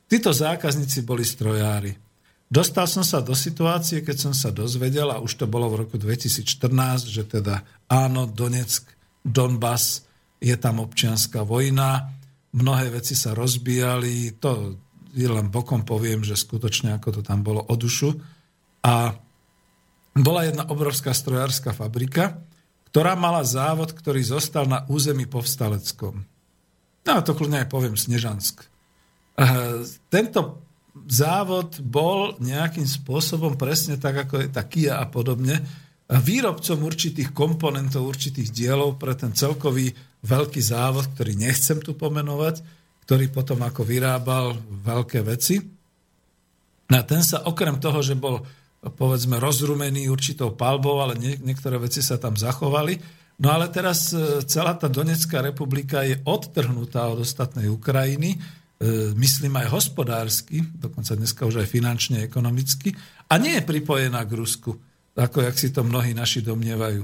Títo 0.05 0.37
zákazníci 0.37 1.09
boli 1.09 1.25
strojári. 1.25 1.97
Dostal 2.45 2.85
som 2.85 3.01
sa 3.01 3.25
do 3.25 3.33
situácie, 3.33 4.05
keď 4.05 4.17
som 4.29 4.35
sa 4.37 4.53
dozvedel, 4.53 5.09
a 5.09 5.25
už 5.25 5.41
to 5.41 5.47
bolo 5.49 5.73
v 5.73 5.89
roku 5.89 5.97
2014, 5.97 7.09
že 7.09 7.25
teda 7.25 7.65
áno, 7.89 8.29
Donetsk, 8.29 8.93
Donbass, 9.25 10.05
je 10.37 10.53
tam 10.61 10.85
občianská 10.85 11.41
vojna, 11.41 12.13
mnohé 12.53 12.93
veci 12.93 13.17
sa 13.17 13.33
rozbíjali, 13.33 14.37
to 14.37 14.77
len 15.17 15.49
bokom 15.49 15.89
poviem, 15.89 16.21
že 16.21 16.37
skutočne 16.37 16.93
ako 17.01 17.19
to 17.19 17.21
tam 17.25 17.41
bolo 17.41 17.65
o 17.65 17.75
dušu 17.79 18.13
a 18.85 19.17
bola 20.15 20.41
jedna 20.45 20.69
obrovská 20.69 21.17
strojárska 21.17 21.73
fabrika, 21.73 22.45
ktorá 22.95 23.19
mala 23.19 23.43
závod, 23.43 23.91
ktorý 23.91 24.23
zostal 24.23 24.71
na 24.71 24.87
území 24.87 25.27
povstaleckom. 25.27 26.23
No 27.03 27.11
a 27.11 27.27
to 27.27 27.35
kľudne 27.35 27.67
aj 27.67 27.69
poviem 27.69 27.99
Snežansk. 27.99 28.63
Tento 30.07 30.63
závod 31.11 31.83
bol 31.83 32.39
nejakým 32.39 32.87
spôsobom 32.87 33.59
presne 33.59 33.99
tak, 33.99 34.31
ako 34.31 34.47
je 34.47 34.49
tá 34.55 34.63
Kia 34.63 35.03
a 35.03 35.11
podobne, 35.11 35.59
výrobcom 36.07 36.87
určitých 36.87 37.35
komponentov, 37.35 38.07
určitých 38.07 38.55
dielov 38.55 38.95
pre 38.95 39.19
ten 39.19 39.35
celkový 39.35 39.91
veľký 40.23 40.63
závod, 40.63 41.19
ktorý 41.19 41.35
nechcem 41.35 41.83
tu 41.83 41.99
pomenovať, 41.99 42.63
ktorý 43.11 43.27
potom 43.35 43.59
ako 43.67 43.83
vyrábal 43.83 44.55
veľké 44.71 45.19
veci. 45.27 45.59
A 46.95 47.03
ten 47.03 47.27
sa 47.27 47.43
okrem 47.43 47.75
toho, 47.83 48.07
že 48.07 48.15
bol 48.15 48.47
povedzme 48.93 49.41
rozrumený 49.41 50.13
určitou 50.13 50.53
palbou, 50.53 51.01
ale 51.01 51.17
nie, 51.17 51.41
niektoré 51.41 51.81
veci 51.81 52.05
sa 52.05 52.21
tam 52.21 52.37
zachovali. 52.37 53.25
No 53.41 53.51
ale 53.51 53.73
teraz 53.73 54.15
e, 54.15 54.45
celá 54.47 54.79
tá 54.79 54.87
Donetská 54.87 55.43
republika 55.43 56.07
je 56.07 56.21
odtrhnutá 56.23 57.11
od 57.11 57.27
ostatnej 57.27 57.67
Ukrajiny, 57.67 58.37
e, 58.37 58.39
myslím 59.19 59.59
aj 59.59 59.75
hospodársky, 59.75 60.63
dokonca 60.79 61.19
dneska 61.19 61.43
už 61.43 61.67
aj 61.67 61.69
finančne, 61.69 62.23
ekonomicky, 62.23 62.95
a 63.27 63.35
nie 63.41 63.59
je 63.59 63.67
pripojená 63.67 64.23
k 64.23 64.37
Rusku, 64.39 64.79
ako 65.19 65.39
jak 65.51 65.57
si 65.59 65.75
to 65.75 65.83
mnohí 65.83 66.15
naši 66.15 66.47
domnievajú. 66.47 67.03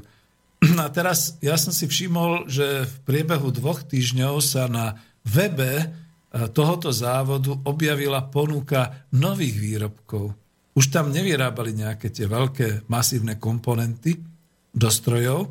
A 0.84 0.92
teraz 0.92 1.40
ja 1.40 1.56
som 1.56 1.72
si 1.72 1.88
všimol, 1.88 2.46
že 2.46 2.84
v 2.84 2.94
priebehu 3.08 3.48
dvoch 3.50 3.82
týždňov 3.82 4.34
sa 4.44 4.70
na 4.70 5.02
webe 5.26 5.82
e, 5.82 5.86
tohoto 6.54 6.94
závodu 6.94 7.58
objavila 7.66 8.22
ponuka 8.22 9.08
nových 9.10 9.56
výrobkov. 9.58 10.39
Už 10.74 10.94
tam 10.94 11.10
nevyrábali 11.10 11.74
nejaké 11.74 12.14
tie 12.14 12.30
veľké 12.30 12.86
masívne 12.86 13.36
komponenty 13.36 14.14
do 14.70 14.86
strojov, 14.86 15.50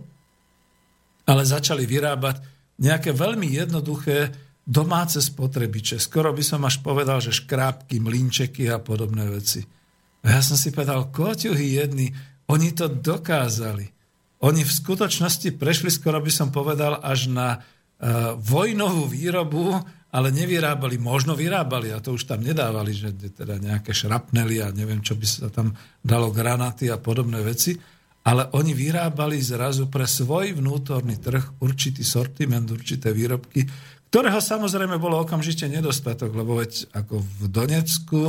ale 1.27 1.43
začali 1.43 1.83
vyrábať 1.83 2.39
nejaké 2.79 3.11
veľmi 3.11 3.51
jednoduché 3.51 4.31
domáce 4.63 5.19
spotrebiče. 5.19 5.99
Skoro 5.99 6.31
by 6.31 6.43
som 6.45 6.63
až 6.63 6.79
povedal, 6.79 7.19
že 7.19 7.35
škrápky, 7.35 7.99
mlinčeky 7.99 8.71
a 8.71 8.79
podobné 8.79 9.27
veci. 9.27 9.65
A 10.23 10.39
ja 10.39 10.41
som 10.45 10.55
si 10.55 10.71
povedal, 10.71 11.11
koťuhy 11.11 11.79
jedni, 11.79 12.13
oni 12.49 12.71
to 12.73 12.87
dokázali. 12.87 13.85
Oni 14.39 14.63
v 14.63 14.71
skutočnosti 14.71 15.59
prešli, 15.59 15.91
skoro 15.91 16.23
by 16.23 16.31
som 16.31 16.49
povedal, 16.49 17.03
až 17.03 17.27
na 17.27 17.59
uh, 17.59 18.39
vojnovú 18.39 19.11
výrobu 19.11 19.83
ale 20.09 20.33
nevyrábali, 20.33 20.97
možno 20.97 21.37
vyrábali, 21.37 21.93
a 21.93 22.01
to 22.01 22.17
už 22.17 22.25
tam 22.25 22.41
nedávali, 22.41 22.97
že 22.97 23.13
teda 23.13 23.61
nejaké 23.61 23.93
šrapnely 23.93 24.57
a 24.65 24.73
neviem, 24.73 25.05
čo 25.05 25.13
by 25.13 25.25
sa 25.25 25.53
tam 25.53 25.77
dalo, 26.01 26.33
granaty 26.33 26.89
a 26.89 26.97
podobné 26.97 27.45
veci, 27.45 27.77
ale 28.25 28.49
oni 28.57 28.73
vyrábali 28.73 29.37
zrazu 29.37 29.85
pre 29.87 30.09
svoj 30.09 30.57
vnútorný 30.57 31.21
trh 31.21 31.61
určitý 31.61 32.01
sortiment, 32.01 32.65
určité 32.65 33.13
výrobky, 33.13 33.63
ktorého 34.09 34.41
samozrejme 34.41 34.97
bolo 34.97 35.21
okamžite 35.21 35.69
nedostatok, 35.69 36.33
lebo 36.33 36.57
veď 36.57 36.89
ako 36.97 37.21
v 37.21 37.41
Donecku 37.45 38.21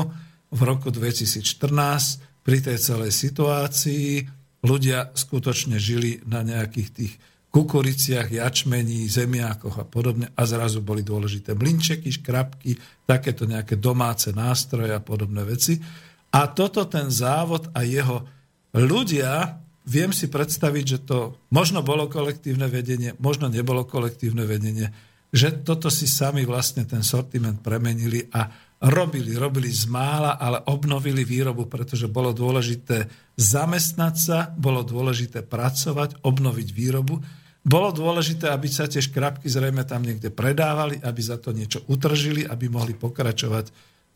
v 0.52 0.60
roku 0.60 0.92
2014 0.92 2.44
pri 2.44 2.58
tej 2.60 2.76
celej 2.76 3.16
situácii 3.16 4.28
ľudia 4.60 5.16
skutočne 5.16 5.80
žili 5.80 6.20
na 6.28 6.44
nejakých 6.44 6.88
tých 6.92 7.12
kukuriciach, 7.50 8.30
jačmení, 8.30 9.10
zemiakoch 9.10 9.82
a 9.82 9.84
podobne 9.84 10.30
a 10.38 10.42
zrazu 10.46 10.78
boli 10.78 11.02
dôležité 11.02 11.58
blinčeky, 11.58 12.14
škrapky, 12.14 12.78
takéto 13.02 13.42
nejaké 13.42 13.74
domáce 13.74 14.30
nástroje 14.30 14.94
a 14.94 15.02
podobné 15.02 15.42
veci. 15.42 15.82
A 16.30 16.46
toto 16.46 16.86
ten 16.86 17.10
závod 17.10 17.74
a 17.74 17.82
jeho 17.82 18.22
ľudia, 18.70 19.58
viem 19.82 20.14
si 20.14 20.30
predstaviť, 20.30 20.84
že 20.86 20.98
to 21.02 21.18
možno 21.50 21.82
bolo 21.82 22.06
kolektívne 22.06 22.70
vedenie, 22.70 23.18
možno 23.18 23.50
nebolo 23.50 23.82
kolektívne 23.82 24.46
vedenie, 24.46 24.94
že 25.34 25.62
toto 25.66 25.90
si 25.90 26.06
sami 26.06 26.46
vlastne 26.46 26.86
ten 26.86 27.02
sortiment 27.02 27.58
premenili 27.58 28.30
a 28.30 28.46
robili, 28.78 29.34
robili 29.34 29.74
z 29.74 29.90
mála, 29.90 30.38
ale 30.38 30.62
obnovili 30.70 31.26
výrobu, 31.26 31.66
pretože 31.66 32.06
bolo 32.06 32.30
dôležité 32.30 33.10
zamestnať 33.34 34.14
sa, 34.14 34.38
bolo 34.54 34.86
dôležité 34.86 35.42
pracovať, 35.42 36.22
obnoviť 36.22 36.68
výrobu 36.70 37.39
bolo 37.60 37.92
dôležité, 37.92 38.48
aby 38.48 38.72
sa 38.72 38.88
tie 38.88 39.04
škrabky 39.04 39.44
zrejme 39.44 39.84
tam 39.84 40.00
niekde 40.00 40.32
predávali, 40.32 40.96
aby 41.04 41.20
za 41.20 41.36
to 41.36 41.52
niečo 41.52 41.84
utržili, 41.92 42.48
aby 42.48 42.72
mohli 42.72 42.96
pokračovať 42.96 43.66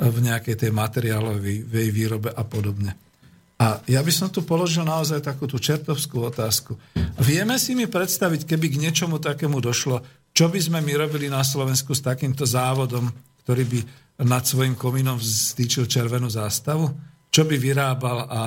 v 0.01 0.17
nejakej 0.25 0.57
tej 0.65 0.71
materiálovej 0.73 1.89
výrobe 1.93 2.33
a 2.33 2.43
podobne. 2.43 2.97
A 3.61 3.79
ja 3.87 4.03
by 4.03 4.11
som 4.11 4.29
tu 4.35 4.43
položil 4.43 4.83
naozaj 4.83 5.23
takú 5.23 5.47
tú 5.47 5.63
čertovskú 5.63 6.27
otázku. 6.27 6.75
Vieme 7.23 7.55
si 7.61 7.79
mi 7.79 7.87
predstaviť, 7.87 8.49
keby 8.51 8.67
k 8.67 8.81
niečomu 8.83 9.23
takému 9.23 9.63
došlo, 9.63 10.03
čo 10.35 10.51
by 10.51 10.59
sme 10.59 10.83
my 10.83 11.07
robili 11.07 11.31
na 11.31 11.47
Slovensku 11.47 11.95
s 11.95 12.03
takýmto 12.03 12.43
závodom, 12.43 13.07
ktorý 13.47 13.63
by 13.71 13.81
nad 14.27 14.43
svojim 14.43 14.75
komínom 14.75 15.23
stýčil 15.23 15.87
červenú 15.87 16.27
zástavu? 16.27 16.91
Čo 17.31 17.47
by 17.47 17.55
vyrábal 17.55 18.19
a 18.27 18.41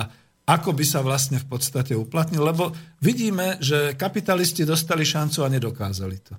ako 0.48 0.72
by 0.72 0.84
sa 0.88 1.04
vlastne 1.04 1.36
v 1.36 1.44
podstate 1.44 1.92
uplatnil, 1.92 2.40
lebo 2.40 2.72
vidíme, 3.04 3.60
že 3.60 3.92
kapitalisti 3.92 4.64
dostali 4.64 5.04
šancu 5.04 5.44
a 5.44 5.52
nedokázali 5.52 6.16
to. 6.24 6.34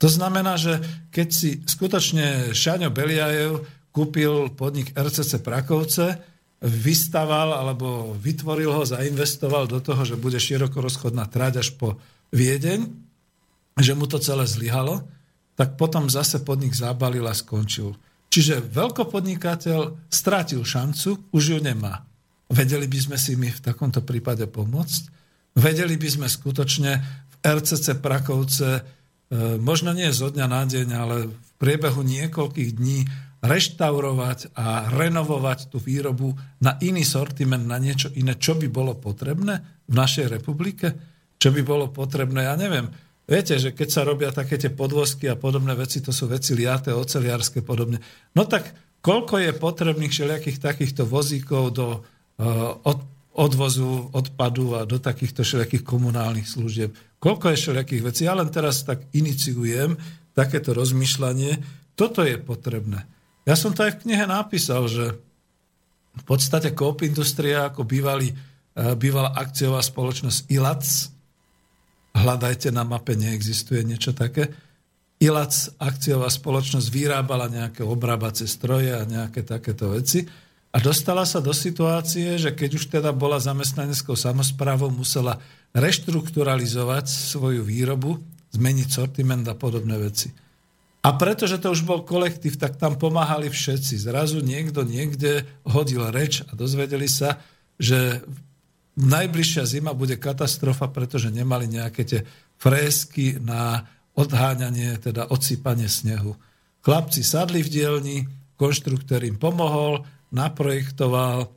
To 0.00 0.08
znamená, 0.08 0.60
že 0.60 0.76
keď 1.08 1.28
si 1.32 1.50
skutočne 1.64 2.52
Šaňo 2.52 2.92
Beliajev 2.92 3.64
kúpil 3.92 4.52
podnik 4.52 4.92
RCC 4.92 5.40
Prakovce, 5.40 6.20
vystaval 6.60 7.56
alebo 7.56 8.12
vytvoril 8.20 8.76
ho, 8.76 8.84
zainvestoval 8.84 9.64
do 9.64 9.80
toho, 9.80 10.04
že 10.04 10.20
bude 10.20 10.36
širokorozchodná 10.36 11.24
trať 11.32 11.64
až 11.64 11.68
po 11.80 11.96
Viedeň, 12.36 12.84
že 13.80 13.92
mu 13.96 14.04
to 14.04 14.20
celé 14.20 14.44
zlyhalo, 14.44 15.00
tak 15.56 15.80
potom 15.80 16.12
zase 16.12 16.44
podnik 16.44 16.76
zabalil 16.76 17.24
a 17.24 17.32
skončil. 17.32 17.96
Čiže 18.28 18.62
veľkopodnikateľ 18.68 20.08
strátil 20.12 20.62
šancu, 20.62 21.32
už 21.32 21.42
ju 21.56 21.58
nemá. 21.58 22.09
Vedeli 22.50 22.90
by 22.90 22.98
sme 22.98 23.16
si 23.16 23.38
my 23.38 23.46
v 23.46 23.62
takomto 23.62 24.02
prípade 24.02 24.42
pomôcť? 24.50 25.02
Vedeli 25.54 25.94
by 25.94 26.08
sme 26.10 26.26
skutočne 26.26 26.92
v 27.30 27.34
RCC 27.46 28.02
Prakovce, 28.02 28.70
e, 28.74 28.82
možno 29.62 29.94
nie 29.94 30.10
zo 30.10 30.34
dňa 30.34 30.46
na 30.50 30.62
deň, 30.66 30.88
ale 30.94 31.16
v 31.30 31.50
priebehu 31.62 32.02
niekoľkých 32.02 32.70
dní 32.74 33.06
reštaurovať 33.40 34.52
a 34.52 34.92
renovovať 34.92 35.72
tú 35.72 35.80
výrobu 35.80 36.36
na 36.60 36.76
iný 36.84 37.06
sortiment, 37.06 37.64
na 37.64 37.80
niečo 37.80 38.12
iné, 38.12 38.36
čo 38.36 38.58
by 38.58 38.68
bolo 38.68 38.98
potrebné 38.98 39.86
v 39.88 39.94
našej 39.96 40.28
republike? 40.28 40.92
Čo 41.40 41.56
by 41.56 41.62
bolo 41.64 41.88
potrebné, 41.88 42.50
ja 42.50 42.54
neviem. 42.58 42.90
Viete, 43.24 43.56
že 43.56 43.72
keď 43.72 43.88
sa 43.88 44.02
robia 44.04 44.34
také 44.34 44.58
tie 44.60 44.68
podvozky 44.68 45.30
a 45.30 45.38
podobné 45.38 45.72
veci, 45.72 46.02
to 46.04 46.12
sú 46.12 46.28
veci 46.28 46.52
liaté, 46.52 46.92
oceliarské 46.92 47.62
podobne. 47.64 48.02
No 48.36 48.44
tak 48.44 48.68
koľko 49.00 49.40
je 49.40 49.56
potrebných 49.56 50.12
všelijakých 50.12 50.58
takýchto 50.60 51.08
vozíkov 51.08 51.72
do 51.72 51.86
od 52.84 53.10
odvozu 53.40 54.10
odpadu 54.10 54.74
a 54.74 54.82
do 54.82 54.98
takýchto 54.98 55.46
všelijakých 55.46 55.86
komunálnych 55.86 56.50
služieb. 56.50 56.90
Koľko 57.22 57.54
je 57.54 57.60
všelijakých 57.62 58.02
vecí. 58.02 58.22
Ja 58.26 58.34
len 58.34 58.50
teraz 58.50 58.82
tak 58.82 59.06
iniciujem 59.14 59.94
takéto 60.34 60.74
rozmýšľanie. 60.74 61.62
Toto 61.94 62.26
je 62.26 62.36
potrebné. 62.36 63.06
Ja 63.46 63.54
som 63.54 63.72
to 63.72 63.86
aj 63.86 63.96
v 63.96 64.00
knihe 64.08 64.26
napísal, 64.26 64.90
že 64.90 65.16
v 66.10 66.24
podstate 66.26 66.74
Coop 66.74 67.06
Industria 67.06 67.70
ako 67.70 67.86
bývalý, 67.86 68.34
eh, 68.34 68.92
bývalá 68.98 69.30
akciová 69.32 69.78
spoločnosť 69.80 70.50
ILAC, 70.50 70.84
hľadajte 72.10 72.74
na 72.74 72.82
mape, 72.82 73.14
neexistuje 73.14 73.86
niečo 73.86 74.10
také, 74.10 74.50
ILAC 75.20 75.78
akciová 75.78 76.32
spoločnosť 76.32 76.88
vyrábala 76.88 77.46
nejaké 77.46 77.84
obrábacie 77.84 78.48
stroje 78.48 78.90
a 78.90 79.04
nejaké 79.04 79.44
takéto 79.44 79.92
veci 79.92 80.24
a 80.70 80.76
dostala 80.78 81.26
sa 81.26 81.42
do 81.42 81.50
situácie, 81.50 82.38
že 82.38 82.54
keď 82.54 82.70
už 82.78 82.84
teda 82.94 83.10
bola 83.10 83.42
zamestnaneckou 83.42 84.14
samozprávou, 84.14 84.86
musela 84.94 85.42
reštrukturalizovať 85.74 87.10
svoju 87.10 87.66
výrobu, 87.66 88.22
zmeniť 88.54 88.88
sortiment 88.90 89.42
a 89.50 89.58
podobné 89.58 89.98
veci. 89.98 90.30
A 91.00 91.16
pretože 91.16 91.56
to 91.58 91.72
už 91.72 91.82
bol 91.82 92.04
kolektív, 92.04 92.60
tak 92.60 92.76
tam 92.76 93.00
pomáhali 93.00 93.48
všetci. 93.48 93.98
Zrazu 93.98 94.44
niekto 94.44 94.84
niekde 94.84 95.48
hodil 95.64 96.06
reč 96.12 96.44
a 96.44 96.52
dozvedeli 96.52 97.08
sa, 97.08 97.40
že 97.80 98.20
najbližšia 99.00 99.64
zima 99.64 99.96
bude 99.96 100.20
katastrofa, 100.20 100.92
pretože 100.92 101.32
nemali 101.32 101.66
nejaké 101.66 102.02
tie 102.04 102.20
frésky 102.60 103.40
na 103.40 103.88
odháňanie, 104.12 105.00
teda 105.00 105.32
odsypanie 105.32 105.88
snehu. 105.88 106.36
Chlapci 106.84 107.24
sadli 107.24 107.64
v 107.64 107.72
dielni, 107.72 108.18
konštruktor 108.60 109.24
im 109.24 109.40
pomohol, 109.40 110.04
naprojektoval, 110.30 111.50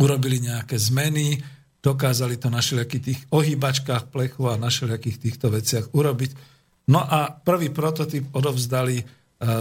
urobili 0.00 0.42
nejaké 0.42 0.74
zmeny, 0.76 1.38
dokázali 1.84 2.40
to 2.40 2.48
na 2.48 2.64
všelijakých 2.64 3.04
tých 3.04 3.20
ohýbačkách 3.28 4.08
plechu 4.08 4.48
a 4.48 4.56
na 4.56 4.72
všelijakých 4.72 5.20
týchto 5.20 5.52
veciach 5.52 5.92
urobiť. 5.92 6.30
No 6.88 7.04
a 7.04 7.28
prvý 7.28 7.68
prototyp 7.68 8.32
odovzdali 8.32 8.96
e, 9.00 9.04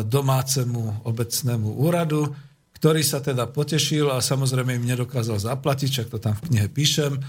domácemu 0.07 1.03
obecnému 1.03 1.79
úradu, 1.83 2.31
ktorý 2.79 3.03
sa 3.03 3.23
teda 3.23 3.47
potešil 3.47 4.11
a 4.11 4.23
samozrejme 4.23 4.75
im 4.75 4.87
nedokázal 4.87 5.39
zaplatiť, 5.39 5.89
čak 6.03 6.07
to 6.11 6.19
tam 6.19 6.35
v 6.39 6.51
knihe 6.51 6.67
píšem, 6.71 7.15
e, 7.15 7.21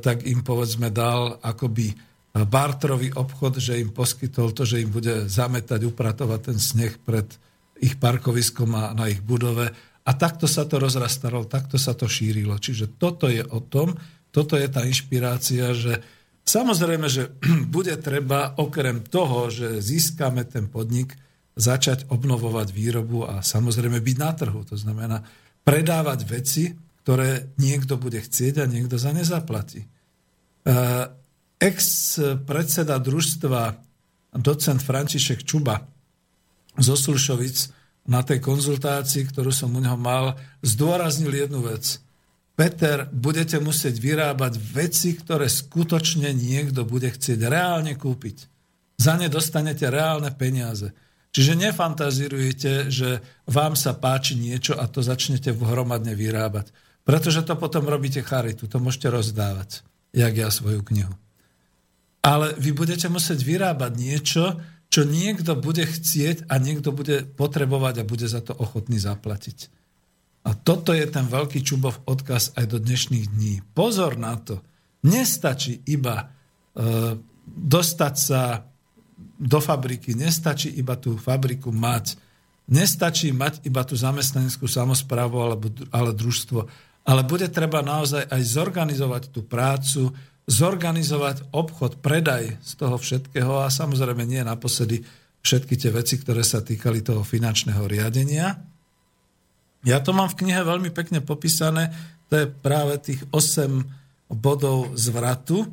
tak 0.00 0.24
im 0.24 0.40
povedzme 0.40 0.88
dal 0.88 1.40
akoby 1.40 1.92
bartrový 2.30 3.10
obchod, 3.10 3.58
že 3.58 3.82
im 3.82 3.90
poskytol 3.90 4.54
to, 4.54 4.62
že 4.62 4.80
im 4.80 4.90
bude 4.94 5.26
zametať, 5.26 5.82
upratovať 5.82 6.40
ten 6.52 6.58
sneh 6.62 6.94
pred 7.02 7.26
ich 7.80 7.98
parkoviskom 7.98 8.70
a 8.76 8.94
na 8.94 9.10
ich 9.10 9.18
budove 9.24 9.72
a 10.10 10.18
takto 10.18 10.50
sa 10.50 10.66
to 10.66 10.82
rozrastalo, 10.82 11.46
takto 11.46 11.78
sa 11.78 11.94
to 11.94 12.10
šírilo. 12.10 12.58
Čiže 12.58 12.98
toto 12.98 13.30
je 13.30 13.46
o 13.46 13.62
tom, 13.62 13.94
toto 14.34 14.58
je 14.58 14.66
tá 14.66 14.82
inšpirácia, 14.82 15.70
že 15.70 16.02
samozrejme, 16.42 17.06
že 17.06 17.30
bude 17.76 17.94
treba 18.02 18.58
okrem 18.58 19.06
toho, 19.06 19.46
že 19.46 19.78
získame 19.78 20.42
ten 20.50 20.66
podnik, 20.66 21.14
začať 21.54 22.10
obnovovať 22.10 22.74
výrobu 22.74 23.26
a 23.26 23.38
samozrejme 23.38 24.02
byť 24.02 24.16
na 24.18 24.30
trhu. 24.34 24.66
To 24.66 24.74
znamená, 24.74 25.22
predávať 25.62 26.20
veci, 26.26 26.74
ktoré 27.04 27.54
niekto 27.60 27.94
bude 28.00 28.18
chcieť 28.18 28.64
a 28.64 28.70
niekto 28.70 28.98
za 28.98 29.14
ne 29.14 29.22
zaplatí. 29.22 29.86
Ex-predseda 31.60 32.96
družstva 32.98 33.62
docent 34.40 34.80
František 34.80 35.44
Čuba 35.44 35.84
zo 36.80 36.94
Slušovic 36.96 37.79
na 38.10 38.26
tej 38.26 38.42
konzultácii, 38.42 39.30
ktorú 39.30 39.54
som 39.54 39.70
u 39.70 39.80
neho 39.80 39.94
mal, 39.94 40.34
zdôraznil 40.66 41.30
jednu 41.30 41.62
vec. 41.62 42.02
Peter, 42.58 43.06
budete 43.08 43.62
musieť 43.62 44.02
vyrábať 44.02 44.58
veci, 44.58 45.14
ktoré 45.14 45.46
skutočne 45.46 46.34
niekto 46.34 46.82
bude 46.82 47.08
chcieť 47.08 47.46
reálne 47.46 47.94
kúpiť. 47.94 48.50
Za 49.00 49.16
ne 49.16 49.30
dostanete 49.30 49.88
reálne 49.88 50.28
peniaze. 50.34 50.92
Čiže 51.30 51.56
nefantazírujete, 51.56 52.90
že 52.90 53.22
vám 53.46 53.78
sa 53.78 53.94
páči 53.94 54.34
niečo 54.34 54.74
a 54.74 54.90
to 54.90 55.00
začnete 55.00 55.54
hromadne 55.54 56.12
vyrábať. 56.18 56.74
Pretože 57.06 57.46
to 57.46 57.54
potom 57.56 57.86
robíte 57.86 58.20
charitu, 58.20 58.66
to 58.66 58.82
môžete 58.82 59.08
rozdávať, 59.08 59.86
jak 60.10 60.34
ja 60.34 60.50
svoju 60.50 60.82
knihu. 60.84 61.14
Ale 62.20 62.52
vy 62.60 62.76
budete 62.76 63.08
musieť 63.08 63.40
vyrábať 63.40 63.92
niečo, 63.96 64.60
čo 64.90 65.06
niekto 65.06 65.54
bude 65.54 65.86
chcieť 65.86 66.50
a 66.50 66.58
niekto 66.58 66.90
bude 66.90 67.22
potrebovať 67.22 68.02
a 68.02 68.08
bude 68.08 68.26
za 68.26 68.42
to 68.42 68.52
ochotný 68.58 68.98
zaplatiť. 68.98 69.70
A 70.42 70.56
toto 70.58 70.90
je 70.90 71.06
ten 71.06 71.30
veľký 71.30 71.62
Čubov 71.62 72.02
odkaz 72.10 72.58
aj 72.58 72.66
do 72.74 72.78
dnešných 72.82 73.26
dní. 73.30 73.54
Pozor 73.70 74.18
na 74.18 74.34
to. 74.34 74.58
Nestačí 75.06 75.78
iba 75.86 76.26
e, 76.26 76.26
dostať 77.46 78.14
sa 78.18 78.66
do 79.40 79.60
fabriky, 79.62 80.12
nestačí 80.18 80.74
iba 80.74 80.98
tú 80.98 81.16
fabriku 81.16 81.70
mať, 81.70 82.18
nestačí 82.68 83.32
mať 83.32 83.64
iba 83.64 83.86
tú 83.86 83.94
zamestnaneckú 83.96 84.68
samozprávu 84.68 85.36
alebo, 85.38 85.66
ale 85.92 86.12
družstvo, 86.12 86.60
ale 87.08 87.22
bude 87.24 87.48
treba 87.48 87.80
naozaj 87.80 88.28
aj 88.28 88.42
zorganizovať 88.44 89.22
tú 89.32 89.40
prácu, 89.44 90.12
zorganizovať 90.50 91.54
obchod, 91.54 92.02
predaj 92.02 92.58
z 92.58 92.72
toho 92.74 92.98
všetkého 92.98 93.62
a 93.62 93.70
samozrejme 93.70 94.26
nie 94.26 94.42
naposledy 94.42 95.06
všetky 95.40 95.78
tie 95.78 95.94
veci, 95.94 96.18
ktoré 96.18 96.42
sa 96.42 96.58
týkali 96.58 97.06
toho 97.06 97.22
finančného 97.22 97.86
riadenia. 97.86 98.58
Ja 99.86 100.02
to 100.02 100.10
mám 100.10 100.28
v 100.28 100.44
knihe 100.44 100.60
veľmi 100.66 100.90
pekne 100.90 101.22
popísané, 101.22 101.94
to 102.28 102.44
je 102.44 102.46
práve 102.50 102.98
tých 102.98 103.22
8 103.30 104.34
bodov 104.34 104.92
zvratu. 104.98 105.64
E, 105.64 105.68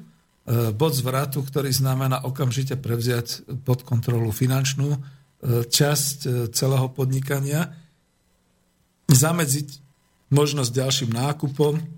bod 0.72 0.94
zvratu, 0.96 1.44
ktorý 1.44 1.74
znamená 1.74 2.24
okamžite 2.24 2.78
prevziať 2.80 3.44
pod 3.66 3.84
kontrolu 3.84 4.30
finančnú 4.32 4.96
e, 4.96 5.00
časť 5.68 6.18
e, 6.24 6.30
celého 6.54 6.88
podnikania, 6.94 7.74
zamedziť 9.12 9.84
možnosť 10.32 10.72
ďalším 10.72 11.12
nákupom, 11.12 11.97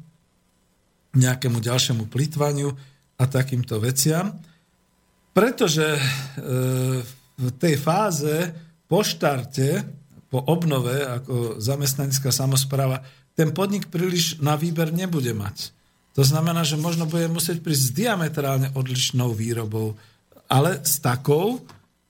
nejakému 1.15 1.57
ďalšiemu 1.57 2.05
plitvaniu 2.05 2.69
a 3.17 3.23
takýmto 3.25 3.81
veciam. 3.81 4.31
Pretože 5.33 5.97
e, 5.97 6.01
v 7.39 7.47
tej 7.57 7.75
fáze 7.79 8.53
po 8.89 9.01
štarte, 9.05 9.85
po 10.29 10.41
obnove 10.45 11.01
ako 11.01 11.61
zamestnanická 11.61 12.29
samozpráva, 12.29 13.01
ten 13.33 13.55
podnik 13.55 13.87
príliš 13.87 14.37
na 14.43 14.59
výber 14.59 14.91
nebude 14.91 15.31
mať. 15.33 15.71
To 16.17 16.25
znamená, 16.25 16.67
že 16.67 16.75
možno 16.75 17.07
bude 17.07 17.31
musieť 17.31 17.63
prísť 17.63 17.83
s 17.89 17.95
diametrálne 17.95 18.75
odlišnou 18.75 19.31
výrobou, 19.31 19.95
ale 20.51 20.81
s 20.83 20.99
takou, 20.99 21.63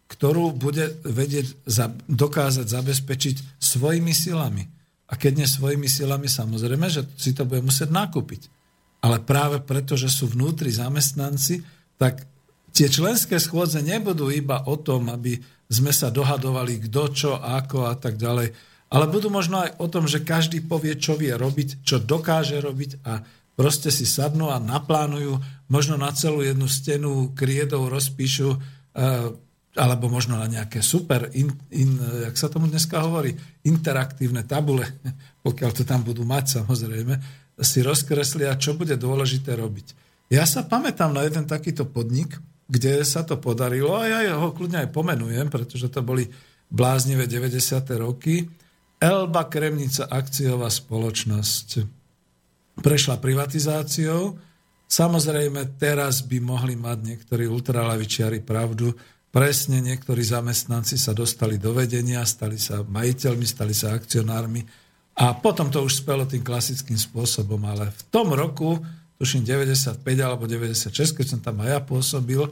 ktorú 0.10 0.56
bude 0.56 0.98
vedieť 1.06 1.70
dokázať 2.10 2.66
zabezpečiť 2.66 3.36
svojimi 3.62 4.10
silami. 4.10 4.66
A 5.10 5.14
keď 5.14 5.44
nie 5.44 5.48
svojimi 5.50 5.86
silami, 5.86 6.26
samozrejme, 6.26 6.90
že 6.90 7.06
si 7.20 7.38
to 7.38 7.46
bude 7.46 7.62
musieť 7.62 7.94
nakúpiť 7.94 8.59
ale 9.00 9.24
práve 9.24 9.64
preto, 9.64 9.96
že 9.96 10.12
sú 10.12 10.28
vnútri 10.28 10.72
zamestnanci, 10.72 11.64
tak 11.96 12.28
tie 12.76 12.88
členské 12.92 13.40
schôdze 13.40 13.80
nebudú 13.80 14.32
iba 14.32 14.64
o 14.68 14.76
tom, 14.76 15.12
aby 15.12 15.40
sme 15.70 15.94
sa 15.94 16.10
dohadovali 16.10 16.90
kto, 16.90 17.04
čo, 17.14 17.32
ako 17.38 17.88
a 17.88 17.96
tak 17.96 18.18
ďalej, 18.18 18.52
ale 18.90 19.06
budú 19.06 19.30
možno 19.30 19.62
aj 19.62 19.78
o 19.78 19.88
tom, 19.88 20.10
že 20.10 20.26
každý 20.26 20.66
povie, 20.66 20.98
čo 20.98 21.14
vie 21.14 21.30
robiť, 21.30 21.86
čo 21.86 22.02
dokáže 22.02 22.58
robiť 22.58 23.06
a 23.06 23.22
proste 23.54 23.94
si 23.94 24.10
sadnú 24.10 24.50
a 24.50 24.58
naplánujú, 24.58 25.38
možno 25.70 25.96
na 26.00 26.10
celú 26.10 26.42
jednu 26.42 26.66
stenu 26.66 27.36
kriedov 27.38 27.94
rozpíšu, 27.94 28.50
eh, 28.50 29.30
alebo 29.78 30.10
možno 30.10 30.42
na 30.42 30.50
nejaké 30.50 30.82
super, 30.82 31.30
in, 31.38 31.54
in, 31.70 32.02
jak 32.26 32.34
sa 32.34 32.50
tomu 32.50 32.66
dneska 32.66 33.06
hovorí, 33.06 33.38
interaktívne 33.62 34.42
tabule, 34.42 34.90
pokiaľ 35.46 35.72
to 35.76 35.86
tam 35.86 36.02
budú 36.02 36.26
mať 36.26 36.64
samozrejme, 36.64 37.14
si 37.60 37.84
rozkreslia, 37.84 38.56
čo 38.56 38.76
bude 38.76 38.96
dôležité 38.96 39.56
robiť. 39.56 39.94
Ja 40.30 40.46
sa 40.46 40.64
pamätám 40.64 41.12
na 41.12 41.26
jeden 41.26 41.50
takýto 41.50 41.90
podnik, 41.90 42.38
kde 42.70 43.02
sa 43.02 43.26
to 43.26 43.42
podarilo 43.42 43.98
a 43.98 44.06
ja 44.06 44.38
ho 44.38 44.54
kľudne 44.54 44.86
aj 44.86 44.94
pomenujem, 44.94 45.50
pretože 45.50 45.90
to 45.90 46.06
boli 46.06 46.30
bláznivé 46.70 47.26
90. 47.26 47.58
roky. 47.98 48.46
Elba 49.02 49.50
Kremnica 49.50 50.06
akciová 50.06 50.70
spoločnosť 50.70 51.68
prešla 52.80 53.18
privatizáciou. 53.18 54.38
Samozrejme, 54.90 55.82
teraz 55.82 56.22
by 56.26 56.38
mohli 56.42 56.78
mať 56.78 56.98
niektorí 57.02 57.50
ultralavičiari 57.50 58.46
pravdu. 58.46 58.94
Presne 59.30 59.82
niektorí 59.82 60.26
zamestnanci 60.26 60.98
sa 60.98 61.14
dostali 61.14 61.62
do 61.62 61.74
vedenia, 61.74 62.26
stali 62.26 62.58
sa 62.58 62.82
majiteľmi, 62.82 63.46
stali 63.46 63.74
sa 63.74 63.94
akcionármi 63.94 64.66
a 65.20 65.36
potom 65.36 65.68
to 65.68 65.84
už 65.84 66.00
spelo 66.00 66.24
tým 66.24 66.40
klasickým 66.40 66.96
spôsobom, 66.96 67.60
ale 67.68 67.92
v 67.92 68.02
tom 68.08 68.32
roku, 68.32 68.80
tuším 69.20 69.44
95 69.44 70.00
alebo 70.24 70.48
96, 70.48 70.96
keď 70.96 71.26
som 71.28 71.40
tam 71.44 71.60
aj 71.60 71.70
ja 71.76 71.80
pôsobil, 71.84 72.48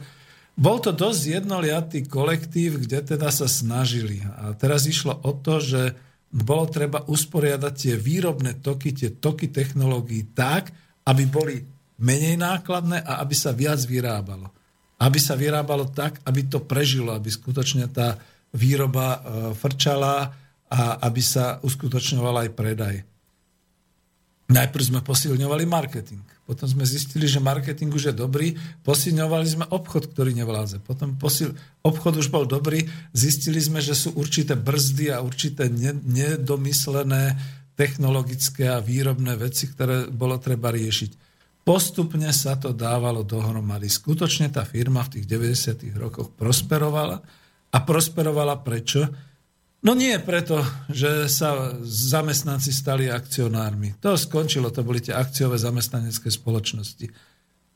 bol 0.58 0.76
to 0.82 0.92
dosť 0.92 1.40
jednoliatý 1.40 2.04
kolektív, 2.04 2.84
kde 2.84 3.16
teda 3.16 3.32
sa 3.32 3.48
snažili. 3.48 4.20
A 4.20 4.52
teraz 4.52 4.84
išlo 4.84 5.16
o 5.16 5.32
to, 5.32 5.64
že 5.64 5.96
bolo 6.28 6.68
treba 6.68 7.08
usporiadať 7.08 7.72
tie 7.72 7.94
výrobné 7.96 8.60
toky, 8.60 8.92
tie 8.92 9.16
toky 9.16 9.48
technológií 9.48 10.28
tak, 10.36 10.68
aby 11.08 11.24
boli 11.24 11.56
menej 12.04 12.36
nákladné 12.36 13.00
a 13.00 13.24
aby 13.24 13.32
sa 13.32 13.56
viac 13.56 13.80
vyrábalo. 13.88 14.52
Aby 15.00 15.16
sa 15.16 15.40
vyrábalo 15.40 15.88
tak, 15.88 16.20
aby 16.28 16.44
to 16.52 16.60
prežilo, 16.60 17.16
aby 17.16 17.32
skutočne 17.32 17.88
tá 17.88 18.20
výroba 18.52 19.06
e, 19.08 19.18
frčala, 19.56 20.36
a 20.68 21.00
aby 21.08 21.20
sa 21.24 21.58
uskutočňoval 21.64 22.46
aj 22.46 22.50
predaj. 22.52 22.96
Najprv 24.48 24.84
sme 24.84 25.00
posilňovali 25.04 25.64
marketing. 25.68 26.24
Potom 26.48 26.64
sme 26.64 26.88
zistili, 26.88 27.28
že 27.28 27.36
marketing 27.36 27.92
už 27.92 28.08
je 28.08 28.14
dobrý. 28.16 28.56
Posilňovali 28.80 29.44
sme 29.44 29.68
obchod, 29.68 30.08
ktorý 30.08 30.32
nevládze. 30.32 30.80
Potom 30.80 31.20
posil... 31.20 31.52
obchod 31.84 32.16
už 32.16 32.32
bol 32.32 32.48
dobrý. 32.48 32.88
Zistili 33.12 33.60
sme, 33.60 33.84
že 33.84 33.92
sú 33.92 34.16
určité 34.16 34.56
brzdy 34.56 35.12
a 35.12 35.20
určité 35.20 35.68
nedomyslené 35.68 37.36
technologické 37.76 38.72
a 38.72 38.80
výrobné 38.80 39.36
veci, 39.36 39.68
ktoré 39.68 40.08
bolo 40.08 40.40
treba 40.40 40.72
riešiť. 40.72 41.28
Postupne 41.68 42.32
sa 42.32 42.56
to 42.56 42.72
dávalo 42.72 43.28
dohromady. 43.28 43.92
Skutočne 43.92 44.48
tá 44.48 44.64
firma 44.64 45.04
v 45.04 45.20
tých 45.20 45.28
90. 45.28 45.92
rokoch 46.00 46.32
prosperovala. 46.32 47.20
A 47.68 47.78
prosperovala 47.84 48.64
prečo? 48.64 49.27
No 49.78 49.94
nie 49.94 50.18
preto, 50.18 50.58
že 50.90 51.30
sa 51.30 51.78
zamestnanci 51.86 52.74
stali 52.74 53.06
akcionármi. 53.06 53.94
To 54.02 54.18
skončilo, 54.18 54.74
to 54.74 54.82
boli 54.82 54.98
tie 54.98 55.14
akciové 55.14 55.54
zamestnanecké 55.54 56.34
spoločnosti. 56.34 57.06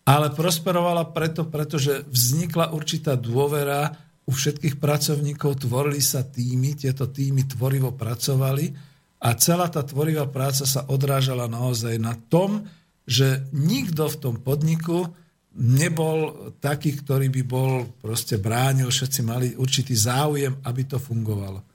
Ale 0.02 0.34
prosperovala 0.34 1.14
preto, 1.14 1.46
pretože 1.46 2.02
vznikla 2.10 2.74
určitá 2.74 3.14
dôvera 3.14 3.94
u 4.26 4.34
všetkých 4.34 4.82
pracovníkov, 4.82 5.62
tvorili 5.62 6.02
sa 6.02 6.26
týmy, 6.26 6.74
tieto 6.74 7.06
týmy 7.06 7.46
tvorivo 7.46 7.94
pracovali 7.94 8.74
a 9.22 9.38
celá 9.38 9.70
tá 9.70 9.86
tvorivá 9.86 10.26
práca 10.26 10.66
sa 10.66 10.82
odrážala 10.90 11.46
naozaj 11.46 12.02
na 12.02 12.18
tom, 12.18 12.66
že 13.06 13.46
nikto 13.54 14.10
v 14.10 14.16
tom 14.18 14.34
podniku 14.42 15.06
nebol 15.54 16.50
taký, 16.58 16.98
ktorý 16.98 17.30
by 17.30 17.42
bol 17.46 17.86
proste 18.02 18.42
bránil, 18.42 18.90
všetci 18.90 19.20
mali 19.22 19.46
určitý 19.54 19.94
záujem, 19.94 20.58
aby 20.66 20.82
to 20.86 20.98
fungovalo. 20.98 21.71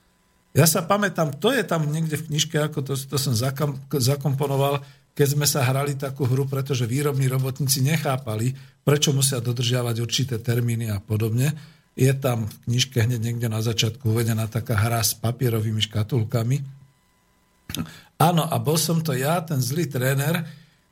Ja 0.58 0.66
sa 0.66 0.82
pamätám, 0.82 1.38
to 1.38 1.54
je 1.54 1.62
tam 1.62 1.86
niekde 1.86 2.18
v 2.18 2.34
knižke, 2.34 2.58
ako 2.58 2.82
to, 2.82 2.94
to 2.98 3.22
som 3.22 3.38
zakam, 3.38 3.78
zakomponoval, 3.94 4.82
keď 5.14 5.38
sme 5.38 5.46
sa 5.46 5.62
hrali 5.62 5.94
takú 5.94 6.26
hru, 6.26 6.50
pretože 6.50 6.90
výrobní 6.90 7.30
robotníci 7.30 7.86
nechápali, 7.86 8.58
prečo 8.82 9.14
musia 9.14 9.38
dodržiavať 9.38 10.02
určité 10.02 10.42
termíny 10.42 10.90
a 10.90 10.98
podobne. 10.98 11.54
Je 11.94 12.10
tam 12.18 12.50
v 12.50 12.56
knižke 12.74 13.06
hneď 13.06 13.22
niekde 13.22 13.48
na 13.54 13.62
začiatku 13.62 14.10
uvedená 14.10 14.50
taká 14.50 14.74
hra 14.74 15.06
s 15.06 15.14
papierovými 15.14 15.82
škatulkami. 15.86 16.58
Áno, 18.18 18.50
a 18.50 18.58
bol 18.58 18.82
som 18.82 19.06
to 19.06 19.14
ja, 19.14 19.38
ten 19.46 19.62
zlý 19.62 19.86
tréner, 19.86 20.42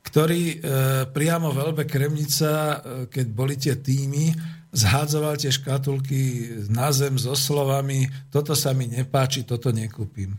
ktorý 0.06 0.42
e, 0.42 0.56
priamo 1.10 1.50
v 1.50 1.82
Kremnica, 1.82 2.50
e, 2.50 2.76
keď 3.10 3.26
boli 3.34 3.58
tie 3.58 3.74
týmy, 3.82 4.30
zhádzoval 4.76 5.40
tie 5.40 5.48
škatulky 5.48 6.52
na 6.68 6.92
zem 6.92 7.16
so 7.16 7.32
slovami 7.32 8.04
toto 8.28 8.52
sa 8.52 8.76
mi 8.76 8.84
nepáči, 8.84 9.48
toto 9.48 9.72
nekúpim. 9.72 10.36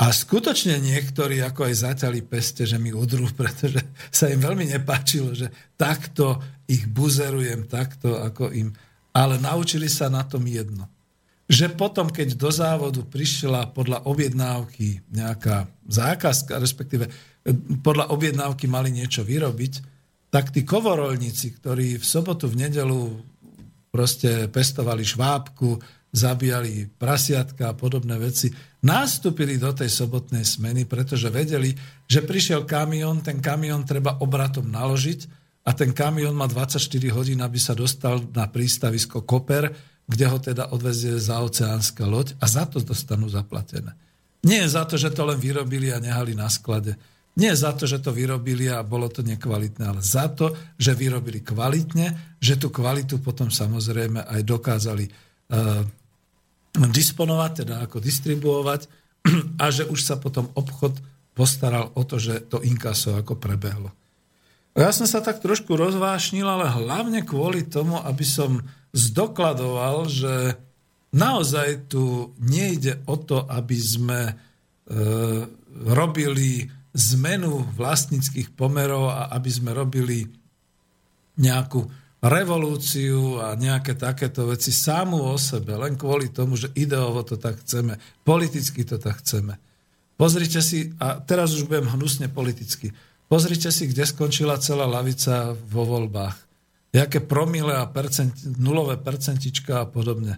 A 0.00 0.16
skutočne 0.16 0.80
niektorí 0.80 1.44
ako 1.44 1.68
aj 1.68 1.74
zaťali 1.84 2.24
peste, 2.24 2.64
že 2.64 2.80
mi 2.80 2.88
udrú, 2.88 3.28
pretože 3.38 3.84
sa 4.08 4.32
im 4.32 4.40
veľmi 4.40 4.72
nepáčilo, 4.72 5.36
že 5.36 5.52
takto 5.76 6.40
ich 6.64 6.88
buzerujem, 6.88 7.68
takto 7.68 8.16
ako 8.16 8.48
im... 8.56 8.72
Ale 9.12 9.36
naučili 9.36 9.90
sa 9.90 10.08
na 10.08 10.24
tom 10.24 10.46
jedno. 10.48 10.88
Že 11.50 11.74
potom, 11.74 12.08
keď 12.08 12.38
do 12.38 12.48
závodu 12.48 13.02
prišla 13.02 13.74
podľa 13.74 14.06
objednávky 14.06 15.02
nejaká 15.10 15.66
zákazka, 15.84 16.62
respektíve 16.62 17.04
eh, 17.04 17.12
podľa 17.84 18.14
objednávky 18.14 18.70
mali 18.70 18.94
niečo 18.94 19.20
vyrobiť, 19.26 20.00
tak 20.30 20.54
tí 20.54 20.62
kovorolníci, 20.62 21.58
ktorí 21.58 21.98
v 21.98 22.06
sobotu, 22.06 22.46
v 22.46 22.70
nedelu 22.70 23.18
proste 23.90 24.46
pestovali 24.48 25.02
švábku, 25.02 25.78
zabíjali 26.10 26.90
prasiatka 26.98 27.70
a 27.70 27.76
podobné 27.78 28.18
veci, 28.18 28.50
nastúpili 28.82 29.58
do 29.58 29.70
tej 29.70 29.90
sobotnej 29.90 30.42
smeny, 30.42 30.86
pretože 30.86 31.30
vedeli, 31.30 31.74
že 32.10 32.26
prišiel 32.26 32.66
kamión, 32.66 33.22
ten 33.22 33.38
kamión 33.38 33.86
treba 33.86 34.18
obratom 34.18 34.66
naložiť 34.66 35.20
a 35.66 35.70
ten 35.70 35.94
kamión 35.94 36.34
má 36.34 36.50
24 36.50 36.82
hodín, 37.14 37.38
aby 37.44 37.58
sa 37.60 37.78
dostal 37.78 38.26
na 38.34 38.50
prístavisko 38.50 39.22
Koper, 39.22 39.70
kde 40.10 40.26
ho 40.26 40.38
teda 40.42 40.74
odvezie 40.74 41.14
za 41.22 41.38
oceánska 41.38 42.02
loď 42.02 42.34
a 42.42 42.50
za 42.50 42.66
to 42.66 42.82
dostanú 42.82 43.30
zaplatené. 43.30 43.94
Nie 44.42 44.66
za 44.66 44.88
to, 44.88 44.98
že 44.98 45.14
to 45.14 45.22
len 45.28 45.38
vyrobili 45.38 45.94
a 45.94 46.02
nehali 46.02 46.34
na 46.34 46.50
sklade. 46.50 46.96
Nie 47.38 47.54
za 47.54 47.70
to, 47.72 47.86
že 47.86 48.02
to 48.02 48.10
vyrobili 48.10 48.66
a 48.66 48.82
bolo 48.82 49.06
to 49.06 49.22
nekvalitné, 49.22 49.86
ale 49.86 50.02
za 50.02 50.26
to, 50.34 50.50
že 50.74 50.98
vyrobili 50.98 51.40
kvalitne, 51.46 52.38
že 52.42 52.58
tú 52.58 52.74
kvalitu 52.74 53.22
potom 53.22 53.48
samozrejme 53.48 54.26
aj 54.26 54.40
dokázali 54.42 55.06
uh, 55.06 55.86
disponovať, 56.74 57.64
teda 57.64 57.74
ako 57.86 58.02
distribuovať 58.02 58.90
a 59.62 59.70
že 59.70 59.86
už 59.86 60.00
sa 60.02 60.18
potom 60.18 60.50
obchod 60.58 60.98
postaral 61.34 61.94
o 61.94 62.02
to, 62.02 62.18
že 62.18 62.50
to 62.50 62.60
inkaso 62.60 63.14
ako 63.14 63.38
prebehlo. 63.38 63.94
Ja 64.74 64.94
som 64.94 65.06
sa 65.06 65.18
tak 65.18 65.42
trošku 65.42 65.74
rozvášnil, 65.74 66.46
ale 66.46 66.70
hlavne 66.70 67.26
kvôli 67.26 67.66
tomu, 67.66 67.98
aby 67.98 68.22
som 68.22 68.62
zdokladoval, 68.94 70.06
že 70.06 70.54
naozaj 71.10 71.90
tu 71.90 72.34
nejde 72.38 73.02
o 73.06 73.18
to, 73.18 73.42
aby 73.50 73.78
sme 73.78 74.20
e, 74.30 74.34
robili 75.90 76.70
zmenu 76.94 77.66
vlastníckých 77.78 78.54
pomerov 78.54 79.10
a 79.10 79.30
aby 79.34 79.50
sme 79.50 79.70
robili 79.70 80.26
nejakú 81.38 81.86
revolúciu 82.20 83.40
a 83.40 83.56
nejaké 83.56 83.96
takéto 83.96 84.44
veci 84.44 84.68
samú 84.68 85.24
o 85.32 85.40
sebe, 85.40 85.72
len 85.72 85.96
kvôli 85.96 86.28
tomu, 86.28 86.52
že 86.58 86.68
ideovo 86.76 87.24
to 87.24 87.40
tak 87.40 87.64
chceme, 87.64 87.96
politicky 88.26 88.84
to 88.84 89.00
tak 89.00 89.24
chceme. 89.24 89.56
Pozrite 90.20 90.60
si, 90.60 90.92
a 91.00 91.16
teraz 91.16 91.56
už 91.56 91.64
budem 91.64 91.88
hnusne 91.88 92.28
politicky, 92.28 92.92
pozrite 93.24 93.72
si, 93.72 93.88
kde 93.88 94.04
skončila 94.04 94.60
celá 94.60 94.84
lavica 94.84 95.56
vo 95.56 95.88
voľbách. 95.88 96.36
Jaké 96.92 97.24
promile 97.24 97.72
a 97.72 97.88
percent, 97.88 98.34
nulové 98.60 99.00
percentička 99.00 99.80
a 99.80 99.88
podobne. 99.88 100.36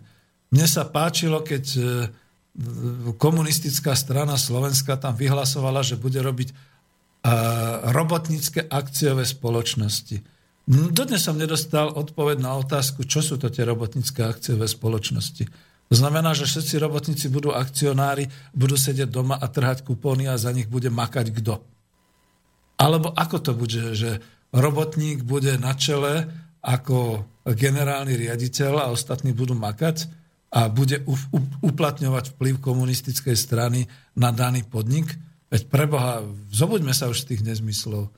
Mne 0.52 0.68
sa 0.68 0.84
páčilo, 0.86 1.40
keď 1.40 1.64
e, 1.74 1.82
komunistická 3.16 3.96
strana 3.96 4.36
Slovenska 4.36 5.00
tam 5.00 5.16
vyhlasovala, 5.16 5.80
že 5.80 5.96
bude 5.96 6.20
robiť 6.20 6.52
robotnícke 7.92 8.66
akciové 8.68 9.24
spoločnosti. 9.24 10.20
Dodnes 10.68 11.22
som 11.22 11.38
nedostal 11.38 11.90
odpoveď 11.90 12.38
na 12.38 12.54
otázku, 12.58 13.02
čo 13.08 13.22
sú 13.22 13.38
to 13.38 13.50
tie 13.50 13.66
robotnícke 13.66 14.22
akciové 14.22 14.66
spoločnosti. 14.70 15.44
To 15.90 15.94
znamená, 15.98 16.32
že 16.32 16.48
všetci 16.48 16.80
robotníci 16.80 17.26
budú 17.28 17.52
akcionári, 17.52 18.30
budú 18.56 18.80
sedieť 18.80 19.10
doma 19.10 19.36
a 19.36 19.46
trhať 19.50 19.84
kupóny 19.84 20.30
a 20.30 20.40
za 20.40 20.48
nich 20.54 20.70
bude 20.70 20.88
makať 20.88 21.34
kto. 21.34 21.60
Alebo 22.80 23.12
ako 23.12 23.36
to 23.42 23.52
bude, 23.52 23.82
že 23.92 24.22
robotník 24.54 25.22
bude 25.22 25.56
na 25.60 25.76
čele 25.76 26.30
ako 26.62 27.26
generálny 27.44 28.14
riaditeľ 28.14 28.86
a 28.86 28.90
ostatní 28.94 29.34
budú 29.34 29.58
makať 29.58 30.21
a 30.52 30.68
bude 30.68 31.00
uplatňovať 31.64 32.36
vplyv 32.36 32.60
komunistickej 32.60 33.32
strany 33.32 33.88
na 34.12 34.28
daný 34.30 34.68
podnik? 34.68 35.08
Veď 35.48 35.68
preboha, 35.72 36.20
zobuďme 36.52 36.92
sa 36.92 37.08
už 37.08 37.24
z 37.24 37.28
tých 37.34 37.42
nezmyslov. 37.44 38.12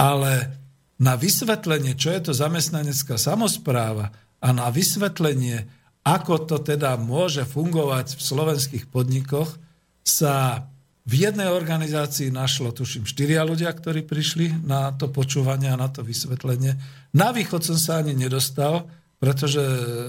Ale 0.00 0.56
na 0.96 1.14
vysvetlenie, 1.14 1.92
čo 1.94 2.08
je 2.08 2.20
to 2.28 2.32
zamestnanecká 2.32 3.20
samozpráva 3.20 4.10
a 4.40 4.48
na 4.56 4.72
vysvetlenie, 4.72 5.68
ako 6.08 6.48
to 6.48 6.56
teda 6.64 6.96
môže 6.96 7.44
fungovať 7.44 8.16
v 8.16 8.22
slovenských 8.22 8.84
podnikoch, 8.88 9.60
sa 10.00 10.64
v 11.08 11.24
jednej 11.24 11.48
organizácii 11.48 12.28
našlo, 12.28 12.72
tuším, 12.72 13.08
štyria 13.08 13.44
ľudia, 13.44 13.72
ktorí 13.72 14.04
prišli 14.04 14.64
na 14.64 14.92
to 14.92 15.08
počúvanie 15.08 15.72
a 15.72 15.80
na 15.80 15.88
to 15.88 16.04
vysvetlenie. 16.04 16.76
Na 17.16 17.32
východ 17.32 17.64
som 17.64 17.80
sa 17.80 18.00
ani 18.00 18.12
nedostal, 18.12 18.88
pretože 19.18 19.62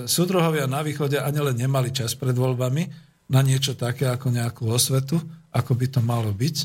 súdruhovia 0.05 0.69
na 0.69 0.85
východe 0.85 1.17
ani 1.17 1.41
len 1.41 1.57
nemali 1.57 1.89
čas 1.89 2.13
pred 2.13 2.37
voľbami 2.37 3.09
na 3.29 3.41
niečo 3.45 3.77
také 3.77 4.09
ako 4.09 4.33
nejakú 4.33 4.69
osvetu, 4.69 5.17
ako 5.53 5.71
by 5.73 5.85
to 5.89 6.01
malo 6.01 6.33
byť. 6.33 6.57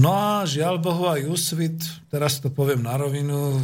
No 0.00 0.16
a 0.16 0.48
žiaľ 0.48 0.80
Bohu 0.80 1.10
aj 1.10 1.28
Usvit, 1.28 1.80
teraz 2.08 2.40
to 2.40 2.48
poviem 2.48 2.84
na 2.86 2.94
rovinu, 2.96 3.58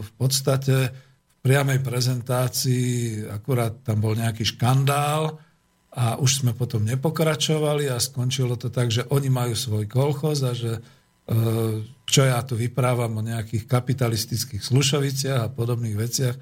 v 0.00 0.10
podstate 0.16 0.88
v 0.88 1.36
priamej 1.42 1.82
prezentácii 1.82 3.26
akurát 3.28 3.82
tam 3.82 3.98
bol 3.98 4.14
nejaký 4.14 4.46
škandál 4.46 5.42
a 5.92 6.16
už 6.16 6.44
sme 6.44 6.52
potom 6.56 6.86
nepokračovali 6.86 7.90
a 7.90 8.00
skončilo 8.00 8.56
to 8.56 8.72
tak, 8.72 8.88
že 8.88 9.04
oni 9.10 9.28
majú 9.28 9.52
svoj 9.52 9.84
kolchoz 9.90 10.38
a 10.46 10.54
že 10.54 10.78
e, 10.78 10.80
čo 12.06 12.22
ja 12.24 12.40
tu 12.46 12.56
vyprávam 12.56 13.18
o 13.18 13.26
nejakých 13.26 13.68
kapitalistických 13.68 14.62
slušoviciach 14.62 15.40
a 15.44 15.52
podobných 15.52 15.96
veciach. 15.98 16.36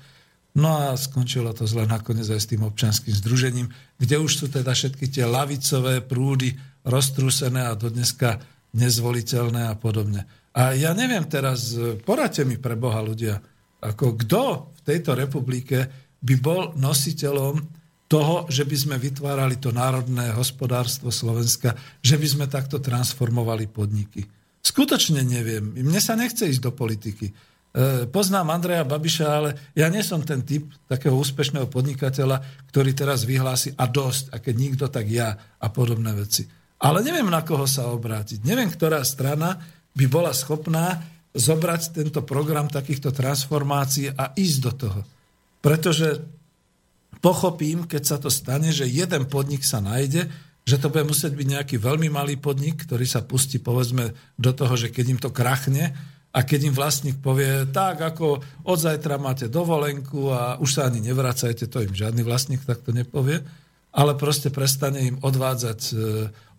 No 0.59 0.75
a 0.75 0.99
skončilo 0.99 1.55
to 1.55 1.69
zle 1.71 1.87
nakoniec 1.87 2.27
aj 2.27 2.41
s 2.43 2.51
tým 2.51 2.67
občanským 2.67 3.15
združením, 3.15 3.71
kde 4.03 4.17
už 4.19 4.33
sú 4.35 4.47
teda 4.51 4.75
všetky 4.75 5.07
tie 5.07 5.23
lavicové 5.23 6.03
prúdy 6.03 6.59
roztrúsené 6.83 7.71
a 7.71 7.79
do 7.79 7.87
dneska 7.87 8.43
nezvoliteľné 8.75 9.71
a 9.71 9.75
podobne. 9.79 10.27
A 10.51 10.75
ja 10.75 10.91
neviem 10.91 11.23
teraz, 11.31 11.79
poradte 12.03 12.43
mi 12.43 12.59
pre 12.59 12.75
Boha 12.75 12.99
ľudia, 12.99 13.39
ako 13.79 14.19
kto 14.27 14.43
v 14.75 14.81
tejto 14.83 15.15
republike 15.15 15.87
by 16.19 16.35
bol 16.43 16.75
nositeľom 16.75 17.63
toho, 18.11 18.51
že 18.51 18.67
by 18.67 18.77
sme 18.77 18.97
vytvárali 18.99 19.63
to 19.63 19.71
národné 19.71 20.35
hospodárstvo 20.35 21.15
Slovenska, 21.15 21.79
že 22.03 22.19
by 22.19 22.27
sme 22.27 22.47
takto 22.51 22.83
transformovali 22.83 23.71
podniky. 23.71 24.27
Skutočne 24.61 25.23
neviem. 25.23 25.73
Mne 25.79 26.03
sa 26.03 26.19
nechce 26.19 26.51
ísť 26.51 26.61
do 26.61 26.75
politiky. 26.75 27.31
E, 27.71 28.11
poznám 28.11 28.51
Andreja 28.51 28.83
Babiša, 28.83 29.27
ale 29.31 29.51
ja 29.79 29.87
nie 29.87 30.03
som 30.03 30.27
ten 30.27 30.43
typ 30.43 30.67
takého 30.91 31.15
úspešného 31.15 31.71
podnikateľa, 31.71 32.67
ktorý 32.75 32.91
teraz 32.99 33.23
vyhlási 33.23 33.79
a 33.79 33.87
dosť, 33.87 34.35
a 34.35 34.37
keď 34.43 34.55
nikto, 34.59 34.85
tak 34.91 35.07
ja 35.07 35.39
a 35.39 35.67
podobné 35.71 36.11
veci. 36.11 36.51
Ale 36.83 37.05
neviem, 37.07 37.31
na 37.31 37.47
koho 37.47 37.71
sa 37.71 37.93
obrátiť. 37.95 38.43
Neviem, 38.43 38.73
ktorá 38.75 39.07
strana 39.07 39.55
by 39.95 40.07
bola 40.11 40.35
schopná 40.35 40.99
zobrať 41.31 41.95
tento 41.95 42.27
program 42.27 42.67
takýchto 42.67 43.15
transformácií 43.15 44.11
a 44.11 44.35
ísť 44.35 44.59
do 44.67 44.73
toho. 44.75 45.01
Pretože 45.63 46.27
pochopím, 47.23 47.87
keď 47.87 48.03
sa 48.03 48.17
to 48.19 48.33
stane, 48.33 48.75
že 48.75 48.91
jeden 48.91 49.31
podnik 49.31 49.63
sa 49.63 49.79
nájde, 49.79 50.27
že 50.67 50.77
to 50.81 50.91
bude 50.91 51.07
musieť 51.07 51.39
byť 51.39 51.47
nejaký 51.47 51.77
veľmi 51.79 52.11
malý 52.11 52.35
podnik, 52.35 52.83
ktorý 52.83 53.07
sa 53.07 53.23
pustí, 53.23 53.63
povedzme, 53.63 54.11
do 54.35 54.51
toho, 54.51 54.75
že 54.75 54.91
keď 54.91 55.07
im 55.07 55.21
to 55.23 55.31
krachne 55.31 55.95
a 56.31 56.47
keď 56.47 56.71
im 56.71 56.75
vlastník 56.79 57.19
povie, 57.19 57.67
tak 57.75 57.99
ako 57.99 58.39
od 58.63 58.79
zajtra 58.79 59.19
máte 59.19 59.51
dovolenku 59.51 60.31
a 60.31 60.63
už 60.63 60.71
sa 60.79 60.87
ani 60.87 61.03
nevracajte, 61.03 61.67
to 61.67 61.83
im 61.83 61.91
žiadny 61.91 62.23
vlastník 62.23 62.63
takto 62.63 62.95
nepovie, 62.95 63.43
ale 63.91 64.15
proste 64.15 64.55
prestane 64.55 65.11
im 65.11 65.17
odvádzať 65.19 65.81
e, 65.91 65.95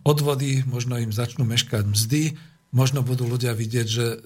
odvody, 0.03 0.68
možno 0.68 0.99
im 0.99 1.15
začnú 1.15 1.48
meškať 1.48 1.88
mzdy, 1.88 2.35
možno 2.76 2.99
budú 2.99 3.23
ľudia 3.27 3.56
vidieť, 3.56 3.88
že 3.88 4.06
e, 4.07 4.18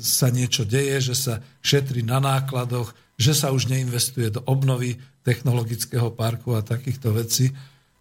sa 0.00 0.32
niečo 0.32 0.64
deje, 0.64 1.12
že 1.12 1.14
sa 1.16 1.34
šetrí 1.60 2.00
na 2.00 2.24
nákladoch, 2.24 2.96
že 3.20 3.36
sa 3.36 3.52
už 3.52 3.68
neinvestuje 3.68 4.32
do 4.32 4.40
obnovy 4.48 4.96
technologického 5.20 6.16
parku 6.16 6.56
a 6.56 6.64
takýchto 6.64 7.12
vecí, 7.12 7.52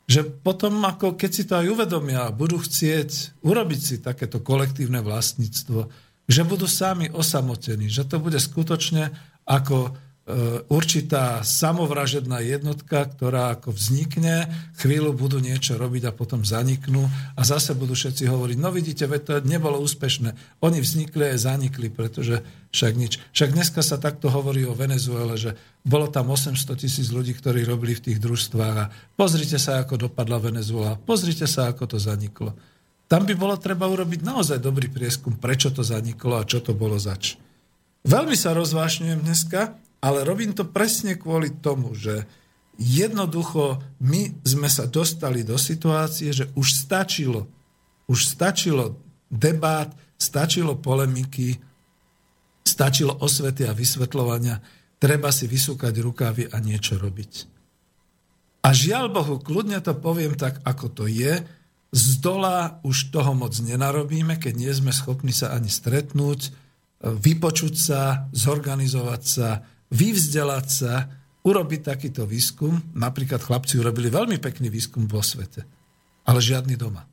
že 0.04 0.24
potom, 0.24 0.84
ako 0.84 1.16
keď 1.16 1.32
si 1.32 1.44
to 1.48 1.56
aj 1.60 1.68
uvedomia 1.68 2.28
budú 2.32 2.60
chcieť 2.60 3.40
urobiť 3.40 3.80
si 3.80 3.96
takéto 4.04 4.44
kolektívne 4.44 5.00
vlastníctvo, 5.00 5.88
že 6.28 6.48
budú 6.48 6.66
sami 6.70 7.12
osamotení, 7.12 7.92
že 7.92 8.08
to 8.08 8.20
bude 8.20 8.40
skutočne 8.40 9.12
ako 9.44 9.92
E, 10.24 10.64
určitá 10.72 11.44
samovražedná 11.44 12.40
jednotka, 12.40 13.12
ktorá 13.12 13.60
ako 13.60 13.76
vznikne, 13.76 14.48
chvíľu 14.80 15.12
budú 15.12 15.44
niečo 15.44 15.76
robiť 15.76 16.08
a 16.08 16.16
potom 16.16 16.48
zaniknú 16.48 17.12
a 17.36 17.42
zase 17.44 17.76
budú 17.76 17.92
všetci 17.92 18.32
hovoriť, 18.32 18.56
no 18.56 18.72
vidíte, 18.72 19.04
veď 19.04 19.22
to 19.28 19.34
nebolo 19.44 19.84
úspešné. 19.84 20.32
Oni 20.64 20.80
vznikli 20.80 21.28
a 21.28 21.36
zanikli, 21.36 21.92
pretože 21.92 22.40
však 22.72 22.94
nič. 22.96 23.20
Však 23.36 23.52
dneska 23.52 23.84
sa 23.84 24.00
takto 24.00 24.32
hovorí 24.32 24.64
o 24.64 24.72
Venezuele, 24.72 25.36
že 25.36 25.60
bolo 25.84 26.08
tam 26.08 26.32
800 26.32 26.72
tisíc 26.80 27.12
ľudí, 27.12 27.36
ktorí 27.36 27.68
robili 27.68 27.92
v 27.92 28.08
tých 28.08 28.24
družstvách 28.24 28.76
a 28.80 28.90
pozrite 29.20 29.60
sa, 29.60 29.84
ako 29.84 30.08
dopadla 30.08 30.40
Venezuela, 30.40 30.96
pozrite 30.96 31.52
sa, 31.52 31.68
ako 31.68 31.84
to 31.84 31.98
zaniklo. 32.00 32.56
Tam 33.14 33.30
by 33.30 33.38
bolo 33.38 33.62
treba 33.62 33.86
urobiť 33.86 34.26
naozaj 34.26 34.58
dobrý 34.58 34.90
prieskum, 34.90 35.38
prečo 35.38 35.70
to 35.70 35.86
zaniklo 35.86 36.42
a 36.42 36.50
čo 36.50 36.66
to 36.66 36.74
bolo 36.74 36.98
zač. 36.98 37.38
Veľmi 38.10 38.34
sa 38.34 38.58
rozvášňujem 38.58 39.22
dneska, 39.22 39.78
ale 40.02 40.26
robím 40.26 40.58
to 40.58 40.66
presne 40.66 41.14
kvôli 41.14 41.54
tomu, 41.62 41.94
že 41.94 42.26
jednoducho 42.82 43.86
my 44.02 44.42
sme 44.42 44.66
sa 44.66 44.90
dostali 44.90 45.46
do 45.46 45.62
situácie, 45.62 46.34
že 46.34 46.50
už 46.58 46.74
stačilo, 46.74 47.46
už 48.10 48.34
stačilo 48.34 48.98
debát, 49.30 49.94
stačilo 50.18 50.74
polemiky, 50.74 51.62
stačilo 52.66 53.14
osvety 53.22 53.70
a 53.70 53.78
vysvetľovania, 53.78 54.58
treba 54.98 55.30
si 55.30 55.46
vysúkať 55.46 55.94
rukávy 56.02 56.50
a 56.50 56.58
niečo 56.58 56.98
robiť. 56.98 57.32
A 58.66 58.74
žiaľ 58.74 59.14
Bohu, 59.14 59.38
kľudne 59.38 59.78
to 59.86 59.94
poviem 59.94 60.34
tak, 60.34 60.66
ako 60.66 60.90
to 60.90 61.06
je, 61.06 61.46
z 61.94 62.18
dola 62.18 62.82
už 62.82 63.14
toho 63.14 63.38
moc 63.38 63.54
nenarobíme, 63.54 64.42
keď 64.42 64.54
nie 64.58 64.74
sme 64.74 64.90
schopní 64.90 65.30
sa 65.30 65.54
ani 65.54 65.70
stretnúť, 65.70 66.50
vypočuť 67.06 67.74
sa, 67.78 68.26
zorganizovať 68.34 69.22
sa, 69.22 69.62
vyvzdelať 69.94 70.68
sa, 70.68 70.94
urobiť 71.46 71.82
takýto 71.94 72.26
výskum. 72.26 72.82
Napríklad 72.98 73.46
chlapci 73.46 73.78
urobili 73.78 74.10
veľmi 74.10 74.42
pekný 74.42 74.74
výskum 74.74 75.06
vo 75.06 75.22
svete, 75.22 75.62
ale 76.26 76.40
žiadny 76.42 76.74
doma. 76.74 77.06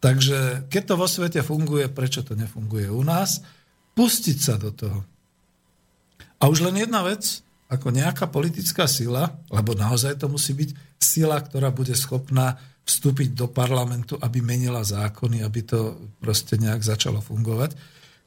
Takže 0.00 0.66
keď 0.72 0.82
to 0.90 0.94
vo 0.96 1.06
svete 1.06 1.44
funguje, 1.44 1.86
prečo 1.92 2.26
to 2.26 2.32
nefunguje 2.34 2.88
u 2.90 3.04
nás? 3.04 3.44
Pustiť 3.92 4.38
sa 4.40 4.56
do 4.56 4.72
toho. 4.72 5.04
A 6.40 6.48
už 6.48 6.64
len 6.64 6.80
jedna 6.80 7.04
vec, 7.04 7.44
ako 7.68 7.92
nejaká 7.92 8.26
politická 8.32 8.88
sila, 8.88 9.36
lebo 9.52 9.76
naozaj 9.76 10.16
to 10.18 10.26
musí 10.26 10.56
byť 10.56 10.72
sila, 10.96 11.36
ktorá 11.38 11.68
bude 11.68 11.92
schopná 11.92 12.56
vstúpiť 12.84 13.36
do 13.36 13.46
parlamentu, 13.50 14.18
aby 14.18 14.42
menila 14.42 14.82
zákony, 14.82 15.44
aby 15.44 15.60
to 15.62 16.10
proste 16.18 16.58
nejak 16.58 16.82
začalo 16.82 17.22
fungovať, 17.22 17.76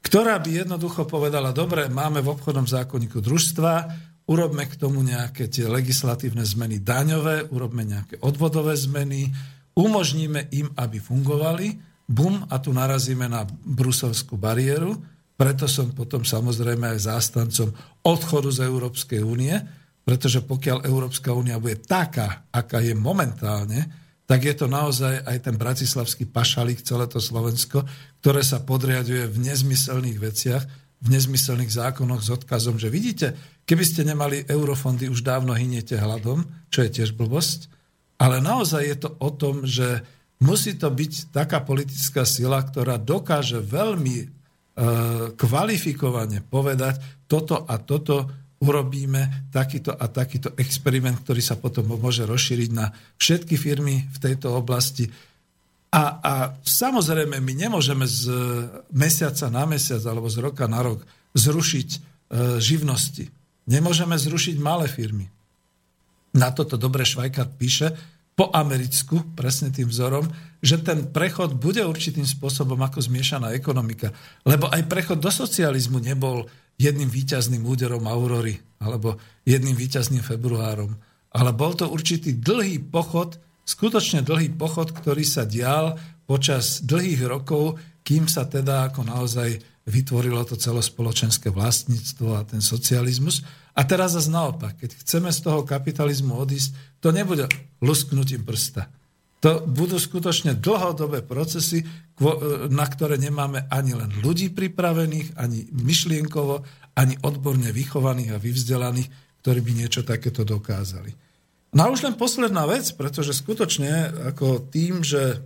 ktorá 0.04 0.36
by 0.44 0.68
jednoducho 0.68 1.08
povedala, 1.08 1.56
dobre, 1.56 1.88
máme 1.88 2.20
v 2.20 2.36
obchodnom 2.36 2.68
zákonníku 2.68 3.24
družstva, 3.24 3.74
urobme 4.28 4.68
k 4.68 4.76
tomu 4.76 5.00
nejaké 5.00 5.48
tie 5.48 5.68
legislatívne 5.68 6.44
zmeny 6.44 6.84
daňové, 6.84 7.48
urobme 7.52 7.88
nejaké 7.88 8.20
odvodové 8.20 8.76
zmeny, 8.76 9.32
umožníme 9.80 10.52
im, 10.52 10.68
aby 10.76 11.00
fungovali, 11.00 11.80
bum, 12.04 12.44
a 12.52 12.60
tu 12.60 12.76
narazíme 12.76 13.32
na 13.32 13.48
bruselskú 13.48 14.36
bariéru, 14.36 15.00
preto 15.34 15.66
som 15.66 15.90
potom 15.96 16.22
samozrejme 16.22 16.94
aj 16.94 17.10
zástancom 17.10 17.74
odchodu 18.06 18.50
z 18.54 18.60
Európskej 18.70 19.22
únie, 19.24 19.56
pretože 20.04 20.44
pokiaľ 20.44 20.84
Európska 20.84 21.32
únia 21.32 21.58
bude 21.58 21.80
taká, 21.80 22.48
aká 22.52 22.84
je 22.84 22.92
momentálne, 22.92 24.03
tak 24.24 24.48
je 24.48 24.56
to 24.56 24.72
naozaj 24.72 25.24
aj 25.28 25.38
ten 25.44 25.56
bratislavský 25.60 26.32
pašalík, 26.32 26.80
celé 26.82 27.06
to 27.12 27.20
Slovensko, 27.20 27.84
ktoré 28.24 28.40
sa 28.40 28.64
podriaduje 28.64 29.28
v 29.28 29.38
nezmyselných 29.52 30.18
veciach, 30.20 30.64
v 31.04 31.08
nezmyselných 31.12 31.68
zákonoch 31.68 32.24
s 32.24 32.32
odkazom, 32.32 32.80
že 32.80 32.88
vidíte, 32.88 33.36
keby 33.68 33.84
ste 33.84 34.08
nemali 34.08 34.48
eurofondy, 34.48 35.12
už 35.12 35.28
dávno 35.28 35.52
hyniete 35.52 36.00
hladom, 36.00 36.48
čo 36.72 36.88
je 36.88 37.04
tiež 37.04 37.20
blbosť, 37.20 37.68
ale 38.24 38.40
naozaj 38.40 38.82
je 38.88 38.98
to 39.04 39.10
o 39.20 39.30
tom, 39.36 39.68
že 39.68 40.00
musí 40.40 40.80
to 40.80 40.88
byť 40.88 41.36
taká 41.36 41.60
politická 41.60 42.24
sila, 42.24 42.64
ktorá 42.64 42.96
dokáže 42.96 43.60
veľmi 43.60 44.16
e, 44.24 44.26
kvalifikovane 45.36 46.48
povedať 46.48 47.28
toto 47.28 47.68
a 47.68 47.76
toto 47.84 48.32
urobíme 48.64 49.52
takýto 49.52 49.92
a 49.92 50.08
takýto 50.08 50.56
experiment, 50.56 51.20
ktorý 51.20 51.44
sa 51.44 51.60
potom 51.60 51.84
môže 52.00 52.24
rozšíriť 52.24 52.70
na 52.72 52.96
všetky 53.20 53.60
firmy 53.60 54.08
v 54.08 54.18
tejto 54.24 54.56
oblasti. 54.56 55.12
A, 55.94 56.04
a 56.24 56.34
samozrejme, 56.64 57.44
my 57.44 57.54
nemôžeme 57.54 58.08
z 58.08 58.32
mesiaca 58.96 59.52
na 59.52 59.68
mesiac 59.68 60.02
alebo 60.08 60.32
z 60.32 60.40
roka 60.40 60.66
na 60.66 60.82
rok 60.82 61.04
zrušiť 61.36 61.90
e, 61.92 62.00
živnosti. 62.58 63.30
Nemôžeme 63.68 64.16
zrušiť 64.16 64.56
malé 64.58 64.88
firmy. 64.88 65.28
Na 66.34 66.50
toto 66.50 66.80
dobre 66.80 67.06
Švajkart 67.06 67.52
píše, 67.60 67.94
po 68.34 68.50
americku, 68.50 69.38
presne 69.38 69.70
tým 69.70 69.86
vzorom, 69.86 70.26
že 70.58 70.82
ten 70.82 71.06
prechod 71.14 71.54
bude 71.54 71.86
určitým 71.86 72.26
spôsobom 72.26 72.82
ako 72.82 73.06
zmiešaná 73.06 73.54
ekonomika. 73.54 74.10
Lebo 74.42 74.66
aj 74.74 74.90
prechod 74.90 75.22
do 75.22 75.30
socializmu 75.30 76.02
nebol 76.02 76.50
jedným 76.84 77.08
výťazným 77.08 77.64
úderom 77.64 78.04
Aurory 78.04 78.60
alebo 78.84 79.16
jedným 79.48 79.80
výťazným 79.80 80.20
februárom. 80.20 81.00
Ale 81.32 81.56
bol 81.56 81.74
to 81.74 81.88
určitý 81.88 82.36
dlhý 82.36 82.84
pochod, 82.92 83.40
skutočne 83.64 84.22
dlhý 84.22 84.52
pochod, 84.54 84.92
ktorý 84.92 85.24
sa 85.24 85.48
dial 85.48 85.96
počas 86.28 86.84
dlhých 86.84 87.24
rokov, 87.26 87.80
kým 88.04 88.28
sa 88.28 88.44
teda 88.44 88.92
ako 88.92 89.08
naozaj 89.08 89.64
vytvorilo 89.88 90.44
to 90.48 90.60
celospoločenské 90.60 91.52
vlastníctvo 91.52 92.28
a 92.36 92.44
ten 92.44 92.60
socializmus. 92.60 93.44
A 93.74 93.84
teraz 93.84 94.16
zase 94.16 94.30
naopak, 94.32 94.80
keď 94.80 95.00
chceme 95.02 95.32
z 95.32 95.40
toho 95.44 95.66
kapitalizmu 95.66 96.36
odísť, 96.36 97.00
to 97.02 97.10
nebude 97.10 97.48
lusknutím 97.82 98.46
prsta. 98.46 98.88
To 99.44 99.60
budú 99.68 100.00
skutočne 100.00 100.56
dlhodobé 100.56 101.20
procesy, 101.20 101.84
na 102.72 102.86
ktoré 102.88 103.20
nemáme 103.20 103.68
ani 103.68 103.92
len 103.92 104.08
ľudí 104.24 104.56
pripravených, 104.56 105.36
ani 105.36 105.68
myšlienkovo, 105.68 106.64
ani 106.96 107.20
odborne 107.28 107.68
vychovaných 107.76 108.40
a 108.40 108.40
vyvzdelaných, 108.40 109.12
ktorí 109.44 109.60
by 109.60 109.72
niečo 109.76 110.08
takéto 110.08 110.48
dokázali. 110.48 111.12
No 111.76 111.80
a 111.84 111.92
už 111.92 112.08
len 112.08 112.16
posledná 112.16 112.64
vec, 112.64 112.88
pretože 112.96 113.36
skutočne 113.36 114.16
ako 114.32 114.72
tým, 114.72 115.04
že 115.04 115.36
e, 115.36 115.38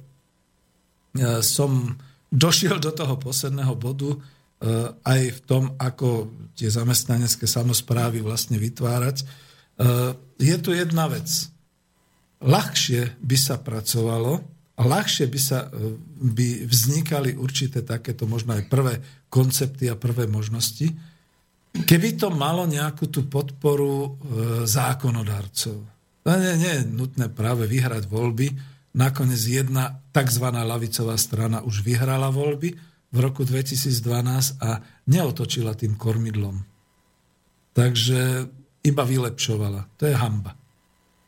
som 1.42 1.98
došiel 2.30 2.78
do 2.78 2.94
toho 2.94 3.18
posledného 3.18 3.74
bodu 3.80 4.14
e, 4.14 4.20
aj 5.08 5.22
v 5.34 5.40
tom, 5.48 5.64
ako 5.80 6.30
tie 6.54 6.70
zamestnanecké 6.70 7.48
samozprávy 7.48 8.22
vlastne 8.22 8.60
vytvárať, 8.60 9.24
e, 9.24 9.26
je 10.38 10.56
tu 10.62 10.76
jedna 10.76 11.10
vec 11.10 11.26
ľahšie 12.42 13.18
by 13.22 13.38
sa 13.38 13.58
pracovalo 13.62 14.58
ľahšie 14.78 15.26
by, 15.26 15.40
sa, 15.42 15.74
e, 15.74 15.98
by 16.22 16.70
vznikali 16.70 17.34
určité 17.34 17.82
takéto 17.82 18.30
možno 18.30 18.54
aj 18.54 18.70
prvé 18.70 19.02
koncepty 19.34 19.90
a 19.90 19.98
prvé 19.98 20.30
možnosti, 20.30 20.94
keby 21.74 22.22
to 22.22 22.30
malo 22.30 22.70
nejakú 22.70 23.10
tú 23.10 23.26
podporu 23.26 23.94
e, 23.98 24.10
zákonodarcov. 24.70 25.78
To 26.22 26.28
nie, 26.30 26.54
nie 26.62 26.74
je 26.78 26.84
nutné 26.86 27.26
práve 27.34 27.66
vyhrať 27.66 28.06
voľby. 28.06 28.54
Nakoniec 28.98 29.42
jedna 29.42 29.98
tzv. 30.14 30.46
lavicová 30.46 31.18
strana 31.18 31.66
už 31.66 31.82
vyhrala 31.82 32.30
voľby 32.30 32.70
v 33.08 33.18
roku 33.18 33.48
2012 33.48 34.60
a 34.60 34.84
neotočila 35.08 35.74
tým 35.74 35.96
kormidlom. 35.96 36.60
Takže 37.72 38.50
iba 38.84 39.04
vylepšovala. 39.06 40.02
To 40.02 40.04
je 40.10 40.16
hamba. 40.18 40.57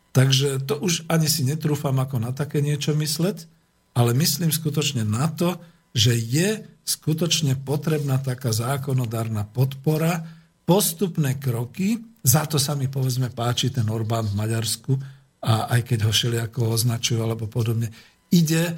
Takže 0.09 0.65
to 0.65 0.81
už 0.81 1.05
ani 1.05 1.29
si 1.29 1.45
netrúfam 1.45 1.93
ako 2.01 2.17
na 2.17 2.33
také 2.33 2.65
niečo 2.65 2.97
mysleť, 2.97 3.45
ale 3.93 4.17
myslím 4.17 4.49
skutočne 4.49 5.05
na 5.05 5.29
to, 5.29 5.57
že 5.93 6.13
je 6.17 6.65
skutočne 6.85 7.57
potrebná 7.61 8.17
taká 8.21 8.49
zákonodárna 8.49 9.45
podpora, 9.45 10.25
postupné 10.65 11.37
kroky, 11.37 12.01
za 12.21 12.45
to 12.45 12.61
sa 12.61 12.77
mi 12.77 12.89
povedzme 12.89 13.33
páči 13.33 13.73
ten 13.73 13.85
Orbán 13.89 14.25
v 14.29 14.37
Maďarsku, 14.37 14.93
a 15.39 15.71
aj 15.71 15.81
keď 15.87 15.99
ho 16.03 16.11
všelijako 16.11 16.75
označujú 16.75 17.19
alebo 17.23 17.47
podobne, 17.47 17.89
ide 18.27 18.75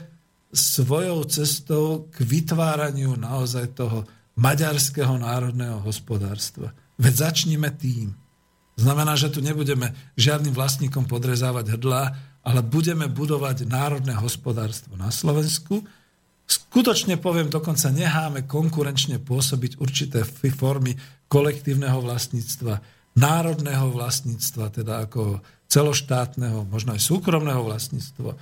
svojou 0.54 1.26
cestou 1.26 2.12
k 2.14 2.22
vytváraniu 2.22 3.18
naozaj 3.18 3.74
toho 3.74 4.06
maďarského 4.38 5.18
národného 5.18 5.82
hospodárstva. 5.82 6.76
Veď 7.02 7.32
začníme 7.32 7.72
tým. 7.76 8.14
Znamená, 8.80 9.20
že 9.20 9.30
tu 9.30 9.44
nebudeme 9.44 9.94
žiadnym 10.16 10.56
vlastníkom 10.56 11.06
podrezávať 11.06 11.78
hrdla, 11.78 12.02
ale 12.42 12.62
budeme 12.66 13.06
budovať 13.06 13.70
národné 13.70 14.18
hospodárstvo 14.18 14.98
na 14.98 15.14
Slovensku. 15.14 15.86
Skutočne 16.50 17.22
poviem, 17.22 17.48
dokonca 17.48 17.94
necháme 17.94 18.50
konkurenčne 18.50 19.22
pôsobiť 19.22 19.78
určité 19.78 20.26
formy 20.52 20.98
kolektívneho 21.32 22.02
vlastníctva, 22.02 22.82
národného 23.16 23.94
vlastníctva, 23.94 24.66
teda 24.74 25.08
ako 25.08 25.40
celoštátneho, 25.72 26.68
možno 26.68 26.92
aj 26.92 27.02
súkromného 27.08 27.64
vlastníctva, 27.64 28.32
e, 28.36 28.38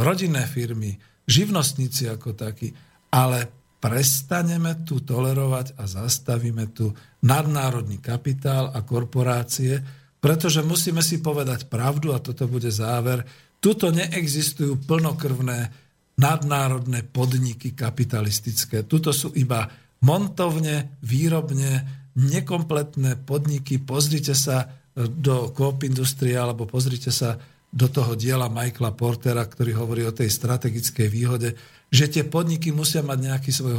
rodinné 0.00 0.48
firmy, 0.48 0.96
živnostníci 1.28 2.08
ako 2.08 2.32
takí, 2.32 2.72
ale 3.12 3.61
prestaneme 3.82 4.86
tu 4.86 5.02
tolerovať 5.02 5.74
a 5.74 5.90
zastavíme 5.90 6.70
tu 6.70 6.94
nadnárodný 7.26 7.98
kapitál 7.98 8.70
a 8.70 8.86
korporácie, 8.86 9.82
pretože 10.22 10.62
musíme 10.62 11.02
si 11.02 11.18
povedať 11.18 11.66
pravdu, 11.66 12.14
a 12.14 12.22
toto 12.22 12.46
bude 12.46 12.70
záver, 12.70 13.26
tuto 13.58 13.90
neexistujú 13.90 14.86
plnokrvné 14.86 15.74
nadnárodné 16.14 17.02
podniky 17.10 17.74
kapitalistické. 17.74 18.86
Tuto 18.86 19.10
sú 19.10 19.34
iba 19.34 19.66
montovne, 20.06 20.94
výrobne, 21.02 21.82
nekompletné 22.14 23.26
podniky. 23.26 23.82
Pozrite 23.82 24.38
sa 24.38 24.70
do 24.94 25.50
Coop 25.50 25.82
Industrie 25.82 26.38
alebo 26.38 26.70
pozrite 26.70 27.10
sa 27.10 27.34
do 27.72 27.88
toho 27.88 28.12
diela 28.12 28.52
Michaela 28.52 28.92
Portera, 28.92 29.48
ktorý 29.48 29.72
hovorí 29.72 30.04
o 30.04 30.12
tej 30.12 30.28
strategickej 30.28 31.08
výhode 31.08 31.56
že 31.92 32.08
tie 32.08 32.24
podniky 32.24 32.72
musia 32.72 33.04
mať 33.04 33.18
nejaký 33.20 33.50
svoj 33.52 33.74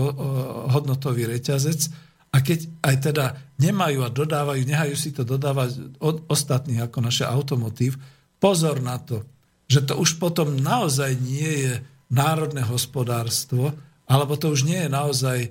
hodnotový 0.69 1.25
reťazec 1.25 1.89
a 2.29 2.37
keď 2.45 2.69
aj 2.85 2.95
teda 3.09 3.25
nemajú 3.57 4.05
a 4.05 4.13
dodávajú, 4.13 4.61
nehajú 4.61 4.93
si 4.93 5.09
to 5.09 5.25
dodávať 5.25 5.97
od 5.97 6.29
ostatných 6.29 6.85
ako 6.85 7.01
naše 7.01 7.25
automotív, 7.25 7.97
pozor 8.37 8.85
na 8.85 9.01
to, 9.01 9.25
že 9.65 9.81
to 9.81 9.97
už 9.97 10.21
potom 10.21 10.53
naozaj 10.61 11.17
nie 11.17 11.65
je 11.65 11.73
národné 12.13 12.61
hospodárstvo, 12.61 13.73
alebo 14.05 14.37
to 14.37 14.53
už 14.53 14.69
nie 14.69 14.85
je 14.85 14.89
naozaj 14.93 15.39
e, 15.41 15.49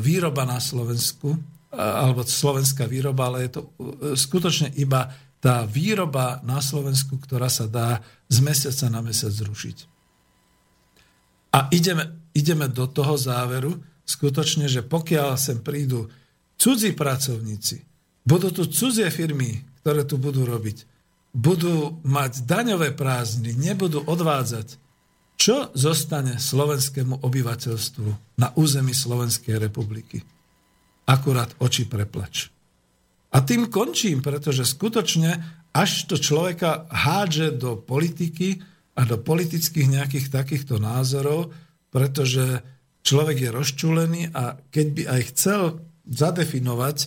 výroba 0.00 0.48
na 0.48 0.56
Slovensku, 0.56 1.36
e, 1.36 1.38
alebo 1.76 2.24
slovenská 2.24 2.88
výroba, 2.88 3.28
ale 3.28 3.44
je 3.44 3.50
to 3.52 3.60
e, 3.60 3.68
skutočne 4.16 4.72
iba 4.80 5.12
tá 5.40 5.64
výroba 5.64 6.44
na 6.44 6.60
Slovensku, 6.60 7.16
ktorá 7.16 7.48
sa 7.48 7.64
dá 7.64 8.04
z 8.28 8.38
mesiaca 8.44 8.86
na 8.92 9.00
mesiac 9.00 9.32
zrušiť. 9.32 9.88
A 11.56 11.66
ideme, 11.72 12.30
ideme 12.36 12.68
do 12.70 12.86
toho 12.86 13.16
záveru, 13.16 13.80
skutočne, 14.04 14.68
že 14.68 14.84
pokiaľ 14.84 15.34
sem 15.40 15.58
prídu 15.58 16.06
cudzí 16.60 16.92
pracovníci, 16.92 17.82
budú 18.22 18.52
tu 18.52 18.68
cudzie 18.68 19.08
firmy, 19.08 19.64
ktoré 19.80 20.04
tu 20.04 20.20
budú 20.20 20.44
robiť, 20.44 20.84
budú 21.32 21.98
mať 22.04 22.44
daňové 22.44 22.92
prázdny, 22.92 23.56
nebudú 23.56 24.04
odvádzať, 24.04 24.76
čo 25.40 25.72
zostane 25.72 26.36
slovenskému 26.36 27.24
obyvateľstvu 27.24 28.36
na 28.36 28.52
území 28.60 28.92
Slovenskej 28.92 29.56
republiky? 29.56 30.20
Akurát 31.08 31.56
oči 31.64 31.88
preplač. 31.88 32.52
A 33.30 33.38
tým 33.46 33.70
končím, 33.70 34.22
pretože 34.22 34.66
skutočne, 34.66 35.38
až 35.70 36.10
to 36.10 36.18
človeka 36.18 36.90
hádže 36.90 37.54
do 37.54 37.78
politiky, 37.78 38.58
a 39.00 39.08
do 39.08 39.16
politických 39.16 39.88
nejakých 39.88 40.26
takýchto 40.28 40.76
názorov, 40.76 41.54
pretože 41.88 42.60
človek 43.00 43.48
je 43.48 43.50
rozčúlený 43.50 44.22
a 44.36 44.60
keď 44.68 44.86
by 44.92 45.02
aj 45.08 45.20
chcel 45.32 45.60
zadefinovať 46.04 46.96
e, 47.00 47.06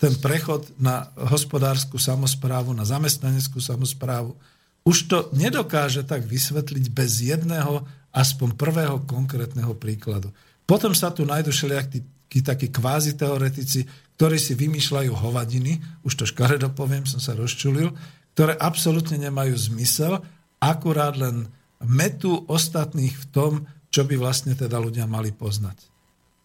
ten 0.00 0.16
prechod 0.16 0.72
na 0.80 1.12
hospodárskú 1.28 2.00
samozprávu, 2.00 2.72
na 2.72 2.88
zamestnaneckú 2.88 3.60
samozprávu, 3.60 4.32
už 4.80 4.96
to 5.12 5.18
nedokáže 5.36 6.08
tak 6.08 6.24
vysvetliť 6.24 6.84
bez 6.88 7.20
jedného, 7.20 7.84
aspoň 8.10 8.56
prvého 8.56 8.96
konkrétneho 9.04 9.76
príkladu. 9.76 10.32
Potom 10.64 10.96
sa 10.96 11.12
tu 11.12 11.28
nájdu 11.28 11.52
všelijakí 11.52 12.00
takí 12.42 12.72
kvázi 12.72 13.14
teoretici, 13.18 13.84
ktorí 14.20 14.36
si 14.36 14.52
vymýšľajú 14.52 15.16
hovadiny, 15.16 15.80
už 16.04 16.12
to 16.12 16.24
škaredo 16.28 16.68
poviem, 16.76 17.08
som 17.08 17.24
sa 17.24 17.32
rozčulil, 17.32 17.88
ktoré 18.36 18.52
absolútne 18.52 19.16
nemajú 19.16 19.56
zmysel 19.56 20.20
akurát 20.60 21.16
len 21.16 21.48
metu 21.80 22.44
ostatných 22.44 23.16
v 23.16 23.26
tom, 23.32 23.52
čo 23.88 24.04
by 24.04 24.20
vlastne 24.20 24.52
teda 24.52 24.76
ľudia 24.76 25.08
mali 25.08 25.32
poznať. 25.32 25.88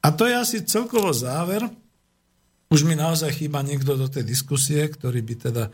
A 0.08 0.16
to 0.16 0.24
je 0.24 0.40
asi 0.40 0.64
celkovo 0.64 1.12
záver. 1.12 1.68
Už 2.72 2.88
mi 2.88 2.96
naozaj 2.96 3.44
chýba 3.44 3.60
niekto 3.60 4.00
do 4.00 4.08
tej 4.08 4.24
diskusie, 4.24 4.88
ktorý 4.88 5.20
by 5.20 5.36
teda 5.36 5.68
e, 5.68 5.72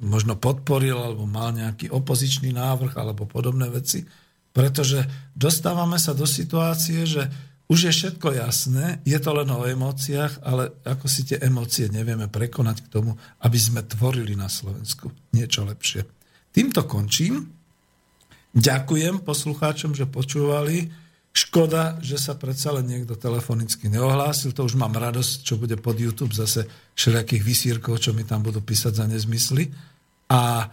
možno 0.00 0.40
podporil 0.40 0.96
alebo 0.96 1.28
mal 1.28 1.52
nejaký 1.52 1.92
opozičný 1.92 2.56
návrh 2.56 2.96
alebo 2.96 3.28
podobné 3.28 3.68
veci. 3.68 4.00
Pretože 4.48 5.04
dostávame 5.36 6.00
sa 6.00 6.16
do 6.16 6.24
situácie, 6.24 7.04
že 7.04 7.28
už 7.66 7.90
je 7.90 7.92
všetko 7.92 8.38
jasné, 8.38 9.02
je 9.02 9.18
to 9.18 9.30
len 9.34 9.50
o 9.50 9.66
emóciách, 9.66 10.46
ale 10.46 10.70
ako 10.86 11.06
si 11.10 11.26
tie 11.26 11.42
emócie 11.42 11.90
nevieme 11.90 12.30
prekonať 12.30 12.86
k 12.86 12.90
tomu, 12.94 13.18
aby 13.42 13.58
sme 13.58 13.82
tvorili 13.82 14.38
na 14.38 14.46
Slovensku 14.46 15.10
niečo 15.34 15.66
lepšie. 15.66 16.06
Týmto 16.54 16.86
končím. 16.86 17.50
Ďakujem 18.54 19.20
poslucháčom, 19.26 19.98
že 19.98 20.06
počúvali. 20.06 20.88
Škoda, 21.36 22.00
že 22.00 22.16
sa 22.16 22.32
predsa 22.32 22.72
len 22.72 22.88
niekto 22.88 23.12
telefonicky 23.18 23.92
neohlásil. 23.92 24.56
To 24.56 24.64
už 24.64 24.80
mám 24.80 24.96
radosť, 24.96 25.44
čo 25.44 25.60
bude 25.60 25.76
pod 25.76 26.00
YouTube 26.00 26.32
zase 26.32 26.64
všelijakých 26.96 27.42
vysírkov, 27.44 28.00
čo 28.00 28.16
mi 28.16 28.24
tam 28.24 28.40
budú 28.40 28.64
písať 28.64 28.96
za 28.96 29.04
nezmysly. 29.04 29.68
A 30.32 30.72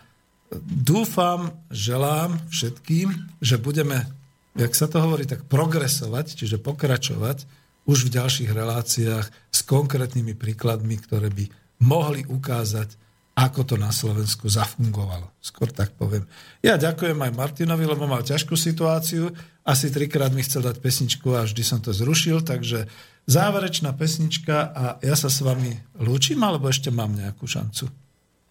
dúfam, 0.64 1.52
želám 1.68 2.40
všetkým, 2.48 3.11
že 3.44 3.60
budeme, 3.60 4.07
jak 4.54 4.74
sa 4.78 4.86
to 4.86 5.02
hovorí, 5.02 5.26
tak 5.26 5.46
progresovať, 5.50 6.38
čiže 6.38 6.62
pokračovať 6.62 7.46
už 7.84 8.08
v 8.08 8.14
ďalších 8.16 8.50
reláciách 8.54 9.26
s 9.52 9.60
konkrétnymi 9.68 10.38
príkladmi, 10.38 10.96
ktoré 11.04 11.28
by 11.28 11.46
mohli 11.84 12.24
ukázať, 12.24 12.96
ako 13.34 13.66
to 13.66 13.76
na 13.82 13.90
Slovensku 13.90 14.46
zafungovalo. 14.46 15.34
Skôr 15.42 15.74
tak 15.74 15.98
poviem. 15.98 16.24
Ja 16.62 16.78
ďakujem 16.78 17.18
aj 17.18 17.34
Martinovi, 17.34 17.84
lebo 17.84 18.06
mal 18.06 18.22
ťažkú 18.22 18.54
situáciu. 18.54 19.34
Asi 19.66 19.90
trikrát 19.90 20.30
mi 20.32 20.46
chcel 20.46 20.64
dať 20.64 20.78
pesničku 20.80 21.34
a 21.34 21.44
vždy 21.44 21.64
som 21.66 21.82
to 21.82 21.90
zrušil, 21.92 22.46
takže 22.46 22.86
záverečná 23.26 23.90
pesnička 23.98 24.70
a 24.70 24.84
ja 25.02 25.18
sa 25.18 25.34
s 25.34 25.42
vami 25.42 25.74
lúčim, 25.98 26.40
alebo 26.46 26.70
ešte 26.70 26.94
mám 26.94 27.18
nejakú 27.18 27.50
šancu? 27.50 27.90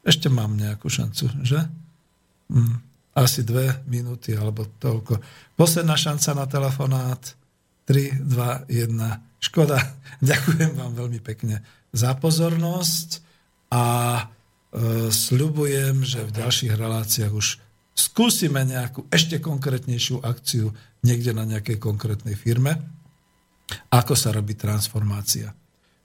Ešte 0.03 0.27
mám 0.27 0.59
nejakú 0.59 0.91
šancu, 0.91 1.31
že? 1.47 1.63
Hm, 2.51 2.92
asi 3.13 3.45
dve 3.45 3.85
minúty 3.89 4.33
alebo 4.33 4.65
toľko. 4.81 5.21
Posledná 5.57 5.97
šanca 5.97 6.31
na 6.33 6.47
telefonát. 6.49 7.23
3, 7.85 8.25
2, 8.25 8.73
1. 8.73 9.43
Škoda. 9.43 9.79
Ďakujem 10.25 10.73
vám 10.79 10.93
veľmi 10.97 11.21
pekne 11.21 11.61
za 11.93 12.15
pozornosť 12.17 13.21
a 13.73 13.85
E, 14.73 15.13
sľubujem, 15.13 16.01
že 16.01 16.25
v 16.25 16.33
ďalších 16.33 16.73
reláciách 16.73 17.33
už 17.37 17.61
skúsime 17.93 18.65
nejakú 18.65 19.05
ešte 19.13 19.37
konkrétnejšiu 19.37 20.25
akciu 20.25 20.73
niekde 21.05 21.37
na 21.37 21.45
nejakej 21.45 21.77
konkrétnej 21.77 22.33
firme, 22.33 22.81
ako 23.93 24.17
sa 24.17 24.33
robí 24.33 24.57
transformácia. 24.57 25.53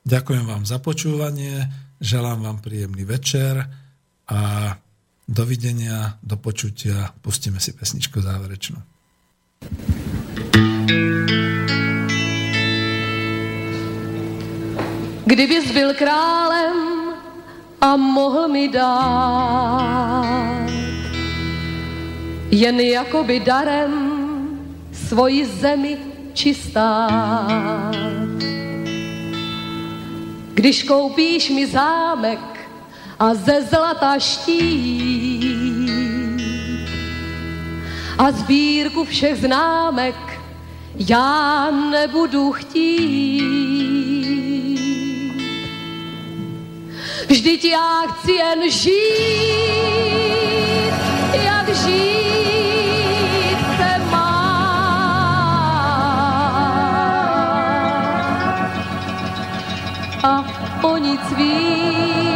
Ďakujem 0.03 0.43
vám 0.43 0.63
za 0.67 0.84
počúvanie, 0.84 1.63
želám 2.03 2.43
vám 2.43 2.57
príjemný 2.59 3.07
večer 3.07 3.63
a 4.27 4.75
dovidenia, 5.27 6.17
do 6.23 6.39
počutia. 6.39 7.11
Pustíme 7.21 7.59
si 7.59 7.75
pesničku 7.75 8.21
záverečnú. 8.21 8.79
Kdybys 15.27 15.71
byl 15.71 15.93
králem, 15.93 16.97
a 17.81 17.95
mohl 17.95 18.47
mi 18.47 18.67
dát 18.67 20.67
jen 22.51 22.79
jakoby 22.79 23.39
darem 23.39 23.93
svoji 24.93 25.45
zemi 25.45 25.97
čistá. 26.33 27.07
Když 30.53 30.83
koupíš 30.83 31.49
mi 31.49 31.67
zámek 31.67 32.56
a 33.19 33.34
ze 33.34 33.61
zlata 33.61 34.19
štít 34.19 35.57
a 38.18 38.31
sbírku 38.31 39.06
všech 39.06 39.38
známek 39.38 40.15
já 40.95 41.72
nebudu 41.72 42.52
chtít 42.52 44.07
Vždyť 47.27 47.65
já 47.65 48.02
chci 48.07 48.31
jen 48.31 48.72
žít, 48.72 48.94
jak 51.44 51.76
žít. 51.76 52.18
A 60.23 60.45
o 60.81 60.98
nic 60.98 61.22
víc. 61.38 62.26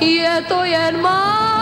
Je 0.00 0.44
to 0.48 0.64
jen 0.64 1.02
má. 1.02 1.57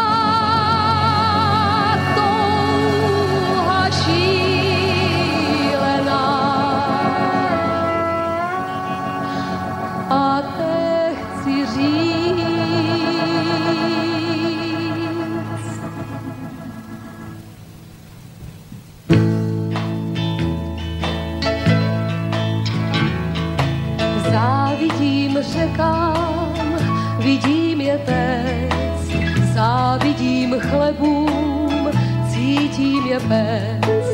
otec. 28.07 29.09
Závidím 29.55 30.61
chlebům, 30.61 31.91
cítím 32.31 33.07
je 33.07 33.21
pec, 33.21 34.07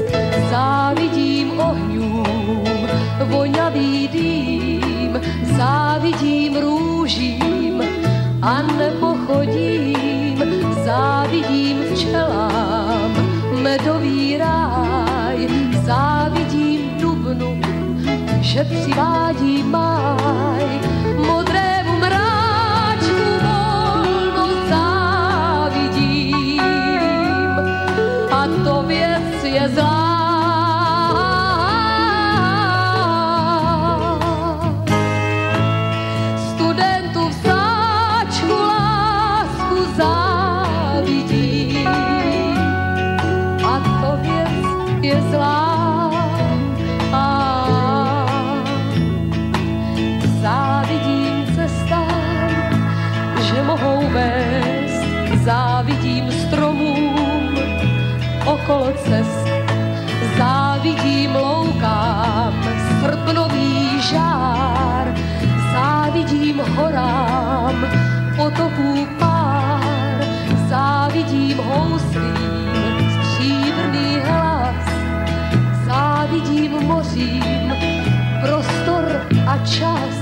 závidím 0.50 1.60
ohňům, 1.60 2.88
voňavý 3.24 4.08
dým, 4.08 5.20
závidím 5.56 6.56
růžím 6.56 7.82
a 8.42 8.62
nepochodím, 8.62 10.42
závidím 10.84 11.82
včelám, 11.94 13.12
medový 13.62 14.36
ráj, 14.36 15.48
závidím 15.84 16.98
dubnu, 17.00 17.60
že 18.40 18.64
přivádí 18.64 19.62
máj, 19.62 20.81
dias, 29.68 29.78
ó. 29.78 30.01
trust. 79.64 80.21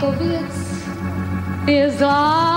to 0.00 0.12
věc 0.12 0.54
je 1.66 1.90
zlá. 1.90 2.56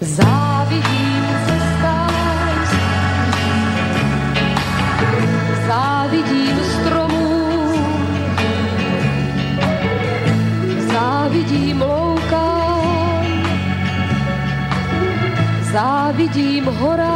Závidím 0.00 1.24
se 1.46 1.56
stále, 1.78 2.54
závidím 5.66 6.58
stromům, 6.74 7.84
závidím 10.92 11.82
loukám, 11.82 13.26
závidím 15.72 16.64
horám. 16.64 17.11